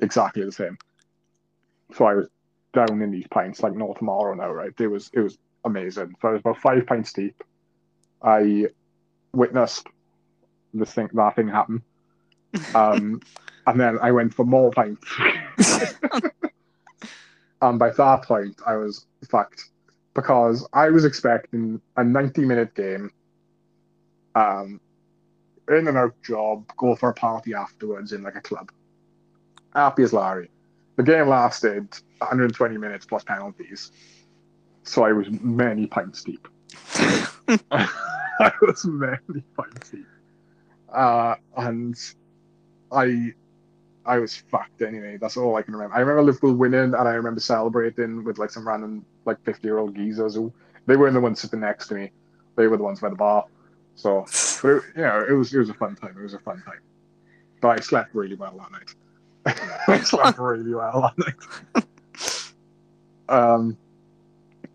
exactly 0.00 0.44
the 0.44 0.52
same. 0.52 0.78
So 1.94 2.06
I 2.06 2.14
was 2.14 2.28
down 2.72 3.02
in 3.02 3.10
these 3.10 3.26
pints 3.28 3.62
like 3.62 3.74
no 3.74 3.94
tomorrow 3.94 4.34
now, 4.34 4.50
right? 4.50 4.72
It 4.78 4.86
was 4.86 5.10
it 5.12 5.20
was 5.20 5.38
amazing. 5.64 6.14
So 6.20 6.28
I 6.28 6.32
was 6.32 6.40
about 6.40 6.58
five 6.58 6.86
pints 6.86 7.12
deep. 7.12 7.42
I 8.22 8.66
witnessed 9.32 9.86
this 10.72 10.92
thing 10.92 11.08
that 11.12 11.36
thing 11.36 11.48
happen. 11.48 11.82
Um 12.74 13.20
and 13.66 13.80
then 13.80 13.98
I 14.00 14.12
went 14.12 14.32
for 14.32 14.44
more 14.44 14.70
pints. 14.70 15.04
and 17.62 17.78
by 17.78 17.90
that 17.90 18.22
point 18.22 18.60
I 18.66 18.76
was 18.76 19.06
fucked. 19.30 19.70
Because 20.14 20.66
I 20.72 20.88
was 20.88 21.04
expecting 21.04 21.80
a 21.96 22.04
ninety 22.04 22.44
minute 22.44 22.74
game. 22.74 23.10
Um 24.34 24.80
in 25.68 25.88
and 25.88 25.98
out 25.98 26.14
job, 26.22 26.64
go 26.76 26.94
for 26.94 27.10
a 27.10 27.14
party 27.14 27.52
afterwards 27.52 28.12
in 28.12 28.22
like 28.22 28.36
a 28.36 28.40
club 28.40 28.70
happy 29.76 30.02
as 30.02 30.12
Larry. 30.12 30.50
The 30.96 31.02
game 31.02 31.28
lasted 31.28 31.88
120 32.18 32.78
minutes 32.78 33.04
plus 33.04 33.22
penalties, 33.22 33.92
so 34.82 35.04
I 35.04 35.12
was 35.12 35.28
many 35.30 35.86
pints 35.86 36.24
deep. 36.24 36.48
I 37.70 38.52
was 38.62 38.84
many 38.86 39.44
pints 39.56 39.90
deep, 39.90 40.06
uh, 40.92 41.34
and 41.58 41.94
I, 42.90 43.34
I 44.06 44.18
was 44.18 44.36
fucked 44.36 44.82
anyway. 44.82 45.18
That's 45.20 45.36
all 45.36 45.56
I 45.56 45.62
can 45.62 45.74
remember. 45.74 45.94
I 45.94 46.00
remember 46.00 46.22
Liverpool 46.22 46.54
winning, 46.54 46.94
and 46.94 46.96
I 46.96 47.12
remember 47.12 47.40
celebrating 47.40 48.24
with 48.24 48.38
like 48.38 48.50
some 48.50 48.66
random 48.66 49.04
like 49.24 49.42
50 49.44 49.66
year 49.66 49.78
old 49.78 49.94
geezers 49.94 50.34
who 50.36 50.52
they 50.86 50.96
weren't 50.96 51.14
the 51.14 51.20
ones 51.20 51.40
sitting 51.40 51.60
next 51.60 51.88
to 51.88 51.94
me. 51.94 52.12
They 52.56 52.68
were 52.68 52.76
the 52.76 52.84
ones 52.84 53.00
by 53.00 53.10
the 53.10 53.16
bar. 53.16 53.44
So, 53.96 54.24
but 54.62 54.68
it, 54.68 54.82
you 54.96 55.02
know, 55.02 55.26
it 55.28 55.32
was 55.32 55.52
it 55.52 55.58
was 55.58 55.70
a 55.70 55.74
fun 55.74 55.96
time. 55.96 56.14
It 56.18 56.22
was 56.22 56.34
a 56.34 56.38
fun 56.38 56.62
time. 56.62 56.80
But 57.60 57.78
I 57.78 57.80
slept 57.80 58.14
really 58.14 58.36
well 58.36 58.56
that 58.58 58.72
night. 58.72 58.94
I 59.88 60.00
slept 60.00 60.38
really 60.38 60.74
well 60.74 61.12
that 61.16 61.34
night. 61.74 62.52
um, 63.28 63.76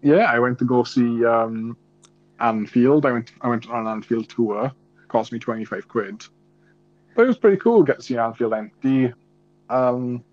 yeah, 0.01 0.25
I 0.31 0.39
went 0.39 0.59
to 0.59 0.65
go 0.65 0.83
see 0.83 1.23
um, 1.25 1.77
Anfield. 2.39 3.05
I 3.05 3.11
went 3.11 3.31
I 3.41 3.47
went 3.47 3.69
on 3.69 3.81
an 3.81 3.87
Anfield 3.87 4.29
tour. 4.29 4.71
Cost 5.07 5.31
me 5.31 5.39
twenty 5.39 5.65
five 5.65 5.87
quid, 5.87 6.23
but 7.15 7.23
it 7.23 7.27
was 7.27 7.37
pretty 7.37 7.57
cool. 7.57 7.83
Get 7.83 7.97
to 7.97 8.01
see 8.03 8.17
Anfield 8.17 8.53
empty. 8.53 9.13
Um, 9.69 10.23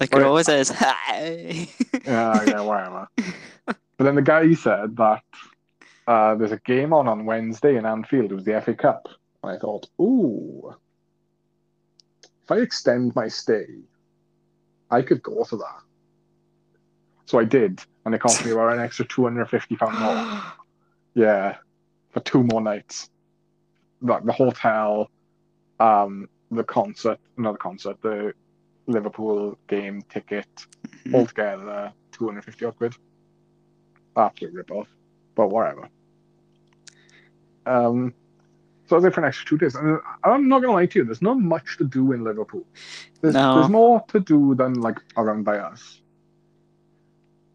it 0.00 0.14
always 0.14 0.48
is. 0.48 0.70
Hi. 0.74 1.68
yeah, 2.04 2.44
yeah, 2.44 2.60
whatever. 2.60 3.08
but 3.66 3.76
then 3.98 4.14
the 4.14 4.22
guy 4.22 4.52
said 4.54 4.96
that 4.96 5.22
uh, 6.06 6.34
there's 6.34 6.52
a 6.52 6.58
game 6.58 6.92
on 6.92 7.08
on 7.08 7.24
Wednesday 7.24 7.76
in 7.76 7.86
Anfield. 7.86 8.32
It 8.32 8.34
was 8.34 8.44
the 8.44 8.60
FA 8.60 8.74
Cup. 8.74 9.08
And 9.42 9.52
I 9.52 9.58
thought, 9.58 9.86
ooh, 10.00 10.74
if 12.42 12.50
I 12.50 12.56
extend 12.56 13.14
my 13.14 13.28
stay, 13.28 13.66
I 14.90 15.02
could 15.02 15.22
go 15.22 15.44
to 15.44 15.56
that. 15.56 15.80
So 17.26 17.38
I 17.38 17.44
did, 17.44 17.80
and 18.04 18.14
it 18.14 18.20
cost 18.20 18.44
me 18.44 18.52
about 18.52 18.72
an 18.72 18.80
extra 18.80 19.04
two 19.04 19.24
hundred 19.24 19.50
fifty 19.50 19.76
pound 19.76 19.98
more. 19.98 20.42
Yeah, 21.14 21.56
for 22.10 22.20
two 22.20 22.44
more 22.44 22.60
nights. 22.60 23.10
Like 24.00 24.24
the 24.24 24.32
hotel, 24.32 25.10
um, 25.80 26.28
the 26.50 26.64
concert, 26.64 27.18
not 27.36 27.52
the 27.52 27.58
concert, 27.58 28.00
the 28.02 28.32
Liverpool 28.86 29.58
game 29.66 30.02
ticket, 30.02 30.48
altogether 31.12 31.92
two 32.12 32.26
hundred 32.26 32.44
fifty 32.44 32.64
odd 32.64 32.76
quid. 32.76 32.94
Absolute 34.16 34.54
rip 34.54 34.70
off, 34.70 34.88
but 35.34 35.48
whatever. 35.48 35.88
Um, 37.66 38.14
So 38.86 38.96
I 38.96 38.96
was 38.96 39.02
there 39.02 39.10
for 39.10 39.20
an 39.20 39.28
extra 39.28 39.46
two 39.46 39.58
days. 39.58 39.74
And 39.74 40.00
I'm 40.24 40.48
not 40.48 40.62
gonna 40.62 40.72
lie 40.72 40.86
to 40.86 40.98
you, 40.98 41.04
there's 41.04 41.20
not 41.20 41.38
much 41.38 41.76
to 41.76 41.84
do 41.84 42.12
in 42.12 42.24
Liverpool. 42.24 42.64
There's, 43.20 43.34
No. 43.34 43.56
there's 43.56 43.68
more 43.68 44.02
to 44.08 44.20
do 44.20 44.54
than 44.54 44.80
like 44.80 44.98
around 45.18 45.44
by 45.44 45.58
us. 45.58 46.00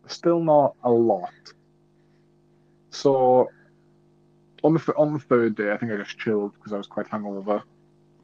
Still 0.07 0.39
not 0.43 0.75
a 0.83 0.91
lot. 0.91 1.33
So 2.91 3.49
on 4.63 4.75
the 4.75 4.93
on 4.95 5.13
the 5.13 5.19
third 5.19 5.55
day, 5.55 5.71
I 5.71 5.77
think 5.77 5.91
I 5.91 5.97
just 5.97 6.19
chilled 6.19 6.53
because 6.53 6.71
I 6.71 6.77
was 6.77 6.85
quite 6.87 7.07
hungover 7.07 7.63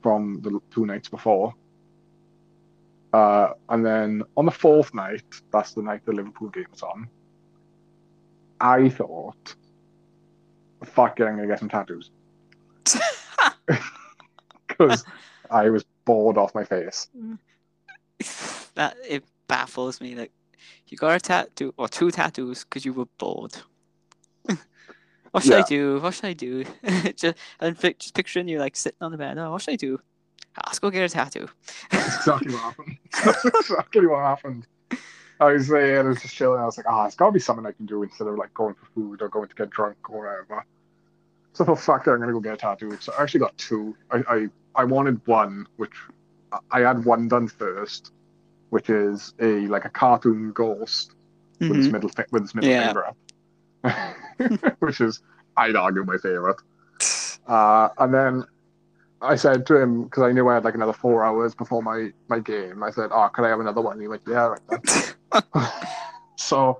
from 0.02 0.40
the 0.42 0.60
two 0.72 0.86
nights 0.86 1.10
before. 1.10 1.54
Uh, 3.12 3.54
and 3.70 3.86
then 3.86 4.24
on 4.38 4.46
the 4.46 4.52
fourth 4.52 4.94
night, 4.94 5.24
that's 5.52 5.74
the 5.74 5.82
night 5.82 6.06
the 6.06 6.14
Liverpool 6.14 6.50
game 6.50 6.68
was 6.72 6.84
on. 6.84 7.10
I 8.62 8.90
thought, 8.90 9.56
fuck 10.84 11.20
it, 11.20 11.24
I'm 11.24 11.36
gonna 11.36 11.48
get 11.48 11.60
some 11.60 11.70
tattoos 11.70 12.12
because 14.68 15.06
I 15.50 15.70
was 15.70 15.86
bored 16.06 16.38
off 16.38 16.54
my 16.54 16.64
face. 16.64 17.08
that 18.76 18.98
it 19.08 19.24
baffles 19.48 20.02
me. 20.02 20.16
Like 20.16 20.32
you 20.88 20.98
got 20.98 21.16
a 21.16 21.20
tattoo 21.20 21.74
or 21.78 21.88
two 21.88 22.12
tattoos 22.12 22.64
because 22.64 22.86
you 22.86 22.94
were 22.94 23.08
bored. 23.18 23.56
what 25.32 25.44
should 25.44 25.54
I 25.54 25.62
do? 25.64 26.00
What 26.00 26.14
should 26.14 26.26
I 26.26 26.34
do? 26.34 26.66
just 27.16 27.38
and 27.60 27.80
pic- 27.80 28.00
just 28.00 28.14
picturing 28.16 28.48
you 28.48 28.60
like 28.60 28.76
sitting 28.76 28.98
on 29.02 29.12
the 29.12 29.18
bed. 29.18 29.38
Oh, 29.38 29.52
what 29.52 29.62
should 29.62 29.74
I 29.74 29.78
do? 29.78 30.00
"Ah, 30.58 30.62
Let's 30.68 30.80
go 30.80 30.90
get 30.90 31.04
a 31.04 31.10
tattoo. 31.10 31.48
That's 31.92 32.16
exactly 32.18 32.54
what 32.54 32.62
happened. 32.64 32.98
That's 33.24 33.46
exactly 33.70 34.08
what 34.08 34.20
happened. 34.20 34.68
I 35.42 35.54
was 35.54 35.68
there, 35.70 36.00
I 36.04 36.04
was 36.10 36.22
just 36.22 36.36
chilling. 36.36 36.60
I 36.60 36.66
was 36.66 36.76
like, 36.78 36.86
ah, 36.90 37.06
it's 37.06 37.16
gotta 37.16 37.32
be 37.32 37.40
something 37.40 37.66
I 37.66 37.72
can 37.72 37.86
do 37.86 38.04
instead 38.04 38.28
of 38.28 38.36
like 38.36 38.54
going 38.54 38.74
for 38.76 38.86
food 38.94 39.22
or 39.22 39.30
going 39.30 39.48
to 39.48 39.56
get 39.56 39.70
drunk 39.70 39.98
or 40.10 40.20
whatever. 40.26 40.66
So 41.54 41.64
thought, 41.66 41.80
fuck 41.80 42.08
it, 42.08 42.12
I'm 42.12 42.20
gonna 42.20 42.34
go 42.34 42.40
get 42.42 42.54
a 42.54 42.58
tattoo. 42.58 42.98
So 43.00 43.14
I 43.18 43.24
actually 43.24 43.40
got 43.42 43.58
two. 43.58 43.96
I 44.12 44.24
I, 44.28 44.48
I 44.76 44.84
wanted 44.84 45.26
one, 45.28 45.66
which 45.78 45.94
I 46.72 46.82
had 46.82 47.06
one 47.06 47.28
done 47.28 47.48
first, 47.48 48.12
which 48.72 48.90
is 48.90 49.34
a 49.40 49.68
like 49.68 49.86
a 49.86 49.90
cartoon 49.90 50.52
ghost 50.52 51.16
with 51.60 51.76
his 51.76 51.88
Mhm. 51.88 51.92
middle 51.94 52.10
fi- 52.10 52.26
with 52.32 52.42
his 52.44 52.56
middle 52.56 52.70
Yeah. 52.70 52.86
finger 52.88 53.06
up, 53.08 53.18
which 54.80 55.02
is 55.02 55.22
I'd 55.58 55.76
argue 55.76 56.04
my 56.04 56.18
favorite. 56.18 56.58
Uh, 57.48 57.90
and 57.98 58.14
then 58.14 58.44
I 59.22 59.36
said 59.36 59.66
to 59.68 59.78
him 59.78 60.04
because 60.04 60.24
I 60.24 60.32
knew 60.32 60.48
I 60.48 60.56
had 60.56 60.64
like 60.64 60.76
another 60.76 60.94
four 60.94 61.24
hours 61.24 61.54
before 61.56 61.82
my 61.84 62.12
my 62.30 62.40
game. 62.40 62.84
I 62.84 62.92
said, 62.92 63.10
"Oh, 63.14 63.28
can 63.30 63.46
I 63.46 63.50
have 63.50 63.60
another 63.60 63.82
one?" 63.82 63.94
And 63.94 64.02
he 64.02 64.08
went, 64.08 64.22
"Yeah." 64.28 64.56
Right 64.56 64.62
then." 65.34 65.64
so 66.36 66.80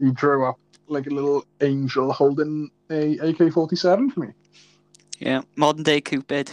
he 0.00 0.10
drew 0.12 0.44
up 0.46 0.58
like 0.88 1.06
a 1.06 1.10
little 1.10 1.44
angel 1.60 2.12
holding 2.12 2.70
a 2.90 3.18
AK 3.18 3.52
forty 3.52 3.76
seven 3.76 4.10
for 4.10 4.20
me. 4.20 4.28
yeah, 5.18 5.42
modern 5.56 5.82
day 5.82 6.00
Cupid 6.00 6.52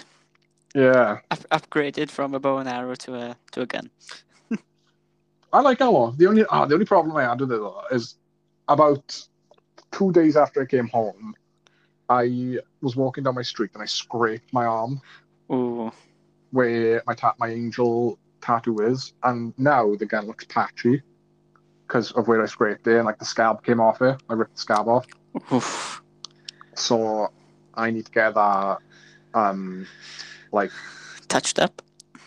Yeah, 0.73 1.19
up- 1.31 1.47
upgraded 1.51 2.09
from 2.09 2.33
a 2.33 2.39
bow 2.39 2.57
and 2.57 2.67
arrow 2.67 2.95
to 2.95 3.15
a 3.15 3.37
to 3.51 3.61
a 3.61 3.65
gun. 3.65 3.89
I 5.53 5.61
like 5.61 5.77
that 5.79 5.91
one. 5.93 6.17
The 6.17 6.27
only 6.27 6.45
ah, 6.49 6.65
the 6.65 6.73
only 6.75 6.85
problem 6.85 7.15
I 7.15 7.23
had 7.23 7.39
with 7.39 7.51
it 7.51 7.59
though 7.59 7.81
is 7.91 8.15
about 8.67 9.27
two 9.95 10.11
days 10.11 10.35
after 10.35 10.61
I 10.61 10.65
came 10.65 10.89
home, 10.89 11.33
I 12.09 12.57
was 12.81 12.97
walking 12.97 13.23
down 13.23 13.35
my 13.35 13.41
street 13.43 13.71
and 13.73 13.81
I 13.81 13.85
scraped 13.85 14.51
my 14.51 14.65
arm 14.65 15.01
Ooh, 15.51 15.91
where 16.51 17.01
my 17.07 17.15
ta- 17.15 17.35
my 17.39 17.47
angel 17.47 18.19
tattoo 18.41 18.79
is, 18.79 19.13
and 19.23 19.53
now 19.57 19.95
the 19.95 20.05
gun 20.05 20.27
looks 20.27 20.43
patchy 20.45 21.01
because 21.87 22.11
of 22.11 22.27
where 22.27 22.43
I 22.43 22.45
scraped 22.45 22.85
it, 22.87 22.97
and 22.97 23.05
like 23.05 23.19
the 23.19 23.25
scab 23.25 23.63
came 23.63 23.79
off 23.79 24.01
it. 24.01 24.21
I 24.29 24.33
ripped 24.33 24.55
the 24.55 24.61
scab 24.61 24.87
off, 24.89 25.07
oof. 25.53 26.03
so 26.73 27.31
I 27.73 27.89
need 27.89 28.05
to 28.05 28.11
get 28.11 28.35
that, 28.35 28.79
um, 29.33 29.87
like 30.51 30.71
touched 31.29 31.57
up. 31.57 31.81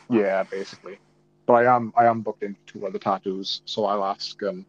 yeah, 0.08 0.42
basically. 0.44 0.98
But 1.44 1.52
I 1.66 1.76
am 1.76 1.92
I 1.96 2.06
am 2.06 2.22
booked 2.22 2.42
in 2.42 2.56
two 2.66 2.86
other 2.86 2.98
tattoos, 2.98 3.60
so 3.66 3.84
I'll 3.84 4.04
ask 4.04 4.42
um, 4.42 4.64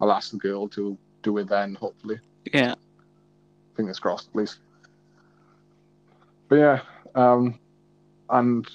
I'll 0.00 0.12
ask 0.12 0.30
the 0.30 0.38
girl 0.38 0.68
to 0.68 0.96
do 1.22 1.38
it 1.38 1.48
then, 1.48 1.74
hopefully. 1.74 2.20
Yeah, 2.52 2.74
Fingers 3.76 3.98
crossed, 3.98 4.32
please. 4.32 4.58
But 6.48 6.56
yeah, 6.56 6.80
um, 7.14 7.58
and 8.30 8.66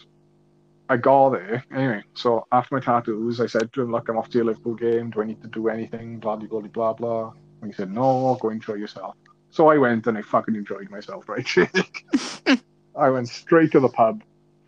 I 0.90 0.98
got 0.98 1.32
there 1.32 1.66
anyway. 1.74 2.04
So 2.14 2.46
after 2.52 2.76
my 2.76 2.82
tattoos, 2.82 3.42
I 3.42 3.48
said 3.48 3.74
to 3.74 3.82
him, 3.82 3.92
"Look, 3.92 4.10
I'm 4.10 4.18
off 4.18 4.30
to 4.30 4.38
your 4.38 4.46
Liverpool 4.46 4.76
game. 4.76 5.10
Do 5.10 5.22
I 5.22 5.26
need 5.26 5.42
to 5.42 5.48
do 5.48 5.70
anything? 5.70 6.20
Blah 6.20 6.38
blah 6.38 6.48
blah 6.48 6.62
blah 6.62 6.94
blah." 6.94 7.34
And 7.62 7.72
he 7.72 7.76
said, 7.76 7.92
"No, 7.92 8.38
go 8.42 8.50
enjoy 8.50 8.76
yourself." 8.76 9.16
So 9.50 9.70
I 9.70 9.78
went 9.78 10.08
and 10.08 10.18
I 10.18 10.22
fucking 10.22 10.56
enjoyed 10.56 10.90
myself, 10.90 11.30
right? 11.30 11.48
I 12.96 13.10
went 13.10 13.30
straight 13.30 13.72
to 13.72 13.80
the 13.80 13.90
pub, 13.90 14.24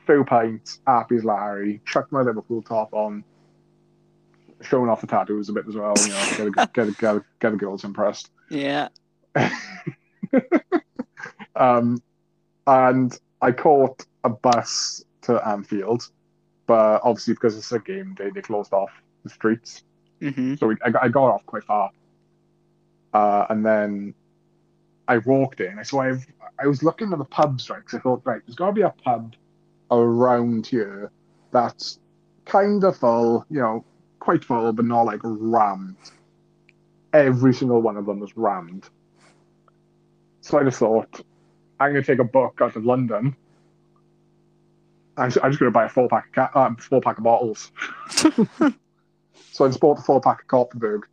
few 0.05 0.23
pints, 0.23 0.79
happy 0.85 1.17
as 1.17 1.25
Larry, 1.25 1.81
chucked 1.85 2.11
my 2.11 2.21
Liverpool 2.21 2.61
top 2.61 2.93
on, 2.93 3.23
showing 4.61 4.89
off 4.89 5.01
the 5.01 5.07
tattoos 5.07 5.49
a 5.49 5.53
bit 5.53 5.65
as 5.67 5.75
well. 5.75 5.93
You 6.01 6.09
know, 6.09 6.51
get 6.51 6.67
a, 6.67 6.69
get 6.73 6.87
a, 6.87 6.91
get 6.91 7.15
a, 7.15 7.25
get 7.39 7.49
the 7.51 7.57
girls 7.57 7.83
impressed. 7.83 8.29
yeah. 8.49 8.87
um, 11.55 12.01
and 12.67 13.19
I 13.41 13.51
caught 13.51 14.05
a 14.23 14.29
bus 14.29 15.03
to 15.23 15.45
Anfield, 15.47 16.09
but 16.67 17.01
obviously 17.03 17.33
because 17.33 17.57
it's 17.57 17.71
a 17.71 17.79
game 17.79 18.13
day, 18.15 18.29
they 18.33 18.41
closed 18.41 18.73
off 18.73 18.89
the 19.23 19.29
streets. 19.29 19.83
hmm 20.21 20.55
So 20.55 20.67
we, 20.67 20.75
I, 20.83 20.89
got- 20.89 21.03
I 21.03 21.07
got 21.09 21.25
off 21.27 21.45
quite 21.45 21.63
far. 21.63 21.91
Uh, 23.13 23.45
and 23.49 23.65
then 23.65 24.13
I 25.07 25.19
walked 25.19 25.61
in. 25.61 25.83
So 25.85 25.99
I've, 25.99 26.25
I 26.59 26.67
was 26.67 26.83
looking 26.83 27.11
at 27.13 27.17
the 27.19 27.25
pubs, 27.25 27.69
right? 27.69 27.79
Because 27.79 27.99
I 27.99 28.01
thought, 28.01 28.21
right, 28.25 28.41
there's 28.45 28.55
got 28.55 28.67
to 28.67 28.73
be 28.73 28.81
a 28.81 28.89
pub 29.03 29.35
around 29.91 30.67
here 30.67 31.11
that's 31.51 31.99
kind 32.45 32.83
of 32.83 32.97
full, 32.97 33.45
you 33.49 33.59
know, 33.59 33.85
quite 34.25 34.43
full, 34.43 34.73
but 34.73 34.85
not 34.85 35.03
like 35.03 35.19
rammed. 35.23 35.95
Every 37.13 37.53
single 37.53 37.81
one 37.81 37.95
of 37.95 38.05
them 38.05 38.19
was 38.19 38.35
rammed. 38.35 38.89
So 40.41 40.59
I 40.59 40.63
just 40.63 40.79
thought, 40.79 41.21
I'm 41.79 41.91
going 41.91 42.03
to 42.03 42.11
take 42.11 42.19
a 42.19 42.23
book 42.23 42.59
out 42.61 42.75
of 42.75 42.85
London. 42.85 43.35
I'm 45.17 45.29
just, 45.29 45.43
I'm 45.43 45.51
just 45.51 45.59
going 45.59 45.71
to 45.71 45.73
buy 45.73 45.85
a 45.85 45.89
four 45.89 46.09
pack, 46.09 46.27
of 46.27 46.33
ca- 46.33 46.51
uh, 46.59 46.75
four 46.79 47.01
pack 47.01 47.17
of 47.17 47.23
bottles. 47.23 47.71
So 49.51 49.63
I 49.63 49.69
just 49.69 49.79
bought 49.79 49.95
the 49.95 50.03
four 50.03 50.19
pack 50.19 50.41
of 50.41 50.47
Kopparberg. 50.47 51.03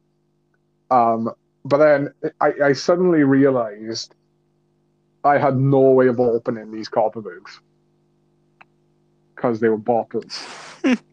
Um, 0.90 1.30
but 1.64 1.76
then 1.76 2.12
I, 2.40 2.52
I 2.64 2.72
suddenly 2.72 3.22
realized 3.22 4.16
I 5.22 5.38
had 5.38 5.56
no 5.56 5.78
way 5.78 6.08
of 6.08 6.18
opening 6.18 6.72
these 6.72 6.88
Kopparbergs 6.88 7.60
because 9.36 9.60
they 9.60 9.68
were 9.68 9.76
bottles. 9.76 10.44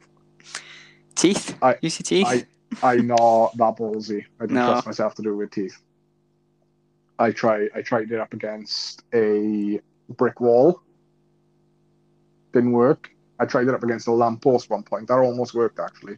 Teeth. 1.20 1.58
I- 1.62 1.78
Use 1.82 2.00
your 2.00 2.24
teeth. 2.24 2.48
I 2.82 2.88
I'm 2.88 3.08
not 3.08 3.58
that 3.58 3.76
ballsy. 3.78 4.26
I 4.40 4.44
didn't 4.44 4.56
No. 4.56 4.68
trust 4.72 4.86
myself 4.86 5.16
to 5.16 5.22
do 5.22 5.32
it 5.34 5.36
with 5.36 5.52
teeth. 5.52 5.78
I 7.18 7.32
try 7.32 7.68
I 7.76 7.82
tried 7.82 8.12
it 8.12 8.20
up 8.20 8.34
against 8.34 9.04
a 9.14 9.82
brick 10.10 10.40
wall. 10.40 10.82
Didn't 12.54 12.72
work. 12.72 13.10
I 13.40 13.46
tried 13.46 13.68
it 13.68 13.74
up 13.74 13.84
against 13.84 14.08
a 14.08 14.12
lamppost 14.12 14.70
one 14.70 14.84
point. 14.84 15.08
That 15.08 15.16
almost 15.16 15.54
worked 15.54 15.80
actually. 15.80 16.18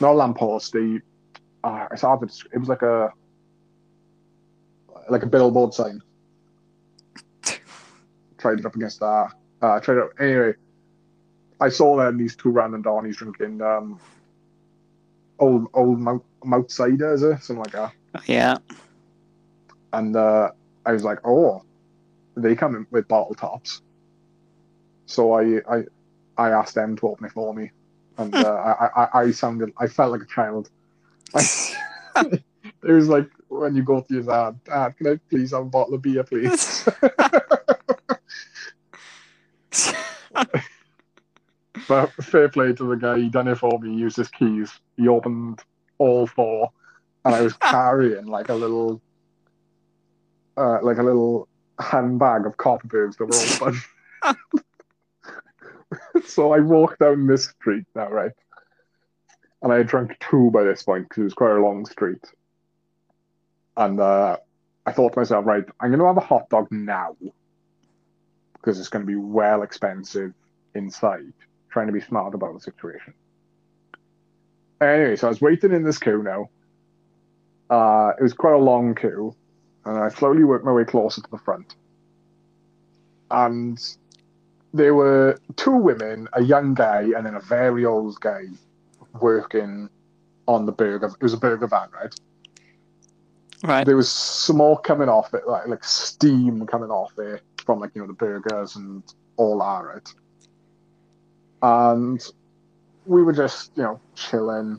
Not 0.00 0.12
a 0.12 0.14
lamppost, 0.14 0.72
the 0.72 1.00
uh, 1.64 1.88
it's 1.92 2.02
hard 2.02 2.20
to 2.28 2.48
it 2.52 2.58
was 2.58 2.68
like 2.68 2.82
a 2.82 3.12
like 5.10 5.22
a 5.22 5.26
billboard 5.26 5.74
sign. 5.74 6.00
tried 8.38 8.60
it 8.60 8.66
up 8.66 8.76
against 8.76 9.00
that. 9.00 9.32
Uh, 9.62 9.80
tried 9.80 9.96
it 9.96 10.02
up 10.04 10.10
anyway. 10.20 10.52
I 11.60 11.68
saw 11.68 11.96
them 11.96 12.18
these 12.18 12.36
two 12.36 12.50
random 12.50 12.82
Donnies 12.82 13.16
drinking 13.16 13.62
um 13.62 14.00
old 15.38 15.68
old 15.74 16.00
mount, 16.00 16.22
mount 16.44 16.70
cider, 16.70 17.14
is 17.14 17.22
it? 17.22 17.42
Something 17.42 17.64
like 17.64 17.72
that. 17.72 17.92
yeah. 18.26 18.58
And 19.92 20.16
uh, 20.16 20.50
I 20.84 20.92
was 20.92 21.04
like, 21.04 21.20
oh, 21.24 21.62
they 22.36 22.54
come 22.54 22.74
in 22.74 22.86
with 22.90 23.08
bottle 23.08 23.34
tops. 23.34 23.80
So 25.06 25.32
I 25.32 25.60
I 25.70 25.84
I 26.36 26.50
asked 26.50 26.74
them 26.74 26.96
to 26.96 27.08
open 27.08 27.26
it 27.26 27.32
for 27.32 27.54
me, 27.54 27.70
and 28.18 28.34
uh, 28.34 28.54
I, 28.96 29.04
I 29.04 29.20
I 29.22 29.30
sounded 29.30 29.72
I 29.78 29.86
felt 29.86 30.12
like 30.12 30.22
a 30.22 30.26
child. 30.26 30.70
it 31.34 32.42
was 32.82 33.08
like 33.08 33.28
when 33.48 33.76
you 33.76 33.82
go 33.82 34.00
to 34.00 34.14
your 34.14 34.22
dad, 34.22 34.58
Dad, 34.64 34.96
can 34.96 35.06
I 35.08 35.20
please 35.30 35.52
have 35.52 35.62
a 35.62 35.66
bottle 35.66 35.94
of 35.94 36.02
beer, 36.02 36.24
please? 36.24 36.88
but 41.88 42.12
fair 42.12 42.48
play 42.48 42.72
to 42.72 42.88
the 42.88 42.96
guy, 42.96 43.18
he 43.18 43.28
done 43.28 43.48
it 43.48 43.56
for 43.56 43.78
me. 43.78 43.90
He 43.90 43.96
used 43.96 44.16
his 44.16 44.28
keys. 44.28 44.72
He 44.96 45.08
opened 45.08 45.60
all 45.98 46.26
four, 46.26 46.70
and 47.24 47.34
I 47.34 47.40
was 47.40 47.52
carrying 47.60 48.26
like 48.26 48.48
a 48.48 48.54
little, 48.54 49.00
uh, 50.56 50.78
like 50.82 50.98
a 50.98 51.02
little 51.02 51.48
handbag 51.78 52.46
of 52.46 52.56
Kopparbergs 52.56 53.16
that 53.18 53.26
were 53.26 53.66
open. 53.66 53.80
so 56.26 56.52
I 56.52 56.60
walked 56.60 57.00
down 57.00 57.26
this 57.26 57.44
street 57.46 57.84
now, 57.94 58.08
right? 58.08 58.32
And 59.62 59.72
I 59.72 59.78
had 59.78 59.86
drunk 59.86 60.16
two 60.20 60.50
by 60.50 60.62
this 60.62 60.82
point 60.82 61.08
because 61.08 61.22
it 61.22 61.24
was 61.24 61.34
quite 61.34 61.52
a 61.52 61.60
long 61.60 61.86
street. 61.86 62.24
And 63.76 63.98
uh, 63.98 64.36
I 64.86 64.92
thought 64.92 65.14
to 65.14 65.18
myself, 65.18 65.46
right, 65.46 65.64
I'm 65.80 65.90
going 65.90 66.00
to 66.00 66.06
have 66.06 66.16
a 66.16 66.20
hot 66.20 66.48
dog 66.50 66.68
now. 66.70 67.16
because 68.54 68.78
it's 68.78 68.88
going 68.88 69.02
to 69.04 69.06
be 69.06 69.16
well 69.16 69.62
expensive 69.62 70.32
inside. 70.74 71.32
Trying 71.74 71.88
to 71.88 71.92
be 71.92 72.00
smart 72.00 72.36
about 72.36 72.54
the 72.54 72.60
situation. 72.60 73.14
Anyway, 74.80 75.16
so 75.16 75.26
I 75.26 75.30
was 75.30 75.40
waiting 75.40 75.72
in 75.72 75.82
this 75.82 75.98
queue 75.98 76.22
now. 76.22 76.48
Uh, 77.68 78.12
it 78.16 78.22
was 78.22 78.32
quite 78.32 78.54
a 78.54 78.58
long 78.58 78.94
queue, 78.94 79.34
and 79.84 79.98
I 79.98 80.08
slowly 80.08 80.44
worked 80.44 80.64
my 80.64 80.70
way 80.70 80.84
closer 80.84 81.20
to 81.20 81.30
the 81.32 81.38
front. 81.38 81.74
And 83.32 83.76
there 84.72 84.94
were 84.94 85.36
two 85.56 85.74
women, 85.74 86.28
a 86.34 86.44
young 86.44 86.74
guy, 86.74 87.08
and 87.16 87.26
then 87.26 87.34
a 87.34 87.40
very 87.40 87.84
old 87.84 88.20
guy 88.20 88.44
working 89.20 89.90
on 90.46 90.66
the 90.66 90.72
burger. 90.72 91.06
It 91.06 91.24
was 91.24 91.32
a 91.32 91.38
burger 91.38 91.66
van, 91.66 91.88
right? 91.90 92.14
Right. 93.64 93.84
There 93.84 93.96
was 93.96 94.12
smoke 94.12 94.84
coming 94.84 95.08
off 95.08 95.34
it, 95.34 95.48
like 95.48 95.66
like 95.66 95.82
steam 95.82 96.64
coming 96.68 96.90
off 96.90 97.18
it 97.18 97.42
from 97.66 97.80
like 97.80 97.90
you 97.96 98.00
know 98.00 98.06
the 98.06 98.12
burgers 98.12 98.76
and 98.76 99.02
all 99.36 99.58
that, 99.58 99.84
right? 99.84 100.14
And 101.64 102.22
we 103.06 103.22
were 103.22 103.32
just 103.32 103.70
you 103.74 103.84
know 103.84 103.98
chilling, 104.14 104.78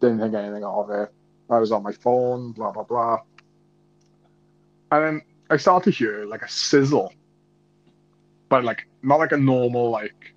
didn't 0.00 0.20
think 0.20 0.34
anything 0.34 0.62
of 0.62 0.90
it. 0.90 1.10
I 1.48 1.58
was 1.58 1.72
on 1.72 1.82
my 1.82 1.92
phone, 1.92 2.52
blah 2.52 2.70
blah 2.70 2.82
blah. 2.82 3.20
And 4.92 5.04
then 5.04 5.22
I 5.48 5.56
started 5.56 5.90
to 5.90 5.98
hear 5.98 6.26
like 6.26 6.42
a 6.42 6.48
sizzle, 6.48 7.14
but 8.50 8.62
like 8.62 8.86
not 9.02 9.20
like 9.20 9.32
a 9.32 9.38
normal 9.38 9.88
like 9.88 10.34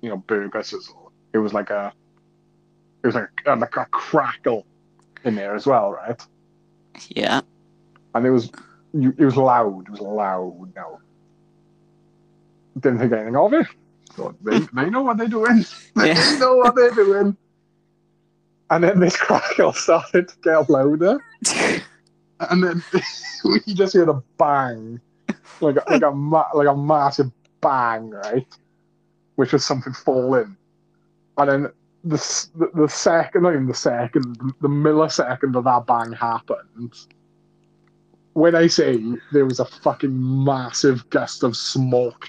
you 0.00 0.08
know 0.08 0.16
burger 0.16 0.62
sizzle. 0.62 1.12
It 1.34 1.38
was 1.38 1.52
like 1.52 1.68
a 1.68 1.92
it 3.02 3.06
was 3.06 3.14
like 3.14 3.28
a, 3.44 3.52
um, 3.52 3.60
like 3.60 3.76
a 3.76 3.84
crackle 3.90 4.64
in 5.24 5.34
there 5.34 5.54
as 5.54 5.66
well, 5.66 5.92
right? 5.92 6.22
Yeah. 7.10 7.42
And 8.14 8.24
it 8.24 8.30
was 8.30 8.50
it 8.94 9.18
was 9.18 9.36
loud. 9.36 9.88
It 9.88 9.90
was 9.90 10.00
loud. 10.00 10.72
No, 10.74 11.00
didn't 12.80 13.00
think 13.00 13.12
anything 13.12 13.36
of 13.36 13.52
it. 13.52 13.66
So 14.16 14.34
they 14.42 14.58
they 14.72 14.90
know 14.90 15.02
what 15.02 15.16
they're 15.18 15.28
doing. 15.28 15.64
They 15.96 16.08
Yeah. 16.08 16.38
know 16.38 16.56
what 16.56 16.74
they're 16.74 16.90
doing. 16.90 17.36
And 18.70 18.82
then 18.82 18.98
this 19.00 19.16
crackle 19.16 19.72
started 19.72 20.28
to 20.28 20.34
get 20.42 20.70
louder, 20.70 21.18
and 22.50 22.64
then 22.64 22.82
we 23.44 23.60
just 23.74 23.94
heard 23.94 24.08
a 24.08 24.22
bang, 24.38 25.00
like 25.60 25.76
a, 25.76 25.84
like 25.90 26.02
a 26.02 26.10
ma- 26.10 26.48
like 26.54 26.66
a 26.68 26.74
massive 26.76 27.30
bang, 27.60 28.10
right? 28.10 28.46
Which 29.36 29.52
was 29.52 29.64
something 29.64 29.92
falling, 29.92 30.56
and 31.36 31.50
then 31.50 31.62
the 32.04 32.16
the, 32.56 32.70
the 32.74 32.88
second, 32.88 33.42
not 33.42 33.50
even 33.54 33.66
the 33.66 33.74
second, 33.74 34.36
the 34.60 34.68
millisecond 34.68 35.56
of 35.56 35.64
that 35.64 35.86
bang 35.86 36.12
happened. 36.12 36.94
When 38.32 38.54
I 38.56 38.66
say 38.66 38.98
there 39.32 39.44
was 39.44 39.60
a 39.60 39.64
fucking 39.66 40.44
massive 40.44 41.08
gust 41.10 41.44
of 41.44 41.56
smoke, 41.56 42.28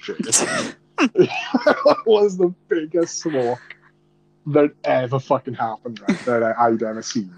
was 2.05 2.37
the 2.37 2.53
biggest 2.67 3.19
smoke 3.19 3.59
that 4.47 4.71
ever 4.83 5.19
fucking 5.19 5.55
happened, 5.55 6.01
right? 6.07 6.19
That 6.25 6.43
I, 6.43 6.67
I'd 6.67 6.83
ever 6.83 7.01
seen, 7.01 7.33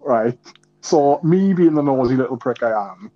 right? 0.00 0.38
So 0.80 1.20
me 1.22 1.54
being 1.54 1.74
the 1.74 1.82
nosy 1.82 2.16
little 2.16 2.36
prick 2.36 2.62
I 2.62 2.90
am, 2.90 3.10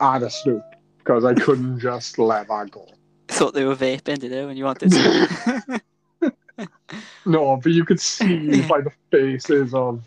I 0.00 0.14
had 0.14 0.22
a 0.22 0.30
snoop 0.30 0.64
because 0.98 1.24
I 1.24 1.34
couldn't 1.34 1.80
just 1.80 2.18
let 2.18 2.48
that 2.48 2.70
go. 2.70 2.86
Thought 3.28 3.54
they 3.54 3.64
were 3.64 3.76
vaping, 3.76 4.18
did 4.18 4.32
they, 4.32 4.44
when 4.44 4.56
you 4.56 4.64
wanted 4.64 4.90
to? 4.92 5.80
No, 7.28 7.58
but 7.62 7.72
you 7.72 7.84
could 7.84 8.00
see 8.00 8.62
by 8.68 8.80
the 8.80 8.90
faces 9.10 9.74
of 9.74 10.02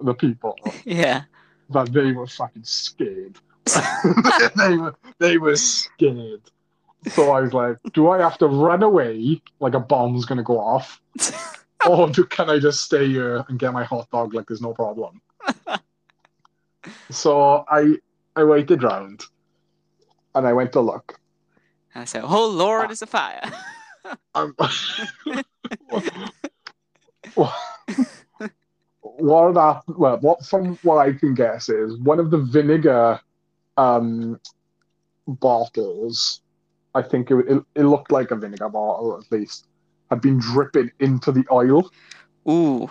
the 0.00 0.14
people 0.14 0.56
yeah. 0.84 1.22
that 1.70 1.92
they 1.92 2.12
were 2.12 2.26
fucking 2.26 2.64
scared. 2.64 3.38
they 4.56 4.76
were 4.76 4.94
they 5.18 5.38
were 5.38 5.56
scared. 5.56 6.42
So 7.06 7.30
I 7.30 7.40
was 7.40 7.52
like, 7.52 7.76
do 7.92 8.10
I 8.10 8.18
have 8.18 8.38
to 8.38 8.46
run 8.46 8.82
away 8.82 9.40
like 9.60 9.74
a 9.74 9.80
bomb's 9.80 10.24
gonna 10.24 10.42
go 10.42 10.58
off? 10.58 11.00
or 11.88 12.08
do, 12.10 12.24
can 12.24 12.50
I 12.50 12.58
just 12.58 12.82
stay 12.82 13.06
here 13.06 13.44
and 13.48 13.58
get 13.58 13.72
my 13.72 13.84
hot 13.84 14.10
dog 14.10 14.34
like 14.34 14.48
there's 14.48 14.60
no 14.60 14.74
problem? 14.74 15.20
so 17.10 17.64
I 17.68 17.94
I 18.36 18.44
waited 18.44 18.82
round 18.82 19.22
and 20.34 20.46
I 20.46 20.52
went 20.52 20.72
to 20.72 20.80
look. 20.80 21.18
And 21.94 22.02
I 22.02 22.04
said, 22.04 22.24
Oh 22.24 22.48
Lord, 22.48 22.90
it's 22.90 23.02
a 23.02 23.06
fire. 23.06 23.42
Um, 24.34 24.54
what 29.00 29.54
that 29.54 29.82
well 29.88 30.18
what 30.18 30.44
from 30.44 30.76
what 30.82 30.98
I 30.98 31.12
can 31.12 31.34
guess 31.34 31.68
is 31.68 31.98
one 31.98 32.18
of 32.18 32.30
the 32.30 32.38
vinegar 32.38 33.20
um 33.76 34.40
bottles 35.26 36.40
I 36.98 37.02
think 37.02 37.30
it, 37.30 37.36
it, 37.48 37.62
it 37.74 37.84
looked 37.84 38.10
like 38.12 38.30
a 38.30 38.36
vinegar 38.36 38.68
bottle 38.68 39.18
at 39.18 39.30
least 39.32 39.66
had 40.10 40.20
been 40.20 40.38
dripping 40.38 40.90
into 41.00 41.32
the 41.32 41.44
oil 41.50 41.90
Ooh. 42.48 42.90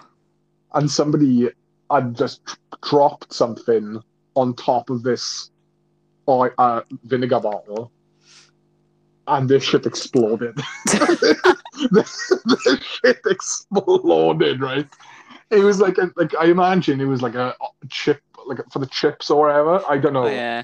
and 0.74 0.90
somebody 0.90 1.50
had 1.92 2.16
just 2.16 2.42
dropped 2.84 3.34
something 3.34 4.02
on 4.36 4.54
top 4.54 4.90
of 4.90 5.04
this 5.04 5.52
oil, 6.30 6.52
uh, 6.58 6.82
vinegar 7.04 7.40
bottle 7.40 7.92
and 9.28 9.50
this 9.50 9.64
shit 9.64 9.86
exploded 9.86 10.56
this, 11.92 12.32
this 12.46 12.80
shit 12.82 13.20
exploded 13.26 14.62
right 14.62 14.88
it 15.50 15.60
was 15.60 15.80
like 15.80 15.98
a, 15.98 16.12
like 16.16 16.34
I 16.40 16.46
imagine 16.46 17.02
it 17.02 17.06
was 17.06 17.22
like 17.22 17.36
a 17.36 17.56
chip 17.90 18.22
like 18.46 18.60
for 18.72 18.80
the 18.80 18.88
chips 18.88 19.30
or 19.30 19.48
whatever 19.48 19.82
I 19.90 19.98
don't 19.98 20.14
know 20.14 20.26
Oh, 20.26 20.32
yeah. 20.32 20.64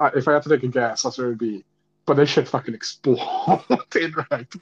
uh, 0.00 0.10
if 0.14 0.28
I 0.28 0.32
had 0.34 0.42
to 0.44 0.48
take 0.48 0.62
a 0.62 0.68
guess, 0.68 1.02
that's 1.02 1.18
what 1.18 1.24
it 1.24 1.28
would 1.28 1.38
be. 1.38 1.64
But 2.06 2.14
this 2.14 2.30
shit 2.30 2.48
fucking 2.48 2.74
exploded, 2.74 4.14
right? 4.30 4.54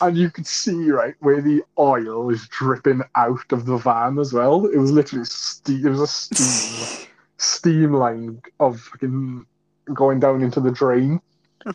And 0.00 0.16
you 0.16 0.30
could 0.30 0.46
see, 0.46 0.90
right, 0.90 1.14
where 1.20 1.42
the 1.42 1.62
oil 1.78 2.30
is 2.30 2.48
dripping 2.48 3.02
out 3.14 3.52
of 3.52 3.66
the 3.66 3.76
van 3.76 4.18
as 4.18 4.32
well. 4.32 4.66
It 4.66 4.78
was 4.78 4.90
literally 4.90 5.26
steam. 5.26 5.86
It 5.86 5.90
was 5.90 6.00
a 6.00 6.06
steam, 6.06 7.06
steam 7.36 7.92
line 7.92 8.40
of 8.60 8.80
fucking 8.80 9.44
going 9.92 10.20
down 10.20 10.42
into 10.42 10.60
the 10.60 10.72
drain. 10.72 11.20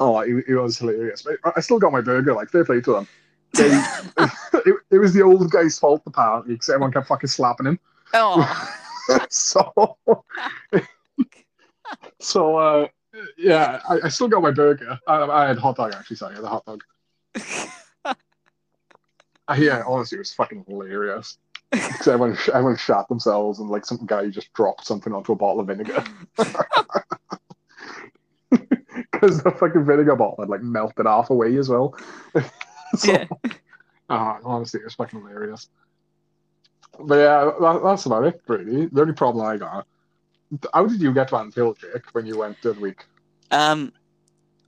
Oh, 0.00 0.18
it, 0.18 0.44
it 0.48 0.56
was 0.56 0.76
hilarious. 0.76 1.24
I, 1.44 1.52
I 1.54 1.60
still 1.60 1.78
got 1.78 1.92
my 1.92 2.00
burger. 2.00 2.34
Like, 2.34 2.50
fair 2.50 2.64
play 2.64 2.80
to 2.80 2.94
them. 2.94 3.08
They, 3.52 3.70
it, 4.66 4.74
it 4.90 4.98
was 4.98 5.14
the 5.14 5.22
old 5.22 5.48
guy's 5.52 5.78
fault 5.78 6.02
apparently, 6.04 6.54
because 6.54 6.68
everyone 6.68 6.92
kept 6.92 7.06
fucking 7.06 7.28
slapping 7.28 7.66
him. 7.66 7.78
oh. 8.12 8.68
so 9.30 9.72
so 12.20 12.56
uh 12.56 12.88
yeah 13.38 13.80
I, 13.88 14.00
I 14.04 14.08
still 14.08 14.28
got 14.28 14.42
my 14.42 14.50
burger. 14.50 14.98
I, 15.06 15.22
I 15.22 15.46
had 15.48 15.58
hot 15.58 15.76
dog 15.76 15.92
actually 15.94 16.16
sorry 16.16 16.32
I 16.34 16.36
had 16.36 16.44
a 16.44 16.48
hot 16.48 16.64
dog. 16.66 16.82
Uh, 19.46 19.56
yeah 19.58 19.82
honestly 19.86 20.16
it 20.16 20.20
was 20.20 20.32
fucking 20.32 20.64
hilarious. 20.66 21.36
Because 21.70 22.08
everyone, 22.08 22.38
everyone 22.48 22.76
shot 22.78 23.08
themselves 23.10 23.58
and 23.58 23.68
like 23.68 23.84
some 23.84 23.98
guy 24.06 24.28
just 24.28 24.50
dropped 24.54 24.86
something 24.86 25.12
onto 25.12 25.32
a 25.32 25.36
bottle 25.36 25.60
of 25.60 25.66
vinegar. 25.66 26.02
Because 29.12 29.42
the 29.42 29.50
fucking 29.50 29.84
vinegar 29.84 30.16
bottle 30.16 30.36
had 30.40 30.48
like 30.48 30.62
melted 30.62 31.06
half 31.06 31.30
away 31.30 31.56
as 31.56 31.68
well. 31.68 31.94
So 32.96 33.12
Yeah. 33.12 33.26
uh, 34.08 34.38
honestly 34.44 34.80
it 34.80 34.84
was 34.84 34.94
fucking 34.94 35.20
hilarious. 35.20 35.68
But 36.98 37.16
yeah 37.16 37.50
that, 37.60 37.80
that's 37.84 38.06
about 38.06 38.24
it 38.24 38.40
really. 38.46 38.86
The 38.86 39.00
only 39.02 39.14
problem 39.14 39.44
I 39.44 39.56
got 39.56 39.86
how 40.72 40.86
did 40.86 41.00
you 41.00 41.12
get 41.12 41.28
to 41.28 41.36
Anfield, 41.36 41.78
Jake, 41.78 42.04
when 42.12 42.26
you 42.26 42.38
went 42.38 42.60
the 42.62 42.72
week? 42.74 43.04
Um, 43.50 43.92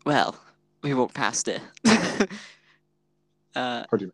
well, 0.04 0.36
we 0.82 0.94
walked 0.94 1.14
past 1.14 1.48
it. 1.48 1.60
uh, 3.54 3.84
How 3.90 3.96
do 3.96 4.06
you 4.06 4.12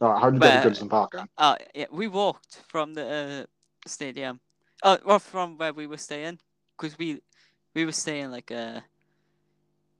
uh, 0.00 0.18
how 0.18 0.30
did 0.30 0.34
you 0.36 0.40
get 0.50 0.62
to 0.62 0.68
Goodison 0.68 0.90
Park 0.90 1.12
then? 1.12 1.28
oh, 1.38 1.56
yeah, 1.74 1.86
we 1.90 2.08
walked 2.08 2.62
from 2.68 2.94
the 2.94 3.06
uh, 3.06 3.88
stadium. 3.88 4.40
Oh, 4.82 4.98
well, 5.04 5.18
from 5.18 5.58
where 5.58 5.72
we 5.72 5.86
were 5.86 5.96
staying, 5.98 6.38
because 6.76 6.98
we 6.98 7.20
we 7.74 7.84
were 7.84 7.92
staying 7.92 8.30
like 8.30 8.50
a 8.50 8.84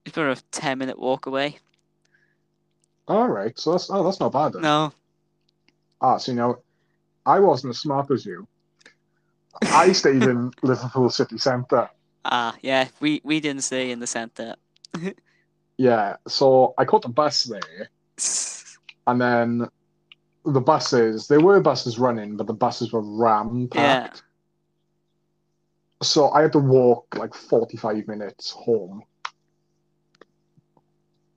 it's 0.05 0.17
about 0.17 0.39
a 0.39 0.43
ten 0.51 0.79
minute 0.79 0.99
walk 0.99 1.27
away. 1.27 1.59
All 3.09 3.29
right, 3.29 3.59
so 3.59 3.73
that's 3.73 3.91
oh, 3.91 4.03
that's 4.05 4.21
not 4.21 4.33
bad 4.33 4.53
then. 4.55 4.63
No, 4.63 4.93
Ah, 6.01 6.17
so 6.19 6.33
you 6.33 6.37
know, 6.37 6.59
I 7.27 7.39
wasn't 7.41 7.71
as 7.71 7.79
smart 7.79 8.11
as 8.11 8.27
you. 8.27 8.47
I 9.63 9.93
stayed 9.93 10.23
in 10.23 10.51
Liverpool 10.63 11.11
city 11.11 11.39
centre. 11.39 11.89
ah, 12.25 12.55
yeah, 12.63 12.89
we 13.01 13.21
we 13.25 13.41
didn't 13.41 13.63
stay 13.63 13.91
in 13.91 14.01
the 14.01 14.07
centre. 14.07 14.57
Yeah, 15.79 16.17
so 16.29 16.75
I 16.79 16.85
caught 16.85 17.03
the 17.03 17.09
bus 17.09 17.45
there, 17.45 17.89
and 19.07 19.21
then 19.21 19.67
the 20.45 20.61
buses. 20.61 21.27
There 21.29 21.41
were 21.41 21.61
buses 21.61 21.99
running, 21.99 22.37
but 22.37 22.47
the 22.47 22.53
buses 22.55 22.93
were 22.93 23.01
ram 23.01 23.69
packed. 23.69 24.23
So 26.03 26.31
I 26.31 26.43
had 26.43 26.53
to 26.53 26.59
walk 26.59 27.17
like 27.17 27.35
forty-five 27.35 28.07
minutes 28.07 28.51
home 28.51 29.03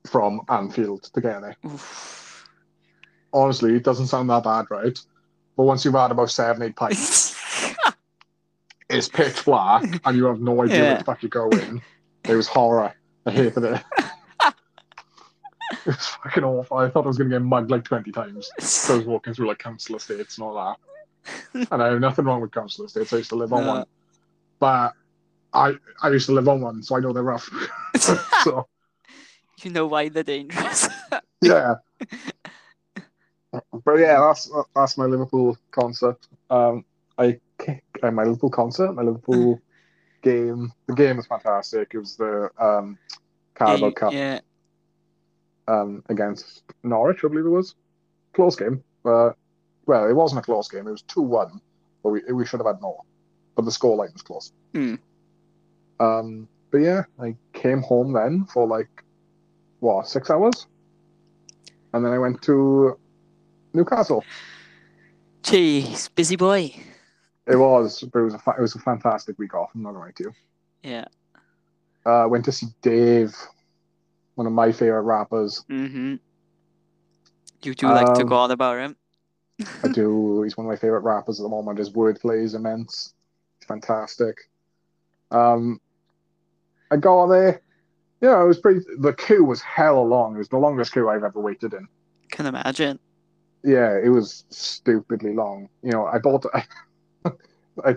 from 0.05 0.41
Anfield 0.49 1.03
to 1.13 1.21
get 1.21 1.41
there. 1.41 1.55
Oof. 1.65 2.45
honestly, 3.33 3.75
it 3.75 3.83
doesn't 3.83 4.07
sound 4.07 4.29
that 4.29 4.43
bad, 4.43 4.65
right? 4.69 4.99
But 5.55 5.63
once 5.63 5.85
you've 5.85 5.93
had 5.95 6.11
about 6.11 6.29
seven, 6.29 6.61
eight 6.61 6.75
pints, 6.75 7.24
it's 8.89 9.09
pitch 9.09 9.45
black 9.45 9.83
and 10.05 10.17
you 10.17 10.25
have 10.25 10.39
no 10.41 10.61
idea 10.63 10.81
where 10.83 10.97
the 10.97 11.03
fuck 11.03 11.21
you're 11.23 11.29
going. 11.29 11.81
It 12.27 12.35
was 12.35 12.47
horror. 12.47 12.91
I 13.27 13.31
hated 13.31 13.63
it. 13.63 13.83
it 14.41 15.85
was 15.85 16.07
fucking 16.23 16.43
awful. 16.43 16.77
I 16.77 16.89
thought 16.89 17.03
I 17.03 17.07
was 17.07 17.19
gonna 17.19 17.29
get 17.29 17.43
mugged 17.43 17.69
like 17.69 17.83
twenty 17.83 18.11
times. 18.11 18.49
So 18.59 18.95
I 18.95 18.97
was 18.97 19.05
walking 19.05 19.35
through 19.35 19.47
like 19.47 19.59
council 19.59 19.95
estates 19.95 20.39
and 20.39 20.45
all 20.47 20.55
that. 21.53 21.67
And 21.71 21.83
I 21.83 21.89
have 21.91 21.99
nothing 21.99 22.25
wrong 22.25 22.41
with 22.41 22.51
council 22.51 22.83
estates. 22.83 23.13
I 23.13 23.17
used 23.17 23.29
to 23.29 23.35
live 23.35 23.53
on 23.53 23.63
No. 23.63 23.73
one. 23.73 23.85
But 24.59 24.93
I 25.53 25.75
I 26.01 26.09
used 26.09 26.25
to 26.25 26.31
live 26.31 26.47
on 26.47 26.61
one, 26.61 26.81
so 26.81 26.95
I 26.95 26.99
know 26.99 27.13
they're 27.13 27.21
rough. 27.21 27.47
so 27.97 28.67
you 29.63 29.69
know 29.69 29.85
why 29.85 30.09
they're 30.09 30.23
dangerous. 30.23 30.89
yeah. 31.43 31.75
But 33.51 33.95
yeah, 33.99 34.19
that's 34.19 34.51
that's 34.75 34.97
my 34.97 35.05
Liverpool 35.05 35.57
concert. 35.69 36.17
Um, 36.49 36.83
I 37.19 37.27
uh, 37.27 37.31
my 38.01 38.23
Liverpool 38.23 38.49
concert, 38.49 38.93
my 38.93 39.01
Liverpool 39.03 39.59
game. 40.21 40.71
The 40.87 40.93
game 40.95 41.17
was 41.17 41.27
fantastic. 41.27 41.91
It 41.93 41.99
was 41.99 42.15
the 42.15 42.49
um, 42.59 42.97
Carabao 43.55 43.91
Cup 43.91 44.13
Yeah. 44.13 44.39
um, 45.67 46.03
against 46.09 46.63
Norwich, 46.83 47.23
I 47.23 47.27
believe 47.27 47.45
it 47.45 47.49
was. 47.49 47.75
Close 48.33 48.55
game. 48.55 48.83
Uh, 49.05 49.31
well, 49.85 50.09
it 50.09 50.13
wasn't 50.13 50.39
a 50.39 50.43
close 50.43 50.67
game. 50.67 50.87
It 50.87 50.91
was 50.91 51.03
two 51.03 51.21
one, 51.21 51.61
but 52.03 52.09
we 52.09 52.21
we 52.33 52.45
should 52.45 52.59
have 52.59 52.67
had 52.67 52.81
more. 52.81 53.01
But 53.55 53.65
the 53.65 53.71
scoreline 53.71 54.11
was 54.13 54.21
close. 54.23 54.51
Hmm. 54.73 54.95
Um, 55.99 56.47
but 56.71 56.79
yeah, 56.79 57.03
I 57.21 57.35
came 57.53 57.81
home 57.81 58.11
then 58.13 58.45
for 58.45 58.67
like 58.67 58.89
what 59.79 60.07
six 60.07 60.29
hours, 60.29 60.67
and 61.93 62.03
then 62.03 62.11
I 62.11 62.17
went 62.17 62.41
to 62.43 62.97
Newcastle. 63.73 64.23
Jeez, 65.43 66.09
busy 66.15 66.35
boy. 66.35 66.73
It 67.47 67.55
was, 67.57 68.03
but 68.11 68.19
it 68.19 68.23
was 68.23 68.33
a 68.33 68.39
fa- 68.39 68.55
it 68.57 68.61
was 68.61 68.75
a 68.75 68.79
fantastic 68.79 69.37
week 69.37 69.53
off. 69.53 69.69
I'm 69.75 69.83
not 69.83 69.91
gonna 69.91 70.05
lie 70.05 70.11
to 70.15 70.23
you. 70.23 70.33
Yeah. 70.83 71.05
Uh, 72.05 72.27
went 72.29 72.45
to 72.45 72.51
see 72.51 72.67
Dave, 72.81 73.35
one 74.35 74.47
of 74.47 74.53
my 74.53 74.71
favorite 74.71 75.01
rappers. 75.03 75.63
Mm-hmm. 75.69 76.15
You 77.63 77.73
do 77.73 77.87
like 77.87 78.13
to 78.15 78.21
Um, 78.21 78.27
go 78.27 78.35
on 78.37 78.51
about 78.51 78.77
him. 78.77 78.95
I 79.83 79.87
do. 79.87 80.41
He's 80.43 80.55
one 80.57 80.65
of 80.67 80.69
my 80.69 80.75
favorite 80.75 81.01
rappers 81.01 81.39
at 81.39 81.43
the 81.43 81.49
moment. 81.49 81.79
His 81.79 81.89
wordplay 81.91 82.43
is 82.43 82.53
immense. 82.53 83.13
It's 83.57 83.65
fantastic. 83.67 84.37
Um, 85.31 85.79
I 86.91 86.97
got 86.97 87.27
there. 87.27 87.61
Yeah, 88.21 88.41
it 88.41 88.45
was 88.47 88.59
pretty. 88.59 88.81
The 88.99 89.13
queue 89.13 89.43
was 89.43 89.61
hella 89.61 90.01
long. 90.01 90.35
It 90.35 90.39
was 90.39 90.49
the 90.49 90.57
longest 90.57 90.93
queue 90.93 91.09
I've 91.09 91.23
ever 91.23 91.39
waited 91.39 91.73
in. 91.73 91.87
Can 92.29 92.45
imagine. 92.45 92.99
Yeah, 93.63 93.97
it 93.97 94.09
was 94.09 94.45
stupidly 94.49 95.33
long. 95.33 95.69
You 95.81 95.91
know, 95.91 96.05
I 96.05 96.19
bought. 96.19 96.45
I, 96.53 96.63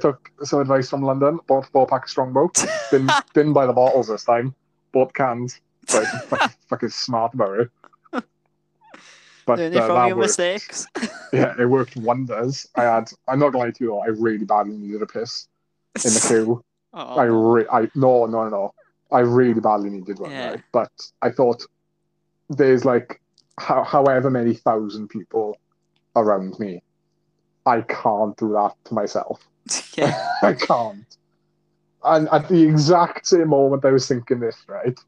took 0.00 0.30
some 0.42 0.60
advice 0.60 0.88
from 0.90 1.02
London. 1.02 1.38
Bought 1.46 1.66
a 1.66 1.70
four 1.70 1.86
pack 1.86 2.04
of 2.04 2.10
Strongbow. 2.10 2.50
Didn't 2.90 3.10
didn't 3.34 3.52
buy 3.58 3.66
the 3.66 3.72
bottles 3.72 4.08
this 4.08 4.24
time. 4.24 4.54
Bought 4.92 5.14
cans. 5.14 5.60
I 5.90 6.04
fucking, 6.28 6.56
fucking 6.68 6.88
smart 6.90 7.34
about 7.34 7.60
it. 7.60 7.70
But 9.46 9.58
Learning 9.60 9.78
uh, 9.78 9.86
from 9.86 10.06
your 10.08 10.16
worked. 10.16 10.28
mistakes. 10.28 10.86
Yeah, 11.32 11.52
it 11.58 11.66
worked 11.66 11.94
wonders. 11.96 12.66
I 12.74 12.84
had. 12.84 13.10
I'm 13.28 13.38
not 13.38 13.50
gonna 13.52 13.64
lie 13.64 13.70
to 13.70 13.84
you. 13.84 13.96
I 13.96 14.06
really 14.06 14.46
badly 14.46 14.78
needed 14.78 15.02
a 15.02 15.06
piss 15.06 15.46
in 15.96 16.10
the 16.14 16.24
queue. 16.26 16.64
oh, 16.94 17.16
I 17.16 17.24
re- 17.24 17.66
I 17.70 17.90
no 17.94 18.24
no 18.24 18.48
no. 18.48 18.72
I 19.12 19.20
really 19.20 19.60
badly 19.60 19.90
needed 19.90 20.18
one, 20.18 20.30
Yeah. 20.30 20.50
right? 20.52 20.62
But 20.72 20.90
I 21.20 21.30
thought 21.30 21.62
there's 22.48 22.86
like 22.86 23.20
ho- 23.60 23.84
however 23.84 24.30
many 24.30 24.54
thousand 24.54 25.08
people 25.08 25.58
around 26.16 26.58
me. 26.58 26.82
I 27.66 27.82
can't 27.82 28.34
do 28.38 28.52
that 28.54 28.72
to 28.86 28.94
myself. 28.94 29.46
yeah. 29.96 30.28
I 30.42 30.54
can't. 30.54 31.04
And 32.04 32.28
at 32.30 32.48
the 32.48 32.62
exact 32.62 33.26
same 33.26 33.48
moment 33.48 33.84
I 33.84 33.90
was 33.90 34.06
thinking 34.06 34.40
this, 34.40 34.56
right? 34.66 34.98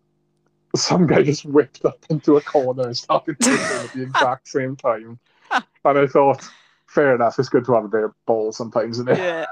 Some 0.77 1.07
guy 1.07 1.23
just 1.23 1.45
whipped 1.45 1.85
up 1.85 2.05
into 2.11 2.37
a 2.37 2.41
corner 2.41 2.85
and 2.85 2.97
started 2.97 3.37
at 3.41 3.93
the 3.93 4.03
exact 4.03 4.49
same 4.49 4.77
time. 4.77 5.19
And 5.83 5.99
I 5.99 6.07
thought, 6.07 6.47
fair 6.87 7.15
enough, 7.15 7.39
it's 7.39 7.49
good 7.49 7.65
to 7.65 7.73
have 7.73 7.87
a 7.87 7.89
bit 7.89 8.05
of 8.05 8.13
balls 8.27 8.57
sometimes, 8.59 8.99
isn't 8.99 9.09
it? 9.09 9.19
Yeah. 9.19 9.47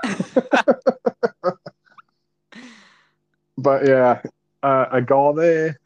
But 3.58 3.88
yeah, 3.88 4.22
uh, 4.62 4.86
I 4.90 5.00
got 5.00 5.32
there 5.32 5.80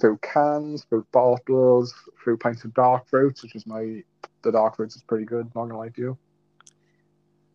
through 0.00 0.18
cans, 0.18 0.84
through 0.84 1.06
bottles, 1.12 1.94
through 2.22 2.36
pints 2.38 2.64
of 2.64 2.74
dark 2.74 3.08
fruits, 3.08 3.44
which 3.44 3.54
is 3.54 3.64
my 3.64 4.02
the 4.42 4.50
dark 4.50 4.76
fruits 4.76 4.96
is 4.96 5.02
pretty 5.02 5.24
good. 5.24 5.46
Not 5.54 5.66
gonna 5.66 5.78
lie 5.78 5.90
to 5.90 6.00
you. 6.00 6.18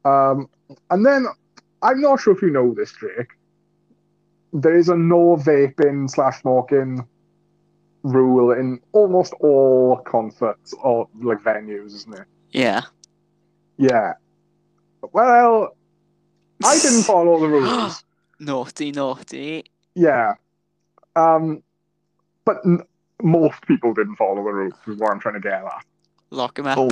Um, 0.06 0.50
and 0.90 1.06
then 1.06 1.26
I'm 1.82 2.00
not 2.00 2.22
sure 2.22 2.34
if 2.34 2.42
you 2.42 2.50
know 2.50 2.74
this, 2.74 2.92
Drake. 2.94 3.32
There 4.54 4.78
is 4.78 4.88
a 4.88 4.96
no 4.96 5.36
vaping 5.36 6.10
slash 6.10 6.42
smoking 6.42 7.06
rule 8.04 8.52
in 8.52 8.80
almost 8.94 9.34
all 9.40 9.98
concerts 10.06 10.74
or 10.82 11.10
like 11.22 11.40
venues, 11.40 11.88
isn't 11.88 12.14
it? 12.18 12.26
yeah. 12.52 12.82
Yeah. 13.78 14.14
Well, 15.12 15.76
I 16.64 16.80
didn't 16.80 17.04
follow 17.04 17.40
the 17.42 17.48
rules. 17.50 18.04
Naughty, 18.40 18.92
naughty. 18.94 19.66
Yeah. 19.96 20.36
Um, 21.18 21.62
but 22.46 22.58
n- 22.66 22.84
most 23.22 23.62
people 23.68 23.94
didn't 23.94 24.16
follow 24.16 24.36
the 24.36 24.42
rules, 24.42 24.74
is 24.88 24.98
what 24.98 25.12
I'm 25.12 25.20
trying 25.20 25.34
to 25.36 25.40
get 25.42 25.54
at. 25.54 25.86
Lock 26.30 26.58
him 26.60 26.68
up. 26.68 26.78
Oh. 26.78 26.90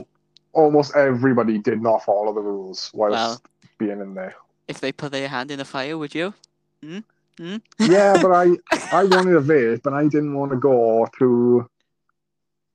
Almost 0.53 0.95
everybody 0.95 1.57
did 1.57 1.81
not 1.81 2.03
follow 2.03 2.33
the 2.33 2.41
rules 2.41 2.91
whilst 2.93 3.13
Well. 3.13 3.41
being 3.77 3.99
in 3.99 4.13
there. 4.13 4.35
If 4.67 4.79
they 4.79 4.91
put 4.91 5.11
their 5.11 5.27
hand 5.27 5.51
in 5.51 5.59
the 5.59 5.65
fire, 5.65 5.97
would 5.97 6.15
you? 6.15 6.33
Hmm? 6.81 6.99
Hmm? 7.37 7.57
Yeah, 7.79 8.21
but 8.21 8.31
I, 8.31 8.51
I 8.91 9.03
wanted 9.03 9.35
a 9.35 9.41
vape, 9.41 9.81
but 9.83 9.93
I 9.93 10.03
didn't 10.03 10.35
want 10.35 10.51
to 10.51 10.57
go 10.57 11.07
to 11.19 11.69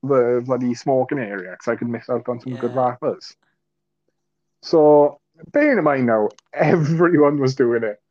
the 0.03 0.43
bloody 0.45 0.73
smoking 0.75 1.19
area 1.19 1.51
because 1.51 1.67
I 1.67 1.75
could 1.75 1.89
miss 1.89 2.09
out 2.09 2.27
on 2.29 2.39
some 2.39 2.55
good 2.55 2.75
rappers. 2.75 3.35
So, 4.61 5.19
bearing 5.51 5.77
in 5.77 5.83
mind 5.83 6.05
now, 6.05 6.29
everyone 6.53 7.39
was 7.39 7.55
doing 7.55 7.83
it. 7.83 8.01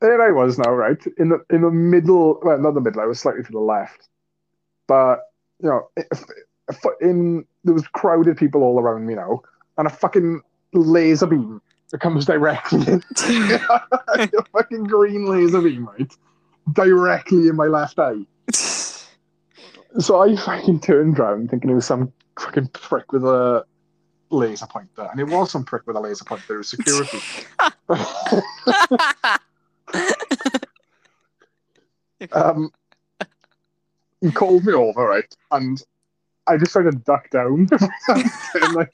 There 0.00 0.22
I 0.22 0.30
was 0.30 0.58
now, 0.58 0.72
right 0.72 0.98
in 1.18 1.28
the 1.28 1.44
in 1.50 1.60
the 1.60 1.70
middle. 1.70 2.40
Well, 2.42 2.58
not 2.58 2.72
the 2.72 2.80
middle. 2.80 3.02
I 3.02 3.06
was 3.06 3.20
slightly 3.20 3.42
to 3.42 3.52
the 3.52 3.58
left, 3.58 4.08
but 4.86 5.20
you 5.62 5.68
know, 5.68 5.90
if, 5.94 6.24
if 6.68 6.84
in 7.02 7.44
there 7.64 7.74
was 7.74 7.86
crowded 7.88 8.36
people 8.36 8.62
all 8.62 8.80
around 8.80 9.06
me 9.06 9.14
now, 9.14 9.42
and 9.78 9.86
a 9.86 9.90
fucking 9.90 10.40
laser 10.72 11.26
beam 11.26 11.60
that 11.90 12.00
comes 12.00 12.24
directly 12.24 12.80
in 12.86 13.02
a 13.18 14.44
fucking 14.52 14.84
green 14.84 15.26
laser 15.26 15.60
beam, 15.60 15.88
right? 15.88 16.12
Directly 16.72 17.48
in 17.48 17.56
my 17.56 17.66
left 17.66 17.98
eye. 17.98 18.24
So 19.98 20.22
I 20.22 20.36
fucking 20.36 20.80
turned 20.80 21.18
around 21.18 21.50
thinking 21.50 21.70
it 21.70 21.74
was 21.74 21.86
some 21.86 22.12
fucking 22.38 22.68
prick 22.68 23.12
with 23.12 23.24
a 23.24 23.64
laser 24.30 24.66
pointer. 24.66 25.08
And 25.10 25.18
it 25.20 25.24
was 25.24 25.50
some 25.50 25.64
prick 25.64 25.86
with 25.86 25.96
a 25.96 26.00
laser 26.00 26.24
pointer, 26.24 26.54
it 26.54 26.58
was 26.58 26.68
security. 26.68 27.18
um, 32.32 32.70
he 34.20 34.30
called 34.30 34.64
me 34.64 34.72
over, 34.72 35.04
right? 35.04 35.36
And 35.50 35.82
I 36.50 36.56
just 36.56 36.72
tried 36.72 36.90
to 36.90 36.92
duck 36.92 37.30
down 37.30 37.68
and 38.08 38.74
like 38.74 38.92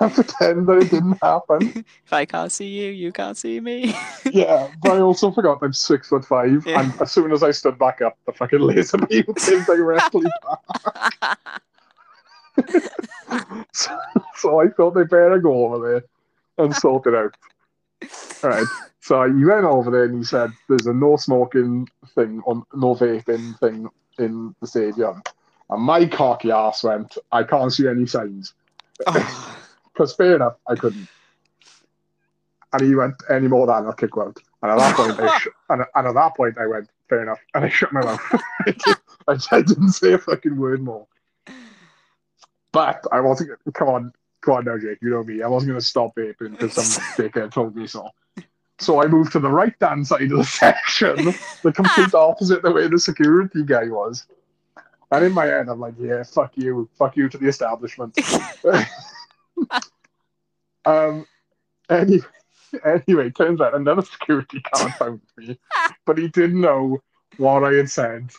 and 0.00 0.12
pretend 0.12 0.66
that 0.66 0.78
it 0.78 0.90
didn't 0.90 1.18
happen. 1.22 1.84
if 2.04 2.12
I 2.12 2.24
can't 2.24 2.50
see 2.50 2.66
you, 2.66 2.90
you 2.90 3.12
can't 3.12 3.36
see 3.36 3.60
me. 3.60 3.94
Yeah, 4.32 4.68
but 4.82 4.92
I 4.92 5.00
also 5.00 5.30
forgot 5.30 5.58
I'm 5.62 5.72
six 5.72 6.08
foot 6.08 6.24
five, 6.24 6.66
Yeah. 6.66 6.80
and 6.80 7.00
as 7.00 7.12
soon 7.12 7.30
as 7.30 7.42
I 7.44 7.52
stood 7.52 7.78
back 7.78 8.00
up, 8.02 8.18
the 8.26 8.32
fucking 8.32 8.58
laser 8.58 8.98
beam 8.98 9.24
came 9.36 9.62
directly 9.64 10.26
back. 11.22 11.60
So, 13.72 13.98
so 14.36 14.60
I 14.60 14.68
thought 14.68 14.94
they 14.94 15.04
better 15.04 15.38
go 15.38 15.66
over 15.66 15.90
there 15.90 16.04
and 16.64 16.74
sort 16.74 17.06
it 17.06 17.14
out. 17.14 17.34
All 18.42 18.50
right. 18.50 18.66
So 19.00 19.24
you 19.24 19.48
went 19.48 19.64
over 19.64 19.90
there 19.90 20.04
and 20.04 20.16
you 20.16 20.24
said, 20.24 20.50
"There's 20.68 20.86
a 20.86 20.92
no 20.94 21.16
smoking 21.16 21.88
thing 22.14 22.42
on 22.46 22.64
no 22.74 22.94
vaping 22.94 23.58
thing 23.60 23.88
in 24.18 24.54
the 24.60 24.66
stadium." 24.66 25.22
And 25.70 25.82
my 25.82 26.06
cocky 26.06 26.50
ass 26.50 26.84
went, 26.84 27.16
"I 27.32 27.42
can't 27.42 27.72
see 27.72 27.88
any 27.88 28.06
signs." 28.06 28.54
Because 29.94 30.12
fair 30.12 30.34
enough, 30.34 30.56
I 30.66 30.74
couldn't. 30.74 31.06
And 32.72 32.82
he 32.82 32.96
went, 32.96 33.14
any 33.30 33.46
more 33.46 33.66
than 33.68 33.86
I'll 33.86 33.92
kick 33.92 34.10
out. 34.18 34.36
And 34.60 34.72
at 34.72 34.78
that 34.78 34.96
point, 34.96 35.20
I 35.20 35.38
sh- 35.38 35.48
and, 35.70 35.84
and 35.94 36.08
at 36.08 36.14
that 36.14 36.36
point, 36.36 36.58
I 36.58 36.66
went, 36.66 36.90
fair 37.08 37.22
enough. 37.22 37.38
And 37.54 37.64
I 37.64 37.68
shut 37.68 37.92
my 37.92 38.02
mouth. 38.02 38.20
I, 39.28 39.38
I 39.52 39.62
didn't 39.62 39.92
say 39.92 40.14
a 40.14 40.18
fucking 40.18 40.56
word 40.56 40.82
more. 40.82 41.06
But 42.72 43.04
I 43.12 43.20
wasn't, 43.20 43.52
come 43.72 43.88
on, 43.88 44.12
come 44.40 44.54
on 44.54 44.64
now, 44.64 44.76
Jake, 44.76 44.98
you 45.00 45.10
know 45.10 45.22
me. 45.22 45.42
I 45.42 45.46
wasn't 45.46 45.70
going 45.70 45.80
to 45.80 45.86
stop 45.86 46.16
vaping 46.16 46.58
because 46.58 46.72
some 46.72 47.04
dickhead 47.16 47.52
told 47.52 47.76
me 47.76 47.86
so. 47.86 48.08
So 48.80 49.00
I 49.00 49.06
moved 49.06 49.30
to 49.32 49.38
the 49.38 49.50
right 49.50 49.74
hand 49.80 50.04
side 50.04 50.32
of 50.32 50.38
the 50.38 50.44
section, 50.44 51.32
the 51.62 51.72
complete 51.72 52.12
opposite 52.12 52.62
the 52.62 52.72
way 52.72 52.88
the 52.88 52.98
security 52.98 53.62
guy 53.62 53.84
was. 53.84 54.26
And 55.14 55.26
in 55.26 55.32
my 55.32 55.46
head, 55.46 55.68
I'm 55.68 55.78
like, 55.78 55.94
yeah, 55.96 56.24
fuck 56.24 56.56
you. 56.56 56.88
Fuck 56.98 57.16
you 57.16 57.28
to 57.28 57.38
the 57.38 57.46
establishment. 57.46 58.18
um, 60.84 61.24
any, 61.88 62.20
anyway, 62.84 63.30
turns 63.36 63.60
out 63.60 63.76
another 63.76 64.02
security 64.02 64.60
guard 64.72 64.92
found 64.94 65.20
me, 65.36 65.56
but 66.04 66.18
he 66.18 66.26
didn't 66.26 66.60
know 66.60 67.00
what 67.36 67.62
I 67.62 67.74
had 67.74 67.88
said 67.88 68.32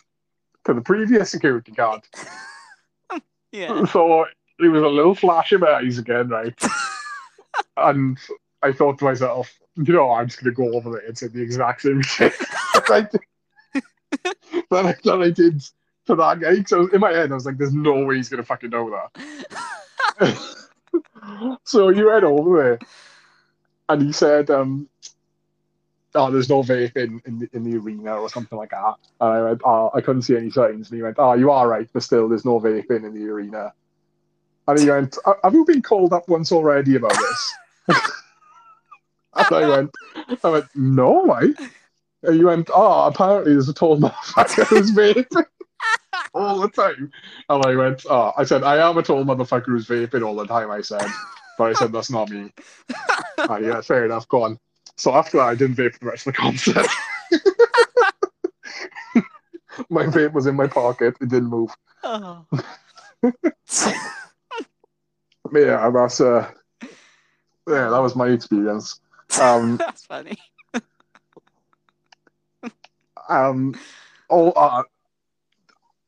to 0.66 0.74
the 0.74 0.82
previous 0.82 1.30
security 1.30 1.72
guard. 1.72 2.02
Yeah. 3.52 3.86
So 3.86 4.26
it 4.58 4.68
was 4.68 4.82
a 4.82 4.88
little 4.88 5.14
flash 5.14 5.50
in 5.52 5.60
my 5.60 5.70
eyes 5.70 5.96
again, 5.96 6.28
right? 6.28 6.52
and 7.78 8.18
I 8.60 8.72
thought 8.72 8.98
to 8.98 9.04
myself, 9.04 9.50
you 9.76 9.94
know, 9.94 10.10
I'm 10.10 10.26
just 10.26 10.42
going 10.42 10.54
to 10.54 10.62
go 10.62 10.76
over 10.76 10.90
there 10.90 11.06
and 11.06 11.16
say 11.16 11.28
the 11.28 11.40
exact 11.40 11.80
same 11.82 12.02
shit 12.02 12.34
that 12.74 12.90
I 12.90 13.00
did, 13.02 13.82
that 14.70 14.84
I, 14.86 14.94
that 15.04 15.22
I 15.22 15.30
did 15.30 15.62
to 16.06 16.14
that 16.16 16.40
guy. 16.40 16.62
So 16.64 16.88
in 16.88 17.00
my 17.00 17.12
head, 17.12 17.30
I 17.30 17.34
was 17.34 17.46
like, 17.46 17.58
there's 17.58 17.74
no 17.74 18.04
way 18.04 18.16
he's 18.16 18.28
going 18.28 18.42
to 18.42 18.46
fucking 18.46 18.70
know 18.70 18.90
that. 20.18 20.38
so 21.64 21.88
you 21.90 22.06
went 22.08 22.24
over 22.24 22.62
there 22.62 22.78
and 23.88 24.02
he 24.02 24.12
said, 24.12 24.50
um, 24.50 24.88
oh, 26.14 26.30
there's 26.30 26.48
no 26.48 26.62
vape 26.62 26.96
in, 26.96 27.20
in, 27.26 27.38
the, 27.40 27.48
in 27.52 27.62
the 27.64 27.76
arena 27.76 28.14
or 28.14 28.28
something 28.28 28.56
like 28.58 28.70
that. 28.70 28.94
And 29.20 29.30
I 29.30 29.42
went, 29.42 29.60
oh, 29.64 29.90
I 29.94 30.00
couldn't 30.00 30.22
see 30.22 30.36
any 30.36 30.50
signs. 30.50 30.90
And 30.90 30.96
he 30.96 31.02
went, 31.02 31.16
oh, 31.18 31.34
you 31.34 31.50
are 31.50 31.68
right, 31.68 31.88
but 31.92 32.02
still, 32.02 32.28
there's 32.28 32.44
no 32.44 32.60
vape 32.60 32.90
in, 32.90 33.04
in 33.04 33.14
the 33.14 33.28
arena. 33.28 33.72
And 34.68 34.78
he 34.78 34.90
went, 34.90 35.16
have 35.44 35.54
you 35.54 35.64
been 35.64 35.82
called 35.82 36.12
up 36.12 36.28
once 36.28 36.50
already 36.50 36.96
about 36.96 37.12
this? 37.12 37.54
and 37.88 39.46
I 39.50 39.68
went, 39.68 39.90
I 40.42 40.48
went, 40.48 40.66
no, 40.74 41.10
why? 41.10 41.52
And 42.22 42.38
you 42.38 42.46
went, 42.46 42.70
oh, 42.74 43.06
apparently 43.06 43.52
there's 43.52 43.68
a 43.68 43.74
tall 43.74 43.98
motherfucker 43.98 44.66
who's 44.66 44.90
vaping 44.90 45.46
all 46.36 46.60
the 46.60 46.68
time. 46.68 47.10
And 47.48 47.64
I 47.64 47.74
went, 47.74 48.04
oh, 48.08 48.32
I 48.36 48.44
said, 48.44 48.62
I 48.62 48.88
am 48.88 48.98
a 48.98 49.02
tall 49.02 49.24
motherfucker 49.24 49.66
who's 49.66 49.86
vaping 49.86 50.26
all 50.26 50.36
the 50.36 50.46
time, 50.46 50.70
I 50.70 50.80
said. 50.80 51.06
But 51.58 51.70
I 51.70 51.72
said, 51.74 51.92
that's 51.92 52.10
not 52.10 52.30
me. 52.30 52.52
oh, 53.38 53.56
yeah, 53.60 53.80
fair 53.80 54.04
enough, 54.04 54.28
go 54.28 54.44
on. 54.44 54.58
So 54.96 55.14
after 55.14 55.38
that, 55.38 55.48
I 55.48 55.54
didn't 55.54 55.76
vape 55.76 55.94
for 55.94 56.00
the 56.00 56.10
rest 56.10 56.26
of 56.26 56.34
the 56.34 56.38
concert. 56.38 56.86
my 59.90 60.06
vape 60.06 60.32
was 60.32 60.46
in 60.46 60.56
my 60.56 60.66
pocket, 60.66 61.16
it 61.20 61.28
didn't 61.28 61.48
move. 61.48 61.70
Oh. 62.04 62.46
Yeah, 65.52 65.90
that's 65.90 66.20
uh, 66.20 66.50
yeah, 67.68 67.90
that 67.90 68.02
was 68.02 68.16
my 68.16 68.28
experience. 68.28 69.00
Um, 69.40 69.76
That's 69.76 70.06
funny. 70.06 70.36
um, 73.28 73.74
oh, 74.30 74.50
uh, 74.52 74.82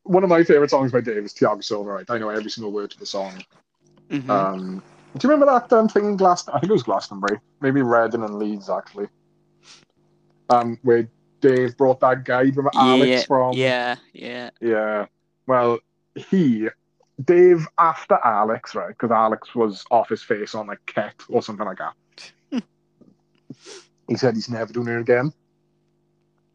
one 0.08 0.24
of 0.24 0.30
my 0.30 0.42
favorite 0.42 0.70
songs 0.70 0.92
by 0.92 1.00
Dave 1.00 1.24
is 1.24 1.34
Thiago 1.34 1.62
Silva. 1.62 1.90
Right, 1.90 2.06
I 2.08 2.18
know 2.18 2.30
every 2.30 2.50
single 2.50 2.72
word 2.72 2.90
to 2.90 2.98
the 2.98 3.06
song. 3.06 3.42
Mhm. 4.10 4.28
Um, 4.28 4.82
do 5.16 5.26
you 5.26 5.32
remember 5.32 5.52
that 5.52 5.72
um, 5.72 5.88
thing 5.88 6.04
in 6.04 6.16
Glaston? 6.16 6.54
I 6.54 6.60
think 6.60 6.70
it 6.70 6.72
was 6.72 6.82
Glastonbury, 6.82 7.40
maybe 7.60 7.82
Reading 7.82 8.22
and 8.22 8.38
Leeds 8.38 8.70
actually. 8.70 9.08
Um, 10.50 10.78
where 10.82 11.08
Dave 11.40 11.76
brought 11.76 12.00
that 12.00 12.24
guy, 12.24 12.40
remember 12.40 12.70
Alex 12.74 13.08
yeah, 13.08 13.22
from 13.22 13.52
yeah, 13.52 13.96
yeah. 14.12 14.50
Yeah. 14.60 15.06
Well, 15.46 15.78
he, 16.14 16.68
Dave, 17.24 17.66
after 17.78 18.18
Alex, 18.24 18.74
right? 18.74 18.88
Because 18.88 19.10
Alex 19.10 19.54
was 19.54 19.84
off 19.90 20.08
his 20.08 20.22
face 20.22 20.54
on 20.54 20.66
like 20.66 20.84
Ket 20.86 21.14
or 21.28 21.42
something 21.42 21.66
like 21.66 21.78
that. 21.78 22.32
he 24.08 24.16
said 24.16 24.34
he's 24.34 24.48
never 24.48 24.72
doing 24.72 24.88
it 24.88 25.00
again. 25.00 25.32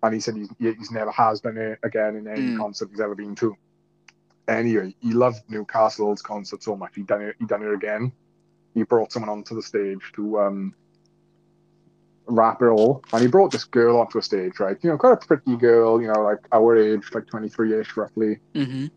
And 0.04 0.14
he 0.14 0.20
said 0.20 0.36
he's, 0.36 0.49
he's 0.60 0.91
never 0.91 1.12
has 1.12 1.41
done 1.41 1.58
it 1.58 1.80
again 1.84 2.18
in 2.18 2.28
any 2.28 2.41
Mm. 2.41 2.58
concert 2.58 2.89
he's 2.91 2.99
ever 2.99 3.16
been 3.16 3.36
to. 3.36 3.56
Anyway, 4.49 4.93
he 5.01 5.14
loved 5.14 5.41
Newcastle's 5.49 6.22
concert 6.22 6.62
so 6.62 6.76
much. 6.76 6.91
He 6.95 7.04
done 7.04 7.22
it. 7.22 7.36
He 7.39 7.45
done 7.45 7.64
it 7.64 7.74
again. 7.74 8.12
He 8.76 8.84
brought 8.84 9.12
someone 9.14 9.30
onto 9.30 9.56
the 9.56 9.62
stage 9.64 10.01
to 10.16 10.39
um, 10.41 10.76
rap 12.28 12.62
it 12.62 12.66
all, 12.66 13.01
and 13.14 13.22
he 13.22 13.30
brought 13.30 13.51
this 13.54 13.64
girl 13.64 13.99
onto 14.01 14.18
a 14.18 14.22
stage, 14.22 14.60
right? 14.60 14.78
You 14.84 14.89
know, 14.91 14.97
quite 14.97 15.14
a 15.14 15.18
pretty 15.26 15.56
girl. 15.56 16.01
You 16.01 16.10
know, 16.10 16.22
like 16.24 16.39
our 16.51 16.78
age, 16.78 17.06
like 17.14 17.28
twenty 17.28 17.47
three 17.49 17.80
ish, 17.80 17.95
roughly. 17.95 18.39
hmm 18.56 18.88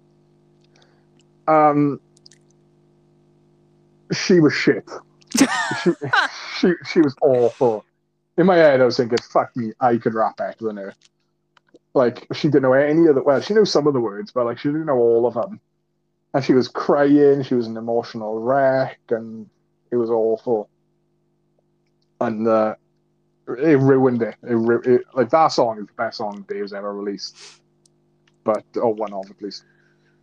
Um, 1.46 2.00
she 4.12 4.40
was 4.40 4.52
shit. 4.54 4.90
she, 5.84 5.92
she 6.58 6.72
she 6.84 7.00
was 7.02 7.14
awful. 7.22 7.85
In 8.38 8.46
my 8.46 8.56
head, 8.56 8.80
I 8.80 8.84
was 8.84 8.96
thinking, 8.96 9.18
"Fuck 9.18 9.56
me, 9.56 9.72
I 9.80 9.96
could 9.96 10.14
rap 10.14 10.36
better 10.36 10.64
than 10.64 10.76
her." 10.76 10.94
Like 11.94 12.26
she 12.34 12.48
didn't 12.48 12.62
know 12.62 12.74
any 12.74 13.06
of 13.06 13.14
the 13.14 13.22
well, 13.22 13.40
she 13.40 13.54
knew 13.54 13.64
some 13.64 13.86
of 13.86 13.94
the 13.94 14.00
words, 14.00 14.30
but 14.32 14.44
like 14.44 14.58
she 14.58 14.68
didn't 14.68 14.86
know 14.86 14.98
all 14.98 15.26
of 15.26 15.34
them. 15.34 15.60
And 16.34 16.44
she 16.44 16.52
was 16.52 16.68
crying. 16.68 17.42
She 17.42 17.54
was 17.54 17.66
an 17.66 17.78
emotional 17.78 18.38
wreck, 18.38 18.98
and 19.08 19.48
it 19.90 19.96
was 19.96 20.10
awful. 20.10 20.68
And 22.20 22.46
uh, 22.46 22.74
it 23.48 23.78
ruined 23.78 24.22
it. 24.22 24.34
It, 24.42 24.54
ru- 24.54 24.82
it. 24.82 25.02
Like 25.14 25.30
that 25.30 25.48
song 25.48 25.78
is 25.78 25.86
the 25.86 25.92
best 25.94 26.18
song 26.18 26.44
Dave's 26.48 26.74
ever 26.74 26.92
released, 26.94 27.62
but 28.44 28.64
or 28.76 28.92
one 28.92 29.14
of 29.14 29.30
at 29.30 29.40
least. 29.40 29.64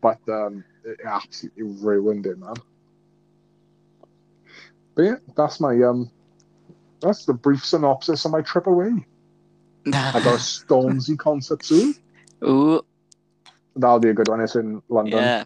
But 0.01 0.19
um, 0.27 0.63
it 0.85 0.99
absolutely 1.05 1.63
ruined 1.63 2.27
it, 2.27 2.37
man. 2.37 2.55
But 4.95 5.01
yeah, 5.03 5.15
that's 5.35 5.59
my 5.59 5.81
um, 5.81 6.11
that's 7.03 7.25
the 7.25 7.33
brief 7.33 7.63
synopsis 7.65 8.25
of 8.25 8.31
my 8.31 8.41
trip 8.41 8.67
away. 8.67 9.05
I 9.87 9.91
got 10.13 10.25
a 10.25 10.37
Stormzy 10.37 11.17
concert 11.17 11.63
soon. 11.63 11.95
Ooh, 12.43 12.83
That'll 13.75 13.99
be 13.99 14.09
a 14.09 14.13
good 14.13 14.27
one. 14.27 14.41
It's 14.41 14.55
in 14.55 14.81
London, 14.89 15.19
yeah. 15.19 15.43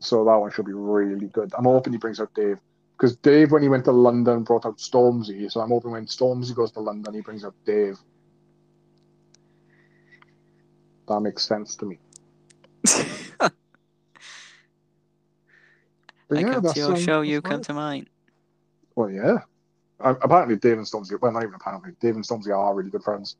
so 0.00 0.24
that 0.24 0.36
one 0.36 0.50
should 0.50 0.66
be 0.66 0.72
really 0.72 1.26
good. 1.28 1.52
I'm 1.56 1.64
hoping 1.64 1.92
he 1.92 1.98
brings 1.98 2.20
out 2.20 2.34
Dave 2.34 2.58
because 2.96 3.16
Dave, 3.16 3.52
when 3.52 3.62
he 3.62 3.68
went 3.68 3.84
to 3.84 3.92
London, 3.92 4.42
brought 4.42 4.66
out 4.66 4.78
Stormzy. 4.78 5.50
So 5.50 5.60
I'm 5.60 5.68
hoping 5.68 5.92
when 5.92 6.06
Stormzy 6.06 6.54
goes 6.54 6.72
to 6.72 6.80
London, 6.80 7.14
he 7.14 7.20
brings 7.20 7.44
out 7.44 7.54
Dave. 7.64 7.96
That 11.06 11.20
makes 11.20 11.44
sense 11.44 11.76
to 11.76 11.86
me. 11.86 11.98
But 16.28 16.38
I 16.38 16.40
yeah, 16.42 16.52
come 16.52 16.72
to 16.72 16.78
your 16.78 16.92
um, 16.92 17.00
show, 17.00 17.20
you 17.22 17.40
come 17.40 17.62
to 17.62 17.72
mine. 17.72 18.06
Well, 18.94 19.10
yeah. 19.10 19.38
Uh, 20.00 20.14
apparently, 20.22 20.56
Dave 20.56 20.78
and 20.78 20.86
Stormzy. 20.86 21.20
Well, 21.20 21.32
not 21.32 21.42
even 21.42 21.54
apparently. 21.54 21.92
Dave 22.00 22.14
and 22.14 22.24
Stormzy 22.24 22.56
are 22.56 22.74
really 22.74 22.90
good 22.90 23.02
friends. 23.02 23.36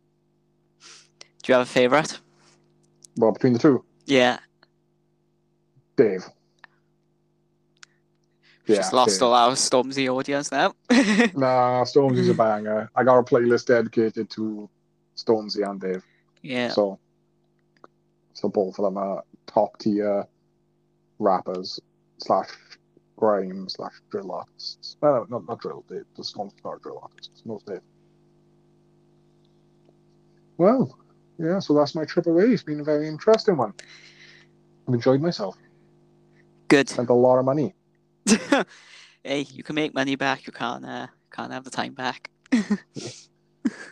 Do 1.42 1.52
you 1.52 1.54
have 1.54 1.62
a 1.66 1.70
favourite? 1.70 2.18
Well, 3.16 3.32
between 3.32 3.52
the 3.52 3.58
two, 3.58 3.84
Yeah. 4.06 4.38
Dave. 5.96 6.24
We've 8.66 8.76
Yeah, 8.76 8.82
just 8.82 8.92
lost 8.92 9.14
Dave. 9.18 9.22
all 9.22 9.34
our 9.34 9.52
Stormzy 9.52 10.08
audience 10.08 10.52
now. 10.52 10.74
Nah, 11.34 11.84
Stormzy's 11.84 12.28
a 12.28 12.34
banger. 12.34 12.90
I 12.94 13.02
got 13.04 13.18
a 13.18 13.22
playlist 13.22 13.66
dedicated 13.66 14.28
to 14.30 14.68
Stormzy 15.16 15.68
and 15.68 15.80
Dave. 15.80 16.04
yeah. 16.42 16.68
So, 16.70 16.98
so 18.34 18.48
both 18.48 18.78
of 18.78 18.84
them 18.84 18.96
are 18.98 19.22
top 19.46 19.78
tier 19.78 20.26
rappers 21.18 21.80
slash 22.18 22.48
grime 23.18 23.68
slash 23.68 23.92
drill 24.10 24.32
artists. 24.32 24.96
No, 25.02 25.12
no, 25.12 25.26
not, 25.28 25.48
not 25.48 25.60
drill. 25.60 25.84
Dave. 25.88 26.04
The 26.16 26.22
Stormzy 26.22 26.52
are 26.64 26.78
drill 26.78 27.00
artists. 27.02 27.42
No, 27.44 27.60
Dave. 27.66 27.80
Well, 30.56 30.96
yeah. 31.38 31.58
So 31.58 31.74
that's 31.74 31.94
my 31.94 32.04
trip 32.04 32.26
away. 32.26 32.44
It's 32.44 32.62
been 32.62 32.80
a 32.80 32.84
very 32.84 33.08
interesting 33.08 33.56
one. 33.56 33.74
I've 34.86 34.94
enjoyed 34.94 35.20
myself. 35.20 35.56
Good. 36.68 36.88
Spent 36.88 37.10
a 37.10 37.14
lot 37.14 37.38
of 37.38 37.44
money. 37.44 37.74
hey, 39.24 39.40
you 39.40 39.62
can 39.62 39.74
make 39.74 39.94
money 39.94 40.16
back. 40.16 40.46
You 40.46 40.52
can't. 40.52 40.84
Uh, 40.84 41.06
can't 41.30 41.52
have 41.52 41.64
the 41.64 41.70
time 41.70 41.94
back. 41.94 42.30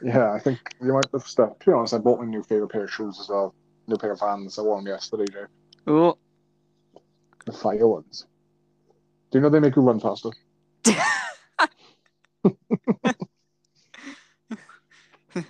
Yeah, 0.03 0.33
I 0.33 0.39
think 0.39 0.59
the 0.81 0.89
amount 0.89 1.09
of 1.13 1.27
stuff. 1.27 1.59
To 1.59 1.67
be 1.67 1.73
honest, 1.73 1.95
I 1.95 1.99
bought 1.99 2.21
my 2.21 2.27
new 2.27 2.43
favorite 2.43 2.69
pair 2.69 2.85
of 2.85 2.91
shoes 2.91 3.19
as 3.21 3.29
well. 3.29 3.55
New 3.87 3.97
pair 3.97 4.13
of 4.13 4.21
Vans. 4.21 4.59
I 4.59 4.63
wore 4.63 4.77
them 4.77 4.87
yesterday, 4.87 5.27
Jay. 5.31 5.45
Oh, 5.87 6.17
The 7.45 7.53
fire 7.53 7.87
ones. 7.87 8.27
Do 9.31 9.39
you 9.39 9.41
know 9.41 9.49
they 9.49 9.61
make 9.61 9.77
you 9.77 9.83
run 9.83 10.01
faster? 10.01 10.31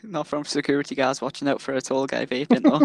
not 0.03 0.27
from 0.27 0.44
security 0.44 0.94
guards 0.94 1.20
watching 1.20 1.48
out 1.48 1.61
for 1.61 1.74
a 1.74 1.81
tall 1.81 2.07
guy 2.07 2.27
vaping 2.27 2.62
though. 2.62 2.81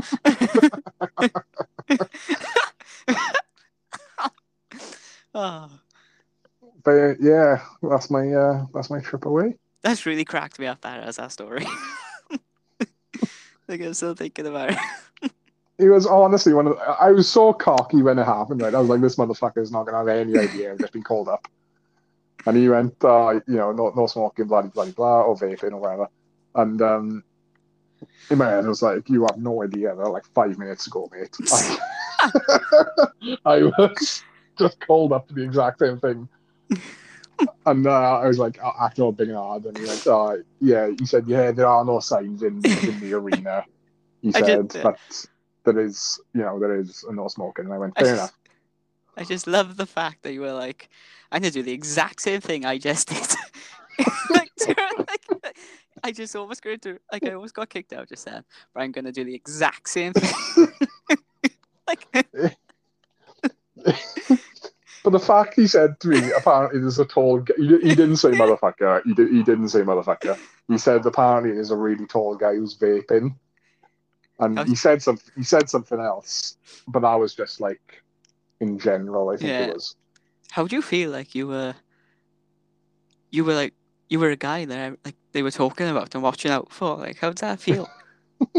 oh, 5.33 5.69
But 6.83 6.91
uh, 6.91 7.13
yeah, 7.19 7.61
that's 7.83 8.09
my 8.09 8.33
uh, 8.33 8.65
that's 8.73 8.89
my 8.89 8.99
trip 9.01 9.25
away. 9.25 9.53
that's 9.83 10.07
really 10.07 10.25
cracked 10.25 10.57
me 10.57 10.65
up. 10.65 10.81
That 10.81 11.03
as 11.03 11.17
that 11.17 11.31
story. 11.31 11.63
like 13.67 13.81
I'm 13.81 13.93
still 13.93 14.15
thinking 14.15 14.47
about 14.47 14.71
it. 14.71 14.77
It 15.81 15.89
was 15.89 16.05
honestly 16.05 16.53
one 16.53 16.67
of 16.67 16.75
the, 16.75 16.81
I 16.81 17.11
was 17.11 17.27
so 17.27 17.53
cocky 17.53 18.01
when 18.03 18.19
it 18.19 18.25
happened. 18.25 18.61
Right, 18.61 18.73
I 18.73 18.79
was 18.79 18.89
like, 18.89 19.01
this 19.01 19.15
motherfucker 19.15 19.57
is 19.57 19.71
not 19.71 19.85
gonna 19.85 19.97
have 19.97 20.07
any 20.07 20.37
idea 20.37 20.71
I've 20.71 20.79
just 20.79 20.93
been 20.93 21.03
called 21.03 21.27
up. 21.27 21.47
And 22.45 22.55
he 22.55 22.69
went, 22.69 22.95
uh, 23.03 23.39
you 23.47 23.55
know, 23.55 23.71
no, 23.71 23.91
no 23.95 24.07
smoking, 24.07 24.45
bloody 24.45 24.69
bloody 24.69 24.91
blah, 24.91 25.21
or 25.21 25.35
vaping 25.35 25.73
or 25.73 25.77
whatever. 25.77 26.07
And 26.55 26.81
um, 26.81 27.23
in 28.29 28.37
my 28.37 28.49
head, 28.49 28.65
I 28.65 28.67
was 28.67 28.81
like, 28.81 29.09
you 29.09 29.21
have 29.29 29.37
no 29.37 29.63
idea. 29.63 29.95
That 29.95 30.09
like 30.09 30.25
five 30.33 30.57
minutes 30.57 30.87
ago, 30.87 31.09
mate. 31.11 31.35
I, 31.51 31.77
I 33.45 33.63
was 33.63 34.23
just 34.57 34.79
called 34.85 35.13
up 35.13 35.27
to 35.27 35.33
the 35.33 35.43
exact 35.43 35.79
same 35.79 35.99
thing. 35.99 36.27
and 37.65 37.87
uh, 37.87 38.19
I 38.19 38.27
was 38.27 38.37
like, 38.37 38.59
oh, 38.63 38.71
acting 38.79 39.03
all 39.03 39.11
big 39.11 39.29
and 39.29 39.37
hard, 39.37 39.65
and 39.65 39.77
he 39.77 39.85
went, 39.85 40.05
oh, 40.07 40.41
yeah. 40.59 40.89
He 40.99 41.05
said, 41.05 41.25
yeah, 41.27 41.51
there 41.51 41.67
are 41.67 41.83
no 41.83 41.99
signs 41.99 42.43
in, 42.43 42.61
in 42.65 42.99
the 42.99 43.13
arena. 43.13 43.65
He 44.21 44.31
said, 44.31 44.71
but 44.83 44.99
there 45.63 45.79
is, 45.79 46.19
you 46.33 46.41
know, 46.41 46.59
there 46.59 46.79
is 46.79 47.05
no 47.09 47.27
smoking. 47.27 47.65
And 47.65 47.73
I 47.73 47.77
went, 47.77 47.93
I 47.97 48.03
fair 48.03 48.15
just- 48.15 48.19
enough. 48.19 48.37
I 49.17 49.23
just 49.25 49.45
love 49.45 49.75
the 49.75 49.85
fact 49.85 50.23
that 50.23 50.31
you 50.31 50.39
were 50.41 50.53
like, 50.53 50.89
I'm 51.31 51.41
gonna 51.41 51.51
do 51.51 51.63
the 51.63 51.73
exact 51.73 52.21
same 52.21 52.39
thing 52.39 52.65
I 52.65 52.77
just 52.77 53.09
did. 53.09 53.27
like, 54.29 54.49
like, 54.67 55.57
I 56.03 56.11
just 56.11 56.35
almost 56.35 56.61
going 56.61 56.79
to 56.79 56.97
like 57.11 57.25
I 57.25 57.33
almost 57.33 57.53
got 57.53 57.69
kicked 57.69 57.91
out 57.93 58.07
just 58.07 58.25
then, 58.25 58.43
but 58.73 58.81
I'm 58.81 58.91
gonna 58.91 59.11
do 59.11 59.25
the 59.25 59.35
exact 59.35 59.89
same 59.89 60.13
thing. 60.13 60.67
like, 61.87 62.07
But 65.03 65.11
the 65.11 65.19
fact 65.19 65.55
he 65.55 65.67
said 65.67 65.99
to 66.01 66.09
me, 66.09 66.31
apparently 66.31 66.79
there's 66.79 66.99
a 66.99 67.05
tall. 67.05 67.39
Guy, 67.39 67.55
he, 67.57 67.67
he 67.79 67.95
didn't 67.95 68.17
say 68.17 68.29
motherfucker. 68.31 69.01
He, 69.03 69.13
did, 69.13 69.31
he 69.31 69.41
didn't 69.43 69.69
say 69.69 69.81
motherfucker. 69.81 70.37
He 70.67 70.77
said 70.77 71.05
apparently 71.05 71.53
there's 71.53 71.71
a 71.71 71.75
really 71.75 72.05
tall 72.05 72.35
guy 72.35 72.53
who's 72.53 72.77
vaping, 72.77 73.35
and 74.41 74.59
Okay. 74.59 74.69
he 74.69 74.75
said 74.75 75.01
some. 75.01 75.17
He 75.35 75.43
said 75.43 75.69
something 75.69 75.99
else, 75.99 76.57
but 76.87 77.03
I 77.05 77.15
was 77.15 77.33
just 77.35 77.61
like 77.61 78.03
in 78.59 78.77
general. 78.79 79.29
I 79.29 79.37
think 79.37 79.49
Yeah. 79.49 79.67
it 79.67 79.73
was. 79.73 79.95
how 80.51 80.67
do 80.67 80.75
you 80.75 80.81
feel 80.81 81.11
like 81.11 81.33
you 81.33 81.47
were? 81.47 81.73
You 83.31 83.45
were 83.45 83.53
like 83.53 83.73
you 84.09 84.19
were 84.19 84.31
a 84.31 84.35
guy 84.35 84.65
that 84.65 84.97
like 85.05 85.15
they 85.31 85.41
were 85.43 85.51
talking 85.51 85.87
about 85.87 86.13
and 86.13 86.21
watching 86.23 86.51
out 86.51 86.71
for. 86.73 86.97
Like, 86.97 87.17
how 87.19 87.29
does 87.31 87.41
that 87.41 87.59
feel? 87.61 87.87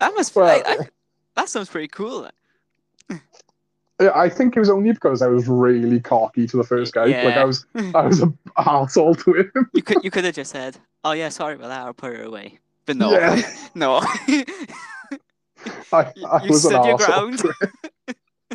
that 0.00 0.12
must. 0.16 0.34
Well, 0.34 0.46
I, 0.48 0.62
I, 0.68 0.76
uh, 0.78 0.84
that 1.36 1.48
sounds 1.48 1.68
pretty 1.68 1.88
cool. 1.88 2.28
Yeah, 3.98 4.10
I 4.14 4.28
think 4.28 4.54
it 4.56 4.60
was 4.60 4.68
only 4.68 4.92
because 4.92 5.22
I 5.22 5.28
was 5.28 5.48
really 5.48 6.00
cocky 6.00 6.46
to 6.48 6.56
the 6.58 6.64
first 6.64 6.92
guy. 6.92 7.06
Like 7.06 7.36
I 7.38 7.44
was, 7.44 7.64
I 7.94 8.06
was 8.06 8.20
a 8.20 8.26
arsehole 8.58 9.16
to 9.24 9.32
him. 9.34 9.70
You 9.72 9.82
could 9.82 10.02
you 10.04 10.10
could 10.10 10.24
have 10.24 10.34
just 10.34 10.50
said, 10.50 10.76
"Oh 11.04 11.12
yeah, 11.12 11.30
sorry 11.30 11.54
about 11.54 11.68
that. 11.68 11.80
I'll 11.80 11.94
put 11.94 12.14
her 12.16 12.22
away." 12.24 12.58
But 12.84 12.96
no, 12.96 13.12
Yeah. 13.12 13.40
no. 13.74 14.02
I, 15.92 16.12
I 16.24 16.44
you 16.44 16.50
was 16.50 16.64
an 16.64 16.72
stood 16.72 16.84
your 16.84 16.96
ground. 16.96 17.42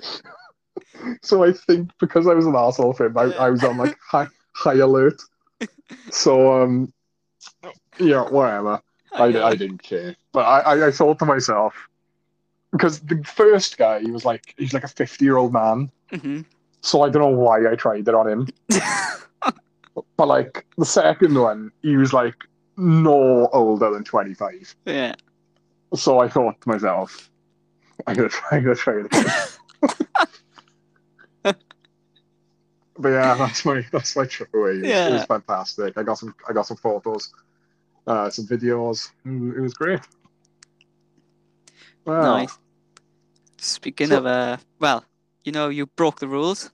so 1.22 1.44
I 1.44 1.52
think 1.54 1.92
because 2.00 2.28
I 2.28 2.34
was 2.34 2.46
an 2.46 2.56
asshole 2.56 2.94
for 2.94 3.06
him, 3.06 3.18
I, 3.18 3.24
I 3.34 3.50
was 3.50 3.64
on 3.64 3.78
like 3.78 3.98
high 4.00 4.28
high 4.54 4.76
alert. 4.76 5.22
So 6.10 6.62
um, 6.62 6.92
yeah, 8.00 8.24
whatever. 8.30 8.82
I, 9.14 9.26
I 9.26 9.56
didn't 9.56 9.84
care, 9.84 10.16
but 10.34 10.42
I, 10.42 10.60
I, 10.60 10.88
I 10.88 10.92
thought 10.92 11.20
to 11.20 11.26
myself 11.26 11.74
because 12.72 13.00
the 13.02 13.24
first 13.24 13.78
guy 13.78 14.00
he 14.00 14.12
was 14.12 14.26
like 14.26 14.54
he's 14.58 14.74
like 14.74 14.84
a 14.84 14.88
fifty 14.90 15.26
year 15.26 15.38
old 15.38 15.54
man, 15.54 15.92
hmm 16.12 16.42
so 16.82 17.04
I 17.04 17.10
don't 17.10 17.22
know 17.22 17.38
why 17.38 17.70
I 17.72 17.76
tried 17.76 18.08
it 18.08 18.16
on 18.16 18.28
him. 18.28 18.48
But 20.18 20.28
like 20.28 20.66
the 20.78 20.86
second 20.86 21.38
one, 21.38 21.72
he 21.82 21.98
was 21.98 22.14
like 22.14 22.36
no 22.78 23.48
older 23.54 23.92
than 23.92 24.04
twenty 24.04 24.34
five. 24.34 24.74
yeah. 24.86 25.16
So 25.94 26.20
I 26.20 26.28
thought 26.30 26.60
to 26.62 26.70
myself, 26.70 27.30
I'm 28.08 28.16
gonna 28.16 28.30
try, 28.30 28.58
I'm 28.58 28.64
gonna 28.64 28.76
try 28.76 28.94
it 29.00 29.06
again. 29.08 29.26
but 32.98 33.10
yeah, 33.10 33.36
that's 33.36 33.66
my 33.66 33.86
that's 33.92 34.16
my 34.16 34.26
trip 34.26 34.50
away. 34.54 34.72
It 34.72 34.82
was, 34.84 34.90
it 34.92 35.14
was 35.14 35.26
fantastic. 35.26 35.98
I 35.98 36.04
got 36.04 36.18
some 36.18 36.34
I 36.48 36.54
got 36.54 36.68
some 36.68 36.78
photos, 36.78 37.32
uh, 38.08 38.30
some 38.30 38.46
videos. 38.46 39.10
It 39.26 39.30
was, 39.30 39.58
it 39.58 39.62
was 39.62 39.74
great. 39.74 40.00
Well, 42.06 42.38
Nice. 42.38 42.58
Speaking 43.58 44.08
So- 44.08 44.18
of 44.20 44.26
uh, 44.26 44.58
well, 44.80 45.06
you 45.44 45.52
know, 45.52 45.70
you 45.70 45.86
broke 45.88 46.20
the 46.20 46.28
rules. 46.28 46.72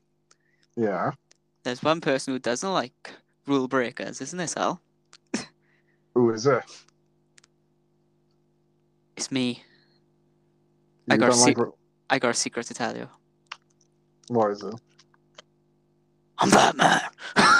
yeah. 0.76 1.12
There's 1.64 1.84
one 1.84 2.00
person 2.00 2.32
who 2.34 2.40
doesn't 2.40 2.72
like 2.72 3.12
rule 3.46 3.68
breakers, 3.68 4.22
isn't 4.22 4.40
it, 4.40 4.48
Sal? 4.48 4.80
Who 6.14 6.32
is 6.32 6.46
it? 6.48 6.64
It's 9.18 9.32
me. 9.32 9.64
I 11.10 11.18
got 11.18 11.34
a 11.34 11.36
like 11.36 11.58
I 12.10 12.20
got 12.20 12.30
a 12.30 12.34
secret 12.34 12.68
to 12.68 12.74
tell 12.74 12.96
you. 12.96 13.10
what 14.28 14.52
is 14.52 14.62
it? 14.64 14.76
I'm 16.38 16.50
Batman. 16.52 17.02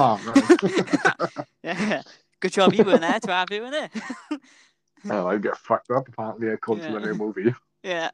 Oh, 0.00 0.20
yeah. 1.62 2.02
Good 2.40 2.52
job 2.52 2.74
you 2.74 2.84
were 2.84 2.98
there 2.98 3.18
to 3.20 3.30
have 3.32 3.48
you 3.50 3.64
in 3.64 3.74
it. 3.74 3.90
oh, 5.10 5.26
I 5.28 5.38
get 5.38 5.56
fucked 5.56 5.90
up 5.90 6.08
apparently 6.08 6.48
according 6.48 6.84
to 6.84 6.92
the 6.92 6.98
Yeah. 6.98 7.06
new 7.06 7.14
movie. 7.14 7.54
yeah. 7.82 8.10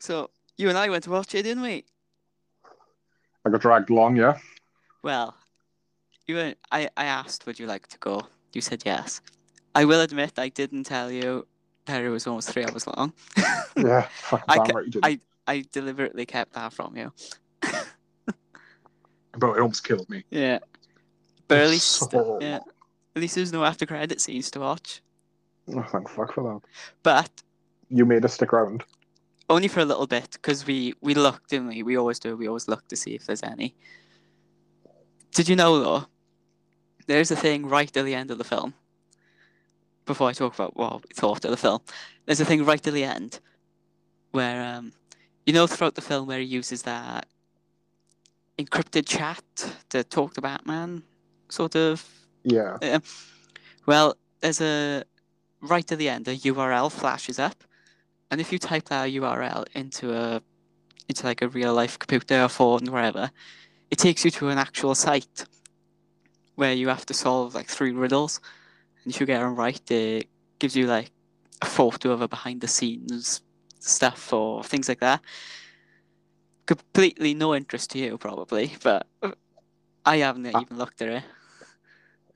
So 0.00 0.30
you 0.56 0.68
and 0.68 0.78
I 0.78 0.88
went 0.88 1.04
to 1.04 1.10
watch 1.10 1.34
it, 1.34 1.42
didn't 1.42 1.62
we? 1.62 1.84
I 3.44 3.50
got 3.50 3.60
dragged 3.60 3.90
along, 3.90 4.16
yeah. 4.16 4.38
Well, 5.02 5.36
you 6.26 6.36
were, 6.36 6.54
I, 6.70 6.88
I 6.96 7.04
asked, 7.04 7.44
would 7.46 7.58
you 7.58 7.66
like 7.66 7.88
to 7.88 7.98
go? 7.98 8.22
You 8.52 8.60
said 8.60 8.82
yes. 8.86 9.20
I 9.76 9.84
will 9.84 10.00
admit 10.00 10.38
I 10.38 10.48
didn't 10.48 10.84
tell 10.84 11.10
you 11.10 11.46
that 11.84 12.02
it 12.02 12.08
was 12.08 12.26
almost 12.26 12.50
three 12.50 12.64
hours 12.64 12.86
long. 12.86 13.12
Yeah, 13.76 14.08
fucking 14.22 14.44
I 14.48 14.56
damn 14.56 14.66
ca- 14.66 14.72
right 14.76 14.84
you 14.86 14.90
did. 14.92 15.04
I- 15.04 15.20
I 15.48 15.64
deliberately 15.70 16.26
kept 16.26 16.54
that 16.54 16.72
from 16.72 16.96
you. 16.96 17.12
But 19.38 19.50
it 19.56 19.60
almost 19.60 19.84
killed 19.84 20.08
me. 20.08 20.24
Yeah. 20.30 20.60
But 21.46 21.58
at 21.58 21.68
least, 21.68 21.86
So- 22.10 22.38
yeah, 22.40 22.60
at 23.14 23.20
least 23.22 23.34
there's 23.34 23.52
no 23.52 23.64
after 23.64 23.84
credit 23.86 24.20
scenes 24.20 24.50
to 24.52 24.60
watch. 24.60 25.02
Oh, 25.74 25.82
thank 25.92 26.08
fuck 26.08 26.32
for 26.32 26.42
that. 26.44 26.60
But 27.02 27.30
You 27.90 28.06
made 28.06 28.24
us 28.24 28.34
stick 28.34 28.52
around. 28.52 28.82
only 29.50 29.68
for 29.68 29.80
a 29.80 29.84
little 29.84 30.06
bit 30.06 30.30
because 30.32 30.66
we 30.66 30.94
we 31.02 31.14
looked, 31.14 31.50
didn't 31.50 31.68
we? 31.68 31.82
We 31.82 31.96
always 31.98 32.18
do. 32.18 32.36
We 32.36 32.48
always 32.48 32.66
look 32.66 32.88
to 32.88 32.96
see 32.96 33.14
if 33.14 33.26
there's 33.26 33.42
any. 33.42 33.74
Did 35.34 35.48
you 35.48 35.56
know 35.56 35.78
though? 35.80 36.06
There's 37.06 37.30
a 37.30 37.36
thing 37.36 37.68
right 37.68 37.94
at 37.96 38.04
the 38.04 38.14
end 38.14 38.30
of 38.30 38.38
the 38.38 38.44
film. 38.44 38.72
Before 40.06 40.28
I 40.28 40.32
talk 40.32 40.54
about 40.54 40.76
what 40.76 41.02
we 41.02 41.14
thought 41.14 41.44
of 41.44 41.50
the 41.50 41.56
film, 41.56 41.80
there's 42.24 42.40
a 42.40 42.44
thing 42.44 42.64
right 42.64 42.86
at 42.86 42.94
the 42.94 43.04
end 43.04 43.40
where 44.30 44.62
um, 44.62 44.92
you 45.46 45.52
know, 45.52 45.66
throughout 45.66 45.94
the 45.94 46.00
film 46.00 46.26
where 46.26 46.40
he 46.40 46.44
uses 46.44 46.82
that 46.82 47.26
encrypted 48.58 49.06
chat 49.06 49.42
to 49.90 50.02
talk 50.02 50.34
to 50.34 50.40
Batman, 50.40 51.02
sort 51.48 51.76
of 51.76 52.04
Yeah. 52.42 52.78
Um, 52.82 53.02
well, 53.86 54.16
there's 54.40 54.60
a 54.60 55.04
right 55.60 55.90
at 55.90 55.98
the 55.98 56.08
end, 56.08 56.28
a 56.28 56.36
URL 56.36 56.90
flashes 56.90 57.38
up, 57.38 57.62
and 58.30 58.40
if 58.40 58.52
you 58.52 58.58
type 58.58 58.86
that 58.86 59.10
URL 59.10 59.64
into 59.74 60.12
a 60.12 60.42
into 61.08 61.24
like 61.24 61.42
a 61.42 61.48
real 61.48 61.72
life 61.72 61.98
computer 61.98 62.42
or 62.42 62.48
phone, 62.48 62.86
wherever, 62.86 63.30
it 63.92 63.98
takes 63.98 64.24
you 64.24 64.30
to 64.32 64.48
an 64.48 64.58
actual 64.58 64.94
site 64.94 65.44
where 66.56 66.72
you 66.72 66.88
have 66.88 67.06
to 67.06 67.14
solve 67.14 67.54
like 67.54 67.68
three 67.68 67.92
riddles, 67.92 68.40
and 69.06 69.14
if 69.14 69.20
you 69.20 69.26
get 69.26 69.38
them 69.38 69.54
right, 69.54 69.80
it 69.88 70.28
gives 70.58 70.76
you 70.76 70.88
like 70.88 71.12
a 71.62 71.66
photo 71.66 72.10
of 72.10 72.22
a 72.22 72.26
behind 72.28 72.60
the 72.60 72.66
scenes 72.66 73.40
stuff 73.78 74.32
or 74.32 74.64
things 74.64 74.88
like 74.88 74.98
that. 74.98 75.20
Completely 76.66 77.32
no 77.32 77.54
interest 77.54 77.90
to 77.90 77.98
you, 78.00 78.18
probably, 78.18 78.74
but 78.82 79.06
I 80.04 80.16
haven't 80.16 80.50
Ah. 80.52 80.60
even 80.60 80.76
looked 80.76 81.00
at 81.02 81.08
it. 81.08 81.22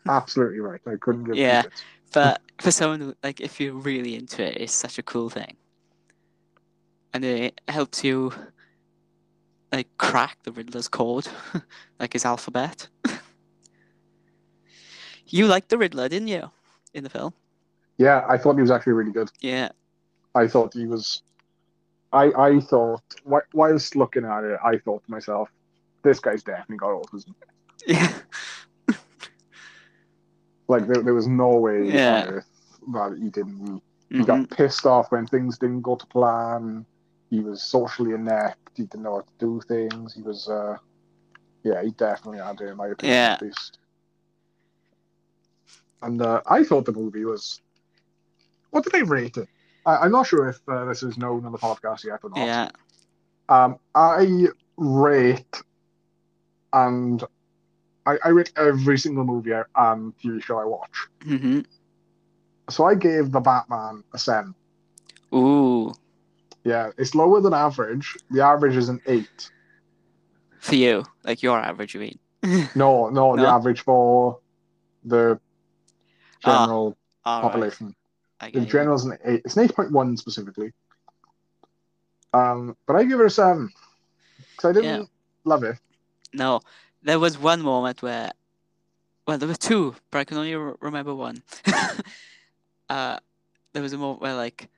Absolutely 0.08 0.60
right. 0.60 0.80
I 0.86 0.94
couldn't 1.00 1.34
Yeah. 1.34 1.64
But 2.12 2.40
for 2.60 2.70
someone 2.70 3.00
who, 3.00 3.14
like, 3.24 3.40
if 3.40 3.58
you're 3.60 3.74
really 3.74 4.14
into 4.14 4.44
it, 4.44 4.58
it's 4.58 4.72
such 4.72 4.96
a 4.98 5.02
cool 5.02 5.28
thing, 5.28 5.56
and 7.12 7.24
it 7.24 7.60
helps 7.66 8.04
you 8.04 8.32
like 9.72 9.88
crack 9.98 10.38
the 10.44 10.52
Riddler's 10.52 10.86
code, 10.88 11.26
like 11.98 12.12
his 12.12 12.24
alphabet. 12.24 12.86
you 15.26 15.46
liked 15.46 15.68
the 15.68 15.78
Riddler, 15.78 16.08
didn't 16.08 16.28
you, 16.28 16.50
in 16.94 17.04
the 17.04 17.10
film? 17.10 17.32
Yeah, 17.98 18.24
I 18.28 18.38
thought 18.38 18.54
he 18.56 18.62
was 18.62 18.70
actually 18.70 18.94
really 18.94 19.12
good. 19.12 19.30
Yeah, 19.40 19.70
I 20.34 20.46
thought 20.46 20.72
he 20.74 20.86
was. 20.86 21.22
I 22.12 22.32
I 22.36 22.60
thought 22.60 23.02
whi- 23.24 23.46
whilst 23.52 23.94
looking 23.96 24.24
at 24.24 24.44
it, 24.44 24.58
I 24.64 24.78
thought 24.78 25.04
to 25.04 25.10
myself, 25.10 25.48
this 26.02 26.18
guy's 26.18 26.42
definitely 26.42 26.78
got 26.78 26.90
autism. 27.02 27.34
yeah, 27.86 28.12
Like 30.68 30.86
there, 30.86 31.02
there 31.02 31.14
was 31.14 31.26
no 31.28 31.50
way 31.58 31.92
Yeah. 31.92 32.22
on 32.22 32.28
earth 32.34 32.46
that 32.92 33.18
he 33.20 33.30
didn't. 33.30 33.82
He 34.08 34.18
Mhm. 34.20 34.26
got 34.26 34.50
pissed 34.50 34.86
off 34.86 35.12
when 35.12 35.26
things 35.26 35.58
didn't 35.58 35.82
go 35.82 35.94
to 35.96 36.06
plan. 36.06 36.84
He 37.28 37.40
was 37.40 37.62
socially 37.62 38.12
inept. 38.12 38.58
He 38.76 38.84
didn't 38.84 39.02
know 39.04 39.16
how 39.16 39.20
to 39.20 39.32
do 39.38 39.60
things. 39.68 40.14
He 40.14 40.22
was. 40.22 40.48
uh 40.48 40.76
Yeah, 41.62 41.82
he 41.82 41.90
definitely 41.90 42.38
had 42.38 42.58
it, 42.62 42.68
in 42.68 42.76
my 42.76 42.86
opinion, 42.88 43.14
Yeah. 43.16 43.32
at 43.34 43.42
least. 43.42 43.78
And 46.02 46.20
uh, 46.22 46.40
I 46.46 46.64
thought 46.64 46.84
the 46.86 46.92
movie 46.92 47.24
was. 47.24 47.60
What 48.70 48.84
did 48.84 48.94
I 48.94 49.00
rate 49.00 49.36
it? 49.36 49.48
I, 49.84 49.96
I'm 49.98 50.12
not 50.12 50.26
sure 50.26 50.48
if 50.48 50.60
uh, 50.68 50.84
this 50.86 51.02
is 51.02 51.18
known 51.18 51.44
on 51.44 51.52
the 51.52 51.58
podcast 51.58 52.04
yet 52.04 52.20
or 52.22 52.30
not. 52.30 52.38
yeah, 52.38 52.70
Um, 53.48 53.78
I 53.94 54.46
rate 54.76 55.62
and 56.72 57.22
I, 58.06 58.16
I 58.24 58.28
rate 58.28 58.52
every 58.56 58.98
single 58.98 59.24
movie 59.24 59.52
I- 59.54 59.64
and 59.76 60.16
TV 60.18 60.42
show 60.42 60.58
I 60.58 60.64
watch. 60.64 61.08
hmm 61.22 61.60
So 62.68 62.84
I 62.84 62.94
gave 62.94 63.32
the 63.32 63.40
Batman 63.40 64.04
a 64.14 64.18
seven. 64.18 64.54
Ooh, 65.34 65.92
Yeah, 66.64 66.90
it's 66.98 67.14
lower 67.14 67.40
than 67.40 67.54
average. 67.54 68.16
The 68.30 68.42
average 68.44 68.76
is 68.76 68.88
an 68.88 69.00
eight. 69.06 69.50
for 70.60 70.74
you, 70.74 71.04
like 71.24 71.42
your 71.42 71.58
average, 71.58 71.94
you 71.94 72.00
mean? 72.00 72.18
No, 72.74 73.08
no, 73.10 73.36
the 73.36 73.42
average 73.54 73.80
for 73.82 74.38
the 75.04 75.40
general 76.40 76.96
All 77.24 77.42
right, 77.42 77.50
population. 77.50 77.94
I 78.40 78.46
The 78.46 78.52
get 78.52 78.62
you. 78.62 78.72
general's 78.72 79.04
an 79.04 79.18
eight. 79.24 79.42
It's 79.44 79.56
an 79.56 79.64
eight 79.64 79.74
point 79.74 79.92
one 79.92 80.16
specifically. 80.16 80.72
Um, 82.32 82.76
but 82.86 82.96
I 82.96 83.04
give 83.04 83.20
it 83.20 83.26
a 83.26 83.30
seven 83.30 83.70
because 84.56 84.70
I 84.70 84.72
didn't 84.72 85.00
Yeah. 85.00 85.04
love 85.44 85.64
it. 85.64 85.76
No, 86.32 86.60
there 87.02 87.18
was 87.18 87.36
one 87.38 87.60
moment 87.60 88.02
where, 88.02 88.30
well, 89.26 89.36
there 89.38 89.48
were 89.48 89.54
two, 89.54 89.96
but 90.10 90.18
I 90.18 90.24
can 90.24 90.36
only 90.38 90.54
re- 90.54 90.74
remember 90.80 91.14
one. 91.14 91.42
uh, 92.88 93.18
there 93.72 93.82
was 93.82 93.92
a 93.92 93.98
moment 93.98 94.20
where, 94.20 94.34
like, 94.34 94.68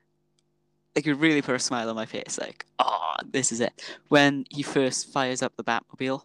it 0.95 1.03
could 1.03 1.19
really 1.19 1.41
put 1.41 1.55
a 1.55 1.59
smile 1.59 1.89
on 1.89 1.95
my 1.95 2.05
face, 2.05 2.39
like, 2.39 2.65
oh, 2.79 3.15
this 3.31 3.51
is 3.51 3.61
it. 3.61 3.83
When 4.09 4.45
he 4.49 4.63
first 4.63 5.11
fires 5.11 5.41
up 5.41 5.55
the 5.55 5.63
Batmobile. 5.63 6.23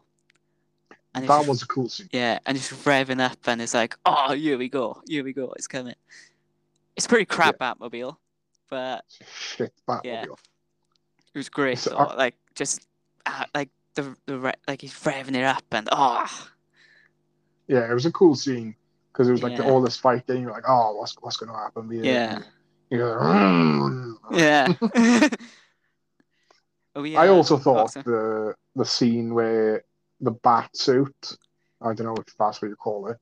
And 1.19 1.29
That 1.29 1.39
just- 1.39 1.49
was 1.49 1.63
a 1.63 1.67
cool 1.67 1.89
scene. 1.89 2.09
Yeah, 2.13 2.39
and 2.47 2.57
it's 2.57 2.71
revving 2.73 3.21
up, 3.21 3.39
and 3.47 3.61
it's 3.61 3.75
like, 3.75 3.97
oh, 4.07 4.35
here 4.35 4.57
we 4.59 4.69
go, 4.69 5.03
here 5.09 5.25
we 5.25 5.33
go, 5.33 5.53
it's 5.57 5.67
coming. 5.67 5.95
It's 6.97 7.07
pretty 7.07 7.25
crap 7.27 7.59
Batmobile, 7.59 8.17
but 8.71 9.05
Shit, 9.37 9.73
Batmobile. 9.89 10.01
Yeah. 10.05 10.23
it 10.25 11.39
was 11.39 11.49
great. 11.49 11.79
So, 11.79 11.91
though. 11.91 11.97
uh, 11.99 12.15
like, 12.17 12.35
just 12.55 12.87
uh, 13.27 13.45
like 13.55 13.71
the 13.95 14.17
the 14.27 14.39
re- 14.39 14.53
like 14.67 14.81
he's 14.81 14.95
revving 14.95 15.35
it 15.37 15.45
up, 15.45 15.65
and 15.73 15.89
oh, 15.93 16.27
Yeah, 17.67 17.91
it 17.91 17.95
was 17.95 18.07
a 18.07 18.13
cool 18.13 18.35
scene 18.35 18.75
because 19.13 19.29
it 19.29 19.33
was 19.33 19.43
like 19.43 19.57
the, 19.57 19.65
Yeah. 19.65 19.71
all 19.71 19.81
this 19.81 19.97
fighting. 19.97 20.43
You're 20.43 20.53
like, 20.53 20.69
oh, 20.69 20.95
what's 20.97 21.15
what's 21.21 21.37
going 21.37 21.51
to 21.53 21.57
happen? 21.59 21.91
here? 21.91 22.05
Yeah. 22.05 22.35
Like, 22.91 23.01
"Mm." 23.01 24.15
yeah. 24.33 24.73
oh, 26.97 27.03
yeah. 27.05 27.21
I 27.21 27.29
also 27.29 27.59
thought 27.59 27.93
sorry. 27.93 28.05
the 28.05 28.55
the 28.77 28.85
scene 28.85 29.35
where 29.35 29.85
the 30.21 30.33
bat 30.33 30.77
suit, 30.77 31.37
I 31.81 31.95
don't 31.95 32.07
know 32.07 32.17
if 32.17 32.35
that's 32.39 32.61
what 32.61 32.69
you 32.69 32.77
call 32.77 33.09
it, 33.09 33.19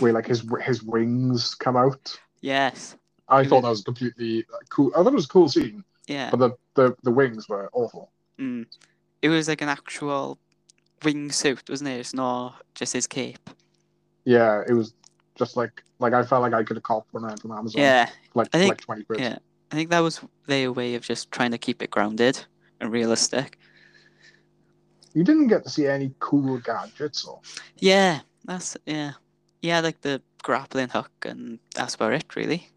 where 0.00 0.12
like 0.12 0.26
his 0.26 0.44
his 0.62 0.82
wings 0.82 1.54
come 1.54 1.76
out. 1.76 2.18
Yes. 2.40 2.96
I 3.28 3.42
It 3.42 3.48
thought 3.48 3.56
was- 3.56 3.62
that 3.62 3.68
was 3.70 3.82
completely 3.82 4.44
cool. 4.68 4.90
I 4.94 5.02
thought 5.02 5.12
it 5.12 5.14
was 5.14 5.24
a 5.24 5.28
cool 5.28 5.48
scene, 5.48 5.84
Yeah. 6.06 6.30
but 6.30 6.38
the, 6.38 6.50
the, 6.74 6.96
the 7.02 7.10
wings 7.10 7.48
were 7.48 7.70
awful. 7.72 8.10
Mm. 8.38 8.66
It 9.22 9.28
was 9.28 9.48
like 9.48 9.62
an 9.62 9.68
actual 9.68 10.38
wingsuit, 11.00 11.68
wasn't 11.70 11.90
it? 11.90 12.00
It's 12.00 12.14
not 12.14 12.62
just 12.74 12.92
his 12.92 13.06
cape. 13.06 13.48
Yeah, 14.24 14.62
it 14.68 14.72
was 14.74 14.94
just 15.36 15.56
like 15.56 15.82
like 15.98 16.12
I 16.12 16.24
felt 16.24 16.42
like 16.42 16.52
I 16.52 16.62
could 16.64 16.76
have 16.76 16.82
copped 16.82 17.12
one 17.14 17.36
from 17.36 17.52
Amazon. 17.52 17.80
Yeah. 17.80 18.10
like 18.34 18.48
I 18.52 18.58
think- 18.58 18.70
like 18.72 18.80
twenty 18.80 19.04
quid. 19.04 19.20
Yeah. 19.20 19.38
I 19.70 19.74
think 19.74 19.88
that 19.90 20.00
was 20.00 20.20
their 20.46 20.70
way 20.70 20.94
of 20.96 21.02
just 21.02 21.30
trying 21.32 21.52
to 21.52 21.58
keep 21.58 21.80
it 21.82 21.90
grounded 21.90 22.44
and 22.80 22.92
realistic. 22.92 23.58
You 25.14 25.24
didn't 25.24 25.48
get 25.48 25.62
to 25.64 25.70
see 25.70 25.86
any 25.86 26.14
cool 26.18 26.58
gadgets, 26.58 27.24
or 27.24 27.40
Yeah. 27.78 28.20
That's 28.44 28.76
yeah. 28.86 29.12
Yeah, 29.60 29.80
like 29.80 30.00
the 30.00 30.20
grappling 30.42 30.88
hook, 30.88 31.10
and 31.24 31.58
that's 31.74 31.94
about 31.94 32.12
it, 32.14 32.34
really. 32.34 32.68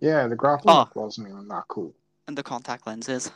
yeah, 0.00 0.26
the 0.26 0.34
grappling 0.36 0.74
Oh. 0.74 0.80
hook 0.84 0.96
wasn't 0.96 1.28
even 1.28 1.46
that 1.48 1.64
cool. 1.68 1.94
And 2.26 2.36
the 2.36 2.42
contact 2.42 2.86
lenses. 2.86 3.30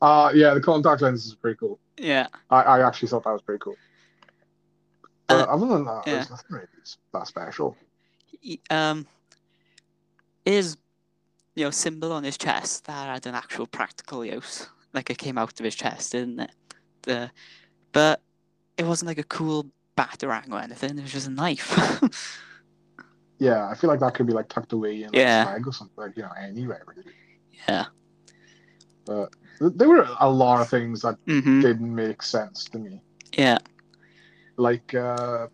Uh 0.00 0.30
yeah, 0.34 0.54
the 0.54 0.60
contact 0.60 1.02
lens 1.02 1.26
is 1.26 1.34
pretty 1.34 1.56
cool. 1.58 1.78
Yeah. 1.98 2.26
I, 2.50 2.62
I 2.62 2.86
actually 2.86 3.08
thought 3.08 3.24
that 3.24 3.32
was 3.32 3.42
pretty 3.42 3.60
cool. 3.60 3.76
But 5.28 5.48
Uh, 5.48 5.52
other 5.52 5.66
than 5.66 5.84
that, 5.84 6.02
yeah. 6.06 6.14
there's 6.14 6.30
nothing 6.30 6.46
really 6.50 6.66
that 7.12 7.26
special. 7.26 7.76
He- 8.40 8.60
um, 8.70 9.06
his, 10.44 10.76
you 11.54 11.64
know, 11.64 11.70
symbol 11.70 12.10
on 12.12 12.24
his 12.24 12.36
chest 12.36 12.86
that 12.86 13.06
had 13.06 13.26
an 13.26 13.34
actual 13.36 13.66
practical 13.68 14.24
use. 14.24 14.68
Like 14.92 15.08
it 15.10 15.18
came 15.18 15.38
out 15.38 15.58
of 15.60 15.64
his 15.64 15.76
chest, 15.76 16.12
didn't 16.12 16.40
it? 16.40 16.50
The, 17.02 17.30
but 17.92 18.20
it 18.76 18.84
wasn't 18.86 19.08
like 19.08 19.18
a 19.18 19.24
cool 19.24 19.66
batarang 19.96 20.52
or 20.52 20.60
anything. 20.60 20.98
It 20.98 21.02
was 21.02 21.12
just 21.12 21.28
a 21.28 21.30
knife. 21.30 21.76
Yeah, 23.38 23.68
I 23.68 23.74
feel 23.74 23.90
like 23.90 23.98
that 23.98 24.14
could 24.14 24.28
be 24.28 24.32
like 24.32 24.48
tucked 24.48 24.72
away 24.72 25.02
in 25.02 25.10
like, 25.10 25.16
Yeah. 25.16 25.42
a 25.42 25.46
bag 25.46 25.66
or 25.66 25.72
something, 25.72 25.96
like, 25.96 26.16
you 26.16 26.22
know, 26.22 26.30
anywhere 26.40 26.84
really. 26.86 27.10
yeah. 27.66 27.86
Th- 29.06 29.28
There 29.58 29.88
were 29.88 30.06
a 30.20 30.30
lot 30.30 30.60
of 30.60 30.68
things 30.68 31.02
that 31.02 31.16
hmm 31.26 31.60
didn't 31.60 31.92
make 31.92 32.22
sense 32.22 32.64
to 32.66 32.78
me. 32.78 33.02
Yeah. 33.36 33.58
Like 34.56 34.94
uh, 34.94 35.48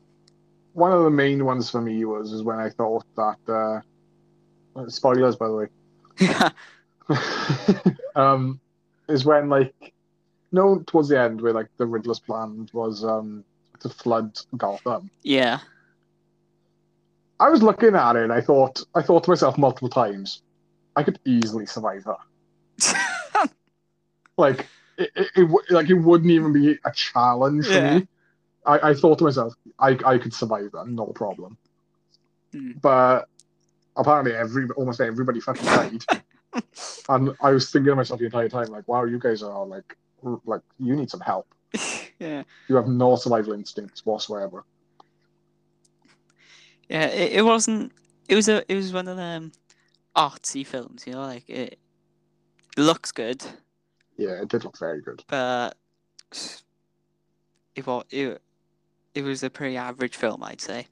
one 0.75 0.93
of 0.93 1.05
the 1.05 1.11
main 1.11 1.47
ones 1.47 1.71
for 1.71 1.81
me 1.81 2.05
was 2.05 2.33
is 2.33 2.43
when 2.43 2.59
I 2.59 2.69
thought 2.69 3.07
that 3.17 3.39
uh, 3.49 3.81
uh, 4.79 4.89
spoilers 4.89 5.37
by 5.37 5.49
the 5.49 5.55
way. 5.55 5.69
um, 8.17 8.61
is 9.09 9.25
when 9.25 9.49
like 9.49 9.95
no 10.53 10.83
towards 10.87 11.09
the 11.09 11.21
end 11.21 11.41
where 11.41 11.53
like 11.53 11.69
the 11.77 11.87
Riddler's 11.87 12.19
plan 12.21 12.69
was 12.73 13.05
um 13.05 13.45
to 13.81 13.89
flood 13.89 14.37
Gotham. 14.57 15.11
yeah. 15.23 15.61
I 17.41 17.51
was 17.51 17.63
looking 17.63 17.95
at 17.95 18.17
it 18.17 18.25
and 18.25 18.33
I 18.33 18.41
thought 18.41 18.83
I 18.95 19.03
thought 19.03 19.25
to 19.25 19.31
myself 19.31 19.57
multiple 19.59 19.89
times, 19.89 20.43
I 20.97 21.03
could 21.05 21.19
easily 21.25 21.67
survive 21.67 22.05
that. 22.05 23.51
Like 24.37 24.67
it, 24.97 25.11
it, 25.17 25.29
it 25.37 25.51
like 25.71 25.91
it 25.91 25.95
wouldn't 25.95 26.31
even 26.31 26.53
be 26.53 26.79
a 26.85 26.93
challenge 26.93 27.67
for 27.67 27.73
Yeah. 27.73 27.99
me. 27.99 28.09
I, 28.65 28.91
I 28.91 28.95
thought 28.95 29.19
to 29.19 29.25
myself, 29.25 29.53
I, 29.81 29.99
I 30.05 30.19
could 30.19 30.33
survive 30.33 30.71
that, 30.73 30.87
no 30.89 31.07
problem. 31.07 31.57
Mm. 32.55 32.81
But 32.81 33.27
apparently 33.97 34.35
every 34.35 34.69
almost 34.77 35.01
everybody 35.01 35.41
fucking 35.41 35.65
died. 35.65 36.05
and 37.09 37.31
I 37.41 37.51
was 37.51 37.71
thinking 37.71 37.91
to 37.91 37.97
myself 37.97 38.21
the 38.21 38.27
entire 38.27 38.49
time, 38.49 38.69
like, 38.69 38.87
wow, 38.87 39.05
you 39.05 39.19
guys 39.19 39.43
are 39.43 39.67
like 39.67 39.97
like 40.23 40.63
you 40.79 40.95
need 40.97 41.11
some 41.11 41.21
help. 41.21 41.47
yeah. 42.19 42.43
You 42.69 42.77
have 42.77 42.89
no 42.89 43.17
survival 43.17 43.53
instincts 43.53 44.05
whatsoever. 44.05 44.65
Yeah. 46.89 47.07
It, 47.07 47.33
it 47.33 47.43
wasn't. 47.43 47.93
It 48.29 48.35
was 48.35 48.49
a. 48.49 48.65
It 48.71 48.77
was 48.77 48.93
one 48.93 49.09
of 49.09 49.17
them 49.17 49.53
artsy 50.17 50.67
films. 50.67 51.05
You 51.07 51.15
know, 51.15 51.21
like 51.23 51.49
it 51.49 51.79
looks 52.77 53.11
good, 53.13 53.45
Yeah, 54.17 54.41
it 54.43 54.49
did 54.49 54.65
look 54.65 54.79
very 54.79 55.01
good. 55.01 55.25
but 55.29 55.77
it 57.75 57.87
was 57.87 58.05
it, 58.11 58.41
it 59.15 59.23
was 59.23 59.43
a 59.43 59.51
pretty 59.51 59.77
average 59.77 60.17
film, 60.17 60.43
I'd 60.45 60.61
say. 60.61 60.87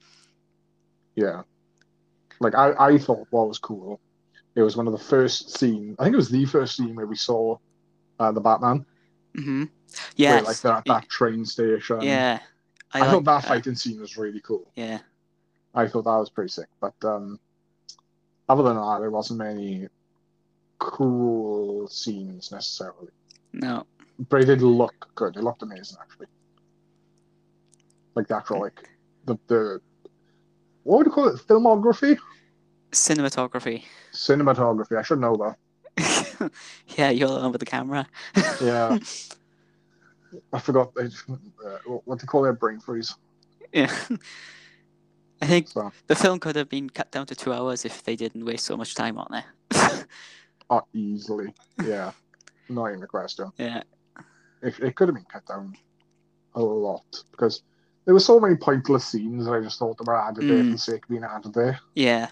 Yeah. 1.15 1.43
Like 2.40 2.55
I, 2.55 2.73
I 2.78 2.98
thought 2.98 3.27
what 3.31 3.48
was 3.48 3.59
cool. 3.59 4.01
It 4.55 4.62
was 4.62 4.77
one 4.77 4.86
of 4.86 4.93
the 4.93 4.98
first 4.98 5.57
scene. 5.59 5.94
I 5.98 6.05
think 6.05 6.15
it 6.15 6.19
was 6.19 6.31
the 6.31 6.44
first 6.47 6.77
scene 6.77 6.94
where 6.97 7.07
we 7.07 7.16
saw 7.16 7.57
uh, 8.19 8.32
the 8.32 8.40
Batman. 8.40 8.85
Mm-hmm. 9.37 9.65
Yes. 10.17 10.47
like 10.47 10.61
that, 10.61 10.85
that 10.87 11.09
train 11.09 11.45
station. 11.45 12.01
yeah. 12.03 12.41
I, 12.93 13.01
like 13.01 13.11
thought 13.11 13.25
that 13.25 13.45
fighting 13.45 13.75
scene 13.75 14.01
was 14.01 14.17
really 14.17 14.41
cool. 14.41 14.71
Yeah. 14.75 14.99
I 15.75 15.87
thought 15.87 16.05
that 16.05 16.17
was 16.17 16.31
pretty 16.31 16.51
sick. 16.51 16.69
But 16.81 16.95
um, 17.05 17.39
other 18.49 18.63
than 18.63 18.77
that, 18.77 18.99
there 19.01 19.11
wasn't 19.11 19.41
many 19.41 19.89
cool 20.79 21.89
scenes 21.89 22.53
necessarily. 22.53 23.09
No. 23.53 23.87
But 24.29 24.43
it 24.43 24.47
did 24.47 24.63
look 24.63 25.09
good. 25.15 25.37
It 25.37 25.43
looked 25.43 25.63
amazing 25.63 25.99
actually. 26.01 26.29
Like 28.15 28.29
the 28.29 28.37
actual 28.37 28.61
like 28.61 28.89
the 29.27 29.37
the 29.49 29.81
what 30.85 30.99
would 30.99 31.07
you 31.07 31.13
call 31.13 31.29
it? 31.29 31.37
Filmography? 31.47 32.17
Cinematography. 32.93 33.83
Cinematography. 34.13 34.97
I 34.97 35.03
should 35.03 35.19
know 35.19 35.37
that. 35.37 35.57
yeah, 36.99 37.11
you're 37.11 37.29
the 37.29 37.37
one 37.41 37.53
with 37.53 37.61
the 37.61 37.67
camera. 37.67 38.07
Yeah. 38.61 38.99
I 40.53 40.59
forgot 40.59 40.95
they, 40.95 41.05
uh, 41.05 41.79
what 42.05 42.19
they 42.21 42.27
call 42.27 42.43
their 42.43 42.53
brain 42.53 42.81
freeze. 42.81 43.15
yeah. 43.73 43.93
I 45.41 45.47
think 45.47 45.69
So, 45.69 45.93
the 46.07 46.15
film 46.15 46.39
could 46.41 46.57
have 46.57 46.69
been 46.69 46.89
cut 46.91 47.11
down 47.11 47.27
to 47.27 47.35
two 47.35 47.53
hours 47.53 47.85
if 47.85 48.03
they 48.03 48.17
didn't 48.17 48.45
waste 48.45 48.65
so 48.65 48.77
much 48.77 48.95
time 48.95 49.19
on 49.19 49.35
it. 49.35 49.45
uh, 50.71 50.81
easily. 50.95 51.53
Yeah. 51.85 52.13
Not 52.69 52.89
even 52.91 53.03
a 53.03 53.07
question. 53.07 53.51
yeah. 53.59 53.83
It, 54.63 54.79
it 54.81 54.97
could 54.97 55.09
have 55.09 55.15
been 55.15 55.27
cut 55.31 55.47
down 55.47 55.75
a 56.55 56.61
lot 56.63 57.05
because 57.31 57.63
there 58.07 58.15
were 58.15 58.21
so 58.21 58.41
many 58.41 58.57
pointless 58.57 59.05
scenes 59.07 59.45
that 59.45 59.53
I 59.53 59.61
just 59.61 59.79
thought 59.79 59.99
they 59.99 60.05
were 60.07 60.17
added 60.21 60.49
there 60.49 60.59
for 60.59 60.65
Mm. 60.65 60.73
the 60.73 60.79
sake 60.79 61.05
of 61.05 61.09
being 61.11 61.25
added 61.25 61.53
there. 61.55 61.79
Yeah. 61.95 62.29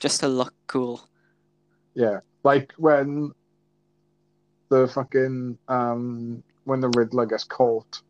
Just 0.00 0.20
to 0.20 0.28
look 0.28 0.54
cool. 0.66 1.06
Yeah. 1.94 2.20
Like 2.42 2.72
when 2.78 3.32
the 4.68 4.88
fucking 4.88 5.58
um 5.68 6.42
when 6.64 6.80
the 6.80 6.88
Riddler 6.90 7.26
gets 7.26 7.44
caught, 7.44 8.00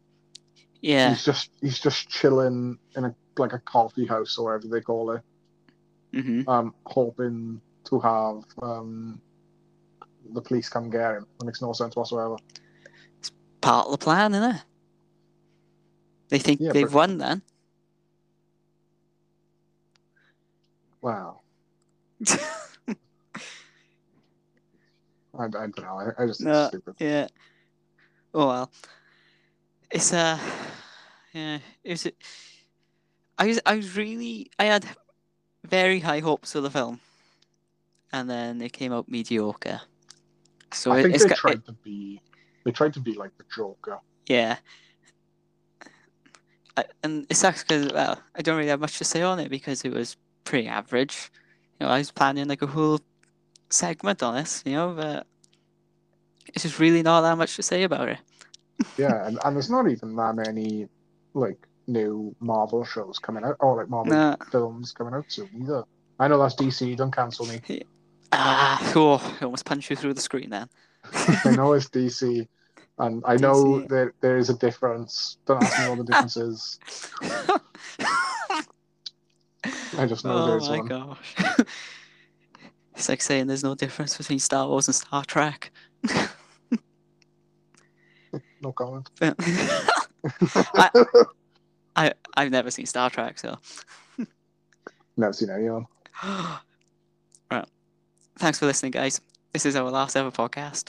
Yeah. 0.80 1.10
he's 1.10 1.24
just 1.24 1.50
he's 1.60 1.78
just 1.78 2.08
chilling 2.08 2.78
in 2.96 3.04
a 3.04 3.14
like 3.38 3.52
a 3.52 3.58
coffee 3.58 4.06
house 4.06 4.38
or 4.38 4.46
whatever 4.46 4.68
they 4.68 4.80
call 4.80 5.10
it, 5.12 5.22
hmm 6.14 6.42
um, 6.48 6.74
hoping 6.86 7.60
to 7.84 8.00
have 8.00 8.42
um 8.62 9.20
the 10.32 10.40
police 10.40 10.68
come 10.68 10.90
get 10.90 11.14
him. 11.16 11.26
It 11.40 11.44
makes 11.44 11.60
no 11.62 11.72
sense 11.72 11.94
whatsoever. 11.94 12.36
It's 13.18 13.30
part 13.60 13.86
of 13.86 13.92
the 13.92 13.98
plan, 13.98 14.34
isn't 14.34 14.56
it? 14.56 14.62
They 16.30 16.38
think 16.40 16.60
Yeah, 16.60 16.72
they've 16.72 16.86
but- 16.90 16.96
won 16.96 17.18
then. 17.18 17.42
Wow. 21.00 21.40
I, 25.38 25.44
I 25.44 25.48
don't 25.48 25.78
know. 25.78 26.12
I, 26.18 26.22
I 26.22 26.26
just 26.26 26.40
think 26.40 26.50
No. 26.52 26.60
it's 26.62 26.68
stupid. 26.68 26.94
yeah. 26.98 27.28
Oh 28.34 28.46
well. 28.48 28.70
It's 29.90 30.12
uh 30.12 30.38
Yeah, 31.32 31.58
it 31.84 31.90
was. 31.90 32.06
I 33.38 33.46
was. 33.46 33.60
I 33.66 33.76
was 33.76 33.96
really. 33.96 34.50
I 34.58 34.64
had 34.64 34.86
very 35.64 36.00
high 36.00 36.20
hopes 36.20 36.52
for 36.52 36.60
the 36.60 36.70
film, 36.70 37.00
and 38.12 38.28
then 38.30 38.62
it 38.62 38.72
came 38.72 38.92
out 38.92 39.08
mediocre. 39.08 39.80
So 40.72 40.92
I 40.92 40.98
it, 40.98 41.02
think 41.02 41.14
it's 41.14 41.24
they 41.24 41.34
tried 41.34 41.64
to 41.66 41.72
be 41.72 42.20
they 42.64 42.72
tried 42.72 42.94
to 42.94 43.00
be 43.00 43.14
like 43.14 43.36
the 43.38 43.44
Joker. 43.54 44.00
Yeah. 44.26 44.56
I, 46.76 46.84
and 47.02 47.26
it 47.30 47.36
sucks 47.36 47.62
because 47.62 47.92
well, 47.92 48.20
I 48.34 48.42
don't 48.42 48.56
really 48.56 48.68
have 48.68 48.80
much 48.80 48.98
to 48.98 49.04
say 49.04 49.22
on 49.22 49.38
it 49.38 49.48
because 49.50 49.84
it 49.84 49.92
was 49.92 50.16
pretty 50.44 50.68
average. 50.68 51.30
You 51.80 51.86
know, 51.86 51.92
I 51.92 51.98
was 51.98 52.10
planning 52.10 52.48
like 52.48 52.62
a 52.62 52.66
whole 52.66 53.00
segment 53.68 54.22
on 54.22 54.34
this, 54.34 54.62
you 54.66 54.72
know, 54.72 54.94
but 54.96 55.26
it's 56.48 56.62
just 56.62 56.78
really 56.78 57.02
not 57.02 57.22
that 57.22 57.36
much 57.36 57.56
to 57.56 57.62
say 57.62 57.82
about 57.82 58.08
it. 58.08 58.18
Yeah, 58.98 59.26
and, 59.26 59.38
and 59.42 59.56
there's 59.56 59.70
not 59.70 59.88
even 59.90 60.14
that 60.16 60.36
many 60.36 60.86
like 61.32 61.66
new 61.86 62.36
Marvel 62.40 62.84
shows 62.84 63.18
coming 63.18 63.42
out 63.42 63.56
or 63.60 63.76
like 63.78 63.88
Marvel 63.88 64.36
films 64.50 64.92
coming 64.92 65.14
out 65.14 65.24
soon 65.28 65.48
either. 65.62 65.84
I 66.18 66.28
know 66.28 66.38
that's 66.38 66.54
DC. 66.56 66.94
Don't 66.96 67.10
cancel 67.10 67.46
me. 67.46 67.60
Ah, 68.32 68.92
oh, 68.94 69.36
I 69.40 69.44
almost 69.44 69.64
punched 69.64 69.88
you 69.88 69.96
through 69.96 70.12
the 70.12 70.20
screen 70.20 70.50
then. 70.50 70.68
I 71.12 71.54
know 71.56 71.72
it's 71.72 71.88
DC, 71.88 72.46
and 72.98 73.22
I 73.26 73.36
know 73.36 73.80
that 73.80 74.12
there 74.20 74.36
is 74.36 74.50
a 74.50 74.54
difference. 74.54 75.38
Don't 75.46 75.62
ask 75.62 75.78
me 75.78 75.88
what 75.88 75.98
the 75.98 76.04
difference 76.04 76.36
is. 76.36 76.78
I 79.98 80.06
just 80.06 80.24
know 80.24 80.32
oh 80.32 80.46
there's 80.46 80.68
my 80.68 80.78
one. 80.78 80.86
gosh. 80.86 81.34
It's 82.96 83.08
like 83.08 83.22
saying 83.22 83.46
there's 83.46 83.62
no 83.64 83.74
difference 83.74 84.16
between 84.16 84.38
Star 84.38 84.66
Wars 84.68 84.88
and 84.88 84.94
Star 84.94 85.24
Trek. 85.24 85.70
No 88.62 88.72
comment. 88.72 89.08
I, 89.22 90.90
I, 91.94 92.12
I've 92.36 92.50
never 92.50 92.70
seen 92.70 92.86
Star 92.86 93.10
Trek, 93.10 93.38
so. 93.38 93.58
Never 95.16 95.32
seen 95.32 95.50
anyone. 95.50 95.86
right. 97.50 97.64
Thanks 98.38 98.58
for 98.58 98.66
listening, 98.66 98.92
guys. 98.92 99.20
This 99.52 99.66
is 99.66 99.76
our 99.76 99.90
last 99.90 100.16
ever 100.16 100.30
podcast. 100.30 100.84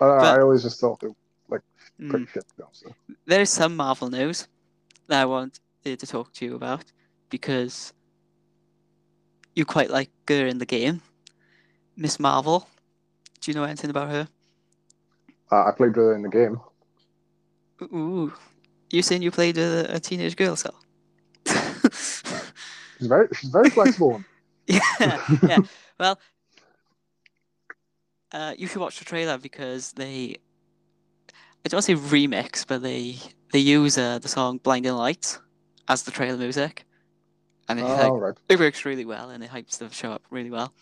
I, 0.00 0.04
I 0.04 0.40
always 0.40 0.62
just 0.62 0.80
thought 0.80 1.00
they 1.00 1.08
were 1.48 1.62
Mm. 2.00 2.28
shit. 2.28 2.46
To 2.48 2.54
be 2.56 2.62
honest. 2.62 2.84
There 3.26 3.40
is 3.40 3.50
some 3.50 3.74
Marvel 3.74 4.08
news 4.08 4.46
that 5.08 5.20
I 5.22 5.24
wanted 5.24 5.58
to 5.84 5.96
talk 6.06 6.32
to 6.34 6.44
you 6.44 6.54
about 6.54 6.84
because 7.28 7.92
you 9.58 9.64
quite 9.64 9.90
like 9.90 10.10
her 10.28 10.46
in 10.46 10.58
the 10.58 10.66
game. 10.66 11.02
Miss 11.96 12.20
Marvel. 12.20 12.68
Do 13.40 13.50
you 13.50 13.56
know 13.56 13.64
anything 13.64 13.90
about 13.90 14.08
her? 14.10 14.28
Uh, 15.50 15.64
I 15.64 15.72
played 15.72 15.96
her 15.96 16.14
in 16.14 16.22
the 16.22 16.28
game. 16.28 16.60
Ooh. 17.82 18.32
You 18.90 19.02
saying 19.02 19.22
you 19.22 19.32
played 19.32 19.58
a, 19.58 19.96
a 19.96 20.00
teenage 20.00 20.36
girl, 20.36 20.54
so? 20.54 20.70
She's 22.98 23.06
very 23.06 23.28
she's 23.34 23.50
very 23.50 23.70
flexible. 23.70 24.22
yeah, 24.66 25.22
yeah. 25.42 25.58
Well, 26.00 26.18
uh, 28.32 28.54
you 28.58 28.66
should 28.66 28.80
watch 28.80 28.98
the 28.98 29.04
trailer 29.04 29.38
because 29.38 29.92
they, 29.92 30.36
I 31.64 31.68
don't 31.68 31.82
say 31.82 31.94
remix, 31.94 32.66
but 32.66 32.82
they 32.82 33.18
they 33.52 33.60
use 33.60 33.96
uh, 33.96 34.18
the 34.18 34.26
song 34.26 34.58
"Blinding 34.58 34.94
Lights" 34.94 35.38
as 35.88 36.02
the 36.02 36.10
trailer 36.10 36.36
music, 36.38 36.84
and 37.68 37.78
it, 37.78 37.82
oh, 37.82 37.88
like, 38.14 38.22
right. 38.22 38.34
it 38.48 38.58
works 38.58 38.84
really 38.84 39.04
well, 39.04 39.30
and 39.30 39.42
it 39.44 39.50
hypes 39.50 39.78
the 39.78 39.90
show 39.90 40.12
up 40.12 40.22
really 40.30 40.50
well. 40.50 40.72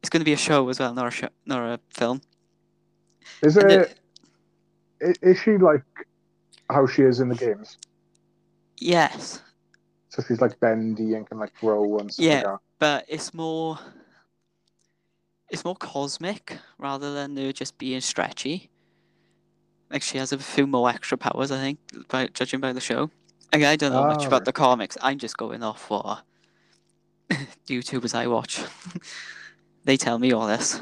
It's 0.00 0.08
going 0.10 0.20
to 0.20 0.24
be 0.24 0.32
a 0.32 0.36
show 0.38 0.68
as 0.68 0.78
well, 0.80 0.94
not 0.94 1.06
a 1.06 1.10
show, 1.10 1.28
not 1.46 1.62
a 1.62 1.80
film. 1.90 2.20
Is 3.42 3.56
And 3.56 3.70
it? 3.70 3.98
the- 5.00 5.08
i- 5.08 5.14
Is 5.30 5.38
she 5.40 5.56
like 5.58 5.84
how 6.70 6.86
she 6.86 7.02
is 7.02 7.20
in 7.20 7.28
the 7.28 7.34
games? 7.34 7.76
yes, 8.78 9.40
So 10.08 10.22
she's 10.26 10.40
like 10.40 10.58
bendy 10.60 11.14
and 11.14 11.26
can 11.26 11.38
like 11.38 11.54
grow 11.60 11.98
and 11.98 12.12
stuff 12.12 12.24
Yeah. 12.24 12.34
like 12.36 12.44
that. 12.44 12.58
but 12.78 13.04
it's 13.08 13.32
more, 13.32 13.78
it's 15.50 15.64
more 15.64 15.76
cosmic 15.76 16.58
rather 16.78 17.14
than 17.14 17.36
her 17.36 17.52
just 17.52 17.78
being 17.78 18.00
stretchy. 18.00 18.70
Like 19.90 20.02
she 20.02 20.18
has 20.18 20.32
a 20.32 20.38
few 20.38 20.66
more 20.66 20.88
extra 20.90 21.16
powers, 21.18 21.50
I 21.52 21.58
think, 21.58 21.78
by 22.08 22.26
judging 22.28 22.60
by 22.60 22.72
the 22.72 22.80
show. 22.80 23.10
I 23.54 23.76
don't 23.76 23.92
know 23.92 24.04
much 24.04 24.24
Ah, 24.24 24.26
about 24.26 24.36
right. 24.40 24.44
the 24.46 24.52
comics. 24.52 24.96
I'm 25.02 25.18
just 25.18 25.36
going 25.36 25.62
off 25.62 25.90
what 25.90 26.22
YouTubers 27.68 28.14
I 28.14 28.26
watch. 28.26 28.60
they 29.84 29.96
tell 29.96 30.18
me 30.18 30.32
all 30.32 30.46
this, 30.46 30.80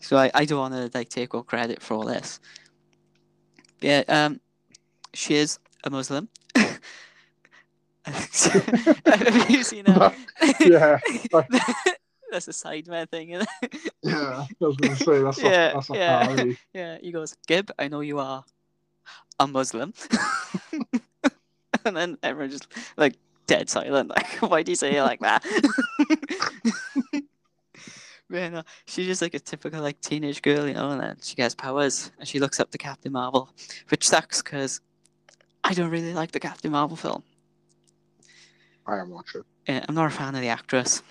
so 0.00 0.16
I, 0.16 0.30
I 0.34 0.44
don't 0.44 0.58
want 0.58 0.74
to 0.74 0.90
like 0.98 1.08
take 1.08 1.34
all 1.34 1.42
credit 1.42 1.82
for 1.82 1.94
all 1.94 2.04
this. 2.04 2.40
Yeah, 3.80 4.02
um, 4.08 4.40
she 5.14 5.34
is 5.34 5.58
a 5.84 5.90
Muslim. 5.90 6.28
Have 8.04 9.50
you 9.50 9.62
seen 9.62 9.84
that? 9.84 10.14
Yeah, 10.60 10.98
That's 12.30 12.48
a 12.48 12.52
Sidemen 12.52 13.08
thing, 13.08 13.30
isn't 13.30 13.48
it? 13.62 13.92
Yeah, 14.02 14.44
I 14.48 14.64
was 14.64 14.76
gonna 14.76 14.96
say 14.96 15.22
that's 15.22 15.38
Yeah, 15.42 15.72
that's 15.74 15.88
not 15.90 15.98
yeah. 15.98 16.26
parody. 16.26 16.56
Yeah, 16.72 16.98
he 17.00 17.10
goes, 17.12 17.36
Gib, 17.46 17.70
I 17.78 17.88
know 17.88 18.00
you 18.00 18.18
are 18.18 18.44
a 19.38 19.46
Muslim. 19.46 19.92
and 21.84 21.96
then 21.96 22.18
everyone 22.22 22.50
just 22.50 22.68
like 22.96 23.16
dead 23.46 23.68
silent. 23.68 24.10
Like, 24.10 24.26
why 24.40 24.62
do 24.62 24.72
you 24.72 24.76
say 24.76 24.96
it 24.96 25.02
like 25.02 25.20
that? 25.20 25.44
Man, 28.28 28.54
uh, 28.54 28.62
she's 28.86 29.06
just 29.06 29.22
like 29.22 29.34
a 29.34 29.40
typical 29.40 29.82
like 29.82 30.00
teenage 30.00 30.40
girl, 30.40 30.68
you 30.68 30.74
know, 30.74 30.90
and 30.90 31.00
then 31.00 31.16
she 31.20 31.34
gets 31.34 31.54
powers 31.54 32.12
and 32.18 32.28
she 32.28 32.38
looks 32.38 32.60
up 32.60 32.70
to 32.70 32.78
Captain 32.78 33.10
Marvel, 33.10 33.50
which 33.88 34.06
sucks 34.06 34.40
because 34.40 34.80
I 35.64 35.74
don't 35.74 35.90
really 35.90 36.14
like 36.14 36.30
the 36.30 36.38
Captain 36.38 36.70
Marvel 36.70 36.96
film. 36.96 37.24
I 38.86 38.98
am 38.98 39.10
watching. 39.10 39.42
Yeah, 39.68 39.84
I'm 39.88 39.96
not 39.96 40.06
a 40.06 40.10
fan 40.10 40.36
of 40.36 40.42
the 40.42 40.48
actress, 40.48 41.02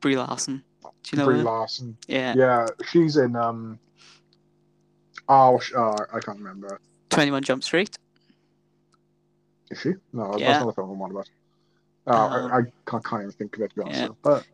Brie 0.00 0.16
Larson. 0.16 0.62
Do 0.82 0.90
you 1.12 1.18
know 1.18 1.24
Brie 1.26 1.38
her? 1.38 1.42
Larson. 1.44 1.96
Yeah, 2.06 2.34
Yeah, 2.36 2.66
she's 2.88 3.16
in 3.16 3.34
um. 3.34 3.78
Oh, 5.28 5.60
uh, 5.76 5.96
I 6.12 6.20
can't 6.20 6.38
remember. 6.38 6.80
21 7.10 7.42
Jump 7.42 7.64
Street. 7.64 7.98
Is 9.74 9.80
she? 9.80 9.92
No, 10.12 10.36
Yeah. 10.38 10.46
that's 10.52 10.60
not 10.64 10.66
the 10.66 10.72
film 10.72 10.90
I'm 10.90 11.02
on 11.02 11.10
about. 11.10 11.28
Uh, 12.06 12.10
Um, 12.12 12.52
I, 12.52 12.56
I 12.58 12.62
can't, 12.86 13.04
can't 13.04 13.22
even 13.22 13.32
think 13.32 13.56
of 13.56 13.62
it 13.62 13.70
to 13.70 13.74
be 13.76 13.82
honest. 13.82 14.00
yeah. 14.00 14.08
But 14.22 14.46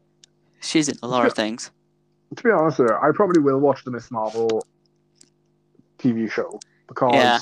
She's 0.61 0.89
in 0.89 0.97
a 1.03 1.07
lot 1.09 1.27
of 1.27 1.35
things. 1.35 1.71
to 2.37 2.43
be 2.43 2.51
honest, 2.51 2.79
with 2.79 2.91
you, 2.91 2.97
I 2.97 3.11
probably 3.13 3.41
will 3.43 3.59
watch 3.61 3.85
the 3.85 3.91
Miss 3.91 4.11
Marvel 4.11 4.65
TV 5.99 6.31
show 6.31 6.59
because 6.89 7.15
Yeah. 7.15 7.39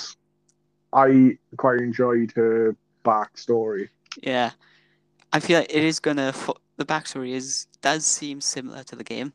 I 0.93 1.39
quite 1.57 1.81
enjoyed 1.81 2.33
her 2.33 2.75
backstory. 3.05 3.89
Yeah, 4.23 4.51
I 5.33 5.39
feel 5.41 5.61
like 5.61 5.73
it 5.75 5.85
is 5.85 6.01
gonna. 6.01 6.33
The 6.79 6.85
backstory 6.87 7.33
is 7.33 7.67
does 7.83 8.07
seem 8.07 8.41
similar 8.41 8.83
to 8.85 8.97
the 8.97 9.05
game, 9.05 9.33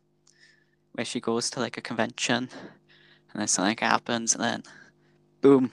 where 0.94 1.06
she 1.06 1.20
goes 1.22 1.50
to 1.52 1.60
like 1.60 1.78
a 1.78 1.82
convention, 1.82 2.50
and 3.32 3.40
then 3.40 3.48
something 3.48 3.78
happens, 3.78 4.34
and 4.34 4.44
then, 4.44 4.64
boom. 5.42 5.72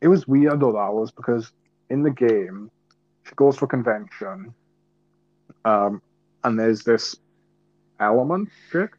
It 0.00 0.08
was 0.08 0.26
weird 0.28 0.60
though 0.60 0.72
that 0.72 0.92
was 0.94 1.10
because 1.10 1.50
in 1.92 2.02
the 2.02 2.10
game 2.10 2.70
she 3.24 3.34
goes 3.36 3.56
to 3.58 3.64
a 3.64 3.68
convention, 3.68 4.54
um, 5.64 6.02
and 6.42 6.58
there's 6.58 6.82
this 6.82 7.16
element 8.00 8.48
trick. 8.70 8.92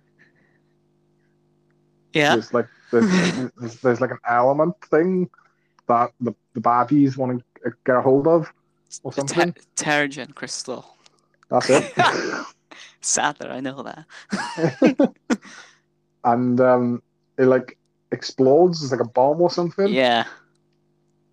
Yeah, 2.14 2.36
There's 2.36 2.54
like 2.54 2.68
there's, 2.92 3.52
there's, 3.58 3.76
there's 3.82 4.02
like 4.02 4.12
an 4.12 4.20
element 4.28 4.76
thing 4.90 5.30
that 5.88 6.12
the 6.22 6.34
the 6.54 6.62
baddies 6.62 7.18
want 7.18 7.44
to 7.64 7.74
get 7.86 7.96
a 7.96 8.02
hold 8.02 8.28
of 8.28 8.52
or 9.04 9.12
Ter- 9.12 9.28
something. 9.28 9.56
Terrigen 9.76 10.34
crystal. 10.36 10.86
That's 11.50 11.70
it. 11.70 11.94
Sad 13.02 13.38
that 13.40 13.52
I 13.52 13.60
know 13.60 13.84
that. 13.84 15.14
and 16.24 16.62
um, 16.62 17.04
it 17.38 17.46
like 17.46 17.78
explodes. 18.12 18.82
It's 18.84 18.92
like 18.92 19.02
a 19.02 19.10
bomb 19.10 19.42
or 19.42 19.50
something. 19.50 19.92
yeah, 19.92 20.26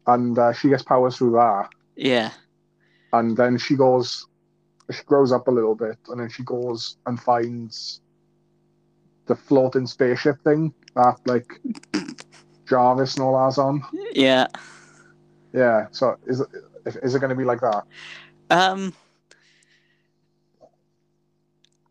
And 0.06 0.38
uh, 0.38 0.52
she 0.52 0.68
gets 0.68 0.82
powers 0.82 1.16
through 1.18 1.32
that. 1.32 1.68
yeah, 1.96 2.30
And 3.12 3.36
then 3.36 3.58
she 3.58 3.76
goes, 3.76 4.26
she 4.90 5.02
grows 5.04 5.30
up 5.32 5.46
a 5.48 5.50
little 5.50 5.74
bit, 5.74 5.98
and 6.08 6.20
then 6.20 6.28
she 6.30 6.42
goes 6.42 6.96
and 7.06 7.20
finds 7.20 8.00
the 9.26 9.36
floating 9.36 9.86
spaceship 9.86 10.42
thing 10.42 10.72
that 10.96 11.16
like 11.26 11.46
Jarvis 12.68 13.14
and 13.16 13.22
all 13.24 13.44
that's 13.44 13.58
on. 13.58 13.82
yeah. 14.12 14.46
Yeah. 15.52 15.86
So 15.92 16.16
is 16.26 16.40
it 16.40 16.48
is 17.02 17.14
it 17.14 17.18
going 17.20 17.30
to 17.30 17.36
be 17.36 17.44
like 17.44 17.60
that? 17.60 17.84
Um, 18.50 18.92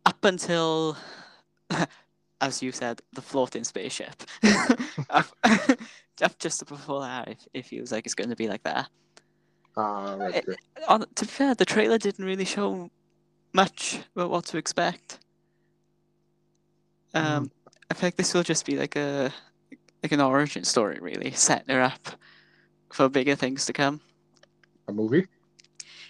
up 0.06 0.24
until, 0.26 0.98
as 2.42 2.62
you 2.62 2.72
said, 2.72 3.02
the 3.14 3.22
floating 3.22 3.64
spaceship. 3.64 4.24
up 5.10 5.28
just 6.40 6.66
before 6.68 7.02
that, 7.02 7.28
it, 7.28 7.48
it 7.54 7.66
feels 7.66 7.92
like 7.92 8.06
it's 8.06 8.16
going 8.16 8.30
to 8.30 8.36
be 8.36 8.48
like 8.48 8.64
that. 8.64 8.90
Ah, 9.78 10.16
right. 10.16 10.36
Eh. 10.36 10.56
On, 10.88 11.06
to 11.16 11.26
be 11.26 11.32
fair, 11.32 11.56
the 11.56 11.66
trailer 11.66 11.98
didn't 11.98 12.26
really 12.26 12.46
show 12.46 12.90
much 13.54 14.00
about 14.16 14.30
what 14.30 14.46
to 14.46 14.58
expect. 14.58 15.20
Um, 17.14 17.52
I 17.90 17.94
think 17.96 18.16
this 18.16 18.34
will 18.34 18.44
just 18.44 18.66
be 18.66 18.78
like 18.78 18.96
a 18.96 19.34
like 20.04 20.12
an 20.12 20.22
origin 20.22 20.64
story, 20.64 21.00
really, 21.02 21.32
setting 21.32 21.74
her 21.74 21.82
up 21.82 22.10
for 22.94 23.10
bigger 23.10 23.36
things 23.36 23.66
to 23.66 23.74
come. 23.74 24.00
A 24.88 24.94
movie? 24.94 25.28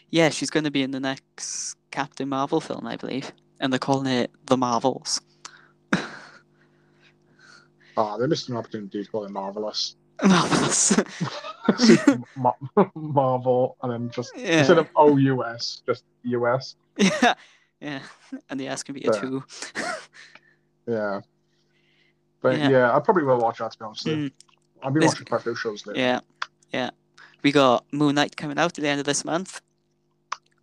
Yeah, 0.10 0.30
she's 0.30 0.50
going 0.50 0.64
to 0.64 0.72
be 0.72 0.84
in 0.84 0.92
the 0.92 1.00
next 1.00 1.76
Captain 1.92 2.28
Marvel 2.28 2.62
film, 2.62 2.86
I 2.86 2.98
believe, 2.98 3.32
and 3.60 3.72
they're 3.72 3.80
calling 3.80 4.08
it 4.08 4.32
The 4.46 4.58
Marvels. 4.58 5.22
Ah, 7.98 8.18
they 8.18 8.28
missed 8.28 8.50
an 8.50 8.56
opportunity 8.58 9.04
to 9.04 9.10
call 9.10 9.26
it 9.26 9.32
Marvelous. 9.32 9.96
Marvelous. 10.24 10.98
Ma- 12.36 12.54
Marvel, 12.96 13.78
and 13.82 13.92
then 13.92 14.10
just 14.10 14.32
Yeah. 14.38 14.60
instead 14.60 14.78
of 14.78 14.88
OUS, 14.98 15.82
just 15.86 16.04
US. 16.24 16.76
yeah, 16.98 17.34
yeah, 17.80 18.00
and 18.50 18.60
the 18.60 18.68
S 18.68 18.84
can 18.84 18.96
be 18.96 19.04
a 19.06 19.12
two. 19.12 19.44
Yeah. 20.88 21.22
But 22.42 22.58
Yeah. 22.58 22.70
yeah. 22.70 22.96
I 22.96 23.00
probably 23.00 23.24
will 23.24 23.38
watch 23.40 23.60
that 23.60 23.72
to 23.74 23.78
be 23.78 23.86
honest. 23.86 24.06
Mm, 24.08 24.32
I'll 24.82 24.92
be 24.92 25.06
watching 25.06 25.26
quite 25.26 25.42
a 25.42 25.44
few 25.44 25.56
shows 25.56 25.86
lately. 25.86 26.02
yeah, 26.02 26.20
yeah. 26.74 26.90
We 27.44 27.52
got 27.52 27.86
Moon 27.92 28.16
Knight 28.16 28.36
coming 28.36 28.58
out 28.58 28.78
at 28.78 28.82
the 28.82 28.88
end 28.88 29.00
of 29.00 29.06
this 29.06 29.24
month. 29.24 29.62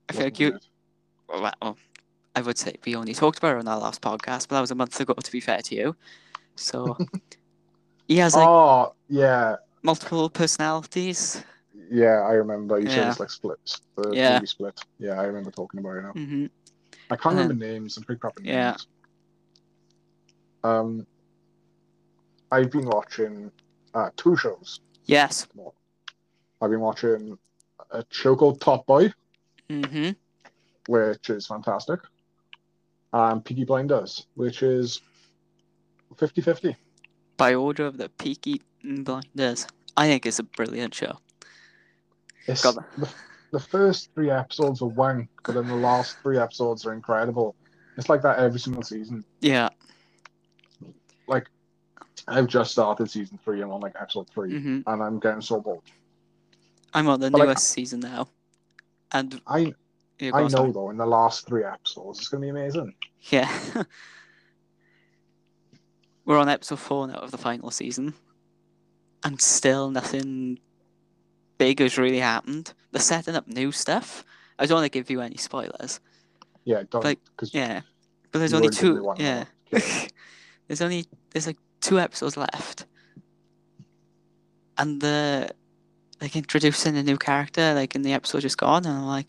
I 0.09 0.12
feel 0.12 0.24
like 0.24 0.40
you. 0.40 0.59
Well, 1.28 1.53
I 2.35 2.40
would 2.40 2.59
say 2.59 2.74
we 2.85 2.94
only 2.97 3.15
talked 3.15 3.39
about 3.39 3.57
it 3.57 3.61
on 3.61 3.69
our 3.69 3.78
last 3.78 4.03
podcast, 4.03 4.48
but 4.48 4.57
that 4.57 4.61
was 4.61 4.70
a 4.70 4.74
month 4.74 4.98
ago. 5.01 5.15
To 5.15 5.32
be 5.32 5.40
fair 5.40 5.62
to 5.62 5.74
you, 5.74 5.97
so 6.57 6.97
he 8.09 8.16
has 8.19 8.35
like 8.35 8.47
oh 8.49 8.95
yeah, 9.09 9.57
multiple 9.83 10.28
personalities. 10.31 11.43
yeah. 11.91 12.20
I 12.27 12.33
remember 12.33 12.78
you 12.81 12.89
said 12.89 12.99
Yeah. 12.99 13.11
it's 13.11 13.20
like 13.20 13.31
splits. 13.31 13.81
The 13.97 14.11
Yeah. 14.15 14.35
movie 14.35 14.47
split. 14.47 14.81
Yeah, 14.99 15.20
I 15.20 15.24
remember 15.24 15.51
talking 15.51 15.81
about 15.81 15.97
it 15.97 16.03
now. 16.03 16.12
hmm 16.12 16.47
I 17.11 17.16
can't 17.16 17.37
then- 17.37 17.49
remember 17.49 17.65
names. 17.66 17.97
I'm 17.97 18.03
pretty 18.05 18.19
crap 18.19 18.35
at 18.39 18.45
Yeah. 18.45 18.77
Um, 20.65 21.07
I've 22.51 22.70
been 22.70 22.87
watching 22.87 23.51
uh, 23.95 24.11
two 24.16 24.37
shows. 24.37 24.81
Yes. 25.05 25.47
I've 26.61 26.70
been 26.70 26.81
watching 26.81 27.39
a 27.91 28.05
show 28.11 28.35
called 28.35 28.61
Top 28.61 28.87
Boy, 28.87 29.12
hmm 29.70 30.11
which 30.89 31.31
is 31.31 31.47
fantastic, 31.47 32.01
and 33.12 33.45
Peaky 33.45 33.65
Blinders, 33.65 34.27
which 34.35 34.62
is 34.62 35.01
50-50. 36.15 36.77
By 37.37 37.55
order 37.55 37.87
of 37.87 37.99
the 37.99 38.09
Peaky 38.09 38.62
Blinders, 38.83 39.66
I 39.97 40.07
think 40.07 40.27
it's 40.27 40.39
a 40.39 40.43
brilliant 40.43 40.95
show. 40.95 41.19
Got 42.47 42.77
the, 42.97 43.09
the 43.51 43.61
first 43.61 44.11
three 44.15 44.31
episodes 44.31 44.81
are 44.81 44.87
wank, 44.87 45.28
but 45.45 45.55
then 45.55 45.66
the 45.66 45.74
last 45.74 46.16
three 46.23 46.39
episodes 46.39 46.87
are 46.87 46.93
incredible. 46.93 47.57
It's 47.97 48.09
like 48.09 48.23
that 48.23 48.39
every 48.39 48.61
single 48.61 48.83
season. 48.83 49.24
Yeah. 49.41 49.70
Like, 51.27 51.49
I've 52.28 52.47
just 52.47 52.73
started 52.73 53.11
season 53.11 53.39
three. 53.45 53.61
I'm 53.62 53.70
on 53.73 53.81
like 53.81 53.95
episode 54.01 54.28
3 54.31 54.59
hmm 54.59 54.81
and 54.87 55.03
I'm 55.03 55.19
getting 55.19 55.41
so 55.41 55.61
bored. 55.61 55.81
I'm 56.95 57.09
on 57.09 57.20
the 57.20 57.31
But, 57.31 57.39
like, 57.39 57.49
newest 57.49 57.69
season 57.69 58.01
now, 58.01 58.28
and 59.12 59.41
I 59.47 59.74
I 60.33 60.49
know 60.49 60.73
though, 60.73 60.91
in 60.91 60.97
the 60.97 61.07
last 61.07 61.47
three 61.47 61.65
episodes, 61.65 62.20
it's 62.20 62.28
gonna 62.28 62.43
be 62.43 62.49
amazing. 62.49 62.95
Yeah. 63.23 63.51
We're 66.27 66.39
on 66.39 66.48
episode 66.48 66.81
four 66.81 67.07
now 67.07 67.15
of 67.15 67.31
the 67.31 67.39
final 67.39 67.70
season, 67.70 68.12
and 69.23 69.40
still 69.40 69.90
nothing 69.90 70.59
big 71.57 71.78
has 71.78 71.97
really 71.97 72.19
happened. 72.19 72.74
They're 72.90 73.01
setting 73.01 73.36
up 73.36 73.47
new 73.47 73.70
stuff. 73.70 74.24
I 74.59 74.66
don't 74.66 74.77
want 74.77 74.93
to 74.93 74.98
give 74.98 75.09
you 75.09 75.20
any 75.20 75.36
spoilers. 75.36 76.01
Yeah, 76.65 76.82
don't 76.90 77.05
Like, 77.05 77.20
Yeah, 77.53 77.82
but 78.32 78.40
there's 78.40 78.53
only 78.53 78.69
already 78.69 78.77
gave 78.77 78.97
me 78.97 79.15
two. 79.16 79.23
Yeah, 79.23 79.44
there's 80.66 80.82
only 80.82 81.07
there's 81.31 81.47
like 81.47 81.59
two 81.81 82.01
episodes 82.01 82.36
left, 82.36 82.86
and 84.78 85.01
the 85.01 85.48
like 86.20 86.35
introducing 86.35 86.97
a 86.97 87.05
new 87.05 87.16
character 87.16 87.73
like 87.74 87.94
in 87.94 88.03
the 88.03 88.12
episode 88.12 88.40
just 88.40 88.59
gone, 88.59 88.85
and 88.85 88.98
I'm 88.98 89.07
like, 89.07 89.28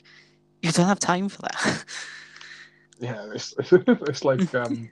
you 0.64 0.72
don't 0.72 0.88
have 0.88 1.00
time 1.00 1.30
for 1.30 1.44
that. 1.44 1.86
yeah, 3.00 3.28
it's 3.36 3.54
it's 3.72 4.26
like 4.26 4.54
um 4.56 4.90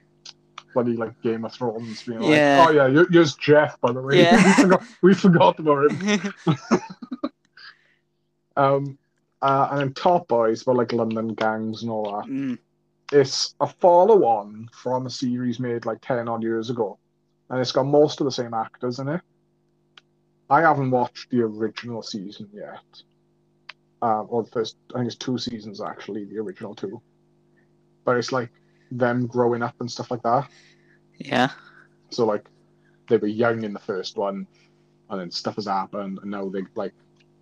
bloody 0.75 0.95
like 0.95 1.19
Game 1.23 1.43
of 1.45 1.53
Thrones 1.53 2.03
being 2.03 2.19
like, 2.19 2.29
Yeah. 2.29 2.65
oh 2.67 2.71
yeah, 2.71 2.87
you're, 2.87 3.25
Jeff 3.25 3.81
by 3.81 3.91
the 3.91 4.01
way. 4.01 4.21
Yeah. 4.21 4.35
we 4.45 4.53
forgot 4.63 4.83
we 5.01 5.13
forgot 5.15 5.59
about 5.59 5.91
him. 5.91 6.33
Um, 8.57 8.97
uh, 9.41 9.67
and 9.71 9.79
then 9.81 9.93
Top 9.93 10.29
Boys 10.29 10.61
about 10.61 10.77
like 10.77 10.93
London 10.93 11.33
gangs 11.33 11.81
and 11.81 11.91
all 11.91 12.05
that. 12.05 12.29
Mm, 12.31 12.57
It's 13.11 13.53
a 13.59 13.67
follow-on 13.67 14.69
from 14.71 15.07
a 15.07 15.09
series 15.09 15.59
made 15.59 15.85
like 15.85 15.99
ten 16.01 16.29
odd 16.29 16.41
years 16.41 16.69
ago, 16.69 16.97
and 17.49 17.59
it's 17.59 17.73
got 17.73 17.83
most 17.85 18.21
of 18.21 18.25
the 18.25 18.31
same 18.31 18.53
actors 18.53 18.99
in 18.99 19.09
it. 19.09 19.21
I 20.49 20.61
haven't 20.61 20.91
watched 20.91 21.29
the 21.31 21.41
original 21.41 22.01
season 22.01 22.49
yet. 22.53 22.79
Um, 24.01 24.27
or 24.29 24.43
the 24.43 24.51
first, 24.51 24.77
I 24.93 24.99
think 24.99 25.07
it's 25.07 25.15
two 25.17 25.37
seasons 25.37 25.81
actually, 25.81 26.25
the 26.25 26.37
original 26.37 26.75
two. 26.75 27.01
But 28.05 28.17
it's 28.17 28.31
like 28.31 28.51
them 28.91 29.27
growing 29.27 29.61
up 29.61 29.75
and 29.79 29.89
stuff 29.89 30.11
like 30.11 30.23
that. 30.23 30.49
yeah. 31.17 31.49
So 32.11 32.25
like 32.25 32.45
they 33.09 33.17
were 33.17 33.27
young 33.27 33.63
in 33.63 33.73
the 33.73 33.79
first 33.79 34.17
one, 34.17 34.47
and 35.09 35.19
then 35.19 35.31
stuff 35.31 35.55
has 35.55 35.65
happened, 35.65 36.19
and 36.21 36.31
now 36.31 36.49
they 36.49 36.63
like 36.75 36.93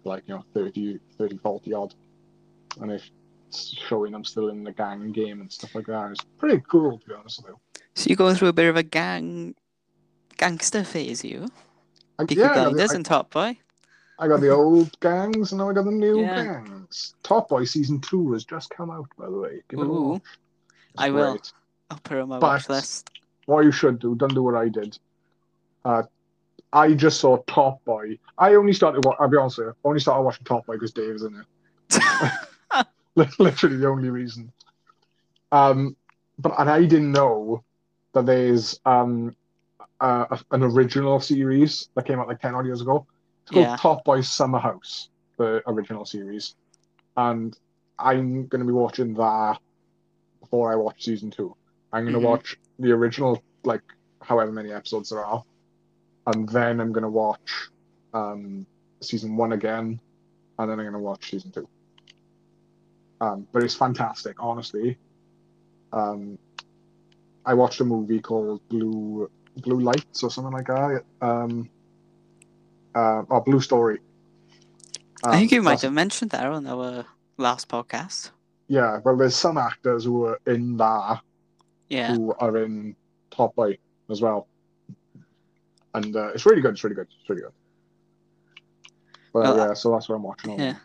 like 0.04 0.24
you 0.28 0.36
know 0.36 0.44
30, 0.54 1.00
30 1.18 1.38
40 1.38 1.74
odd, 1.74 1.96
and 2.82 2.92
it's 2.92 3.10
showing 3.88 4.12
them 4.12 4.24
still 4.24 4.50
in 4.50 4.64
the 4.64 4.72
gang 4.72 5.12
game 5.12 5.42
and 5.42 5.52
stuff 5.52 5.76
like 5.76 5.86
that. 5.88 6.12
It's 6.12 6.26
pretty 6.38 6.62
cool 6.70 6.98
to 6.98 7.08
be 7.08 7.14
honest 7.14 7.44
with 7.44 7.52
you. 7.52 7.60
So 7.96 8.10
you 8.10 8.16
go 8.16 8.34
through 8.34 8.50
a 8.50 8.54
bit 8.54 8.70
of 8.70 8.76
a 8.76 8.84
gang 8.84 9.56
gangster 10.38 10.84
phase, 10.84 11.24
you. 11.24 11.48
I, 12.20 12.26
yeah, 12.30 12.52
I 12.52 12.56
got, 12.56 12.64
Blinders 12.64 12.90
the, 12.92 12.96
and 12.96 13.06
Top 13.06 13.32
Boy. 13.32 13.58
I, 14.20 14.26
I 14.26 14.28
got 14.28 14.42
the 14.42 14.50
old 14.50 15.00
gangs, 15.00 15.52
and 15.52 15.60
now 15.60 15.70
I 15.70 15.74
got 15.74 15.86
the 15.86 15.92
new 15.92 16.22
Yeah. 16.22 16.44
gangs. 16.46 17.16
Top 17.24 17.50
Boy 17.50 17.66
season 17.66 18.00
two 18.02 18.34
has 18.34 18.46
just 18.46 18.70
come 18.70 18.92
out, 18.92 19.08
by 19.18 19.26
the 19.26 19.38
way. 19.38 19.62
Give 19.70 19.80
it 19.80 19.84
a 19.84 19.86
Ooh. 19.86 20.22
I 20.98 21.10
will. 21.10 21.32
great. 21.34 21.52
I'll 21.90 22.00
put 22.00 22.18
it 22.18 22.22
on 22.22 22.30
my 22.30 22.40
But- 22.40 22.48
watch 22.48 22.70
list. 22.70 23.10
what 23.46 23.66
you 23.66 23.72
should 23.72 24.00
do, 24.00 24.16
don't 24.16 24.34
do 24.34 24.44
what 24.44 24.56
I 24.56 24.70
did. 24.70 24.98
Uh, 25.86 26.04
I 26.72 26.94
just 26.94 27.20
saw 27.20 27.38
Top 27.48 27.84
Boy. 27.86 28.18
I 28.38 28.56
only 28.56 28.74
started. 28.74 29.06
wa- 29.06 29.16
I'll 29.20 29.28
be 29.30 29.38
honest 29.38 29.58
with 29.60 29.68
you. 29.68 29.72
I 29.84 29.88
only 29.88 30.00
started 30.00 30.24
watching 30.24 30.44
Top 30.46 30.66
Boy 30.66 30.74
because 30.74 30.92
Dave's 30.92 31.24
in 31.24 31.36
it. 31.92 32.02
Li- 33.16 33.28
Literally 33.38 33.78
the 33.78 33.88
only 33.88 34.10
reason. 34.10 34.52
Um, 35.52 35.96
but 36.40 36.54
and 36.58 36.70
I 36.70 36.82
didn't 36.86 37.12
know 37.12 37.64
that 38.14 38.26
there's 38.26 38.80
um 38.86 39.36
uh, 40.00 40.38
an 40.52 40.64
original 40.64 41.20
series 41.20 41.90
that 41.96 42.06
came 42.06 42.20
out 42.20 42.28
like 42.28 42.42
ten 42.42 42.56
odd 42.56 42.66
years 42.66 42.82
ago. 42.82 43.06
It's 43.44 43.52
called 43.52 43.66
Yeah. 43.66 43.76
Top 43.78 44.04
Boy 44.04 44.20
Summerhouse, 44.22 45.10
the 45.38 45.62
original 45.68 46.06
series, 46.06 46.56
and 47.18 47.56
I'm 48.00 48.48
going 48.48 48.60
to 48.62 48.66
be 48.66 48.74
watching 48.74 49.14
that 49.16 49.60
before 50.54 50.72
I 50.72 50.76
watch 50.76 51.04
season 51.04 51.32
two. 51.32 51.56
I'm 51.92 52.04
going 52.04 52.14
to 52.14 52.20
Mhm. 52.20 52.30
watch 52.30 52.56
the 52.78 52.92
original, 52.92 53.42
like 53.64 53.82
however 54.22 54.52
many 54.52 54.72
episodes 54.72 55.10
there 55.10 55.26
are, 55.26 55.44
and 56.28 56.48
then 56.48 56.80
I'm 56.80 56.92
going 56.92 57.02
to 57.04 57.10
watch 57.10 57.70
um, 58.14 58.68
season 59.02 59.36
one 59.36 59.54
again, 59.54 60.00
and 60.60 60.70
then 60.70 60.80
I'm 60.80 60.86
going 60.86 60.94
to 60.94 61.00
watch 61.00 61.32
season 61.32 61.52
two. 61.52 61.68
Um, 63.20 63.48
but 63.52 63.64
it's 63.64 63.74
fantastic, 63.74 64.36
honestly. 64.38 65.00
Um, 65.92 66.38
I 67.48 67.56
watched 67.56 67.82
a 67.82 67.86
movie 67.86 68.20
called 68.20 68.62
Blue 68.70 69.32
Blue 69.58 69.80
Lights 69.80 70.22
or 70.22 70.30
something 70.30 70.54
like 70.54 70.68
that. 70.68 71.04
Um, 71.20 71.68
uh, 72.94 73.24
or 73.28 73.42
Blue 73.42 73.60
Story. 73.60 74.02
I 75.24 75.32
think 75.32 75.52
Um, 75.52 75.56
you 75.56 75.62
might 75.64 75.82
have 75.82 75.94
mentioned 75.94 76.30
that 76.30 76.46
on 76.46 76.68
our 76.68 77.06
last 77.40 77.68
podcast. 77.70 78.30
Yeah, 78.68 79.00
well, 79.04 79.18
there's 79.18 79.36
some 79.36 79.58
actors 79.58 80.06
who 80.06 80.26
are 80.26 80.40
in 80.46 80.78
that 80.78 81.22
Yeah. 81.90 82.08
who 82.16 82.34
are 82.40 82.58
in 82.58 82.96
Top 83.32 83.56
Boy 83.56 83.78
as 84.10 84.22
well, 84.22 84.48
and 85.94 86.16
uh, 86.16 86.30
it's 86.34 86.46
really 86.46 86.62
good. 86.62 86.72
It's 86.74 86.84
really 86.84 86.96
good. 86.96 87.08
It's 87.20 87.30
really 87.30 87.42
good. 87.42 87.52
But 89.34 89.44
Well, 89.44 89.58
yeah, 89.58 89.74
so 89.74 89.92
that's 89.92 90.08
what 90.10 90.16
I'm 90.16 90.24
watching. 90.24 90.52
on. 90.52 90.60
Yeah. 90.60 90.76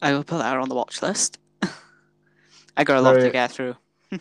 I 0.00 0.12
will 0.12 0.24
put 0.24 0.38
that 0.38 0.56
on 0.56 0.68
the 0.68 0.74
watch 0.74 1.02
list. 1.02 1.38
I 2.76 2.84
got 2.84 2.98
a 2.98 3.00
lot 3.00 3.14
to 3.20 3.30
get 3.30 3.50
through. 3.50 3.74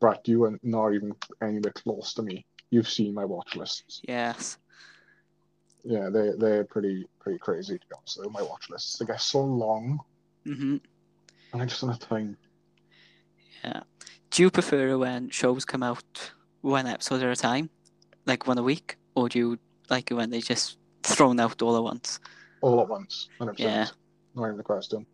Brett, 0.00 0.26
you 0.28 0.44
are 0.44 0.58
not 0.62 0.92
even 0.94 1.14
anywhere 1.40 1.72
close 1.72 2.14
to 2.14 2.22
me. 2.22 2.44
You've 2.70 2.88
seen 2.88 3.14
my 3.14 3.24
watch 3.24 3.56
lists. 3.56 4.00
Yes. 4.06 4.58
Yeah, 5.84 6.10
they 6.10 6.32
they're 6.36 6.64
pretty 6.64 7.06
pretty 7.20 7.38
crazy 7.38 7.78
to 7.78 7.86
be 7.86 7.94
honest. 7.96 8.20
My 8.32 8.42
watch 8.42 8.68
lists. 8.68 8.98
They 8.98 9.06
get 9.06 9.20
so 9.20 9.42
long, 9.42 10.00
hmm 10.44 10.72
and 10.72 10.80
I 11.54 11.64
just 11.64 11.80
don't 11.80 11.90
have 11.90 12.00
time. 12.00 12.36
Yeah. 13.64 13.80
Do 14.30 14.42
you 14.42 14.50
prefer 14.50 14.96
when 14.98 15.30
shows 15.30 15.64
come 15.64 15.82
out 15.82 16.32
one 16.60 16.86
episode 16.86 17.22
at 17.22 17.30
a 17.30 17.36
time, 17.36 17.70
like 18.26 18.46
one 18.46 18.58
a 18.58 18.62
week, 18.62 18.96
or 19.14 19.28
do 19.28 19.38
you 19.38 19.58
like 19.88 20.10
it 20.10 20.14
when 20.14 20.30
they 20.30 20.40
just 20.40 20.78
thrown 21.02 21.40
out 21.40 21.60
all 21.62 21.76
at 21.76 21.82
once? 21.82 22.20
all 22.60 22.80
at 22.80 22.88
once. 22.88 23.28
100%. 23.40 23.58
Yeah. 23.58 23.86
Not 24.34 24.48
even 24.48 24.60
a 24.60 24.62
question. 24.62 25.06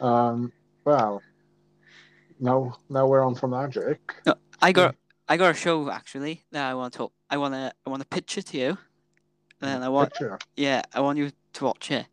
Um, 0.00 0.52
well, 0.84 1.22
now 2.40 2.76
now 2.88 3.06
we're 3.06 3.22
on 3.24 3.34
from 3.34 3.52
that, 3.52 3.70
Jake. 3.70 4.14
I 4.60 4.72
got 4.72 4.96
I 5.28 5.36
got 5.36 5.52
a 5.52 5.54
show 5.54 5.90
actually 5.90 6.42
that 6.50 6.68
I 6.68 6.74
want 6.74 6.92
to 6.92 6.98
talk. 6.98 7.12
I 7.30 7.36
want 7.36 7.54
to 7.54 7.72
I 7.86 7.90
want 7.90 8.02
to 8.02 8.08
pitch 8.08 8.36
it 8.36 8.46
to 8.46 8.58
you. 8.58 8.78
then 9.60 9.82
I 9.82 9.88
want 9.88 10.10
Picture. 10.10 10.38
yeah, 10.56 10.82
I 10.92 11.00
want 11.00 11.18
you 11.18 11.30
to 11.52 11.64
watch 11.64 11.90
it. 11.90 12.06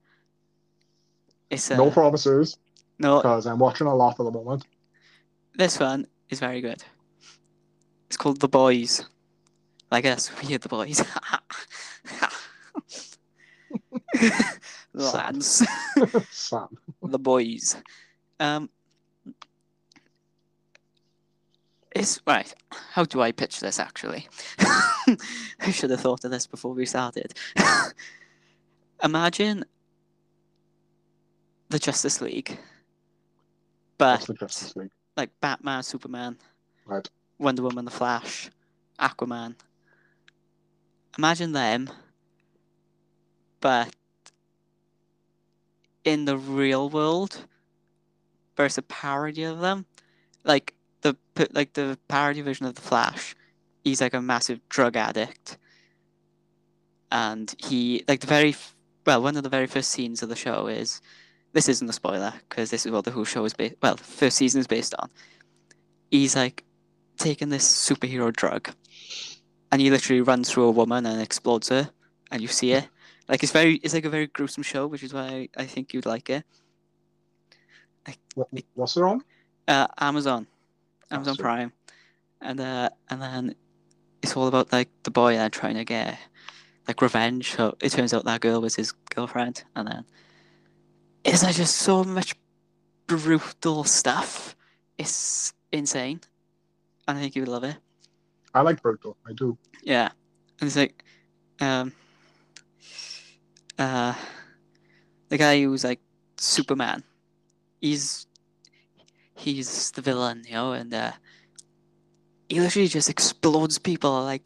It's 1.49 1.69
uh, 1.71 1.77
No 1.77 1.89
promises, 1.91 2.57
no 2.99 3.17
because 3.17 3.45
I'm 3.47 3.59
watching 3.59 3.87
a 3.87 3.95
lot 3.95 4.19
at 4.19 4.23
the 4.23 4.31
moment. 4.31 4.65
this 5.55 5.79
one 5.79 6.07
is 6.29 6.39
very 6.39 6.61
good. 6.61 6.83
It's 8.07 8.17
called 8.17 8.39
The 8.39 8.47
Boys. 8.49 9.05
Like 9.91 10.05
us, 10.05 10.29
we 10.43 10.53
are 10.53 10.59
the 10.59 10.69
boys. 10.69 11.03
Lads. 14.93 15.65
Sam. 16.31 16.67
the 17.01 17.19
boys. 17.19 17.75
Um, 18.39 18.69
it's 21.95 22.21
right. 22.27 22.53
How 22.91 23.03
do 23.03 23.21
I 23.21 23.31
pitch 23.31 23.59
this? 23.61 23.79
Actually, 23.79 24.27
I 24.59 25.71
should 25.71 25.89
have 25.89 26.01
thought 26.01 26.23
of 26.23 26.31
this 26.31 26.45
before 26.47 26.73
we 26.73 26.85
started. 26.85 27.33
Imagine 29.03 29.65
the 31.69 31.79
Justice 31.79 32.21
League, 32.21 32.57
What's 34.07 34.25
but 34.25 34.27
the 34.27 34.33
Justice 34.33 34.75
League? 34.75 34.91
like 35.17 35.31
Batman, 35.41 35.83
Superman, 35.83 36.37
Right. 36.85 37.07
Wonder 37.37 37.63
Woman, 37.63 37.85
The 37.85 37.91
Flash, 37.91 38.49
Aquaman. 38.99 39.55
Imagine 41.17 41.51
them, 41.51 41.89
but 43.59 43.93
in 46.03 46.25
the 46.25 46.37
real 46.37 46.89
world, 46.89 47.45
there's 48.55 48.77
a 48.77 48.81
parody 48.81 49.43
of 49.43 49.59
them. 49.59 49.85
Like 50.43 50.73
the 51.01 51.15
like 51.51 51.73
the 51.73 51.97
parody 52.07 52.41
version 52.41 52.65
of 52.65 52.75
the 52.75 52.81
Flash, 52.81 53.35
he's 53.83 54.01
like 54.01 54.13
a 54.13 54.21
massive 54.21 54.67
drug 54.69 54.95
addict, 54.95 55.57
and 57.11 57.53
he 57.57 58.03
like 58.07 58.21
the 58.21 58.27
very 58.27 58.49
f- 58.49 58.75
well 59.05 59.21
one 59.21 59.37
of 59.37 59.43
the 59.43 59.49
very 59.49 59.67
first 59.67 59.89
scenes 59.91 60.23
of 60.23 60.29
the 60.29 60.35
show 60.35 60.67
is 60.67 61.01
this 61.53 61.69
isn't 61.69 61.89
a 61.89 61.93
spoiler 61.93 62.33
because 62.47 62.69
this 62.69 62.85
is 62.85 62.91
what 62.91 63.05
the 63.05 63.11
Who 63.11 63.25
show 63.25 63.45
is 63.45 63.53
based. 63.53 63.75
Well, 63.81 63.95
the 63.95 64.03
first 64.03 64.37
season 64.37 64.59
is 64.59 64.67
based 64.67 64.93
on. 64.99 65.09
He's 66.11 66.35
like 66.35 66.63
taking 67.17 67.49
this 67.49 67.67
superhero 67.67 68.33
drug, 68.33 68.69
and 69.71 69.81
he 69.81 69.89
literally 69.89 70.21
runs 70.21 70.49
through 70.49 70.65
a 70.65 70.71
woman 70.71 71.05
and 71.05 71.21
explodes 71.21 71.69
her, 71.69 71.89
and 72.31 72.41
you 72.41 72.47
see 72.47 72.71
it. 72.73 72.87
Like 73.27 73.43
it's 73.43 73.51
very, 73.51 73.75
it's 73.75 73.93
like 73.93 74.05
a 74.05 74.09
very 74.09 74.27
gruesome 74.27 74.63
show, 74.63 74.87
which 74.87 75.03
is 75.03 75.13
why 75.13 75.49
I 75.55 75.65
think 75.65 75.93
you'd 75.93 76.05
like 76.05 76.29
it. 76.29 76.43
What, 78.33 78.47
what's 78.73 78.97
it 78.97 79.03
on? 79.03 79.21
Uh, 79.67 79.87
Amazon, 79.99 80.47
Amazon. 81.11 81.35
Prime, 81.35 81.73
and 82.41 82.59
uh, 82.59 82.89
and 83.09 83.21
then 83.21 83.55
it's 84.23 84.35
all 84.35 84.47
about 84.47 84.71
like 84.71 84.89
the 85.03 85.11
boy 85.11 85.35
uh, 85.37 85.49
trying 85.49 85.75
to 85.75 85.85
get 85.85 86.17
like 86.87 87.01
revenge. 87.01 87.55
So 87.55 87.75
it 87.81 87.91
turns 87.91 88.13
out 88.13 88.25
that 88.25 88.41
girl 88.41 88.61
was 88.61 88.75
his 88.75 88.93
girlfriend, 89.13 89.63
and 89.75 89.87
then 89.87 90.05
it's 91.29 91.43
like 91.43 91.55
just 91.55 91.75
so 91.77 92.03
much 92.03 92.35
brutal 93.07 93.83
stuff. 93.83 94.55
It's 94.97 95.53
insane, 95.71 96.21
and 97.07 97.17
I 97.17 97.21
think 97.21 97.35
you 97.35 97.41
would 97.43 97.49
love 97.49 97.63
it. 97.63 97.77
I 98.53 98.61
like 98.61 98.81
Brutal. 98.81 99.15
I 99.27 99.33
do. 99.33 99.57
Yeah, 99.83 100.09
and 100.59 100.67
it's 100.67 100.75
like, 100.75 101.03
um, 101.61 101.93
uh, 103.77 104.13
the 105.29 105.37
guy 105.37 105.61
who's 105.61 105.83
like 105.83 105.99
Superman. 106.37 107.03
He's 107.81 108.27
he's 109.35 109.91
the 109.91 110.01
villain, 110.01 110.43
you 110.45 110.53
know, 110.53 110.73
and 110.73 110.93
uh, 110.93 111.11
he 112.49 112.59
literally 112.59 112.87
just 112.87 113.09
explodes 113.09 113.77
people. 113.77 114.23
Like 114.23 114.43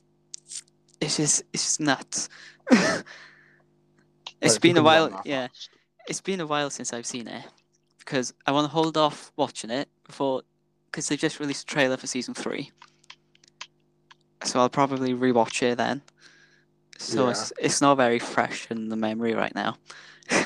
it's 1.01 1.17
just 1.17 1.43
it's 1.53 1.63
just 1.63 1.79
nuts. 1.79 2.29
it's 2.71 3.03
Right, 4.43 4.61
been 4.61 4.77
a 4.77 4.83
while. 4.83 5.21
Yeah, 5.25 5.47
fast. 5.47 5.69
It's 6.07 6.21
been 6.21 6.41
a 6.41 6.47
while 6.47 6.69
since 6.69 6.93
I've 6.93 7.05
seen 7.05 7.27
it 7.27 7.45
because 7.99 8.33
I 8.45 8.51
want 8.51 8.65
to 8.65 8.71
hold 8.71 8.97
off 8.97 9.31
watching 9.35 9.69
it 9.69 9.89
before 10.05 10.43
because 10.85 11.07
they 11.07 11.17
just 11.17 11.39
released 11.39 11.63
a 11.63 11.73
trailer 11.73 11.97
for 11.97 12.07
season 12.07 12.33
three. 12.33 12.71
So 14.43 14.59
I'll 14.59 14.69
probably 14.69 15.13
rewatch 15.13 15.63
it 15.63 15.77
then. 15.77 16.01
So 16.97 17.25
Yeah. 17.25 17.31
it's 17.31 17.53
it's 17.59 17.81
not 17.81 17.95
very 17.97 18.19
fresh 18.19 18.67
in 18.69 18.89
the 18.89 18.95
memory 18.95 19.33
right 19.33 19.55
now. 19.55 19.77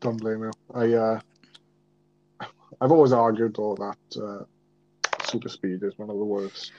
Don't 0.00 0.18
blame 0.18 0.42
you. 0.42 0.52
I 0.74 0.92
uh, 0.92 1.20
I've 2.80 2.92
always 2.92 3.12
argued 3.12 3.56
though 3.56 3.74
that 3.76 4.22
uh, 4.22 4.44
super 5.24 5.48
speed 5.48 5.82
is 5.82 5.98
one 5.98 6.10
of 6.10 6.16
the 6.18 6.24
worst. 6.24 6.72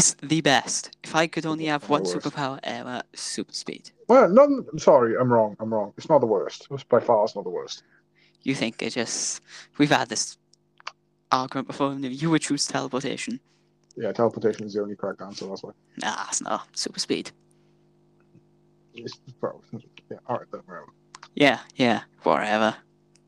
It's 0.00 0.14
the 0.14 0.40
best. 0.40 0.96
If 1.04 1.14
I 1.14 1.26
could 1.26 1.44
only 1.44 1.66
have 1.66 1.90
one 1.90 2.04
superpower 2.04 2.58
ever, 2.62 3.02
super 3.12 3.52
speed. 3.52 3.90
Well, 4.08 4.30
no, 4.30 4.44
I'm 4.72 4.78
sorry, 4.78 5.14
I'm 5.14 5.30
wrong. 5.30 5.58
I'm 5.60 5.74
wrong. 5.74 5.92
It's 5.98 6.08
not 6.08 6.20
the 6.20 6.26
worst. 6.26 6.66
It's 6.70 6.84
by 6.84 7.00
far 7.00 7.22
it's 7.24 7.36
not 7.36 7.44
the 7.44 7.50
worst. 7.50 7.82
You 8.42 8.54
think 8.54 8.80
it 8.80 8.94
just 8.94 9.42
we've 9.76 9.90
had 9.90 10.08
this 10.08 10.38
argument 11.30 11.66
before, 11.66 11.92
and 11.92 12.02
you 12.02 12.30
would 12.30 12.40
choose 12.40 12.66
teleportation. 12.66 13.40
Yeah, 13.94 14.12
teleportation 14.12 14.64
is 14.64 14.72
the 14.72 14.80
only 14.80 14.96
correct 14.96 15.20
answer. 15.20 15.46
That's 15.46 15.62
why. 15.62 15.72
Nah, 16.02 16.24
it's 16.28 16.40
not. 16.40 16.66
Super 16.74 16.98
speed. 16.98 17.30
It's, 18.94 19.20
well, 19.42 19.62
yeah, 20.10 20.16
all 20.26 20.38
right 20.38 20.46
then. 20.50 20.62
whatever. 20.64 20.86
Yeah, 21.34 21.58
yeah, 21.76 22.00
whatever. 22.22 22.74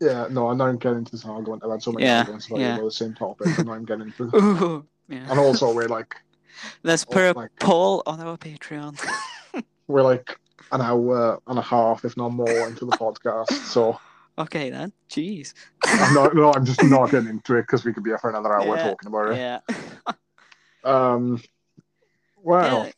Yeah, 0.00 0.26
no, 0.30 0.48
I'm 0.48 0.56
not 0.56 0.68
even 0.68 0.78
getting 0.78 0.98
into 1.00 1.12
this 1.12 1.26
argument. 1.26 1.64
I've 1.66 1.70
had 1.72 1.82
so 1.82 1.92
many 1.92 2.06
Yeah, 2.06 2.20
arguments 2.20 2.46
about, 2.46 2.60
yeah. 2.60 2.80
the 2.80 2.90
same 2.90 3.12
topic. 3.12 3.46
And 3.58 3.58
I'm 3.58 3.66
not 3.66 3.74
even 3.74 3.84
getting 3.84 4.06
into. 4.06 4.36
Ooh, 4.36 4.86
yeah. 5.10 5.30
And 5.30 5.38
also, 5.38 5.70
we're 5.74 5.88
like 5.88 6.16
Let's 6.82 7.04
oh, 7.08 7.12
put 7.12 7.36
a 7.36 7.48
poll 7.60 8.02
on 8.06 8.20
our 8.20 8.36
Patreon. 8.36 8.98
we're 9.86 10.02
like 10.02 10.38
an 10.72 10.80
hour 10.80 11.40
and 11.46 11.58
a 11.58 11.62
half, 11.62 12.04
if 12.04 12.16
not 12.16 12.30
more, 12.30 12.68
into 12.68 12.84
the 12.86 12.96
podcast. 12.96 13.52
So 13.52 13.98
okay 14.38 14.70
then. 14.70 14.92
Jeez. 15.10 15.54
I'm 15.84 16.14
not. 16.14 16.34
No, 16.34 16.52
I'm 16.52 16.64
just 16.64 16.82
not 16.84 17.10
getting 17.10 17.28
into 17.28 17.56
it 17.56 17.62
because 17.62 17.84
we 17.84 17.92
could 17.92 18.04
be 18.04 18.10
here 18.10 18.18
for 18.18 18.30
another 18.30 18.52
hour 18.52 18.76
Yeah, 18.76 18.82
talking 18.90 19.08
about 19.08 19.32
it. 19.32 19.36
Yeah. 19.36 19.60
Um, 20.84 21.40
well, 22.42 22.86
Yeah, 22.86 22.92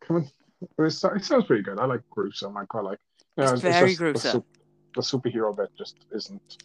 come 0.00 0.16
on. 0.16 0.30
It, 0.78 0.84
it 0.86 0.90
sounds 1.24 1.44
pretty 1.46 1.62
good. 1.62 1.78
I 1.78 1.84
like 1.86 2.00
gruesome. 2.10 2.56
I 2.56 2.64
quite 2.64 2.84
like. 2.84 2.98
You 3.36 3.44
It's 3.44 3.52
know, 3.52 3.58
very 3.58 3.88
just 3.88 3.98
the 3.98 4.04
gruesome. 4.04 4.30
sup- 4.32 4.46
The, 4.94 5.00
superhero 5.02 5.56
bit 5.56 5.70
just 5.76 5.96
isn't 6.14 6.58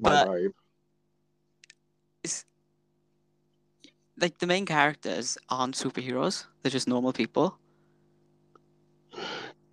my 0.00 0.10
But- 0.10 0.28
vibe. 0.28 0.52
Like 4.22 4.38
the 4.38 4.46
main 4.46 4.64
characters 4.64 5.36
aren't 5.50 5.74
superheroes; 5.74 6.46
they're 6.62 6.70
just 6.70 6.88
normal 6.88 7.12
people. 7.12 7.58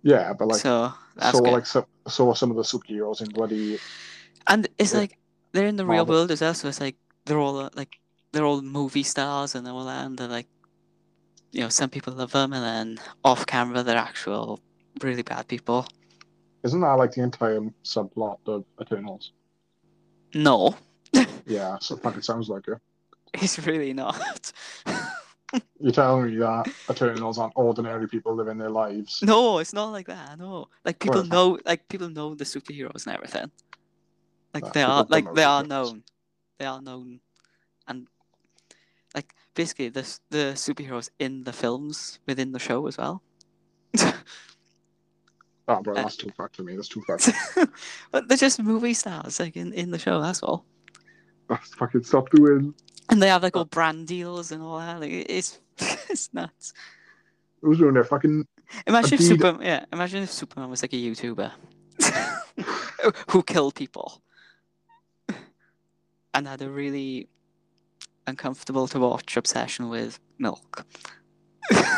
Yeah, 0.02 0.32
but 0.32 0.48
like 0.48 0.60
so 0.60 0.92
so 1.20 1.40
good. 1.40 1.52
like 1.52 1.66
so, 1.66 1.86
so 2.08 2.28
are 2.28 2.36
some 2.36 2.50
of 2.50 2.56
the 2.56 2.62
superheroes 2.62 3.22
in 3.22 3.28
bloody 3.28 3.78
and 4.48 4.68
it's 4.78 4.94
like 4.94 5.18
they're 5.52 5.66
in 5.66 5.76
the 5.76 5.86
real 5.86 6.06
world 6.06 6.30
as 6.30 6.40
well. 6.40 6.54
So 6.54 6.68
it's 6.68 6.80
like 6.80 6.96
they're 7.24 7.38
all 7.38 7.58
uh, 7.58 7.70
like 7.74 7.98
they're 8.32 8.44
all 8.44 8.62
movie 8.62 9.02
stars 9.02 9.54
and 9.54 9.66
all 9.68 9.84
that. 9.84 10.06
And 10.06 10.18
they're 10.18 10.28
like, 10.28 10.48
you 11.52 11.60
know, 11.60 11.68
some 11.68 11.90
people 11.90 12.12
love 12.12 12.32
them, 12.32 12.52
and 12.52 12.64
then 12.64 13.04
off 13.24 13.46
camera 13.46 13.82
they're 13.82 13.96
actual 13.96 14.60
really 15.02 15.22
bad 15.22 15.48
people. 15.48 15.86
isn't 16.64 16.80
that 16.80 16.92
like 16.94 17.12
the 17.12 17.22
entire 17.22 17.60
subplot 17.84 18.38
of 18.46 18.64
Eternals? 18.80 19.32
No, 20.34 20.76
Yeah, 21.46 21.78
so 21.80 21.96
it 21.96 22.24
sounds 22.24 22.48
like 22.48 22.68
it. 22.68 22.78
It's 23.34 23.58
really 23.66 23.92
not. 23.92 24.52
You're 25.80 25.92
telling 25.92 26.30
me 26.30 26.36
that 26.38 26.68
Eternals 26.90 27.38
aren't 27.38 27.54
ordinary 27.56 28.06
people 28.06 28.34
living 28.34 28.58
their 28.58 28.70
lives. 28.70 29.22
no, 29.22 29.58
it's 29.58 29.72
not 29.72 29.90
like 29.92 30.06
that. 30.06 30.38
No, 30.38 30.68
like 30.84 30.98
people 30.98 31.22
Well, 31.22 31.28
know, 31.28 31.58
like 31.64 31.88
people 31.88 32.08
know 32.08 32.34
the 32.34 32.44
superheroes 32.44 33.06
and 33.06 33.14
everything. 33.16 33.50
Like 34.52 34.64
Nah, 34.64 34.70
they 34.72 34.82
are, 34.82 35.06
like 35.08 35.34
they 35.34 35.44
are 35.44 35.64
known. 35.64 36.02
They 36.58 36.66
are 36.66 36.82
known, 36.82 37.20
and 37.88 38.06
like 39.14 39.34
basically 39.54 39.88
the 39.88 40.02
the 40.30 40.52
superheroes 40.54 41.10
in 41.18 41.44
the 41.44 41.52
films 41.52 42.18
within 42.26 42.52
the 42.52 42.58
show 42.58 42.86
as 42.86 42.98
well. 42.98 43.22
Oh, 45.68 45.80
bro, 45.82 45.94
Uh, 45.94 46.02
that's 46.02 46.16
too 46.16 46.32
far 46.36 46.50
for 46.52 46.64
me. 46.64 46.74
That's 46.74 46.88
too 46.88 47.00
far. 47.06 47.16
but 48.10 48.26
they're 48.26 48.36
just 48.36 48.60
movie 48.60 48.92
stars, 48.92 49.38
like 49.38 49.56
in, 49.56 49.72
in 49.72 49.92
the 49.92 49.98
show. 50.00 50.20
That's 50.20 50.42
all. 50.42 50.64
That's 51.48 51.72
fucking 51.74 52.02
stop 52.02 52.28
doing. 52.30 52.74
And 53.10 53.20
they 53.20 53.28
have 53.28 53.42
like 53.42 53.56
all 53.56 53.64
brand 53.64 54.06
deals 54.06 54.52
and 54.52 54.62
all 54.62 54.78
that. 54.78 55.00
Like 55.00 55.10
it's 55.10 55.58
it's 56.08 56.32
nuts. 56.32 56.72
Who's 57.62 57.78
doing 57.78 57.94
their 57.94 58.04
fucking? 58.04 58.46
Imagine 58.86 59.14
if 59.14 59.20
Superman, 59.22 59.62
yeah, 59.62 59.84
imagine 59.92 60.22
if 60.22 60.30
Superman 60.30 60.70
was 60.70 60.82
like 60.82 60.92
a 60.92 60.96
YouTuber 60.96 61.50
who 63.30 63.42
killed 63.42 63.74
people 63.74 64.22
and 66.34 66.46
had 66.46 66.62
a 66.62 66.70
really 66.70 67.28
uncomfortable 68.26 68.86
to 68.88 69.00
watch 69.00 69.36
obsession 69.36 69.88
with 69.88 70.20
milk. 70.38 70.86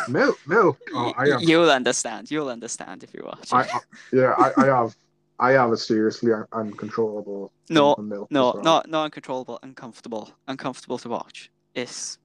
Milk, 0.09 0.39
milk. 0.47 0.79
Oh, 0.93 1.13
I 1.17 1.29
have. 1.29 1.43
You'll 1.43 1.71
understand. 1.71 2.31
You'll 2.31 2.49
understand 2.49 3.05
if 3.05 3.15
you 3.15 3.23
watch. 3.25 3.53
I. 3.53 3.63
I 3.63 3.81
yeah, 4.13 4.35
I, 4.37 4.53
I 4.57 4.67
have. 4.67 4.97
I 5.43 5.51
have 5.53 5.73
a 5.73 5.77
seriously 5.77 6.33
un- 6.33 6.47
uncontrollable. 6.53 7.51
No, 7.69 7.97
for 7.97 8.03
milk 8.03 8.29
as 8.31 8.35
no, 8.35 8.53
well. 8.55 8.63
not 8.63 8.89
not 8.89 9.05
uncontrollable, 9.07 9.59
uncomfortable, 9.65 10.31
uncomfortable 10.47 10.99
to 10.99 11.09
watch. 11.09 11.51
It's 11.75 12.19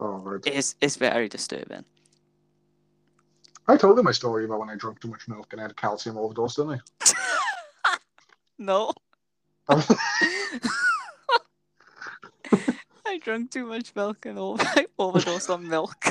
Oh, 0.00 0.40
it's 0.46 0.74
it's 0.80 0.96
very 0.96 1.28
disturbing. 1.28 1.84
I 3.68 3.76
told 3.76 3.98
you 3.98 4.02
my 4.02 4.10
story 4.10 4.46
about 4.46 4.58
when 4.60 4.70
I 4.70 4.76
drank 4.76 5.00
too 5.00 5.08
much 5.08 5.28
milk 5.28 5.52
and 5.52 5.60
I 5.60 5.64
had 5.64 5.70
a 5.72 5.74
calcium 5.74 6.16
overdose, 6.16 6.56
didn't 6.56 6.80
I? 6.80 6.80
No. 8.58 8.92
I? 9.68 9.98
I 13.06 13.18
drank 13.18 13.50
too 13.50 13.66
much 13.66 13.92
milk 13.94 14.24
and 14.24 14.38
over- 14.38 14.62
I 14.64 14.86
overdosed 14.98 15.50
on 15.50 15.68
milk. 15.68 16.04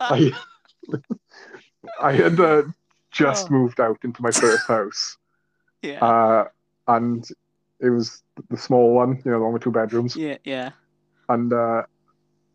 I, 0.00 0.32
I 2.00 2.12
had 2.12 2.38
uh, 2.38 2.62
just 3.24 3.48
Oh. 3.50 3.54
moved 3.54 3.80
out 3.80 3.98
into 4.04 4.22
my 4.22 4.30
first 4.30 4.66
house, 4.74 5.16
yeah. 5.82 5.98
uh, 6.04 6.44
and 6.86 7.28
it 7.80 7.90
was 7.90 8.22
the 8.50 8.56
small 8.56 8.94
one, 8.94 9.20
you 9.24 9.30
know, 9.30 9.38
the 9.38 9.44
one 9.44 9.52
with 9.52 9.62
two 9.62 9.70
bedrooms. 9.70 10.16
yeah, 10.16 10.36
yeah. 10.44 10.70
and 11.28 11.52
uh, 11.52 11.82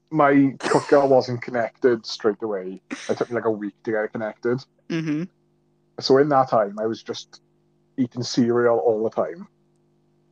my 0.10 0.54
cooker 0.60 1.06
wasn't 1.06 1.42
connected 1.42 2.06
straight 2.06 2.42
away. 2.42 2.82
It 3.10 3.18
took 3.18 3.30
me 3.30 3.36
like 3.36 3.46
a 3.46 3.52
week 3.52 3.74
to 3.84 3.92
get 3.92 4.04
it 4.06 4.12
connected. 4.14 4.64
Mm-hmm. 4.90 5.24
So 6.00 6.18
in 6.18 6.30
that 6.30 6.50
time, 6.50 6.78
I 6.80 6.86
was 6.86 7.02
just 7.04 7.42
eating 7.98 8.24
cereal 8.24 8.78
all 8.80 9.04
the 9.04 9.10
time, 9.10 9.48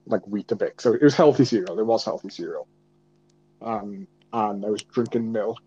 like 0.06 0.22
Weetabix. 0.24 0.82
So 0.82 0.94
it 0.94 1.02
was 1.02 1.16
healthy 1.16 1.46
cereal. 1.46 1.80
It 1.80 1.86
was 1.86 2.04
healthy 2.06 2.30
cereal. 2.30 2.68
Um, 3.62 4.08
and 4.34 4.66
I 4.66 4.70
was 4.70 4.84
drinking 4.84 5.32
milk 5.32 5.62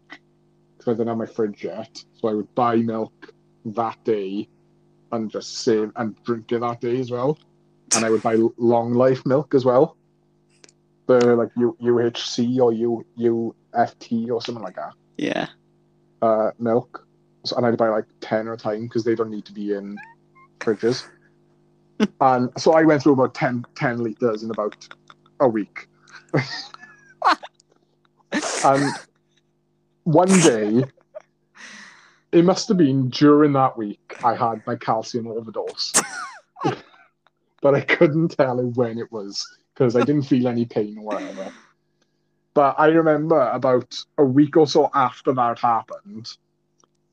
because 0.77 0.89
I 0.89 0.93
didn't 0.93 1.09
have 1.09 1.17
my 1.19 1.27
fridge 1.27 1.63
yet. 1.65 2.05
So 2.21 2.29
I 2.29 2.35
would 2.35 2.53
buy 2.55 2.77
milk 2.77 3.33
that 3.67 4.03
day 4.05 4.49
and 5.15 5.31
just 5.31 5.59
save 5.59 5.93
and 5.97 6.23
drink 6.25 6.53
it 6.53 6.61
that 6.61 6.81
day 6.81 6.99
as 7.01 7.11
well. 7.11 7.39
And 7.95 8.05
I 8.05 8.11
would 8.11 8.23
buy 8.23 8.37
long 8.57 8.93
life 8.95 9.25
milk 9.25 9.55
as 9.55 9.65
well. 9.65 9.97
The 11.07 11.37
like 11.37 11.51
U, 11.57 11.77
UHC 11.81 12.59
or 12.61 12.73
U, 12.73 13.05
UFT 13.19 14.31
or 14.31 14.43
something 14.43 14.65
like 14.65 14.77
that. 14.77 14.93
Yeah. 15.17 15.49
Uh, 16.23 16.51
milk. 16.59 17.07
So, 17.45 17.57
and 17.57 17.67
I'd 17.67 17.77
buy 17.77 17.89
like 17.89 18.07
10 18.21 18.49
at 18.49 18.55
a 18.55 18.57
time 18.57 18.85
because 18.85 19.05
they 19.05 19.15
don't 19.15 19.31
need 19.31 19.45
to 19.45 19.53
be 19.53 19.75
in 19.75 19.97
fridges. 20.61 21.07
and 22.21 22.51
so 22.57 22.73
I 22.73 22.83
went 22.83 23.03
through 23.03 23.13
about 23.13 23.35
10, 23.35 23.67
10 23.75 23.99
litres 23.99 24.43
in 24.43 24.51
about 24.51 24.89
a 25.41 25.49
week. 25.49 25.87
and 28.65 28.91
one 30.05 30.41
day, 30.41 30.85
it 32.35 32.45
must 32.45 32.69
have 32.69 32.77
been 32.77 33.09
during 33.11 33.53
that 33.53 33.79
week, 33.79 34.17
I 34.25 34.35
had 34.35 34.67
my 34.67 34.75
calcium 34.77 35.29
overdose. 35.29 35.93
but 37.63 37.75
I 37.75 37.81
couldn't 37.81 38.37
tell 38.37 38.59
when 38.59 38.99
it 38.99 39.11
was 39.13 39.47
because 39.73 39.97
I 39.97 40.01
didn't 40.01 40.25
feel 40.25 40.49
any 40.49 40.65
pain 40.65 40.99
or 40.99 41.05
whatever. 41.05 41.53
But 42.53 42.75
I 42.79 42.87
remember 42.87 43.41
about 43.51 43.97
a 44.19 44.25
week 44.25 44.57
or 44.57 44.67
so 44.67 44.91
after 44.95 45.33
that 45.33 45.59
happened, 45.61 46.37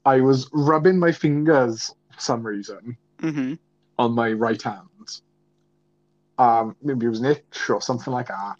I 0.05 0.21
was 0.21 0.49
rubbing 0.53 0.97
my 0.99 1.11
fingers 1.11 1.93
for 2.11 2.19
some 2.19 2.45
reason 2.45 2.97
Mm-hmm. 3.21 3.53
on 3.99 4.13
my 4.13 4.31
right 4.33 4.61
hand. 4.61 4.87
Um, 6.39 6.75
maybe 6.81 7.05
it 7.05 7.09
was 7.09 7.19
an 7.19 7.27
itch 7.27 7.69
or 7.69 7.79
something 7.79 8.11
like 8.11 8.29
that. 8.29 8.55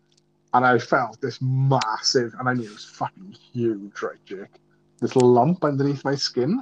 And 0.53 0.63
I 0.63 0.77
felt 0.77 1.19
this 1.19 1.39
massive, 1.41 2.35
and 2.37 2.47
I 2.47 2.53
knew 2.53 2.65
it 2.65 2.73
was 2.73 2.85
fucking 2.85 3.35
huge, 3.53 3.99
right, 4.03 4.23
Jake? 4.25 4.60
This 5.01 5.15
lump 5.15 5.63
underneath 5.63 6.03
my 6.05 6.15
skin. 6.15 6.61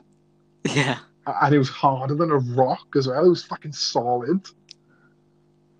Yeah. 0.63 0.97
And 1.27 1.53
it 1.53 1.57
was 1.59 1.69
harder 1.69 2.15
than 2.15 2.31
a 2.31 2.37
rock 2.37 2.87
as 2.95 3.07
well. 3.07 3.25
It 3.25 3.29
was 3.29 3.43
fucking 3.43 3.73
solid. 3.73 4.45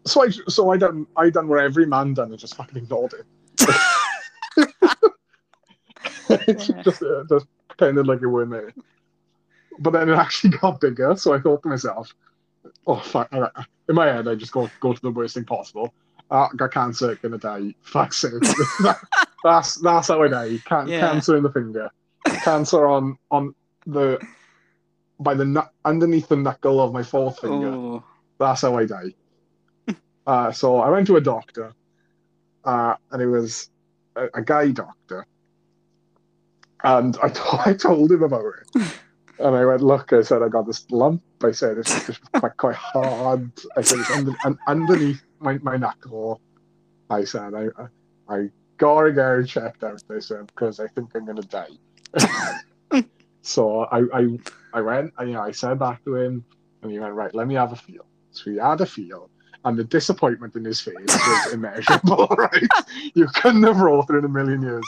So 0.06 0.24
I, 0.24 0.30
so 0.30 0.72
I 0.72 0.78
done, 0.78 1.08
I 1.18 1.30
done 1.30 1.48
what 1.48 1.60
every 1.60 1.86
man 1.86 2.14
done 2.14 2.30
and 2.32 2.40
just 2.40 2.56
fucking 2.56 2.78
ignored 2.78 3.14
it. 3.14 3.26
Just, 6.84 7.02
uh, 7.02 7.24
just 7.28 7.48
pretended 7.68 8.06
like 8.06 8.22
it 8.22 8.28
weren't 8.28 8.52
there. 8.52 8.72
But 9.80 9.92
then 9.92 10.10
it 10.10 10.14
actually 10.14 10.52
got 10.58 10.80
bigger, 10.80 11.16
so 11.16 11.34
I 11.34 11.40
thought 11.40 11.64
to 11.64 11.70
myself, 11.70 12.14
"Oh 12.86 12.98
fuck!" 13.00 13.30
all 13.34 13.42
right." 13.42 13.52
In 13.88 13.96
my 13.96 14.06
head, 14.06 14.28
I 14.28 14.36
just 14.36 14.52
go 14.52 14.70
go 14.80 14.94
to 14.94 15.02
the 15.02 15.10
worst 15.10 15.34
thing 15.36 15.46
possible. 15.46 15.92
Uh, 16.30 16.48
got 16.56 16.72
cancer, 16.72 17.16
gonna 17.16 17.40
die. 17.40 17.74
Fuck's 17.82 18.18
sake! 18.18 18.34
that's 19.44 19.76
that's 19.76 20.10
how 20.10 20.22
I 20.22 20.28
die. 20.28 20.58
Can- 20.66 20.88
Yeah. 20.88 21.00
Cancer 21.00 21.36
in 21.38 21.44
the 21.44 21.52
finger. 21.52 21.90
Cancer 22.44 22.88
on 22.88 23.18
on 23.32 23.54
the 23.86 24.20
by 25.20 25.34
the 25.34 25.46
nu- 25.46 25.70
underneath 25.86 26.30
the 26.30 26.38
knuckle 26.38 26.80
of 26.80 26.94
my 26.94 27.04
fourth 27.04 27.40
finger. 27.40 27.68
Oh. 27.68 28.04
That's 28.40 28.62
how 28.62 28.78
I 28.78 28.86
die. 28.86 29.14
uh, 30.28 30.52
so 30.52 30.78
I 30.78 30.90
went 30.90 31.08
to 31.08 31.18
a 31.18 31.22
doctor, 31.22 31.74
uh, 32.64 32.96
and 33.12 33.22
it 33.22 33.28
was 33.28 33.70
a, 34.16 34.28
a 34.34 34.42
guy 34.42 34.72
doctor. 34.72 35.26
And 36.84 37.18
I, 37.22 37.32
I 37.66 37.74
told 37.74 38.12
him 38.12 38.24
about 38.24 38.46
it. 38.76 38.82
And 39.40 39.56
I 39.56 39.66
went, 39.66 39.82
look, 39.82 40.12
I 40.12 40.22
said, 40.22 40.42
I 40.42 40.50
got 40.50 40.68
this 40.68 40.86
lump. 40.92 41.24
I 41.42 41.52
said, 41.52 41.78
it's 41.78 42.06
just 42.06 42.30
quite, 42.34 42.58
quite 42.58 42.76
hard. 42.76 43.50
I 43.78 43.82
said, 43.82 44.00
it's 44.00 44.12
under, 44.12 44.34
un, 44.44 44.60
underneath 44.68 45.24
my, 45.40 45.58
my 45.60 45.78
knuckle. 45.78 46.42
I 47.10 47.24
said, 47.24 47.54
I, 47.54 47.68
I, 47.82 48.36
I 48.36 48.50
gotta 48.78 49.14
get 49.14 49.40
it 49.40 49.48
checked 49.48 49.84
out. 49.86 50.04
I 50.14 50.20
said, 50.20 50.48
because 50.48 50.82
I 50.82 50.88
think 50.88 51.12
I'm 51.16 51.24
going 51.24 51.42
to 51.42 51.48
die. 51.48 51.70
so 53.42 53.82
I, 53.86 54.00
I, 54.14 54.40
I 54.74 54.82
went, 54.82 55.14
and, 55.18 55.30
you 55.30 55.36
know, 55.36 55.42
I 55.42 55.52
said 55.52 55.80
back 55.80 56.04
to 56.06 56.16
him, 56.16 56.44
and 56.82 56.92
he 56.92 57.00
went, 57.00 57.14
right, 57.14 57.34
let 57.34 57.48
me 57.48 57.56
have 57.56 57.72
a 57.72 57.76
feel. 57.76 58.06
So 58.32 58.52
he 58.52 58.58
had 58.58 58.82
a 58.82 58.86
feel, 58.86 59.30
and 59.66 59.78
the 59.78 59.84
disappointment 59.84 60.56
in 60.56 60.66
his 60.66 60.80
face 60.80 60.96
was 61.08 61.54
immeasurable, 61.54 62.28
right? 62.38 62.68
You 63.14 63.28
couldn't 63.36 63.64
have 63.64 63.80
rolled 63.80 64.10
it 64.10 64.16
in 64.16 64.26
a 64.26 64.30
million 64.30 64.62
years. 64.62 64.86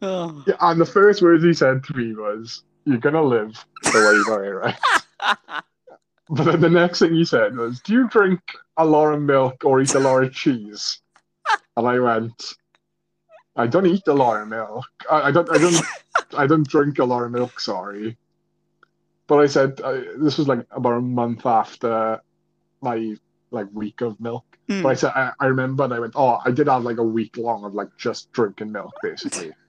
Oh. 0.00 0.42
Yeah, 0.46 0.54
and 0.60 0.80
the 0.80 0.86
first 0.86 1.22
words 1.22 1.44
he 1.44 1.54
said 1.54 1.84
to 1.84 1.96
me 1.96 2.14
was, 2.14 2.64
You're 2.84 2.98
gonna 2.98 3.22
live 3.22 3.64
the 3.84 3.90
way 3.92 4.14
you 4.14 4.24
die, 4.24 4.48
right? 4.48 5.62
But 6.28 6.44
then 6.44 6.60
the 6.62 6.70
next 6.70 7.00
thing 7.00 7.14
he 7.14 7.24
said 7.24 7.56
was, 7.56 7.80
Do 7.80 7.92
you 7.92 8.08
drink 8.08 8.40
a 8.78 8.84
lot 8.84 9.12
of 9.12 9.20
milk 9.20 9.64
or 9.64 9.80
eat 9.80 9.94
a 9.94 10.00
lot 10.00 10.24
of 10.24 10.32
cheese? 10.32 11.00
And 11.76 11.86
I 11.86 11.98
went, 11.98 12.54
I 13.56 13.66
don't 13.66 13.86
eat 13.86 14.06
a 14.06 14.14
lot 14.14 14.40
of 14.40 14.48
milk. 14.48 14.84
I, 15.10 15.22
I 15.28 15.30
don't 15.30 15.50
I 15.50 15.58
don't 15.58 15.76
I 16.36 16.46
don't 16.46 16.66
drink 16.66 16.98
a 16.98 17.04
lot 17.04 17.22
of 17.24 17.30
milk, 17.30 17.60
sorry. 17.60 18.16
But 19.26 19.40
I 19.40 19.46
said 19.46 19.80
I, 19.84 20.04
this 20.18 20.38
was 20.38 20.48
like 20.48 20.66
about 20.70 20.94
a 20.94 21.00
month 21.00 21.46
after 21.46 22.20
my 22.80 23.14
like 23.50 23.66
week 23.72 24.00
of 24.00 24.18
milk. 24.20 24.44
Hmm. 24.68 24.82
But 24.82 24.88
I 24.90 24.94
said 24.94 25.12
I, 25.14 25.32
I 25.40 25.46
remember 25.46 25.84
and 25.84 25.92
I 25.94 26.00
went, 26.00 26.14
Oh, 26.16 26.38
I 26.44 26.50
did 26.50 26.66
have 26.68 26.84
like 26.84 26.98
a 26.98 27.02
week 27.04 27.36
long 27.36 27.64
of 27.64 27.74
like 27.74 27.88
just 27.98 28.32
drinking 28.32 28.72
milk 28.72 28.94
basically. 29.02 29.52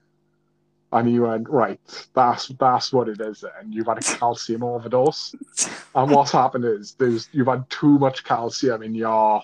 And 0.92 1.08
he 1.08 1.18
went, 1.18 1.48
Right, 1.48 1.80
that's 2.14 2.48
that's 2.48 2.92
what 2.92 3.08
it 3.08 3.20
is 3.20 3.44
And 3.58 3.74
You've 3.74 3.88
had 3.88 3.98
a 3.98 4.02
calcium 4.02 4.62
overdose. 4.62 5.34
And 5.96 6.10
what's 6.10 6.32
happened 6.32 6.64
is 6.64 6.94
there's 6.98 7.28
you've 7.32 7.46
had 7.46 7.68
too 7.70 7.98
much 8.00 8.24
calcium 8.24 8.82
in 8.82 8.94
your 8.94 9.42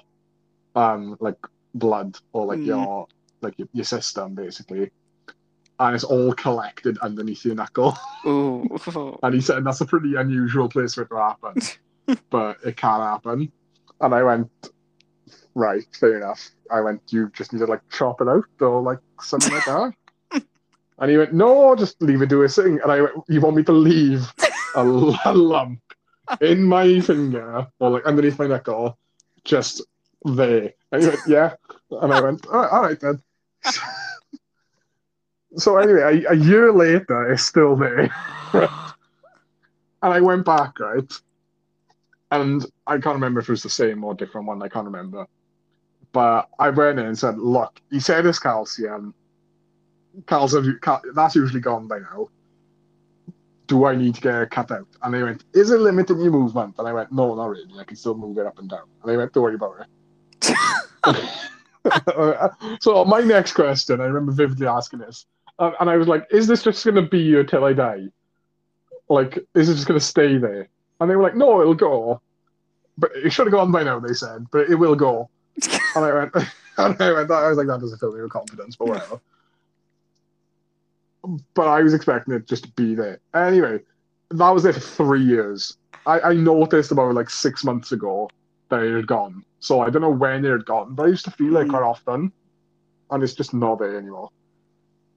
um 0.74 1.16
like 1.20 1.38
blood 1.74 2.16
or 2.32 2.46
like 2.46 2.60
Mm. 2.60 2.66
your 2.66 3.06
like 3.42 3.58
your, 3.58 3.68
your 3.72 3.84
system 3.84 4.34
basically. 4.34 4.90
And 5.78 5.94
it's 5.94 6.04
all 6.04 6.34
collected 6.34 6.98
underneath 6.98 7.44
your 7.44 7.54
knuckle. 7.54 7.96
Oh. 8.24 9.18
And 9.22 9.34
he 9.34 9.40
said 9.40 9.64
that's 9.64 9.80
a 9.80 9.86
pretty 9.86 10.14
unusual 10.16 10.68
place 10.68 10.94
for 10.94 11.02
it 11.02 11.08
to 11.08 11.16
happen. 11.16 11.54
but 12.30 12.58
it 12.64 12.76
can 12.76 13.00
happen. 13.00 13.52
And 14.00 14.14
I 14.14 14.22
went, 14.22 14.50
Right, 15.54 15.84
fair 15.98 16.16
enough. 16.16 16.50
I 16.70 16.80
went, 16.80 17.02
you 17.12 17.30
just 17.34 17.52
need 17.52 17.58
to 17.60 17.66
like 17.66 17.82
chop 17.90 18.20
it 18.20 18.28
out 18.28 18.44
or 18.60 18.82
like 18.82 18.98
something 19.20 19.52
like 19.52 19.64
that. 19.66 19.92
And 20.98 21.10
he 21.10 21.16
went, 21.16 21.32
No, 21.32 21.74
just 21.74 22.00
leave 22.02 22.20
it 22.20 22.28
do 22.28 22.42
its 22.42 22.56
thing. 22.56 22.78
And 22.82 22.92
I 22.92 23.00
went, 23.00 23.14
You 23.28 23.40
want 23.40 23.56
me 23.56 23.62
to 23.64 23.72
leave 23.72 24.32
a 24.74 24.84
lump 24.84 25.80
in 26.40 26.62
my 26.62 27.00
finger 27.00 27.66
or 27.78 27.90
like 27.90 28.04
underneath 28.04 28.38
my 28.38 28.46
knuckle, 28.46 28.98
just 29.44 29.82
there? 30.24 30.74
And 30.92 31.02
he 31.02 31.08
went, 31.08 31.20
Yeah. 31.26 31.54
And 31.90 32.12
I 32.12 32.20
went, 32.20 32.46
All 32.46 32.60
right, 32.60 32.70
all 32.70 32.82
right 32.82 33.00
then. 33.00 33.22
So 35.56 35.78
anyway, 35.78 36.24
a, 36.24 36.30
a 36.30 36.36
year 36.36 36.72
later, 36.72 37.32
it's 37.32 37.44
still 37.44 37.76
there. 37.76 38.10
And 40.02 40.14
I 40.14 40.20
went 40.20 40.44
back, 40.44 40.78
right? 40.80 41.12
And 42.30 42.64
I 42.86 42.92
can't 42.98 43.14
remember 43.16 43.40
if 43.40 43.48
it 43.48 43.52
was 43.52 43.62
the 43.62 43.68
same 43.70 44.04
or 44.04 44.14
different 44.14 44.46
one. 44.46 44.62
I 44.62 44.68
can't 44.68 44.86
remember. 44.86 45.26
But 46.12 46.48
I 46.58 46.70
went 46.70 46.98
in 46.98 47.06
and 47.06 47.18
said, 47.18 47.38
look, 47.38 47.80
he 47.90 48.00
said 48.00 48.26
it's 48.26 48.38
calcium. 48.38 49.14
Calcium, 50.26 50.78
cal- 50.80 51.02
that's 51.14 51.34
usually 51.34 51.60
gone 51.60 51.86
by 51.86 51.98
now. 51.98 52.28
Do 53.66 53.84
I 53.84 53.94
need 53.94 54.14
to 54.16 54.20
get 54.20 54.42
it 54.42 54.50
cut 54.50 54.70
out? 54.70 54.88
And 55.02 55.14
they 55.14 55.22
went, 55.22 55.44
is 55.52 55.70
it 55.70 55.80
limiting 55.80 56.20
your 56.20 56.32
movement? 56.32 56.76
And 56.78 56.88
I 56.88 56.92
went, 56.92 57.12
no, 57.12 57.34
not 57.34 57.46
really. 57.50 57.78
I 57.78 57.84
can 57.84 57.96
still 57.96 58.16
move 58.16 58.38
it 58.38 58.46
up 58.46 58.58
and 58.58 58.68
down. 58.68 58.86
And 59.02 59.10
they 59.10 59.16
went, 59.16 59.32
don't 59.32 59.42
worry 59.42 59.54
about 59.54 59.86
it. 60.42 60.56
so 62.80 63.04
my 63.04 63.20
next 63.20 63.52
question, 63.54 64.00
I 64.00 64.04
remember 64.04 64.32
vividly 64.32 64.66
asking 64.66 65.00
this, 65.00 65.26
and, 65.58 65.74
and 65.80 65.90
I 65.90 65.96
was 65.96 66.08
like, 66.08 66.26
"Is 66.30 66.46
this 66.46 66.62
just 66.62 66.84
going 66.84 66.96
to 66.96 67.02
be 67.02 67.24
here 67.24 67.44
till 67.44 67.64
I 67.64 67.72
die? 67.72 68.06
Like, 69.08 69.38
is 69.54 69.68
it 69.68 69.74
just 69.74 69.86
going 69.86 69.98
to 69.98 70.04
stay 70.04 70.36
there?" 70.36 70.68
And 71.00 71.10
they 71.10 71.16
were 71.16 71.22
like, 71.22 71.36
"No, 71.36 71.60
it'll 71.60 71.74
go, 71.74 72.20
but 72.98 73.10
it 73.14 73.30
should 73.32 73.46
have 73.46 73.52
gone 73.52 73.72
by 73.72 73.82
now." 73.82 73.98
They 73.98 74.14
said, 74.14 74.46
"But 74.50 74.68
it 74.70 74.76
will 74.76 74.96
go." 74.96 75.28
And 75.96 76.04
I 76.04 76.14
went, 76.14 76.34
and 76.78 77.02
I 77.02 77.12
went, 77.12 77.30
I 77.30 77.48
was 77.48 77.58
like, 77.58 77.66
"That 77.66 77.80
doesn't 77.80 77.98
fill 77.98 78.14
me 78.14 78.22
with 78.22 78.30
confidence," 78.30 78.76
but 78.76 78.88
whatever. 78.88 79.20
but 81.54 81.66
I 81.66 81.82
was 81.82 81.94
expecting 81.94 82.34
it 82.34 82.46
just 82.46 82.64
to 82.64 82.70
be 82.70 82.94
there. 82.94 83.20
Anyway, 83.34 83.80
that 84.30 84.50
was 84.50 84.62
there 84.62 84.72
for 84.72 84.80
three 84.80 85.22
years. 85.22 85.76
I, 86.06 86.20
I 86.20 86.34
noticed 86.34 86.92
about 86.92 87.14
like 87.14 87.28
six 87.28 87.64
months 87.64 87.92
ago 87.92 88.30
that 88.68 88.82
it 88.82 88.94
had 88.94 89.06
gone. 89.06 89.44
So 89.60 89.80
I 89.80 89.90
don't 89.90 90.02
know 90.02 90.10
when 90.10 90.44
it 90.44 90.50
had 90.50 90.64
gotten, 90.64 90.94
but 90.94 91.04
I 91.06 91.08
used 91.08 91.24
to 91.26 91.30
feel 91.30 91.56
it 91.58 91.66
Mm. 91.66 91.70
quite 91.70 91.82
often, 91.82 92.32
and 93.10 93.22
it's 93.22 93.34
just 93.34 93.52
not 93.54 93.78
there 93.78 93.96
anymore. 93.98 94.30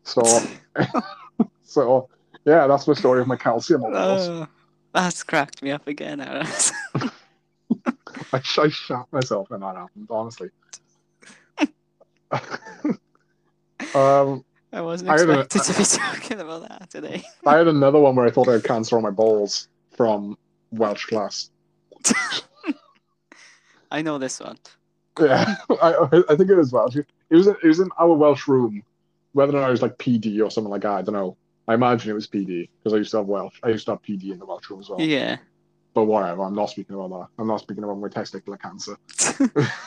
So, 0.03 0.21
so 1.63 2.09
yeah, 2.45 2.67
that's 2.67 2.87
my 2.87 2.93
story 2.93 3.21
of 3.21 3.27
my 3.27 3.37
calcium 3.37 3.83
overdose. 3.85 4.27
Oh, 4.27 4.47
that's 4.93 5.23
cracked 5.23 5.63
me 5.63 5.71
up 5.71 5.87
again. 5.87 6.19
Aaron. 6.21 6.45
I, 8.33 8.39
sh- 8.41 8.59
I 8.59 8.69
shot 8.69 9.07
myself 9.11 9.49
when 9.49 9.61
that 9.61 9.75
happened, 9.75 10.07
honestly. 10.09 10.49
um, 13.95 14.43
I 14.71 14.81
wasn't 14.81 15.09
I 15.11 15.19
had 15.19 15.29
a- 15.29 15.39
expected 15.41 15.73
to 15.73 15.79
be 15.79 15.85
talking 15.85 16.39
about 16.39 16.67
that 16.67 16.89
today. 16.89 17.23
I 17.45 17.57
had 17.57 17.67
another 17.67 17.99
one 17.99 18.15
where 18.15 18.25
I 18.25 18.31
thought 18.31 18.47
I 18.49 18.53
had 18.53 18.63
cancer 18.63 18.97
on 18.97 19.03
my 19.03 19.09
balls 19.11 19.67
from 19.95 20.37
Welsh 20.71 21.05
class. 21.05 21.49
I 23.93 24.01
know 24.01 24.17
this 24.17 24.39
one. 24.39 24.57
Yeah, 25.19 25.55
I, 25.81 26.23
I 26.27 26.35
think 26.35 26.49
it 26.49 26.55
was 26.55 26.73
Welsh. 26.73 26.95
It 26.95 27.05
was 27.29 27.45
it 27.45 27.63
was 27.63 27.79
in 27.79 27.89
our 27.99 28.13
Welsh 28.13 28.47
room. 28.47 28.83
Whether 29.33 29.55
or 29.55 29.61
not 29.61 29.67
it 29.67 29.71
was 29.71 29.81
like 29.81 29.97
PD 29.97 30.43
or 30.43 30.49
something 30.49 30.71
like 30.71 30.81
that, 30.81 30.91
I 30.91 31.01
don't 31.03 31.13
know. 31.13 31.37
I 31.67 31.75
imagine 31.75 32.09
it 32.09 32.15
was 32.15 32.27
PD 32.27 32.69
because 32.79 32.93
I 32.93 32.97
used 32.97 33.11
to 33.11 33.17
have 33.17 33.27
Welsh. 33.27 33.59
I 33.63 33.69
used 33.69 33.85
to 33.85 33.91
have 33.91 34.01
PD 34.01 34.31
in 34.31 34.39
the 34.39 34.45
Welsh 34.45 34.69
room 34.69 34.79
as 34.79 34.89
well. 34.89 34.99
Yeah. 34.99 35.37
But 35.93 36.05
whatever, 36.05 36.43
I'm 36.43 36.55
not 36.55 36.71
speaking 36.71 36.95
about 36.95 37.11
that. 37.11 37.27
I'm 37.39 37.47
not 37.47 37.59
speaking 37.61 37.83
about 37.83 37.99
my 37.99 38.07
testicular 38.07 38.59
cancer 38.59 38.97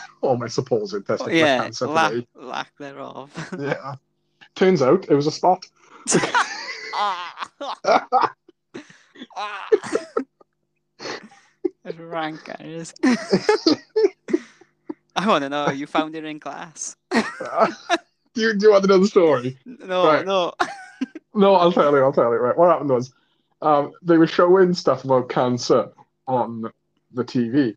or 0.20 0.38
my 0.38 0.46
supposed 0.46 0.94
testicular 0.94 1.34
yeah. 1.34 1.62
cancer 1.64 1.88
Lack, 1.88 2.12
today. 2.12 2.26
lack 2.36 2.78
thereof. 2.78 3.30
Yeah. 3.58 3.96
Turns 4.54 4.82
out 4.82 5.06
it 5.10 5.14
was 5.14 5.26
a 5.26 5.32
spot. 5.32 5.66
Ah. 6.94 7.50
Ah. 9.36 10.30
It's 11.86 11.98
rank, 11.98 12.44
guys. 12.44 12.92
I 15.14 15.26
want 15.26 15.42
to 15.44 15.48
know. 15.48 15.70
You 15.70 15.86
found 15.86 16.14
it 16.16 16.24
in 16.24 16.40
class? 16.40 16.96
do, 17.12 17.22
you, 18.34 18.54
do 18.58 18.66
you 18.66 18.72
want 18.72 18.82
to 18.82 18.88
know 18.88 18.98
the 18.98 19.06
story? 19.06 19.58
No, 19.64 20.06
Right. 20.06 20.26
no. 20.26 20.52
No, 21.34 21.54
I'll 21.54 21.70
tell 21.70 21.92
you. 21.92 22.02
I'll 22.02 22.14
tell 22.14 22.30
you. 22.32 22.38
Right, 22.38 22.56
what 22.56 22.70
happened 22.70 22.88
was, 22.88 23.12
um, 23.60 23.92
they 24.02 24.16
were 24.16 24.26
showing 24.26 24.72
stuff 24.72 25.04
about 25.04 25.28
cancer 25.28 25.90
on 26.26 26.70
the 27.12 27.24
TV, 27.24 27.76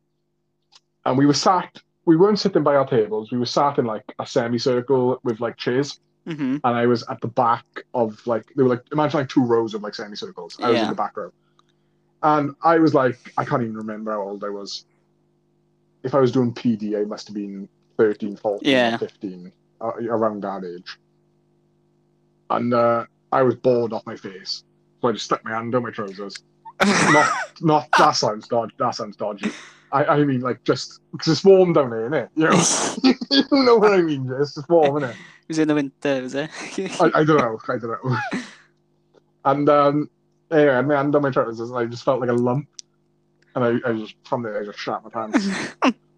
and 1.05 1.17
we 1.17 1.25
were 1.25 1.33
sat. 1.33 1.81
We 2.05 2.15
weren't 2.15 2.39
sitting 2.39 2.63
by 2.63 2.75
our 2.77 2.87
tables. 2.87 3.33
We 3.33 3.37
were 3.37 3.45
sat 3.45 3.77
in 3.77 3.83
like 3.83 4.05
a 4.17 4.25
semicircle 4.25 5.19
with 5.23 5.41
like 5.41 5.57
chairs, 5.57 5.99
hmm 6.25 6.55
and 6.63 6.77
I 6.77 6.85
was 6.85 7.03
at 7.09 7.19
the 7.19 7.27
back 7.27 7.65
of 7.93 8.25
like 8.25 8.45
they 8.55 8.63
were 8.63 8.69
like 8.69 8.83
imagine 8.93 9.19
like 9.19 9.29
two 9.29 9.43
rows 9.43 9.73
of 9.73 9.83
like 9.83 9.93
semicircles. 9.93 10.57
I 10.61 10.69
was 10.69 10.81
in 10.81 10.87
the 10.87 10.95
back 10.95 11.17
row, 11.17 11.33
and 12.23 12.55
I 12.63 12.77
was 12.77 12.93
like 12.93 13.17
I 13.37 13.45
can't 13.45 13.61
even 13.61 13.75
remember 13.75 14.11
how 14.11 14.21
old 14.21 14.43
I 14.43 14.49
was. 14.49 14.85
If 16.03 16.15
I 16.15 16.19
was 16.19 16.31
doing 16.31 16.53
PD, 16.53 16.99
I 16.99 17.03
must 17.03 17.27
have 17.27 17.35
been 17.35 17.67
13, 17.97 18.37
14, 18.37 18.69
Yeah. 18.69 18.97
15, 18.97 19.51
uh, 19.81 19.91
around 20.09 20.41
that 20.43 20.63
age. 20.63 20.97
And 22.49 22.73
uh, 22.73 23.05
I 23.33 23.41
was 23.43 23.55
bored 23.55 23.91
off 23.91 24.05
my 24.05 24.15
face, 24.15 24.63
so 25.01 25.09
I 25.09 25.11
just 25.11 25.25
stuck 25.25 25.43
my 25.43 25.51
hand 25.51 25.73
down 25.73 25.83
my 25.83 25.91
trousers. 25.91 26.35
Not, 26.81 27.29
not 27.59 27.89
that 27.97 28.11
sounds 28.11 28.47
dodgy. 28.47 28.73
That 28.79 28.95
sounds 28.95 29.17
dodgy. 29.17 29.51
I, 29.91 30.05
I 30.05 30.23
mean, 30.23 30.39
like 30.39 30.63
just 30.63 31.01
because 31.11 31.27
it's 31.27 31.43
warm 31.43 31.73
down 31.73 31.89
there, 31.89 32.09
innit? 32.09 32.29
You 32.35 32.45
know, 32.45 33.47
you 33.59 33.65
know 33.65 33.75
what 33.77 33.93
I 33.93 34.01
mean? 34.01 34.31
It's 34.39 34.55
just 34.55 34.69
warm, 34.69 35.01
innit? 35.01 35.09
it 35.11 35.17
was 35.49 35.59
in 35.59 35.67
the 35.67 35.75
winter, 35.75 36.21
was 36.21 36.35
it? 36.35 36.49
I, 37.01 37.11
I 37.15 37.23
don't 37.25 37.37
know. 37.37 37.59
I 37.67 37.77
don't 37.77 38.05
know. 38.05 38.17
And 39.43 39.67
um, 39.67 40.09
anyway, 40.51 40.73
I 40.73 40.95
hand 40.95 41.15
on 41.15 41.21
my 41.21 41.29
trousers, 41.29 41.69
and 41.69 41.77
I 41.77 41.85
just 41.85 42.03
felt 42.03 42.21
like 42.21 42.29
a 42.29 42.33
lump. 42.33 42.67
And 43.55 43.63
I, 43.63 43.89
I 43.89 43.93
just 43.93 44.15
from 44.25 44.43
there, 44.43 44.61
I 44.61 44.65
just 44.65 44.79
shat 44.79 45.03
my 45.03 45.09
pants. 45.09 45.47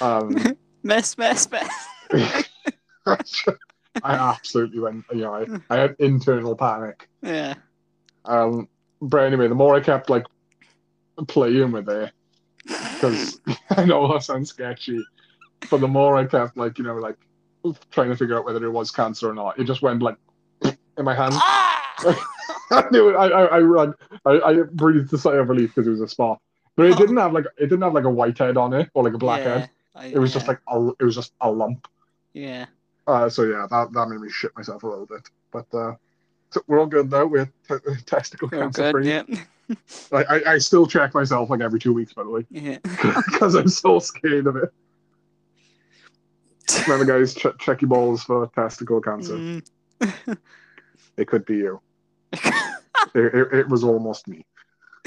Um, 0.00 0.36
mess, 0.82 1.16
mess, 1.18 1.48
mess. 1.50 1.88
I 3.06 3.18
absolutely 4.02 4.80
went. 4.80 5.04
You 5.12 5.22
know, 5.22 5.34
I, 5.34 5.46
I 5.70 5.80
had 5.80 5.96
internal 5.98 6.54
panic. 6.56 7.08
Yeah. 7.22 7.54
Um, 8.24 8.68
but 9.00 9.18
anyway, 9.18 9.48
the 9.48 9.54
more 9.54 9.74
I 9.76 9.80
kept 9.80 10.10
like 10.10 10.26
playing 11.28 11.72
with 11.72 11.88
it, 11.88 12.12
because 12.64 13.40
I 13.70 13.84
know 13.84 14.12
that 14.12 14.22
sounds 14.22 14.50
sketchy, 14.50 15.04
but 15.70 15.80
the 15.80 15.88
more 15.88 16.16
I 16.16 16.24
kept 16.24 16.56
like 16.56 16.78
you 16.78 16.84
know 16.84 16.96
like 16.96 17.16
trying 17.90 18.10
to 18.10 18.16
figure 18.16 18.36
out 18.36 18.44
whether 18.44 18.64
it 18.64 18.70
was 18.70 18.90
cancer 18.90 19.30
or 19.30 19.34
not, 19.34 19.58
it 19.58 19.64
just 19.64 19.82
went 19.82 20.02
like 20.02 20.16
in 20.64 21.04
my 21.04 21.14
hand. 21.14 21.34
Ah! 21.36 21.74
I 22.70 22.84
knew 22.90 23.08
it. 23.10 23.14
I 23.14 23.26
I 23.28 23.58
I, 23.58 23.92
I, 24.26 24.50
I 24.50 24.62
breathed 24.72 25.12
a 25.12 25.18
sigh 25.18 25.34
of 25.36 25.48
relief 25.48 25.74
because 25.74 25.86
it 25.86 25.90
was 25.90 26.00
a 26.00 26.08
spot, 26.08 26.40
but 26.76 26.86
it 26.86 26.96
didn't 26.98 27.16
have 27.18 27.32
like 27.32 27.44
it 27.58 27.66
didn't 27.66 27.82
have 27.82 27.94
like 27.94 28.04
a 28.04 28.10
white 28.10 28.38
head 28.38 28.56
on 28.56 28.72
it 28.74 28.90
or 28.94 29.04
like 29.04 29.14
a 29.14 29.18
black 29.18 29.40
yeah, 29.44 29.58
head. 29.58 29.70
I- 29.94 30.06
It 30.06 30.18
was 30.18 30.32
just 30.32 30.46
like 30.48 30.60
a, 30.68 30.90
it 31.00 31.04
was 31.04 31.14
just 31.14 31.32
a 31.40 31.50
lump. 31.50 31.86
yeah. 32.32 32.66
Uh, 33.06 33.28
so 33.28 33.44
yeah, 33.44 33.66
that 33.70 33.92
that 33.92 34.08
made 34.08 34.20
me 34.20 34.28
shit 34.28 34.50
myself 34.56 34.82
a 34.82 34.86
little 34.88 35.06
bit. 35.06 35.28
But 35.52 35.66
uh, 35.72 35.94
so 36.50 36.60
we're 36.66 36.80
all 36.80 36.86
good 36.86 37.08
now. 37.10 37.24
We're 37.26 37.46
t- 37.68 37.74
testicle 38.06 38.48
Oh, 38.52 38.58
cancer 38.58 38.82
good. 38.82 38.90
free. 38.92 39.08
Yeah. 39.08 39.22
I, 40.12 40.24
I 40.24 40.42
I 40.54 40.58
still 40.58 40.86
check 40.86 41.14
myself 41.14 41.48
like 41.50 41.60
every 41.60 41.78
two 41.78 41.92
weeks, 41.92 42.12
by 42.14 42.24
the 42.24 42.30
way, 42.30 42.44
Yeah. 42.50 42.78
because 42.82 43.54
I'm 43.54 43.68
so 43.68 43.98
scared 44.00 44.46
of 44.48 44.56
it. 44.56 44.72
Remember, 46.88 47.04
guys, 47.04 47.32
ch- 47.34 47.46
check 47.60 47.80
your 47.80 47.88
balls 47.88 48.24
for 48.24 48.48
testicle 48.54 49.00
cancer. 49.00 49.34
Mm. 49.34 49.66
It 51.16 51.28
could 51.28 51.46
be 51.46 51.58
you. 51.58 51.80
It, 53.14 53.34
it, 53.34 53.52
it 53.60 53.68
was 53.68 53.84
almost 53.84 54.26
me. 54.28 54.44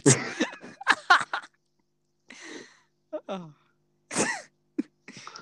oh. 3.28 3.52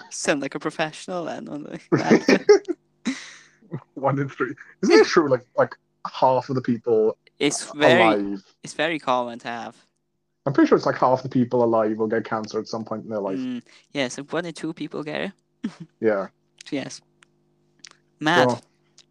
Sound 0.10 0.42
like 0.42 0.56
a 0.56 0.60
professional 0.60 1.26
then. 1.26 1.48
On 1.48 1.64
the, 1.64 1.80
One 3.94 4.20
in 4.20 4.28
three. 4.28 4.54
Isn't 4.84 5.00
it 5.00 5.08
true? 5.08 5.30
Like 5.30 5.46
like 5.56 5.76
half 6.12 6.50
of 6.50 6.56
the 6.56 6.62
people 6.62 7.18
it's 7.40 7.72
very, 7.72 8.02
alive. 8.02 8.44
it's 8.64 8.74
very 8.74 9.00
common 9.00 9.40
to 9.40 9.48
have. 9.48 9.78
I'm 10.46 10.54
pretty 10.54 10.68
sure 10.70 10.78
it's 10.78 10.86
like 10.86 10.98
half 10.98 11.24
the 11.24 11.30
people 11.30 11.64
alive 11.64 11.98
will 11.98 12.08
get 12.08 12.26
cancer 12.26 12.60
at 12.60 12.68
some 12.68 12.86
point 12.86 13.04
in 13.04 13.10
their 13.10 13.20
life. 13.20 13.38
Mm, 13.38 13.62
yeah, 13.92 14.08
so 14.08 14.24
one 14.24 14.46
in 14.46 14.54
two 14.54 14.74
people 14.74 15.04
get 15.04 15.22
it. 15.22 15.72
Yeah. 16.00 16.28
Yes. 16.72 17.02
Mad. 18.20 18.50
So 18.50 18.60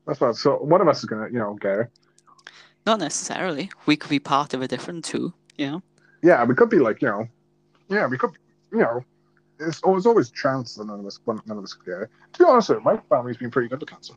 that's 0.07 0.21
what. 0.21 0.37
So 0.37 0.57
one 0.57 0.81
of 0.81 0.89
us 0.89 1.01
is 1.01 1.05
gonna, 1.05 1.27
you 1.27 1.39
know, 1.39 1.55
get 1.55 1.79
it. 1.79 1.91
Not 2.87 3.01
necessarily. 3.01 3.71
We 3.87 3.97
could 3.97 4.11
be 4.11 4.21
part 4.21 4.55
of 4.55 4.63
a 4.63 4.69
different 4.69 5.05
two. 5.05 5.35
You 5.57 5.71
know. 5.71 5.83
Yeah, 6.23 6.45
we 6.45 6.55
could 6.55 6.71
be 6.71 6.79
like, 6.79 7.03
you 7.03 7.09
know, 7.09 7.29
yeah, 7.89 8.07
we 8.07 8.17
could, 8.17 8.31
you 8.73 8.79
know, 8.79 9.05
it's 9.59 9.83
always 9.83 10.07
always 10.07 10.31
chance 10.31 10.75
that 10.75 10.87
none 10.87 11.01
of 11.01 11.07
us, 11.07 11.19
none 11.27 11.59
of 11.59 11.65
us 11.65 11.73
could 11.73 11.87
get 11.87 12.03
it. 12.03 12.11
To 12.35 12.39
be 12.39 12.45
honest, 12.45 12.69
with 12.69 12.83
my 12.83 12.97
family's 13.09 13.37
been 13.37 13.51
pretty 13.51 13.69
good 13.69 13.81
with 13.81 13.91
cancer. 13.91 14.15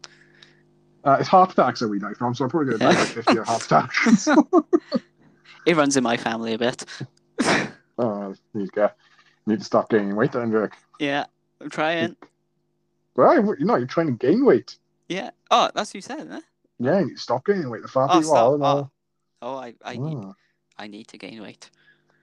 Uh, 1.04 1.18
it's 1.20 1.30
heart 1.30 1.52
attacks 1.52 1.80
that 1.80 1.88
we 1.88 2.00
die 2.00 2.14
from, 2.14 2.36
so 2.36 2.44
I'm 2.44 2.50
probably 2.50 2.78
gonna 2.78 2.94
die 2.94 3.00
by 3.00 3.06
50 3.06 3.38
of 3.38 3.48
heart 3.48 3.66
attacks. 3.66 4.28
It 5.66 5.76
runs 5.76 5.98
in 5.98 6.04
my 6.04 6.18
family 6.18 6.54
a 6.54 6.58
bit. 6.58 6.86
uh, 7.46 7.68
you 8.00 8.36
need 8.54 8.66
to 8.68 8.72
get, 8.74 8.96
need 9.46 9.60
to 9.60 9.66
stop 9.66 9.90
gaining 9.90 10.16
weight, 10.16 10.32
then, 10.32 10.70
yeah, 11.00 11.26
I'm 11.62 11.70
trying. 11.70 12.16
Well, 13.16 13.56
you 13.60 13.66
know, 13.66 13.76
you're 13.76 13.86
trying 13.86 14.08
to 14.08 14.14
gain 14.14 14.46
weight. 14.46 14.78
Yeah. 15.10 15.32
Oh, 15.52 15.70
that's 15.76 15.90
what 15.90 15.96
you 15.96 16.02
said, 16.02 16.28
huh? 16.32 16.42
Yeah, 16.80 17.00
you 17.00 17.08
need 17.08 17.16
to 17.16 17.22
stop 17.22 17.46
gaining 17.46 17.70
weight. 17.70 17.82
The 17.82 17.88
fatter 17.90 18.14
Oh, 18.14 18.20
you 18.22 18.32
are, 18.32 18.52
the 18.54 18.58
more, 18.58 18.92
Oh, 19.42 19.56
I, 19.58 19.74
I 19.84 19.96
need, 19.98 20.18
Ah, 20.18 20.34
I 20.78 20.88
need 20.88 21.08
to 21.10 21.18
gain 21.18 21.42
weight. 21.42 21.70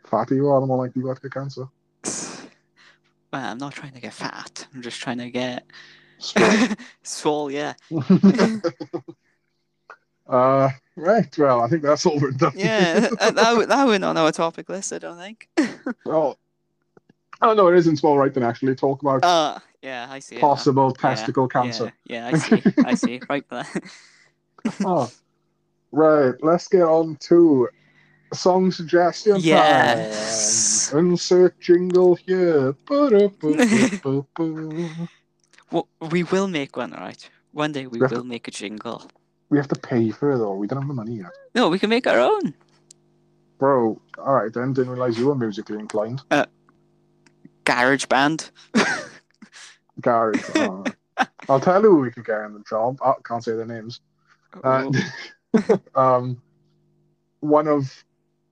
fatter 0.04 0.34
you 0.34 0.48
are, 0.48 0.60
the 0.60 0.66
more 0.66 0.78
likely 0.78 1.02
you 1.02 1.08
are 1.08 1.14
to 1.14 1.20
get 1.20 1.32
cancer. 1.32 1.68
Well, 3.32 3.44
I'm 3.44 3.58
not 3.58 3.72
trying 3.74 3.92
to 3.92 4.00
get 4.00 4.14
fat. 4.14 4.68
I'm 4.72 4.82
just 4.82 5.00
trying 5.00 5.18
to 5.18 5.28
get 5.30 5.66
swole. 7.02 7.50
Yeah. 7.50 7.74
uh, 10.28 10.70
right. 10.94 11.36
Well, 11.36 11.60
I 11.60 11.68
think 11.68 11.82
that's 11.82 12.06
all 12.06 12.20
we're 12.20 12.30
done. 12.30 12.52
Yeah. 12.54 13.00
that, 13.00 13.18
that, 13.34 13.68
that 13.68 13.86
went 13.86 14.04
on 14.04 14.16
our 14.16 14.30
topic 14.30 14.68
list. 14.68 14.92
I 14.92 14.98
don't 14.98 15.18
think. 15.18 15.48
well, 16.06 16.38
I 17.42 17.46
don't 17.46 17.56
know. 17.56 17.66
It 17.68 17.76
isn't 17.78 17.96
small 17.96 18.16
right 18.16 18.32
then 18.32 18.44
actually 18.44 18.76
talk 18.76 19.02
about 19.02 19.24
Uh, 19.24 19.58
yeah, 19.82 20.06
I 20.08 20.20
see. 20.20 20.36
it 20.36 20.40
possible 20.40 20.94
Yeah, 20.96 21.14
testicle 21.14 21.48
cancer. 21.48 21.92
Yeah, 22.06 22.20
yeah, 22.20 22.28
I 22.28 22.38
see. 22.38 22.62
I 22.84 22.94
see. 22.94 23.20
Right 23.28 23.48
there. 23.50 23.66
Oh, 24.84 25.10
right. 25.93 26.34
Let's 26.43 26.68
get 26.68 26.82
on 26.82 27.16
to 27.28 27.68
song 28.34 28.70
suggestion 28.70 29.40
time. 30.93 31.09
Insert 31.10 31.59
jingle 31.60 32.14
here. 32.16 32.74
Well, 35.72 35.88
we 36.10 36.22
will 36.22 36.47
make 36.47 36.76
one, 36.76 36.93
right? 36.93 37.28
One 37.52 37.72
day 37.72 37.86
we 37.86 37.98
We 38.01 38.06
will 38.06 38.24
make 38.24 38.47
a 38.47 38.51
jingle. 38.52 39.02
we 39.51 39.59
have 39.59 39.68
to 39.68 39.74
pay 39.74 40.10
for 40.10 40.32
it 40.32 40.38
though. 40.38 40.55
We 40.55 40.66
don't 40.68 40.78
have 40.80 40.88
the 40.88 40.94
money 40.94 41.16
yet. 41.16 41.30
No, 41.55 41.68
we 41.68 41.78
can 41.78 41.90
make 41.90 42.06
our 42.06 42.20
own. 42.20 42.55
Bro, 43.59 44.01
all 44.18 44.34
right 44.34 44.52
then. 44.52 44.72
Didn't 44.74 44.90
realize 44.93 45.18
you 45.18 45.26
were 45.26 45.34
musically 45.34 45.78
inclined. 45.78 46.22
Uh, 46.30 46.47
garage 47.64 48.05
band. 48.06 48.51
Garage. 50.01 50.43
oh. 50.55 50.84
I'll 51.48 51.60
tell 51.60 51.82
you 51.82 51.90
who 51.90 52.01
we 52.01 52.10
could 52.10 52.26
get 52.26 52.43
in 52.43 52.52
the 52.52 52.62
job. 52.68 52.98
I 53.02 53.14
can't 53.24 53.43
say 53.43 53.52
their 53.56 53.64
names. 53.66 54.01
Uh, 54.64 54.90
um, 55.94 56.40
one 57.40 57.68
of 57.68 58.05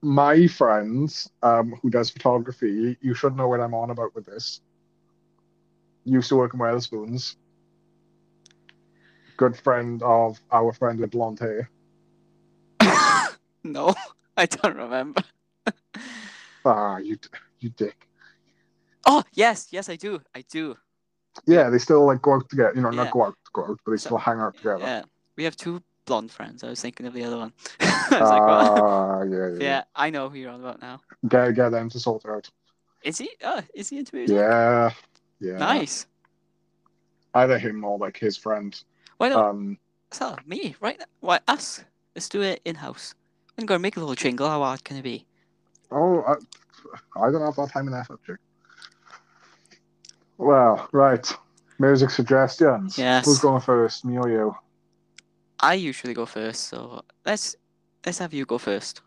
my 0.03 0.47
friends 0.47 1.31
um, 1.43 1.75
who 1.83 1.91
does 1.91 2.11
photography, 2.11 2.97
you 3.01 3.15
should 3.15 3.37
know 3.37 3.49
what 3.49 3.61
I'm 3.61 3.75
on 3.75 3.91
about 3.91 4.15
with 4.15 4.27
this. 4.27 4.61
Used 6.05 6.29
to 6.29 6.37
work 6.37 6.53
in 6.55 6.61
Wetherspoons. 6.61 7.37
Good 9.37 9.57
friend 9.57 10.03
of 10.03 10.39
our 10.53 10.73
friend 10.73 11.01
with 11.01 11.11
blonde 11.11 11.41
hair. 11.41 11.71
no, 13.65 13.95
I 14.37 14.47
don't 14.47 14.77
remember. 14.77 15.23
Ah, 16.67 16.97
you, 16.97 17.19
you 17.61 17.69
dick. 17.69 18.09
Oh 19.05 19.23
yes, 19.35 19.69
yes 19.71 19.91
I 19.91 19.97
do. 19.97 20.23
I 20.35 20.43
do. 20.51 20.75
Yeah, 21.45 21.69
they 21.69 21.77
still 21.77 22.07
like 22.07 22.23
go 22.23 22.37
out 22.37 22.49
together. 22.49 22.73
You 22.75 22.81
know, 22.81 22.91
Yeah. 22.91 23.03
not 23.05 23.13
go 23.13 23.25
out, 23.27 23.35
go 23.53 23.65
out, 23.67 23.79
but 23.85 23.91
they 23.91 23.99
So- 23.99 24.07
still 24.09 24.17
hang 24.17 24.41
out 24.41 24.57
together. 24.57 24.79
Yeah, 24.81 25.03
we 25.37 25.45
have 25.45 25.57
two 25.57 25.83
blonde 26.05 26.31
friends. 26.31 26.63
I 26.63 26.69
was 26.69 26.81
thinking 26.81 27.07
of 27.07 27.15
the 27.15 27.25
other 27.25 27.39
one. 27.39 27.53
I 27.81 28.09
was 28.11 28.31
like, 28.31 28.43
what? 28.43 28.83
Ah, 28.83 29.23
yeah, 29.23 29.49
yeah, 29.49 29.59
Yeah, 29.61 29.83
I 29.95 30.11
know 30.11 30.29
who 30.29 30.39
you're 30.39 30.51
on 30.51 30.61
about 30.61 30.81
now. 30.83 31.01
Get, 31.29 31.55
get 31.55 31.71
them 31.71 31.89
to 31.91 31.99
sort 32.01 32.25
out. 32.27 32.49
Is 33.03 33.19
he? 33.19 33.31
Oh, 33.43 33.61
is 33.75 33.89
he 33.89 33.99
into 33.99 34.15
music? 34.17 34.37
Yeah, 34.37 34.91
yeah. 35.41 35.59
Nice. 35.59 36.07
Either 37.35 37.59
him 37.59 37.85
or 37.85 37.99
like 37.99 38.17
his 38.17 38.37
friend. 38.37 38.79
Why 39.19 39.29
not? 39.29 39.45
Um, 39.45 39.79
So 40.11 40.37
me, 40.47 40.77
right? 40.81 40.99
now- 40.99 41.05
Why 41.21 41.41
us? 41.49 41.83
Let's 42.15 42.29
do 42.29 42.43
it 42.43 42.61
in 42.65 42.77
house. 42.77 43.15
I'm 43.59 43.67
gonna 43.67 43.79
make 43.81 43.97
a 43.97 44.01
little 44.01 44.15
jingle. 44.15 44.49
How 44.49 44.61
hard 44.61 44.85
can 44.85 44.97
it 44.97 45.03
be? 45.03 45.27
oh, 45.91 46.23
I, 46.27 46.35
I 47.27 47.31
don't 47.31 47.43
have 47.43 47.57
that 47.57 47.71
time 47.73 47.87
and 47.89 47.97
effort, 47.97 48.21
Jake. 48.27 48.37
Well, 50.39 50.89
right. 50.93 51.33
Music 51.79 52.11
suggestions. 52.11 52.99
Yes. 52.99 53.25
Who's 53.27 53.39
going 53.41 53.61
first, 53.61 54.05
me 54.05 54.17
or 54.19 54.29
you? 54.29 54.57
I 55.65 55.75
usually 55.75 56.13
go 56.13 56.27
first, 56.27 56.69
so 56.69 57.03
let's 57.25 57.57
let's 58.05 58.19
have 58.19 58.35
you 58.35 58.45
go 58.45 58.59
first. 58.59 59.01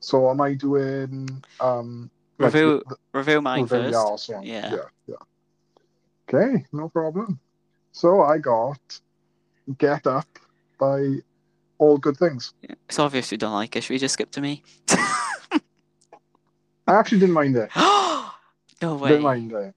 So 0.00 0.28
am 0.30 0.40
I 0.42 0.52
doing 0.52 1.42
um 1.60 2.10
like 2.38 2.52
Review 2.52 2.82
the- 2.86 2.96
review 3.14 3.40
mine 3.40 3.62
review 3.62 3.90
first. 3.90 4.28
Yeah. 4.28 4.40
yeah, 4.42 4.76
yeah. 5.06 5.16
Okay, 6.28 6.66
no 6.72 6.90
problem. 6.90 7.40
So 7.92 8.20
I 8.20 8.36
got 8.36 9.00
"Get 9.78 10.06
Up" 10.06 10.28
by 10.78 11.22
All 11.78 11.96
Good 11.96 12.18
Things. 12.18 12.52
It's 12.62 12.98
obvious 12.98 13.32
you 13.32 13.38
don't 13.38 13.54
like 13.54 13.74
it. 13.76 13.82
Should 13.82 13.94
we 13.94 13.98
just 13.98 14.12
skip 14.12 14.30
to 14.32 14.42
me? 14.42 14.62
I 14.90 15.60
actually 16.86 17.20
didn't 17.20 17.34
mind 17.34 17.56
it. 17.56 17.70
no 18.82 18.96
way. 18.96 19.08
Didn't 19.08 19.22
mind 19.22 19.52
it. 19.52 19.74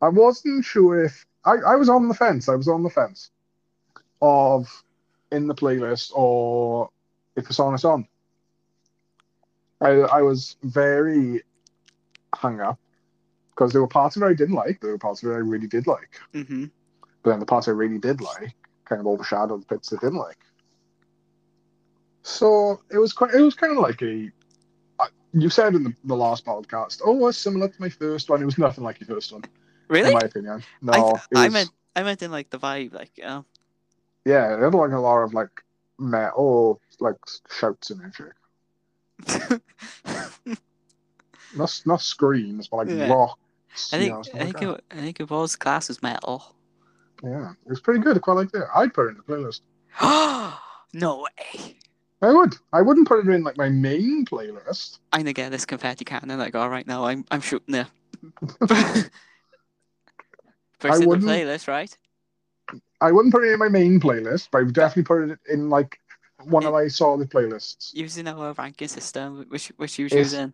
I 0.00 0.08
wasn't 0.10 0.64
sure 0.64 1.04
if 1.04 1.26
I, 1.44 1.54
I 1.66 1.74
was 1.74 1.88
on 1.88 2.06
the 2.06 2.14
fence. 2.14 2.48
I 2.48 2.54
was 2.54 2.68
on 2.68 2.84
the 2.84 2.90
fence 2.90 3.30
of 4.22 4.84
in 5.32 5.46
the 5.46 5.54
playlist 5.54 6.12
or 6.14 6.90
if 7.36 7.46
it's 7.46 7.56
song 7.56 7.74
is 7.74 7.84
on. 7.84 8.06
I 9.80 9.90
I 9.90 10.22
was 10.22 10.56
very 10.62 11.42
hung 12.34 12.60
up 12.60 12.78
because 13.50 13.72
there 13.72 13.80
were 13.80 13.88
parts 13.88 14.16
of 14.16 14.22
it 14.22 14.26
I 14.26 14.34
didn't 14.34 14.54
like. 14.54 14.80
There 14.80 14.90
were 14.90 14.98
parts 14.98 15.22
of 15.22 15.30
it 15.30 15.34
I 15.34 15.38
really 15.38 15.66
did 15.66 15.86
like. 15.86 16.18
hmm 16.32 16.66
But 17.22 17.30
then 17.30 17.40
the 17.40 17.46
parts 17.46 17.68
I 17.68 17.72
really 17.72 17.98
did 17.98 18.20
like 18.20 18.54
kind 18.84 19.00
of 19.00 19.06
overshadowed 19.06 19.62
the 19.62 19.74
bits 19.74 19.92
I 19.92 19.96
didn't 19.96 20.18
like. 20.18 20.38
So 22.22 22.80
it 22.90 22.98
was 22.98 23.12
quite. 23.12 23.34
It 23.34 23.40
was 23.40 23.54
kind 23.54 23.72
of 23.72 23.78
like 23.78 24.02
a. 24.02 24.30
You 25.32 25.50
said 25.50 25.74
in 25.74 25.84
the, 25.84 25.92
the 26.04 26.16
last 26.16 26.44
podcast, 26.46 27.02
oh, 27.04 27.26
it's 27.28 27.36
similar 27.36 27.68
to 27.68 27.80
my 27.80 27.90
first 27.90 28.30
one. 28.30 28.40
It 28.40 28.46
was 28.46 28.58
nothing 28.58 28.82
like 28.82 28.98
your 29.00 29.08
first 29.08 29.32
one, 29.32 29.42
Really? 29.88 30.08
in 30.08 30.14
my 30.14 30.20
opinion. 30.20 30.62
No, 30.80 30.92
I, 30.94 31.20
it 31.30 31.36
I 31.36 31.48
meant 31.50 31.70
I 31.94 32.02
meant 32.02 32.22
in 32.22 32.30
like 32.30 32.50
the 32.50 32.58
vibe, 32.58 32.94
like 32.94 33.16
you 33.18 33.24
know. 33.24 33.44
Yeah, 34.28 34.56
they're 34.56 34.70
like 34.70 34.92
a 34.92 34.98
lot 34.98 35.22
of 35.22 35.32
like 35.34 35.50
metal, 35.98 36.80
like 37.00 37.16
shouts 37.50 37.90
and 37.90 38.14
shit. 38.14 38.32
Not 41.56 41.82
not 41.86 42.00
screams, 42.02 42.68
but 42.68 42.76
like 42.76 42.88
Yeah. 42.90 43.08
rocks. 43.10 43.92
I 43.94 43.98
think 43.98 44.12
know, 44.12 44.20
I 44.34 44.44
think 44.44 44.62
it, 44.62 44.84
I 44.90 44.94
think 44.96 45.20
it 45.20 45.30
was 45.30 45.56
class 45.56 45.88
as 45.88 46.02
metal. 46.02 46.54
Yeah, 47.24 47.52
it 47.64 47.68
was 47.70 47.80
pretty 47.80 48.00
good. 48.00 48.16
I 48.16 48.20
quite 48.20 48.34
liked 48.34 48.54
it. 48.54 48.64
I'd 48.74 48.92
put 48.92 49.06
it 49.06 49.10
in 49.10 49.16
the 49.16 49.22
playlist. 49.22 49.60
no 50.92 51.22
way. 51.24 51.76
I 52.20 52.30
would. 52.32 52.54
I 52.72 52.82
wouldn't 52.82 53.08
put 53.08 53.20
it 53.26 53.28
in 53.32 53.42
like 53.44 53.56
my 53.56 53.70
main 53.70 54.26
playlist. 54.26 54.98
I'm 55.12 55.20
gonna 55.20 55.32
get 55.32 55.50
this 55.50 55.64
confetti 55.64 56.04
cannon 56.04 56.38
I 56.40 56.50
got 56.50 56.70
right 56.70 56.86
now. 56.86 57.06
I'm 57.06 57.24
I'm 57.30 57.40
shooting 57.40 57.74
it. 57.76 57.86
First 60.80 60.96
in 60.96 61.00
the 61.00 61.08
wouldn't- 61.08 61.28
playlist, 61.28 61.66
right? 61.66 61.96
I 63.00 63.12
wouldn't 63.12 63.32
put 63.32 63.44
it 63.44 63.52
in 63.52 63.58
my 63.58 63.68
main 63.68 64.00
playlist, 64.00 64.48
but 64.50 64.58
I 64.58 64.62
would 64.62 64.74
definitely 64.74 65.04
put 65.04 65.30
it 65.30 65.38
in 65.48 65.68
like 65.70 66.00
one 66.44 66.64
of 66.64 66.72
my 66.72 66.88
solid 66.88 67.30
playlists. 67.30 67.94
Using 67.94 68.26
our 68.28 68.52
ranking 68.54 68.88
system, 68.88 69.46
which 69.48 69.68
which 69.76 69.98
you 69.98 70.06
Is- 70.06 70.32
in. 70.34 70.52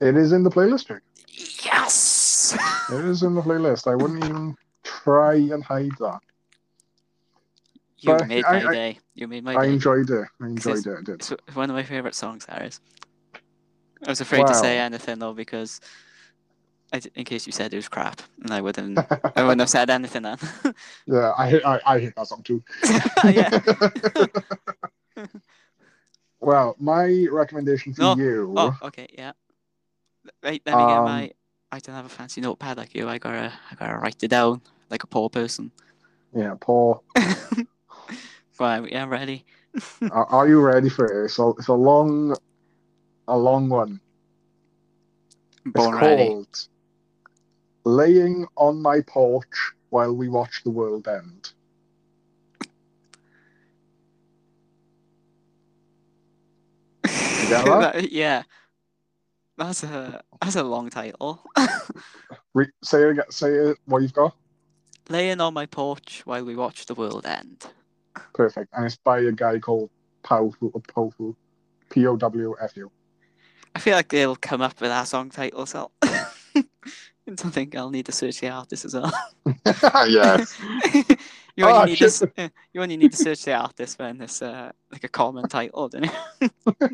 It 0.00 0.16
is 0.16 0.32
in 0.32 0.42
the 0.44 0.50
playlist, 0.50 0.86
Jake. 0.88 1.02
Yes. 1.64 2.56
It 2.90 3.04
is 3.04 3.22
in 3.22 3.34
the 3.34 3.42
playlist. 3.42 3.86
I 3.86 3.94
wouldn't 3.94 4.24
even 4.24 4.56
try 4.82 5.34
and 5.34 5.62
hide 5.62 5.92
that. 6.00 6.20
you 7.98 8.12
But 8.16 8.26
made 8.26 8.44
I- 8.44 8.62
my 8.64 8.68
I- 8.70 8.72
day. 8.72 8.98
You 9.14 9.28
made 9.28 9.44
my 9.44 9.54
I 9.56 9.66
day. 9.66 9.72
enjoyed 9.74 10.10
it. 10.10 10.26
I 10.40 10.46
enjoyed 10.46 10.86
it. 10.86 10.96
I 10.98 11.02
did. 11.02 11.14
It's 11.16 11.32
one 11.54 11.68
of 11.70 11.76
my 11.76 11.82
favorite 11.84 12.14
songs, 12.14 12.46
that 12.46 12.62
is. 12.62 12.80
I 14.06 14.10
was 14.10 14.20
afraid 14.22 14.46
to 14.46 14.54
say 14.54 14.78
anything 14.78 15.18
though 15.18 15.34
because, 15.34 15.80
I 15.84 15.86
in 16.92 17.24
case 17.24 17.46
you 17.46 17.52
said 17.52 17.72
it 17.72 17.76
was 17.76 17.88
crap, 17.88 18.20
and 18.42 18.50
I 18.52 18.60
wouldn't, 18.60 18.98
I 19.36 19.42
wouldn't 19.42 19.60
have 19.60 19.68
said 19.70 19.90
anything 19.90 20.22
then. 20.22 20.38
Yeah, 21.06 21.32
I 21.38 21.48
hate. 21.50 21.64
I, 21.64 21.80
I 21.86 21.98
hate 22.00 22.14
that 22.16 22.26
song 22.26 22.42
too. 22.42 22.62
yeah. 23.24 23.50
well, 26.40 26.76
my 26.78 27.26
recommendation 27.30 27.94
for 27.94 28.02
No. 28.02 28.16
you. 28.16 28.54
Oh, 28.56 28.76
okay, 28.82 29.06
yeah. 29.16 29.32
Right, 30.42 30.62
let 30.66 30.76
me 30.76 30.86
get 30.86 30.98
Um, 30.98 31.04
my. 31.04 31.30
I 31.72 31.78
don't 31.78 31.94
have 31.94 32.06
a 32.06 32.08
fancy 32.10 32.40
notepad 32.40 32.76
like 32.76 32.94
you. 32.94 33.08
I 33.08 33.18
gotta, 33.18 33.52
I 33.70 33.74
gotta 33.76 33.96
write 33.98 34.22
it 34.22 34.28
down 34.28 34.60
like 34.90 35.04
a 35.04 35.06
poor 35.06 35.30
person. 35.30 35.70
Yeah, 36.34 36.54
poor. 36.60 37.00
Right, 38.58 38.90
yeah, 38.90 39.02
I'm 39.04 39.08
ready. 39.08 39.44
are, 40.10 40.26
are 40.26 40.48
you 40.48 40.60
ready 40.60 40.88
for 40.88 41.24
it? 41.24 41.30
So 41.30 41.50
it's 41.58 41.68
a 41.68 41.72
long, 41.72 42.36
a 43.28 43.36
long 43.38 43.68
one. 43.68 44.00
It's 45.64 45.72
Born 45.74 45.94
ready. 45.96 46.24
called 46.24 46.66
"Laying 47.84 48.46
on 48.56 48.80
My 48.82 49.00
Porch 49.00 49.72
While 49.90 50.14
We 50.14 50.28
Watch 50.28 50.62
the 50.64 50.70
World 50.70 51.08
End." 51.08 51.52
that? 57.50 57.64
That- 57.94 58.12
yeah. 58.12 58.42
That's 59.58 59.82
a 59.82 60.22
that's 60.40 60.56
a 60.56 60.62
long 60.62 60.88
title. 60.88 61.42
Re- 62.54 62.70
say 62.82 63.02
it 63.02 63.10
again. 63.10 63.24
Say 63.30 63.50
it. 63.52 63.76
What 63.84 64.00
you've 64.00 64.14
got? 64.14 64.34
Laying 65.10 65.40
on 65.40 65.52
my 65.52 65.66
porch 65.66 66.22
while 66.24 66.44
we 66.44 66.56
watch 66.56 66.86
the 66.86 66.94
world 66.94 67.26
end. 67.26 67.66
Perfect. 68.32 68.68
And 68.72 68.86
it's 68.86 68.96
by 68.96 69.18
a 69.18 69.32
guy 69.32 69.58
called 69.58 69.90
Powfu. 70.24 70.72
Powfu. 70.72 71.34
P 71.90 72.06
O 72.06 72.16
W 72.16 72.56
F 72.62 72.74
U. 72.76 72.90
I 73.74 73.80
feel 73.80 73.96
like 73.96 74.08
they'll 74.08 74.36
come 74.36 74.62
up 74.62 74.80
with 74.80 74.90
our 74.90 75.04
song 75.04 75.28
title, 75.28 75.66
so 75.66 75.90
I 77.28 77.34
think 77.34 77.76
I'll 77.76 77.90
need 77.90 78.06
to 78.06 78.12
search 78.12 78.40
the 78.40 78.48
artist 78.48 78.84
as 78.84 78.94
well. 78.94 79.12
yes. 80.08 80.58
you, 81.56 81.64
only 81.64 81.82
Oh, 81.82 81.84
need 81.84 81.98
to, 81.98 82.32
uh, 82.38 82.48
you 82.72 82.82
only 82.82 82.96
need 82.96 83.12
to 83.12 83.16
search 83.16 83.44
the 83.44 83.52
artist 83.54 83.98
when 83.98 84.20
it's 84.20 84.42
uh, 84.42 84.72
like 84.90 85.04
a 85.04 85.08
common 85.08 85.48
title, 85.48 85.88
don't 85.88 86.04
you? 86.04 86.50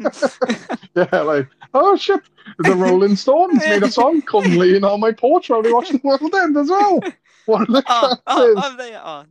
Yeah, 0.94 1.20
like, 1.20 1.46
oh 1.74 1.94
shit, 1.96 2.20
the 2.58 2.74
Rolling 2.74 3.16
Stones 3.16 3.60
made 3.66 3.82
a 3.82 3.90
song 3.90 4.22
called 4.22 4.46
Laying 4.46 4.82
on 4.82 4.98
My 5.00 5.12
Porch 5.12 5.50
while 5.50 5.60
we 5.60 5.70
watch 5.72 5.90
the 5.90 6.00
world 6.02 6.34
end 6.34 6.56
as 6.56 6.70
well. 6.70 7.00
What 7.44 7.60
are 7.60 7.66
the 7.66 7.84
oh, 7.86 8.16
oh, 8.26 8.54
oh, 8.56 8.76
they 8.76 8.94
are. 8.94 9.26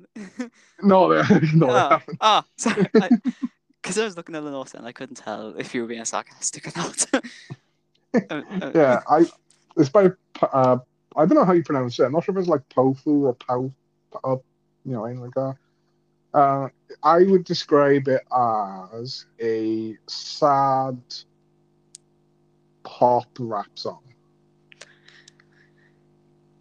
No, 0.84 1.10
they, 1.10 1.40
no, 1.54 1.68
they 1.68 1.74
oh, 1.74 1.90
haven't. 1.90 2.18
oh, 2.22 2.44
sorry. 2.56 2.88
Because 3.82 3.98
I, 3.98 4.04
was 4.04 4.16
looking 4.16 4.36
at 4.36 4.44
the 4.44 4.52
notes 4.52 4.76
and 4.76 4.86
I 4.86 4.92
couldn't 4.92 5.16
tell 5.16 5.56
if 5.58 5.74
you 5.74 5.82
were 5.82 5.88
being 5.88 6.06
sarcastic 6.06 6.68
or 6.68 6.72
not. 6.76 7.06
Uh, 7.14 8.42
Yeah, 8.74 9.02
I, 9.10 9.26
it's 9.78 9.90
by, 9.90 10.12
uh, 10.42 10.78
I 11.16 11.26
don't 11.26 11.36
know 11.36 11.46
how 11.46 11.54
you 11.54 11.64
pronounce 11.64 12.00
it. 12.00 12.04
I'm 12.04 12.12
not 12.12 12.24
sure 12.24 12.36
if 12.36 12.40
it's 12.40 12.50
like 12.50 12.68
Pofu 12.70 13.36
or 13.38 13.72
uh, 14.24 14.38
you 14.86 14.94
know, 14.94 15.06
anything 15.06 15.24
like 15.24 15.34
that. 15.34 15.56
Uh, 16.34 16.70
I 17.02 17.24
would 17.24 17.46
describe 17.46 18.08
it 18.08 18.22
as 18.32 19.26
a 19.42 19.96
sad 20.08 21.00
pop 22.84 23.28
rap 23.40 23.68
song. 23.76 24.02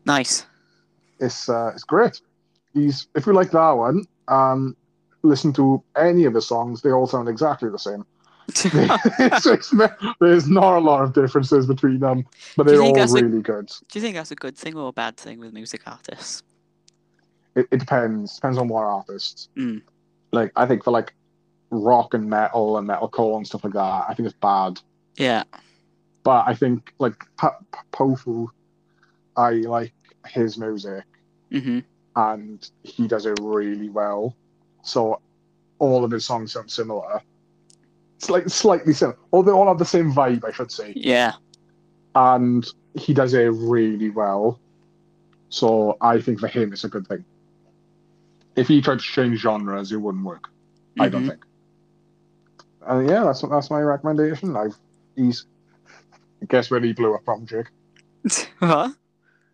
Nice. 0.05 0.47
It's 1.19 1.49
uh, 1.49 1.73
it's 1.75 1.85
great. 1.85 2.21
He's 2.73 3.09
if 3.15 3.27
you 3.27 3.33
like 3.33 3.51
that 3.53 3.73
one, 3.73 4.05
um, 4.29 4.77
listen 5.23 5.53
to 5.55 5.83
any 5.97 6.25
of 6.25 6.35
the 6.35 6.43
songs. 6.43 6.83
They 6.83 6.91
all 6.91 7.07
sound 7.07 7.29
exactly 7.29 7.71
the 7.71 7.79
same. 7.79 8.05
There's 10.21 10.49
not 10.49 10.77
a 10.77 10.81
lot 10.81 11.03
of 11.03 11.13
differences 11.13 11.67
between 11.67 12.01
them, 12.01 12.27
but 12.57 12.67
they're 12.67 12.83
all 12.83 12.95
that's 12.95 13.15
a- 13.15 13.25
really 13.25 13.43
good. 13.43 13.69
Do 13.89 13.99
you 13.99 14.01
think 14.01 14.17
that's 14.17 14.31
a 14.31 14.37
good 14.37 14.57
thing 14.57 14.77
or 14.77 14.89
a 14.89 14.93
bad 14.93 15.17
thing 15.17 15.39
with 15.39 15.53
music 15.53 15.83
artists? 15.87 16.43
It, 17.55 17.67
it 17.71 17.79
depends. 17.79 18.35
Depends 18.35 18.59
on 18.59 18.69
what 18.69 18.85
artists. 18.85 19.49
Mm. 19.57 19.83
Like 20.33 20.53
I 20.57 20.67
think 20.67 20.85
for 20.85 20.91
like 20.91 21.15
rock 21.71 22.15
and 22.15 22.29
metal 22.29 22.79
and 22.79 22.89
metalcore 22.89 23.37
and 23.37 23.47
stuff 23.47 23.65
like 23.65 23.73
that. 23.75 24.07
I 24.09 24.15
think 24.15 24.27
it's 24.27 24.39
bad. 24.41 24.81
Yeah. 25.17 25.45
But 26.23 26.45
I 26.47 26.55
think 26.55 26.93
like 26.99 27.15
Pofu, 27.93 28.49
I 29.37 29.51
like 29.53 29.93
his 30.27 30.57
music 30.59 31.05
hmm 31.51 31.81
and 32.17 32.71
he 32.83 33.09
does 33.09 33.27
it 33.27 33.39
really 33.43 33.89
well. 33.89 34.37
So 34.83 35.21
all 35.79 36.05
of 36.05 36.11
his 36.11 36.25
songs 36.25 36.53
sound 36.53 36.71
similar. 36.71 37.21
Like 38.31 38.49
slightly 38.49 38.93
similar, 38.93 39.19
or 39.31 39.43
they 39.45 39.51
all 39.53 39.69
have 39.69 39.79
the 39.79 39.85
same 39.85 40.13
vibe, 40.13 40.45
I 40.45 40.53
should 40.53 40.71
say. 40.71 40.93
Yeah. 40.97 41.33
And 42.15 42.67
he 42.95 43.13
does 43.15 43.35
it 43.35 43.47
really 43.53 44.11
well. 44.11 44.61
So 45.49 45.97
I 46.01 46.21
think 46.21 46.41
for 46.41 46.49
him, 46.49 46.73
it's 46.73 46.85
a 46.85 46.89
good 46.89 47.07
thing. 47.07 47.25
If 48.57 48.69
he 48.69 48.81
tried 48.81 48.99
to 49.01 49.05
change 49.05 49.41
genres, 49.41 49.91
it 49.93 49.97
wouldn't 49.97 50.25
work. 50.25 50.49
I 50.99 51.09
don't 51.09 51.25
Mhm. 51.25 51.29
think. 51.31 51.45
And 52.87 53.09
yeah, 53.09 53.25
that's 53.25 53.43
that's 53.43 53.71
my 53.71 53.81
recommendation. 53.81 54.57
I've 54.57 54.77
he's 55.17 55.47
guess 56.49 56.71
where 56.71 56.81
he 56.81 56.93
blew 56.93 57.15
up 57.15 57.25
from, 57.25 57.47
Jake. 57.47 57.67
what? 58.61 58.95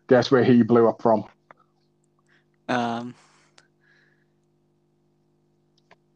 Guess 0.07 0.29
where 0.31 0.43
he 0.43 0.61
blew 0.61 0.87
up 0.87 1.01
from. 1.01 1.23
Um. 2.67 3.15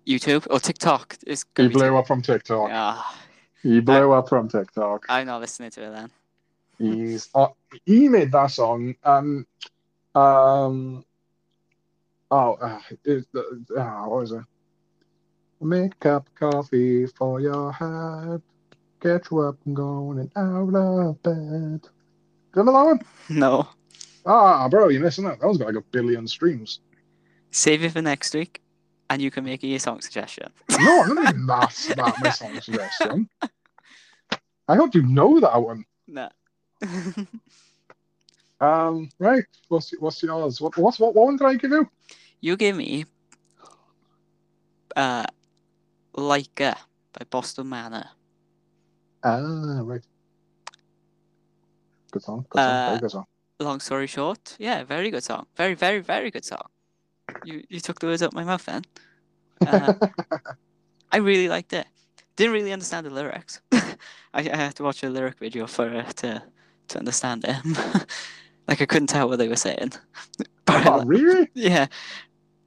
YouTube 0.07 0.48
or 0.49 0.60
TikTok 0.60 1.18
is 1.26 1.45
He 1.57 1.68
blew 1.68 1.95
up 1.98 2.07
from 2.07 2.22
TikTok. 2.22 2.69
Ah, 2.72 3.19
He 3.64 3.80
blew 3.80 4.11
up 4.11 4.30
from 4.30 4.48
TikTok. 4.49 5.06
I'm 5.10 5.27
not 5.27 5.41
listening 5.41 5.72
to 5.72 5.84
it 5.84 5.91
then. 5.91 6.11
He's 6.77 7.30
uh, 7.34 7.48
he 7.86 8.10
made 8.10 8.32
that 8.34 8.52
song. 8.52 8.95
Um, 9.03 9.48
um, 10.14 11.06
oh, 12.32 12.53
uh, 12.56 12.80
it, 13.03 13.26
uh, 13.34 13.80
uh, 13.80 14.07
what 14.07 14.22
was 14.22 14.32
it? 14.34 14.44
Make 15.61 16.06
up 16.06 16.27
coffee 16.36 17.07
for 17.07 17.40
your 17.40 17.72
head. 17.72 18.41
Get 18.99 19.32
you 19.32 19.40
up 19.40 19.57
and 19.65 19.76
going 19.76 20.30
out 20.36 20.76
of 20.76 21.23
bed. 21.23 21.82
Remember 22.53 22.72
that 22.72 22.86
one? 22.86 22.99
No. 23.30 23.68
Ah, 24.26 24.68
bro, 24.68 24.90
you're 24.90 25.02
missing 25.02 25.26
out. 25.26 25.40
That 25.40 25.45
one's 25.45 25.60
got 25.60 25.68
like 25.68 25.76
a 25.76 25.82
billion 25.91 26.27
streams. 26.27 26.80
Save 27.52 27.84
it 27.84 27.91
for 27.91 28.02
next 28.02 28.34
week, 28.34 28.61
and 29.10 29.22
you 29.22 29.32
can 29.32 29.44
make 29.44 29.64
a 29.64 29.77
song 29.77 30.02
suggestion. 30.02 30.52
No, 30.69 31.02
I'm 31.03 31.15
not 31.15 31.30
even 31.30 31.45
that 31.48 31.94
that 31.95 32.19
my 32.19 32.30
song 32.30 32.60
suggestion. 32.61 33.30
I 34.68 34.76
hope 34.76 34.95
you 34.95 35.03
know 35.03 35.40
that 35.40 35.61
one. 35.61 35.86
no. 36.07 36.30
Um, 38.61 39.10
right. 39.19 39.44
What's 39.68 39.91
what's 39.99 40.23
yours? 40.23 40.61
What 40.61 40.77
what's 40.77 40.98
what, 40.98 41.14
what 41.14 41.26
one 41.26 41.36
did 41.36 41.45
I 41.45 41.56
give 41.56 41.72
you? 41.72 41.90
you 42.40 42.56
give 42.56 42.76
me 42.76 43.06
uh 44.95 45.26
Leica 46.15 46.77
by 47.11 47.26
Boston 47.30 47.68
Manor. 47.68 48.10
Ah, 49.23 49.82
right. 49.84 50.02
Good 52.11 52.23
song. 52.23 52.45
Good 52.49 52.60
song. 52.60 52.72
Uh, 52.72 52.86
Very 52.88 52.99
good 52.99 53.11
song. 53.11 53.26
Long 53.60 53.80
story 53.80 54.07
short, 54.07 54.56
yeah, 54.60 54.84
very 54.84 55.10
good 55.10 55.23
song. 55.23 55.48
Very, 55.56 55.76
very, 55.76 55.99
very 55.99 56.30
good 56.30 56.45
song. 56.45 56.68
You 57.43 57.64
you 57.69 57.80
took 57.80 57.99
the 57.99 58.07
words 58.07 58.23
out 58.23 58.34
my 58.34 58.43
mouth 58.43 58.65
then. 58.65 58.84
Uh, 59.65 59.93
I 61.11 61.18
really 61.18 61.47
liked 61.47 61.73
it. 61.73 61.88
Didn't 62.35 62.53
really 62.53 62.73
understand 62.73 63.06
the 63.06 63.10
lyrics. 63.10 63.61
I, 63.72 63.95
I 64.34 64.41
had 64.56 64.76
to 64.76 64.84
watch 64.84 65.03
a 65.03 65.10
lyric 65.10 65.39
video 65.39 65.68
for 65.68 65.88
uh, 65.88 66.03
to 66.03 66.43
to 66.89 66.97
understand 66.97 67.45
it. 67.47 67.56
like 68.68 68.81
I 68.81 68.85
couldn't 68.85 69.07
tell 69.07 69.30
what 69.30 69.39
they 69.39 69.47
were 69.47 69.56
saying. 69.56 69.93
But 70.65 70.88
oh, 70.88 70.97
li- 70.97 71.06
really? 71.06 71.49
yeah, 71.53 71.88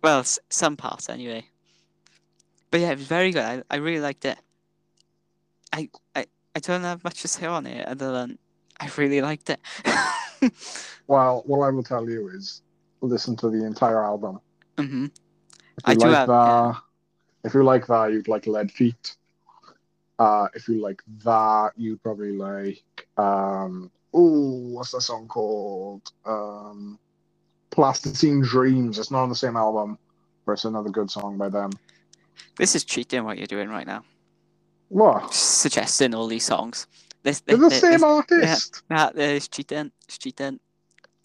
well, 0.02 0.20
s- 0.20 0.38
some 0.48 0.76
parts 0.76 1.08
anyway. 1.08 1.44
But 2.70 2.80
yeah, 2.80 2.92
it 2.92 2.98
was 2.98 3.06
very 3.06 3.30
good. 3.32 3.44
I, 3.44 3.62
I 3.70 3.76
really 3.76 4.00
liked 4.00 4.24
it. 4.24 4.38
I, 5.72 5.88
I 6.14 6.26
I 6.54 6.60
don't 6.60 6.82
have 6.82 7.04
much 7.04 7.22
to 7.22 7.28
say 7.28 7.46
on 7.46 7.66
it 7.66 7.86
other 7.86 8.12
than 8.12 8.38
I 8.80 8.90
really 8.96 9.20
liked 9.20 9.50
it. 9.50 9.60
Well, 11.08 11.42
what 11.46 11.66
I 11.66 11.70
will 11.70 11.82
tell 11.82 12.08
you 12.08 12.28
is 12.28 12.62
listen 13.00 13.34
to 13.36 13.48
the 13.48 13.64
entire 13.64 14.04
album. 14.04 14.40
Hmm 14.78 15.06
If 15.76 15.84
I 15.84 15.92
you 15.92 15.98
do 15.98 16.06
like 16.06 16.14
have- 16.16 16.28
that, 16.28 16.34
yeah. 16.46 16.74
if 17.44 17.54
you 17.54 17.62
like 17.62 17.86
that, 17.86 18.12
you'd 18.12 18.28
like 18.28 18.46
Lead 18.46 18.70
Feet. 18.72 19.16
Uh, 20.18 20.48
if 20.54 20.66
you 20.68 20.80
like 20.80 21.00
that, 21.24 21.70
you'd 21.76 22.02
probably 22.02 22.32
like 22.32 22.82
um. 23.16 23.90
Oh, 24.14 24.58
what's 24.72 24.92
that 24.92 25.02
song 25.02 25.28
called? 25.28 26.10
Um, 26.24 26.98
Plasticine 27.70 28.40
Dreams. 28.40 28.98
It's 28.98 29.10
not 29.10 29.22
on 29.22 29.28
the 29.28 29.34
same 29.36 29.56
album, 29.56 29.98
but 30.46 30.52
it's 30.52 30.64
another 30.64 30.88
good 30.90 31.10
song 31.10 31.36
by 31.36 31.50
them. 31.50 31.70
This 32.56 32.74
is 32.74 32.84
cheating 32.84 33.24
what 33.24 33.36
you're 33.36 33.46
doing 33.46 33.68
right 33.68 33.86
now. 33.86 34.02
What? 34.88 35.32
Suggesting 35.34 36.14
all 36.14 36.26
these 36.26 36.46
songs. 36.46 36.86
This, 37.22 37.40
They're 37.40 37.58
this, 37.58 37.64
the 37.64 37.68
this, 37.68 38.00
same 38.00 38.04
artist. 38.04 38.82
Nah, 38.88 39.10
it's 39.14 39.46
cheating. 39.48 39.92
It's 40.06 40.16
cheating. 40.18 40.58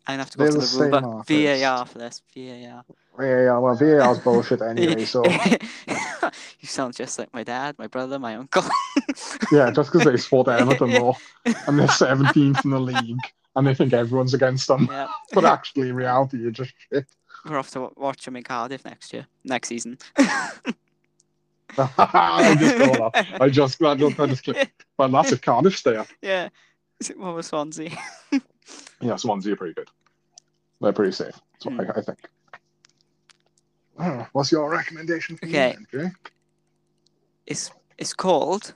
I'm 0.06 0.14
gonna 0.14 0.24
have 0.24 0.30
to 0.32 0.38
go 0.38 0.44
They're 0.44 0.52
to 0.54 0.58
the 0.60 1.24
the 1.26 1.60
VAR 1.64 1.86
for 1.86 1.98
this. 2.00 2.22
VAR. 2.36 2.84
Yeah, 3.20 3.44
yeah. 3.44 3.58
Well, 3.58 3.76
VAR's 3.76 4.20
bullshit 4.20 4.62
anyway. 4.62 5.06
So 5.06 5.24
you 5.26 6.68
sound 6.68 6.96
just 6.96 7.20
like 7.20 7.34
my 7.34 7.44
dad, 7.44 7.78
my 7.78 7.88
brother, 7.88 8.20
my 8.20 8.36
uncle. 8.36 8.64
yeah, 9.52 9.72
just 9.72 9.92
because 9.92 10.06
they 10.06 10.18
sport 10.18 10.48
Everton 10.48 10.92
more 10.92 11.16
and 11.46 11.80
they're 11.80 11.88
17th 11.88 12.64
in 12.64 12.72
the 12.72 12.80
league 12.80 13.20
and 13.56 13.68
they 13.68 13.76
think 13.76 13.94
everyone's 13.94 14.34
against 14.34 14.68
them, 14.68 14.88
yeah. 14.90 15.08
but 15.32 15.46
actually 15.46 15.90
in 15.90 15.96
reality 15.96 16.38
you're 16.38 16.52
just 16.52 16.74
shit. 16.92 17.06
We're 17.46 17.58
off 17.58 17.72
to 17.72 17.92
watch 17.98 18.26
them 18.26 18.36
in 18.36 18.44
Cardiff 18.44 18.86
next 18.86 19.14
year, 19.14 19.28
next 19.44 19.68
season. 19.68 19.98
I 20.18 20.52
just 22.60 22.76
thought 22.76 23.14
that. 23.14 23.42
I 23.42 23.50
just, 23.50 23.82
I 23.82 23.96
just, 23.96 24.20
I 24.20 24.26
just 24.28 24.44
clicked. 24.44 24.86
Well, 24.98 25.10
that's 25.10 25.32
if 25.32 25.42
Cardiff 25.42 25.78
stay 25.78 25.98
up. 25.98 26.08
yeah. 26.22 26.50
Is 27.00 27.10
it 27.10 27.20
what 27.20 27.36
was 27.36 27.48
Swansea? 27.48 27.92
Yeah, 29.02 29.18
Swansea 29.18 29.54
are 29.54 29.58
pretty 29.58 29.74
good. 29.74 29.90
They're 30.80 30.94
pretty 30.94 31.12
safe. 31.12 31.34
That's 31.54 31.66
what 31.66 31.82
I, 31.82 31.84
hmm. 31.84 32.00
I 32.00 32.02
think. 32.02 32.20
Oh, 34.00 34.28
what's 34.34 34.52
your 34.52 34.70
recommendation 34.70 35.38
for 35.38 35.46
Okay. 35.46 35.78
me, 35.80 35.86
Jake? 35.92 36.32
It's 37.46 37.72
it's 37.98 38.14
called 38.14 38.74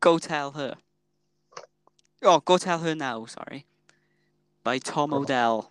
Go 0.00 0.18
Tell 0.18 0.50
Her. 0.52 0.76
Oh, 2.22 2.40
Go 2.40 2.58
Tell 2.58 2.78
Her 2.78 2.94
Now, 2.94 3.24
sorry. 3.26 3.64
By 4.62 4.78
Tom 4.78 5.10
Cool. 5.10 5.20
Odell. 5.22 5.70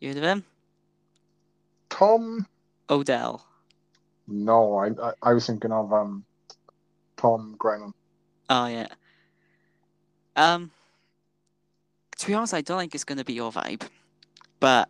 You 0.00 0.08
heard 0.08 0.16
of 0.18 0.22
him? 0.24 0.44
Tom? 1.90 2.46
Odell. 2.90 3.46
No, 4.26 4.76
I, 4.78 4.88
I, 4.88 5.12
I 5.22 5.32
was 5.34 5.46
thinking 5.46 5.72
of 5.72 5.92
um, 5.92 6.24
Tom 7.16 7.54
Grennan. 7.58 7.92
Oh 8.48 8.66
yeah. 8.66 8.88
Um 10.36 10.70
to 12.18 12.26
be 12.26 12.34
honest, 12.34 12.54
I 12.54 12.60
don't 12.60 12.78
think 12.78 12.94
it's 12.94 13.04
gonna 13.04 13.24
be 13.24 13.32
your 13.34 13.52
vibe. 13.52 13.82
But 14.60 14.88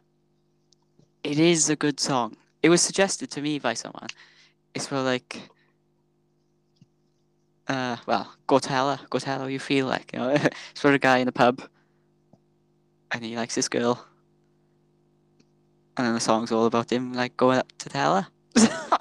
it 1.24 1.39
is 1.39 1.70
a 1.70 1.77
good 1.77 2.01
song. 2.01 2.36
It 2.62 2.69
was 2.69 2.81
suggested 2.81 3.31
to 3.32 3.40
me 3.43 3.59
by 3.59 3.74
someone. 3.74 4.09
It's 4.74 4.86
for 4.86 5.01
like 5.01 5.40
uh 7.69 7.97
well, 8.07 8.35
go 8.47 8.59
tell 8.59 8.97
her, 8.97 9.07
go 9.11 9.19
tell 9.19 9.40
her 9.40 9.51
you 9.51 9.59
feel 9.59 9.86
like, 9.86 10.12
you 10.12 10.19
know. 10.19 10.31
it's 10.70 10.81
for 10.81 10.93
a 10.93 10.99
guy 10.99 11.19
in 11.19 11.28
a 11.28 11.32
pub 11.32 11.62
and 13.11 13.24
he 13.24 13.36
likes 13.36 13.55
this 13.55 13.69
girl. 13.69 14.07
And 15.97 16.07
then 16.07 16.15
the 16.15 16.20
song's 16.20 16.51
all 16.51 16.65
about 16.66 16.90
him 16.90 17.12
like 17.12 17.36
going 17.36 17.59
up 17.59 17.70
to 17.78 17.89
tell 17.89 18.23
her. 18.23 18.27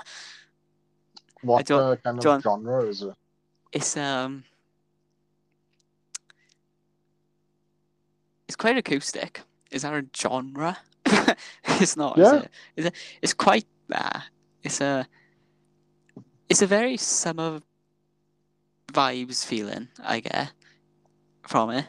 What 1.41 1.71
uh, 1.71 1.95
kind 1.97 2.17
of 2.19 2.23
John- 2.23 2.41
genre 2.41 2.83
is 2.83 3.01
it? 3.01 3.15
it's 3.71 3.95
um 3.97 4.43
it's 8.47 8.55
quite 8.57 8.77
acoustic 8.77 9.41
is 9.71 9.81
that 9.83 9.93
a 9.93 10.05
genre 10.15 10.77
it's 11.81 11.97
not 11.97 12.17
Yeah. 12.17 12.25
is 12.25 12.33
it? 12.43 12.51
Is 12.77 12.85
it 12.85 12.95
it's 13.21 13.33
quite 13.33 13.65
uh, 13.93 14.19
it's 14.63 14.81
a 14.81 15.07
it's 16.49 16.61
a 16.61 16.67
very 16.67 16.97
summer 16.97 17.59
vibes 18.93 19.45
feeling 19.45 19.87
i 20.03 20.19
get 20.19 20.51
from 21.47 21.69
it 21.69 21.85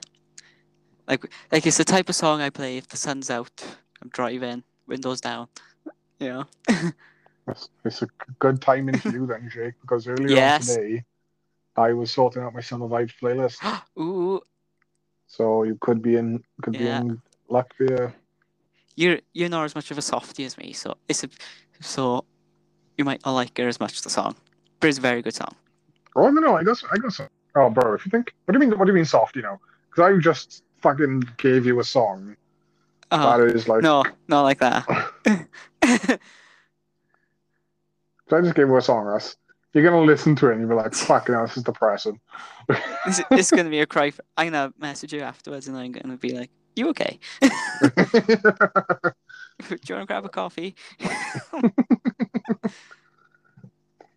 like 1.08 1.24
like 1.50 1.66
it's 1.66 1.78
the 1.78 1.84
type 1.84 2.08
of 2.08 2.14
song 2.14 2.40
i 2.40 2.48
play 2.48 2.76
if 2.76 2.86
the 2.88 2.96
sun's 2.96 3.28
out 3.28 3.50
i'm 4.00 4.08
driving 4.10 4.62
windows 4.86 5.20
down 5.20 5.48
you 6.20 6.28
know 6.28 6.46
It's, 7.48 7.68
it's 7.84 8.02
a 8.02 8.08
good 8.38 8.62
timing 8.62 8.98
for 8.98 9.08
you 9.10 9.26
then, 9.32 9.50
Jake, 9.52 9.74
because 9.80 10.06
earlier 10.06 10.36
Yes. 10.36 10.60
on 10.60 10.76
today, 10.76 11.04
I 11.76 11.92
was 11.92 12.12
sorting 12.12 12.42
out 12.42 12.54
my 12.54 12.60
Summer 12.60 12.86
Vibes 12.86 13.14
playlist. 13.20 13.58
ooh 13.98 14.40
So 15.26 15.64
you 15.64 15.76
could 15.80 16.02
be 16.02 16.14
in 16.16 16.44
could 16.62 16.74
Yeah. 16.74 17.00
be 17.00 17.06
in 17.08 17.22
luck 17.48 17.74
for. 17.76 18.14
You're 18.96 19.18
you're 19.32 19.48
not 19.48 19.64
as 19.64 19.74
much 19.74 19.90
of 19.90 19.98
a 19.98 20.02
softie 20.02 20.44
as 20.44 20.56
me, 20.58 20.72
so 20.72 20.96
it's 21.08 21.24
a 21.24 21.28
so 21.80 22.24
you 22.96 23.04
might 23.04 23.24
not 23.24 23.32
like 23.32 23.56
her 23.58 23.68
as 23.68 23.80
much 23.80 23.94
as 23.94 24.02
the 24.02 24.10
song, 24.10 24.36
but 24.80 24.88
it's 24.88 24.98
a 24.98 25.00
very 25.02 25.22
good 25.22 25.34
song. 25.34 25.54
Oh 26.16 26.30
no, 26.30 26.40
no, 26.40 26.56
I 26.56 26.62
got 26.62 26.82
I 26.90 27.08
some. 27.08 27.28
Oh, 27.54 27.68
bro, 27.68 27.94
if 27.94 28.06
you 28.06 28.10
think, 28.10 28.32
what 28.44 28.52
do 28.52 28.58
you 28.58 28.66
mean? 28.66 28.78
What 28.78 28.86
do 28.86 28.92
you 28.92 28.96
mean 28.96 29.04
soft? 29.04 29.36
You 29.36 29.42
know, 29.42 29.60
because 29.90 30.10
I 30.10 30.18
just 30.20 30.62
fucking 30.80 31.24
gave 31.36 31.66
you 31.66 31.78
a 31.80 31.84
song 31.84 32.36
Oh, 33.12 33.38
that 33.38 33.54
is 33.54 33.68
like 33.68 33.82
no, 33.82 34.04
not 34.28 34.42
like 34.42 34.58
that. 34.60 34.86
So 38.32 38.38
I 38.38 38.40
just 38.40 38.54
gave 38.54 38.68
you 38.68 38.76
a 38.78 38.80
song, 38.80 39.04
Russ. 39.04 39.36
You're 39.74 39.84
gonna 39.84 40.00
listen 40.00 40.34
to 40.36 40.48
it 40.48 40.52
and 40.52 40.60
you'll 40.62 40.70
be 40.70 40.74
like, 40.74 40.94
"Fucking 40.94 41.34
hell, 41.34 41.46
this 41.46 41.58
is 41.58 41.64
depressing." 41.64 42.18
This, 43.04 43.20
this 43.28 43.40
is 43.40 43.50
gonna 43.50 43.68
be 43.68 43.80
a 43.80 43.86
cry. 43.86 44.10
For, 44.10 44.24
I'm 44.38 44.52
gonna 44.52 44.72
message 44.78 45.12
you 45.12 45.20
afterwards, 45.20 45.68
and 45.68 45.76
I'm 45.76 45.92
gonna 45.92 46.16
be 46.16 46.30
like, 46.30 46.50
"You 46.76 46.88
okay? 46.90 47.18
Do 47.40 47.48
you 49.88 49.94
want 49.94 50.02
to 50.02 50.06
grab 50.06 50.24
a 50.24 50.28
coffee?" 50.28 50.74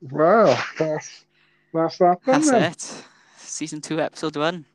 well, 0.02 0.58
that's 0.78 1.26
that's 1.74 1.98
that. 1.98 2.20
Then, 2.26 2.42
That's 2.42 2.52
then. 2.52 2.64
it. 2.72 3.04
Season 3.38 3.82
two, 3.82 4.00
episode 4.02 4.36
one. 4.38 4.66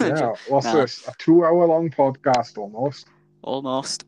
Yeah. 0.00 0.34
What's 0.48 0.66
No. 0.66 0.80
this? 0.80 1.06
A 1.06 1.12
two-hour-long 1.18 1.90
podcast 1.90 2.58
almost. 2.58 3.06
Almost. 3.42 4.04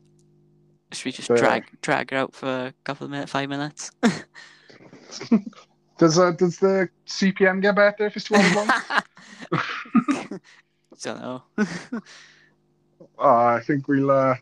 Should 0.91 1.05
we 1.05 1.11
just 1.11 1.27
So- 1.27 1.35
drag 1.37 1.65
drag 1.81 2.11
her 2.11 2.17
out 2.17 2.33
for 2.35 2.47
a 2.67 2.73
couple 2.83 3.05
of 3.05 3.11
minutes, 3.11 3.31
five 3.31 3.49
minutes? 3.49 3.91
Does 5.99 6.17
uh, 6.19 6.31
does 6.31 6.57
the 6.57 6.89
CPM 7.07 7.61
get 7.61 7.75
better 7.75 8.07
if 8.07 8.15
it's 8.17 8.25
two 8.25 8.35
hours 8.35 8.55
long? 8.55 8.67
Don't 11.01 11.21
know. 11.21 11.43
Uh, 13.19 13.45
I 13.57 13.61
think 13.65 13.87
we'll 13.87 14.11
uh, 14.11 14.33
I 14.33 14.39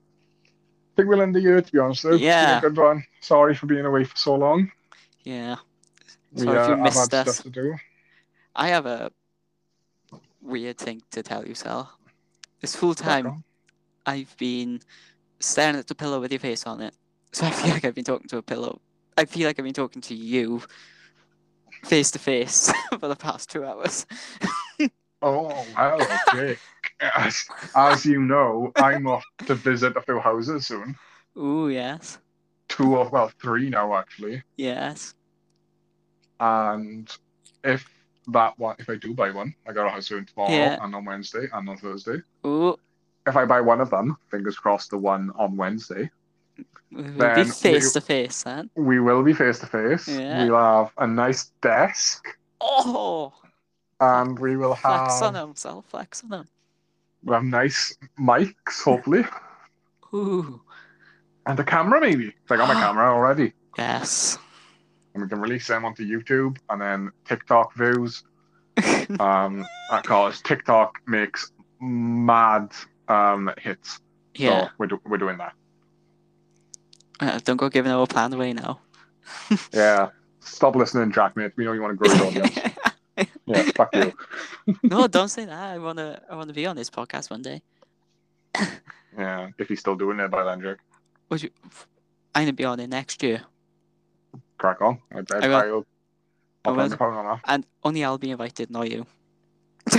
think 0.95 1.09
we'll 1.09 1.21
end 1.21 1.35
the 1.35 1.41
year 1.41 1.61
to 1.61 1.71
be 1.71 1.79
honest. 1.79 2.03
Though. 2.03 2.13
Yeah. 2.15 2.59
good 2.61 2.77
one. 2.77 3.03
Sorry 3.21 3.55
for 3.55 3.65
being 3.65 3.85
away 3.85 4.03
for 4.03 4.17
so 4.17 4.35
long. 4.35 4.71
yeah. 5.23 5.55
We 6.33 6.43
Sorry 6.43 6.57
if 6.57 6.63
uh, 6.63 6.69
you 6.69 6.75
have 6.75 6.79
missed 6.83 7.11
had 7.11 7.27
us. 7.27 7.35
stuff 7.35 7.43
to 7.43 7.49
do. 7.49 7.75
I 8.55 8.69
have 8.69 8.85
a 8.85 9.11
weird 10.41 10.77
thing 10.77 11.01
to 11.11 11.21
tell 11.21 11.45
you, 11.45 11.53
Sal. 11.55 11.91
This 12.61 12.75
full 12.75 12.95
time 12.95 13.43
I've 14.05 14.35
been 14.37 14.79
staring 15.39 15.75
at 15.75 15.87
the 15.87 15.95
pillow 15.95 16.21
with 16.21 16.31
your 16.31 16.39
face 16.39 16.65
on 16.65 16.81
it. 16.81 16.93
So 17.33 17.45
I 17.45 17.51
feel 17.51 17.71
like 17.71 17.85
I've 17.85 17.95
been 17.95 18.03
talking 18.03 18.27
to 18.27 18.37
a 18.37 18.41
pillow. 18.41 18.81
I 19.17 19.23
feel 19.23 19.47
like 19.47 19.57
I've 19.57 19.63
been 19.63 19.73
talking 19.73 20.01
to 20.01 20.13
you 20.13 20.61
face 21.85 22.11
to 22.11 22.19
face 22.19 22.69
for 22.99 23.07
the 23.07 23.15
past 23.15 23.49
two 23.49 23.63
hours. 23.63 24.05
Oh 25.21 25.65
well, 25.77 25.99
Jake. 26.33 26.59
As, 27.15 27.43
as 27.75 28.05
you 28.05 28.21
know, 28.21 28.71
I'm 28.75 29.07
off 29.07 29.23
to 29.47 29.55
visit 29.55 29.97
a 29.97 30.01
few 30.01 30.19
houses 30.19 30.67
soon. 30.67 30.95
Ooh, 31.37 31.69
yes. 31.69 32.19
Two 32.67 32.97
of 32.97 33.11
well, 33.11 33.31
three 33.41 33.69
now 33.69 33.95
actually. 33.95 34.43
Yes. 34.57 35.13
And 36.39 37.09
if 37.63 37.87
that 38.27 38.57
one, 38.57 38.75
if 38.79 38.89
I 38.89 38.95
do 38.95 39.13
buy 39.13 39.31
one, 39.31 39.53
I 39.67 39.73
got 39.73 39.87
a 39.87 39.89
house 39.89 40.07
soon 40.07 40.25
tomorrow 40.25 40.51
Yeah. 40.51 40.77
and 40.83 40.93
on 40.95 41.05
Wednesday 41.05 41.47
and 41.53 41.69
on 41.69 41.77
Thursday. 41.77 42.17
Ooh, 42.45 42.77
If 43.27 43.35
I 43.35 43.45
buy 43.45 43.61
one 43.61 43.81
of 43.81 43.89
them, 43.89 44.17
fingers 44.29 44.57
crossed, 44.57 44.91
the 44.91 44.97
one 44.97 45.31
on 45.35 45.55
Wednesday, 45.57 46.09
we'll 46.91 47.03
be 47.03 47.11
Then 47.11 47.45
face 47.47 47.93
to 47.93 48.01
face 48.01 48.43
then. 48.43 48.69
we 48.75 48.99
will 48.99 49.23
be 49.23 49.33
face 49.33 49.59
to 49.59 49.67
face. 49.67 50.07
Yeah. 50.07 50.45
We'll 50.45 50.55
have 50.57 50.91
a 50.97 51.07
nice 51.07 51.51
desk, 51.61 52.25
Oh, 52.63 53.33
and 54.01 54.37
we 54.37 54.57
will 54.57 54.73
have 54.73 55.07
flex 55.07 55.21
on 55.21 55.35
him, 55.35 55.55
Sal. 55.55 55.81
Flex 55.83 56.23
on 56.23 56.39
him. 56.41 56.47
we'll 57.23 57.35
have 57.35 57.43
nice 57.45 57.95
mics, 58.19 58.83
hopefully, 58.83 59.23
Ooh, 60.13 60.61
and 61.45 61.59
a 61.59 61.63
camera 61.63 62.01
maybe. 62.01 62.33
I 62.49 62.57
got 62.57 62.67
my 62.67 62.73
camera 62.73 63.05
already, 63.13 63.53
yes. 63.77 64.37
and 65.13 65.23
we 65.23 65.29
can 65.29 65.39
release 65.39 65.67
them 65.67 65.85
onto 65.85 66.03
YouTube 66.05 66.57
and 66.69 66.81
then 66.81 67.11
TikTok 67.25 67.73
views. 67.75 68.23
Um, 69.19 69.65
because 69.91 70.41
TikTok 70.41 70.95
makes 71.05 71.51
mad 71.81 72.71
um 73.09 73.51
hits. 73.57 73.99
yeah. 74.35 74.65
So 74.65 74.69
we're 74.77 74.87
do- 74.87 75.01
we're 75.05 75.17
doing 75.17 75.37
that. 75.37 75.53
Uh, 77.19 77.39
don't 77.43 77.57
go 77.57 77.67
giving 77.69 77.91
our 77.91 78.07
plan 78.07 78.31
away 78.33 78.53
now. 78.53 78.79
Yeah. 79.73 80.09
Stop 80.39 80.75
listening, 80.77 81.11
Jack, 81.11 81.35
mate. 81.35 81.51
We 81.57 81.65
know 81.65 81.73
you 81.73 81.81
want 81.81 81.99
to 81.99 82.07
grow 82.07 82.15
your 82.15 82.25
audience. 82.27 82.57
yeah, 83.45 83.63
fuck 83.75 83.95
you. 83.95 84.13
no, 84.83 85.07
don't 85.07 85.29
say 85.29 85.45
that. 85.45 85.73
I 85.73 85.77
wanna, 85.77 86.21
I 86.29 86.35
wanna 86.35 86.53
be 86.53 86.65
on 86.65 86.75
this 86.75 86.89
podcast 86.89 87.29
one 87.29 87.41
day. 87.41 87.61
Yeah, 89.17 89.49
if 89.57 89.67
he's 89.67 89.81
still 89.81 89.95
doing 89.95 90.19
it 90.21 90.31
by 90.31 90.43
then, 90.45 90.61
Jack. 90.61 90.77
Would 91.29 91.43
you? 91.43 91.49
I'm 92.33 92.43
gonna 92.43 92.53
be 92.53 92.63
on 92.63 92.79
it 92.79 92.87
next 92.87 93.21
year, 93.21 93.41
Crack 94.57 94.81
on. 94.81 94.99
I 95.13 95.21
bet 95.21 95.43
I 95.43 95.47
will. 95.47 95.85
I'll, 96.63 96.73
I'll 96.73 96.79
I 96.79 96.87
turn 96.87 96.89
will. 96.89 96.97
the 96.97 97.03
on 97.03 97.41
and 97.45 97.65
only 97.83 98.03
I'll 98.03 98.17
be 98.17 98.31
invited, 98.31 98.69
not 98.69 98.89
you. 98.89 99.05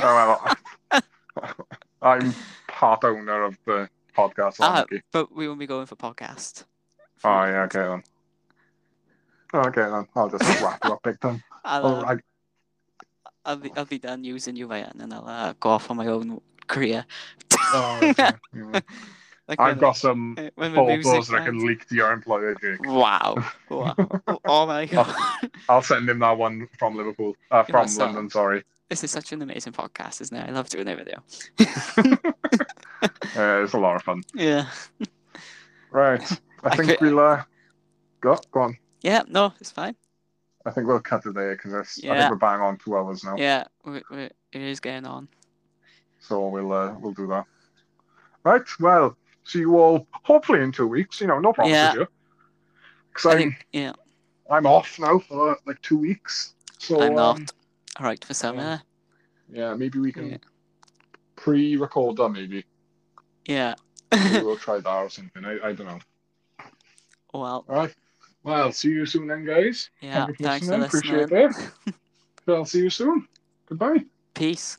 Oh, 0.03 0.57
well. 0.93 1.03
I'm 2.03 2.35
part 2.69 3.05
owner 3.05 3.45
of 3.45 3.59
the 3.67 3.89
podcast. 4.17 4.57
Ah, 4.61 4.85
but 5.11 5.35
we 5.35 5.49
won't 5.49 5.59
be 5.59 5.67
going 5.67 5.87
for 5.87 5.97
podcast. 5.97 6.65
Oh, 7.25 7.45
yeah, 7.45 7.63
okay 7.65 7.81
then. 7.81 8.03
Okay 9.55 9.83
then. 9.83 10.07
I'll 10.15 10.31
just 10.31 10.63
wrap 10.63 10.79
you 10.85 10.93
up 10.93 11.03
big 11.03 11.21
time. 11.21 11.43
I'll, 11.65 11.87
uh, 11.87 12.05
I, 12.05 12.17
I'll 13.45 13.57
be, 13.57 13.73
I'll 13.77 13.85
be 13.85 13.99
done 13.99 14.25
using 14.25 14.57
you, 14.57 14.67
Ryan, 14.67 15.01
and 15.01 15.13
I'll 15.13 15.27
uh, 15.29 15.55
go 15.59 15.71
off 15.71 15.91
on 15.91 15.97
my 15.97 16.07
own 16.07 16.41
career. 16.69 17.05
oh, 17.75 17.99
okay. 18.03 18.31
Yeah. 18.55 18.81
Like 19.49 19.59
I've 19.61 19.73
when- 19.75 19.79
got 19.81 19.97
some 19.97 20.37
uh, 20.39 20.51
photos 20.57 21.05
music 21.05 21.35
that 21.35 21.43
I 21.43 21.45
can 21.45 21.67
leak 21.67 21.89
to 21.89 21.97
your 21.97 22.13
employer, 22.13 22.55
Jake. 22.55 22.81
Wow. 22.87 23.45
wow. 23.69 23.97
Oh 24.47 24.67
my 24.67 24.87
god. 24.87 25.13
I'll 25.69 25.83
send 25.83 26.09
him 26.09 26.21
that 26.21 26.39
one 26.39 26.69
from 26.79 26.97
Liverpool. 26.97 27.35
Uh, 27.51 27.65
Yeah, 27.69 27.73
from 27.73 27.89
so- 27.89 28.05
London, 28.05 28.31
sorry. 28.31 28.63
this 28.89 29.03
is 29.03 29.11
such 29.11 29.33
an 29.33 29.43
amazing 29.43 29.73
podcast, 29.73 30.21
isn't 30.21 30.37
it? 30.37 30.49
I 30.49 30.53
love 30.53 30.69
doing 30.69 30.87
with 30.87 31.09
you. 31.09 32.17
Uh, 33.37 33.63
it's 33.65 33.73
a 33.73 33.79
lot 33.79 33.97
of 33.97 34.03
fun. 34.03 34.23
Yeah. 34.33 34.67
Right. 35.91 36.23
I 36.63 36.69
I 36.69 36.77
think 36.77 36.91
could- 36.91 37.01
we'll 37.01 37.19
uh, 37.19 37.43
go. 38.21 38.39
Go 38.53 38.61
on. 38.61 38.79
Yeah, 39.03 39.23
no, 39.27 39.53
it's 39.61 39.73
fine. 39.73 39.97
I 40.65 40.71
think 40.71 40.87
we'll 40.87 41.01
cut 41.01 41.27
it 41.27 41.35
there 41.35 41.57
because 41.57 41.75
I 41.75 42.17
think 42.19 42.31
we're 42.31 42.37
bang 42.37 42.61
on 42.61 42.79
two 42.79 42.97
hours 42.97 43.25
now. 43.25 43.37
Yeah, 43.37 43.65
we, 43.85 44.03
we, 44.11 44.23
it 44.25 44.35
is 44.53 44.81
getting 44.81 45.07
on. 45.07 45.29
So 46.21 46.49
we'll 46.49 46.73
uh, 46.73 46.95
we'll 47.01 47.13
do 47.13 47.27
that. 47.29 47.47
Right. 48.45 48.63
Well, 48.79 49.17
see 49.45 49.61
you 49.61 49.77
all 49.79 50.07
hopefully 50.13 50.61
in 50.61 50.71
two 50.73 50.87
weeks. 50.87 51.21
You 51.21 51.27
know, 51.27 51.41
no 51.41 51.53
promises 51.53 51.83
Yeah. 51.83 51.93
here. 51.93 52.09
Because 53.13 53.27
I 53.27 53.33
I'm 53.33 53.39
think, 53.39 53.67
yeah, 53.73 53.93
I'm 54.51 54.67
off 54.67 54.99
now 54.99 55.19
for 55.19 55.57
like 55.67 55.81
two 55.83 55.99
weeks. 55.99 56.55
So 56.79 57.01
I'm 57.01 57.15
not. 57.15 57.37
um, 57.37 57.47
All 57.99 58.07
right 58.07 58.25
for 58.25 58.35
summer. 58.35 58.81
yeah, 59.53 59.75
maybe 59.75 59.99
we 59.99 60.13
can 60.13 60.31
Yeah. 60.31 60.37
pre-record 61.37 62.17
that. 62.17 62.29
Maybe 62.29 62.65
Yeah. 63.47 63.75
maybe 64.13 64.41
we'll 64.45 64.57
try 64.57 64.79
that 64.79 64.89
or 64.89 65.11
something. 65.11 65.45
I, 65.45 65.59
I 65.69 65.73
don't 65.73 65.87
know. 65.87 65.99
well, 67.35 67.65
All 67.69 67.75
right. 67.75 67.95
Well, 68.45 68.73
see 68.73 68.89
you 68.91 69.07
soon 69.07 69.29
then, 69.29 69.45
guys. 69.45 69.91
yeah. 70.01 70.27
Thank 70.27 70.41
you 70.41 70.45
for 70.47 70.51
Thanks 70.51 70.67
for 70.69 70.79
listening. 70.79 71.21
listening. 71.21 71.25
Appreciate 71.25 71.67
it. 71.87 71.95
I'll 72.49 72.65
see 72.65 72.81
you 72.81 72.91
soon. 72.91 73.29
Goodbye. 73.67 74.05
Peace. 74.35 74.79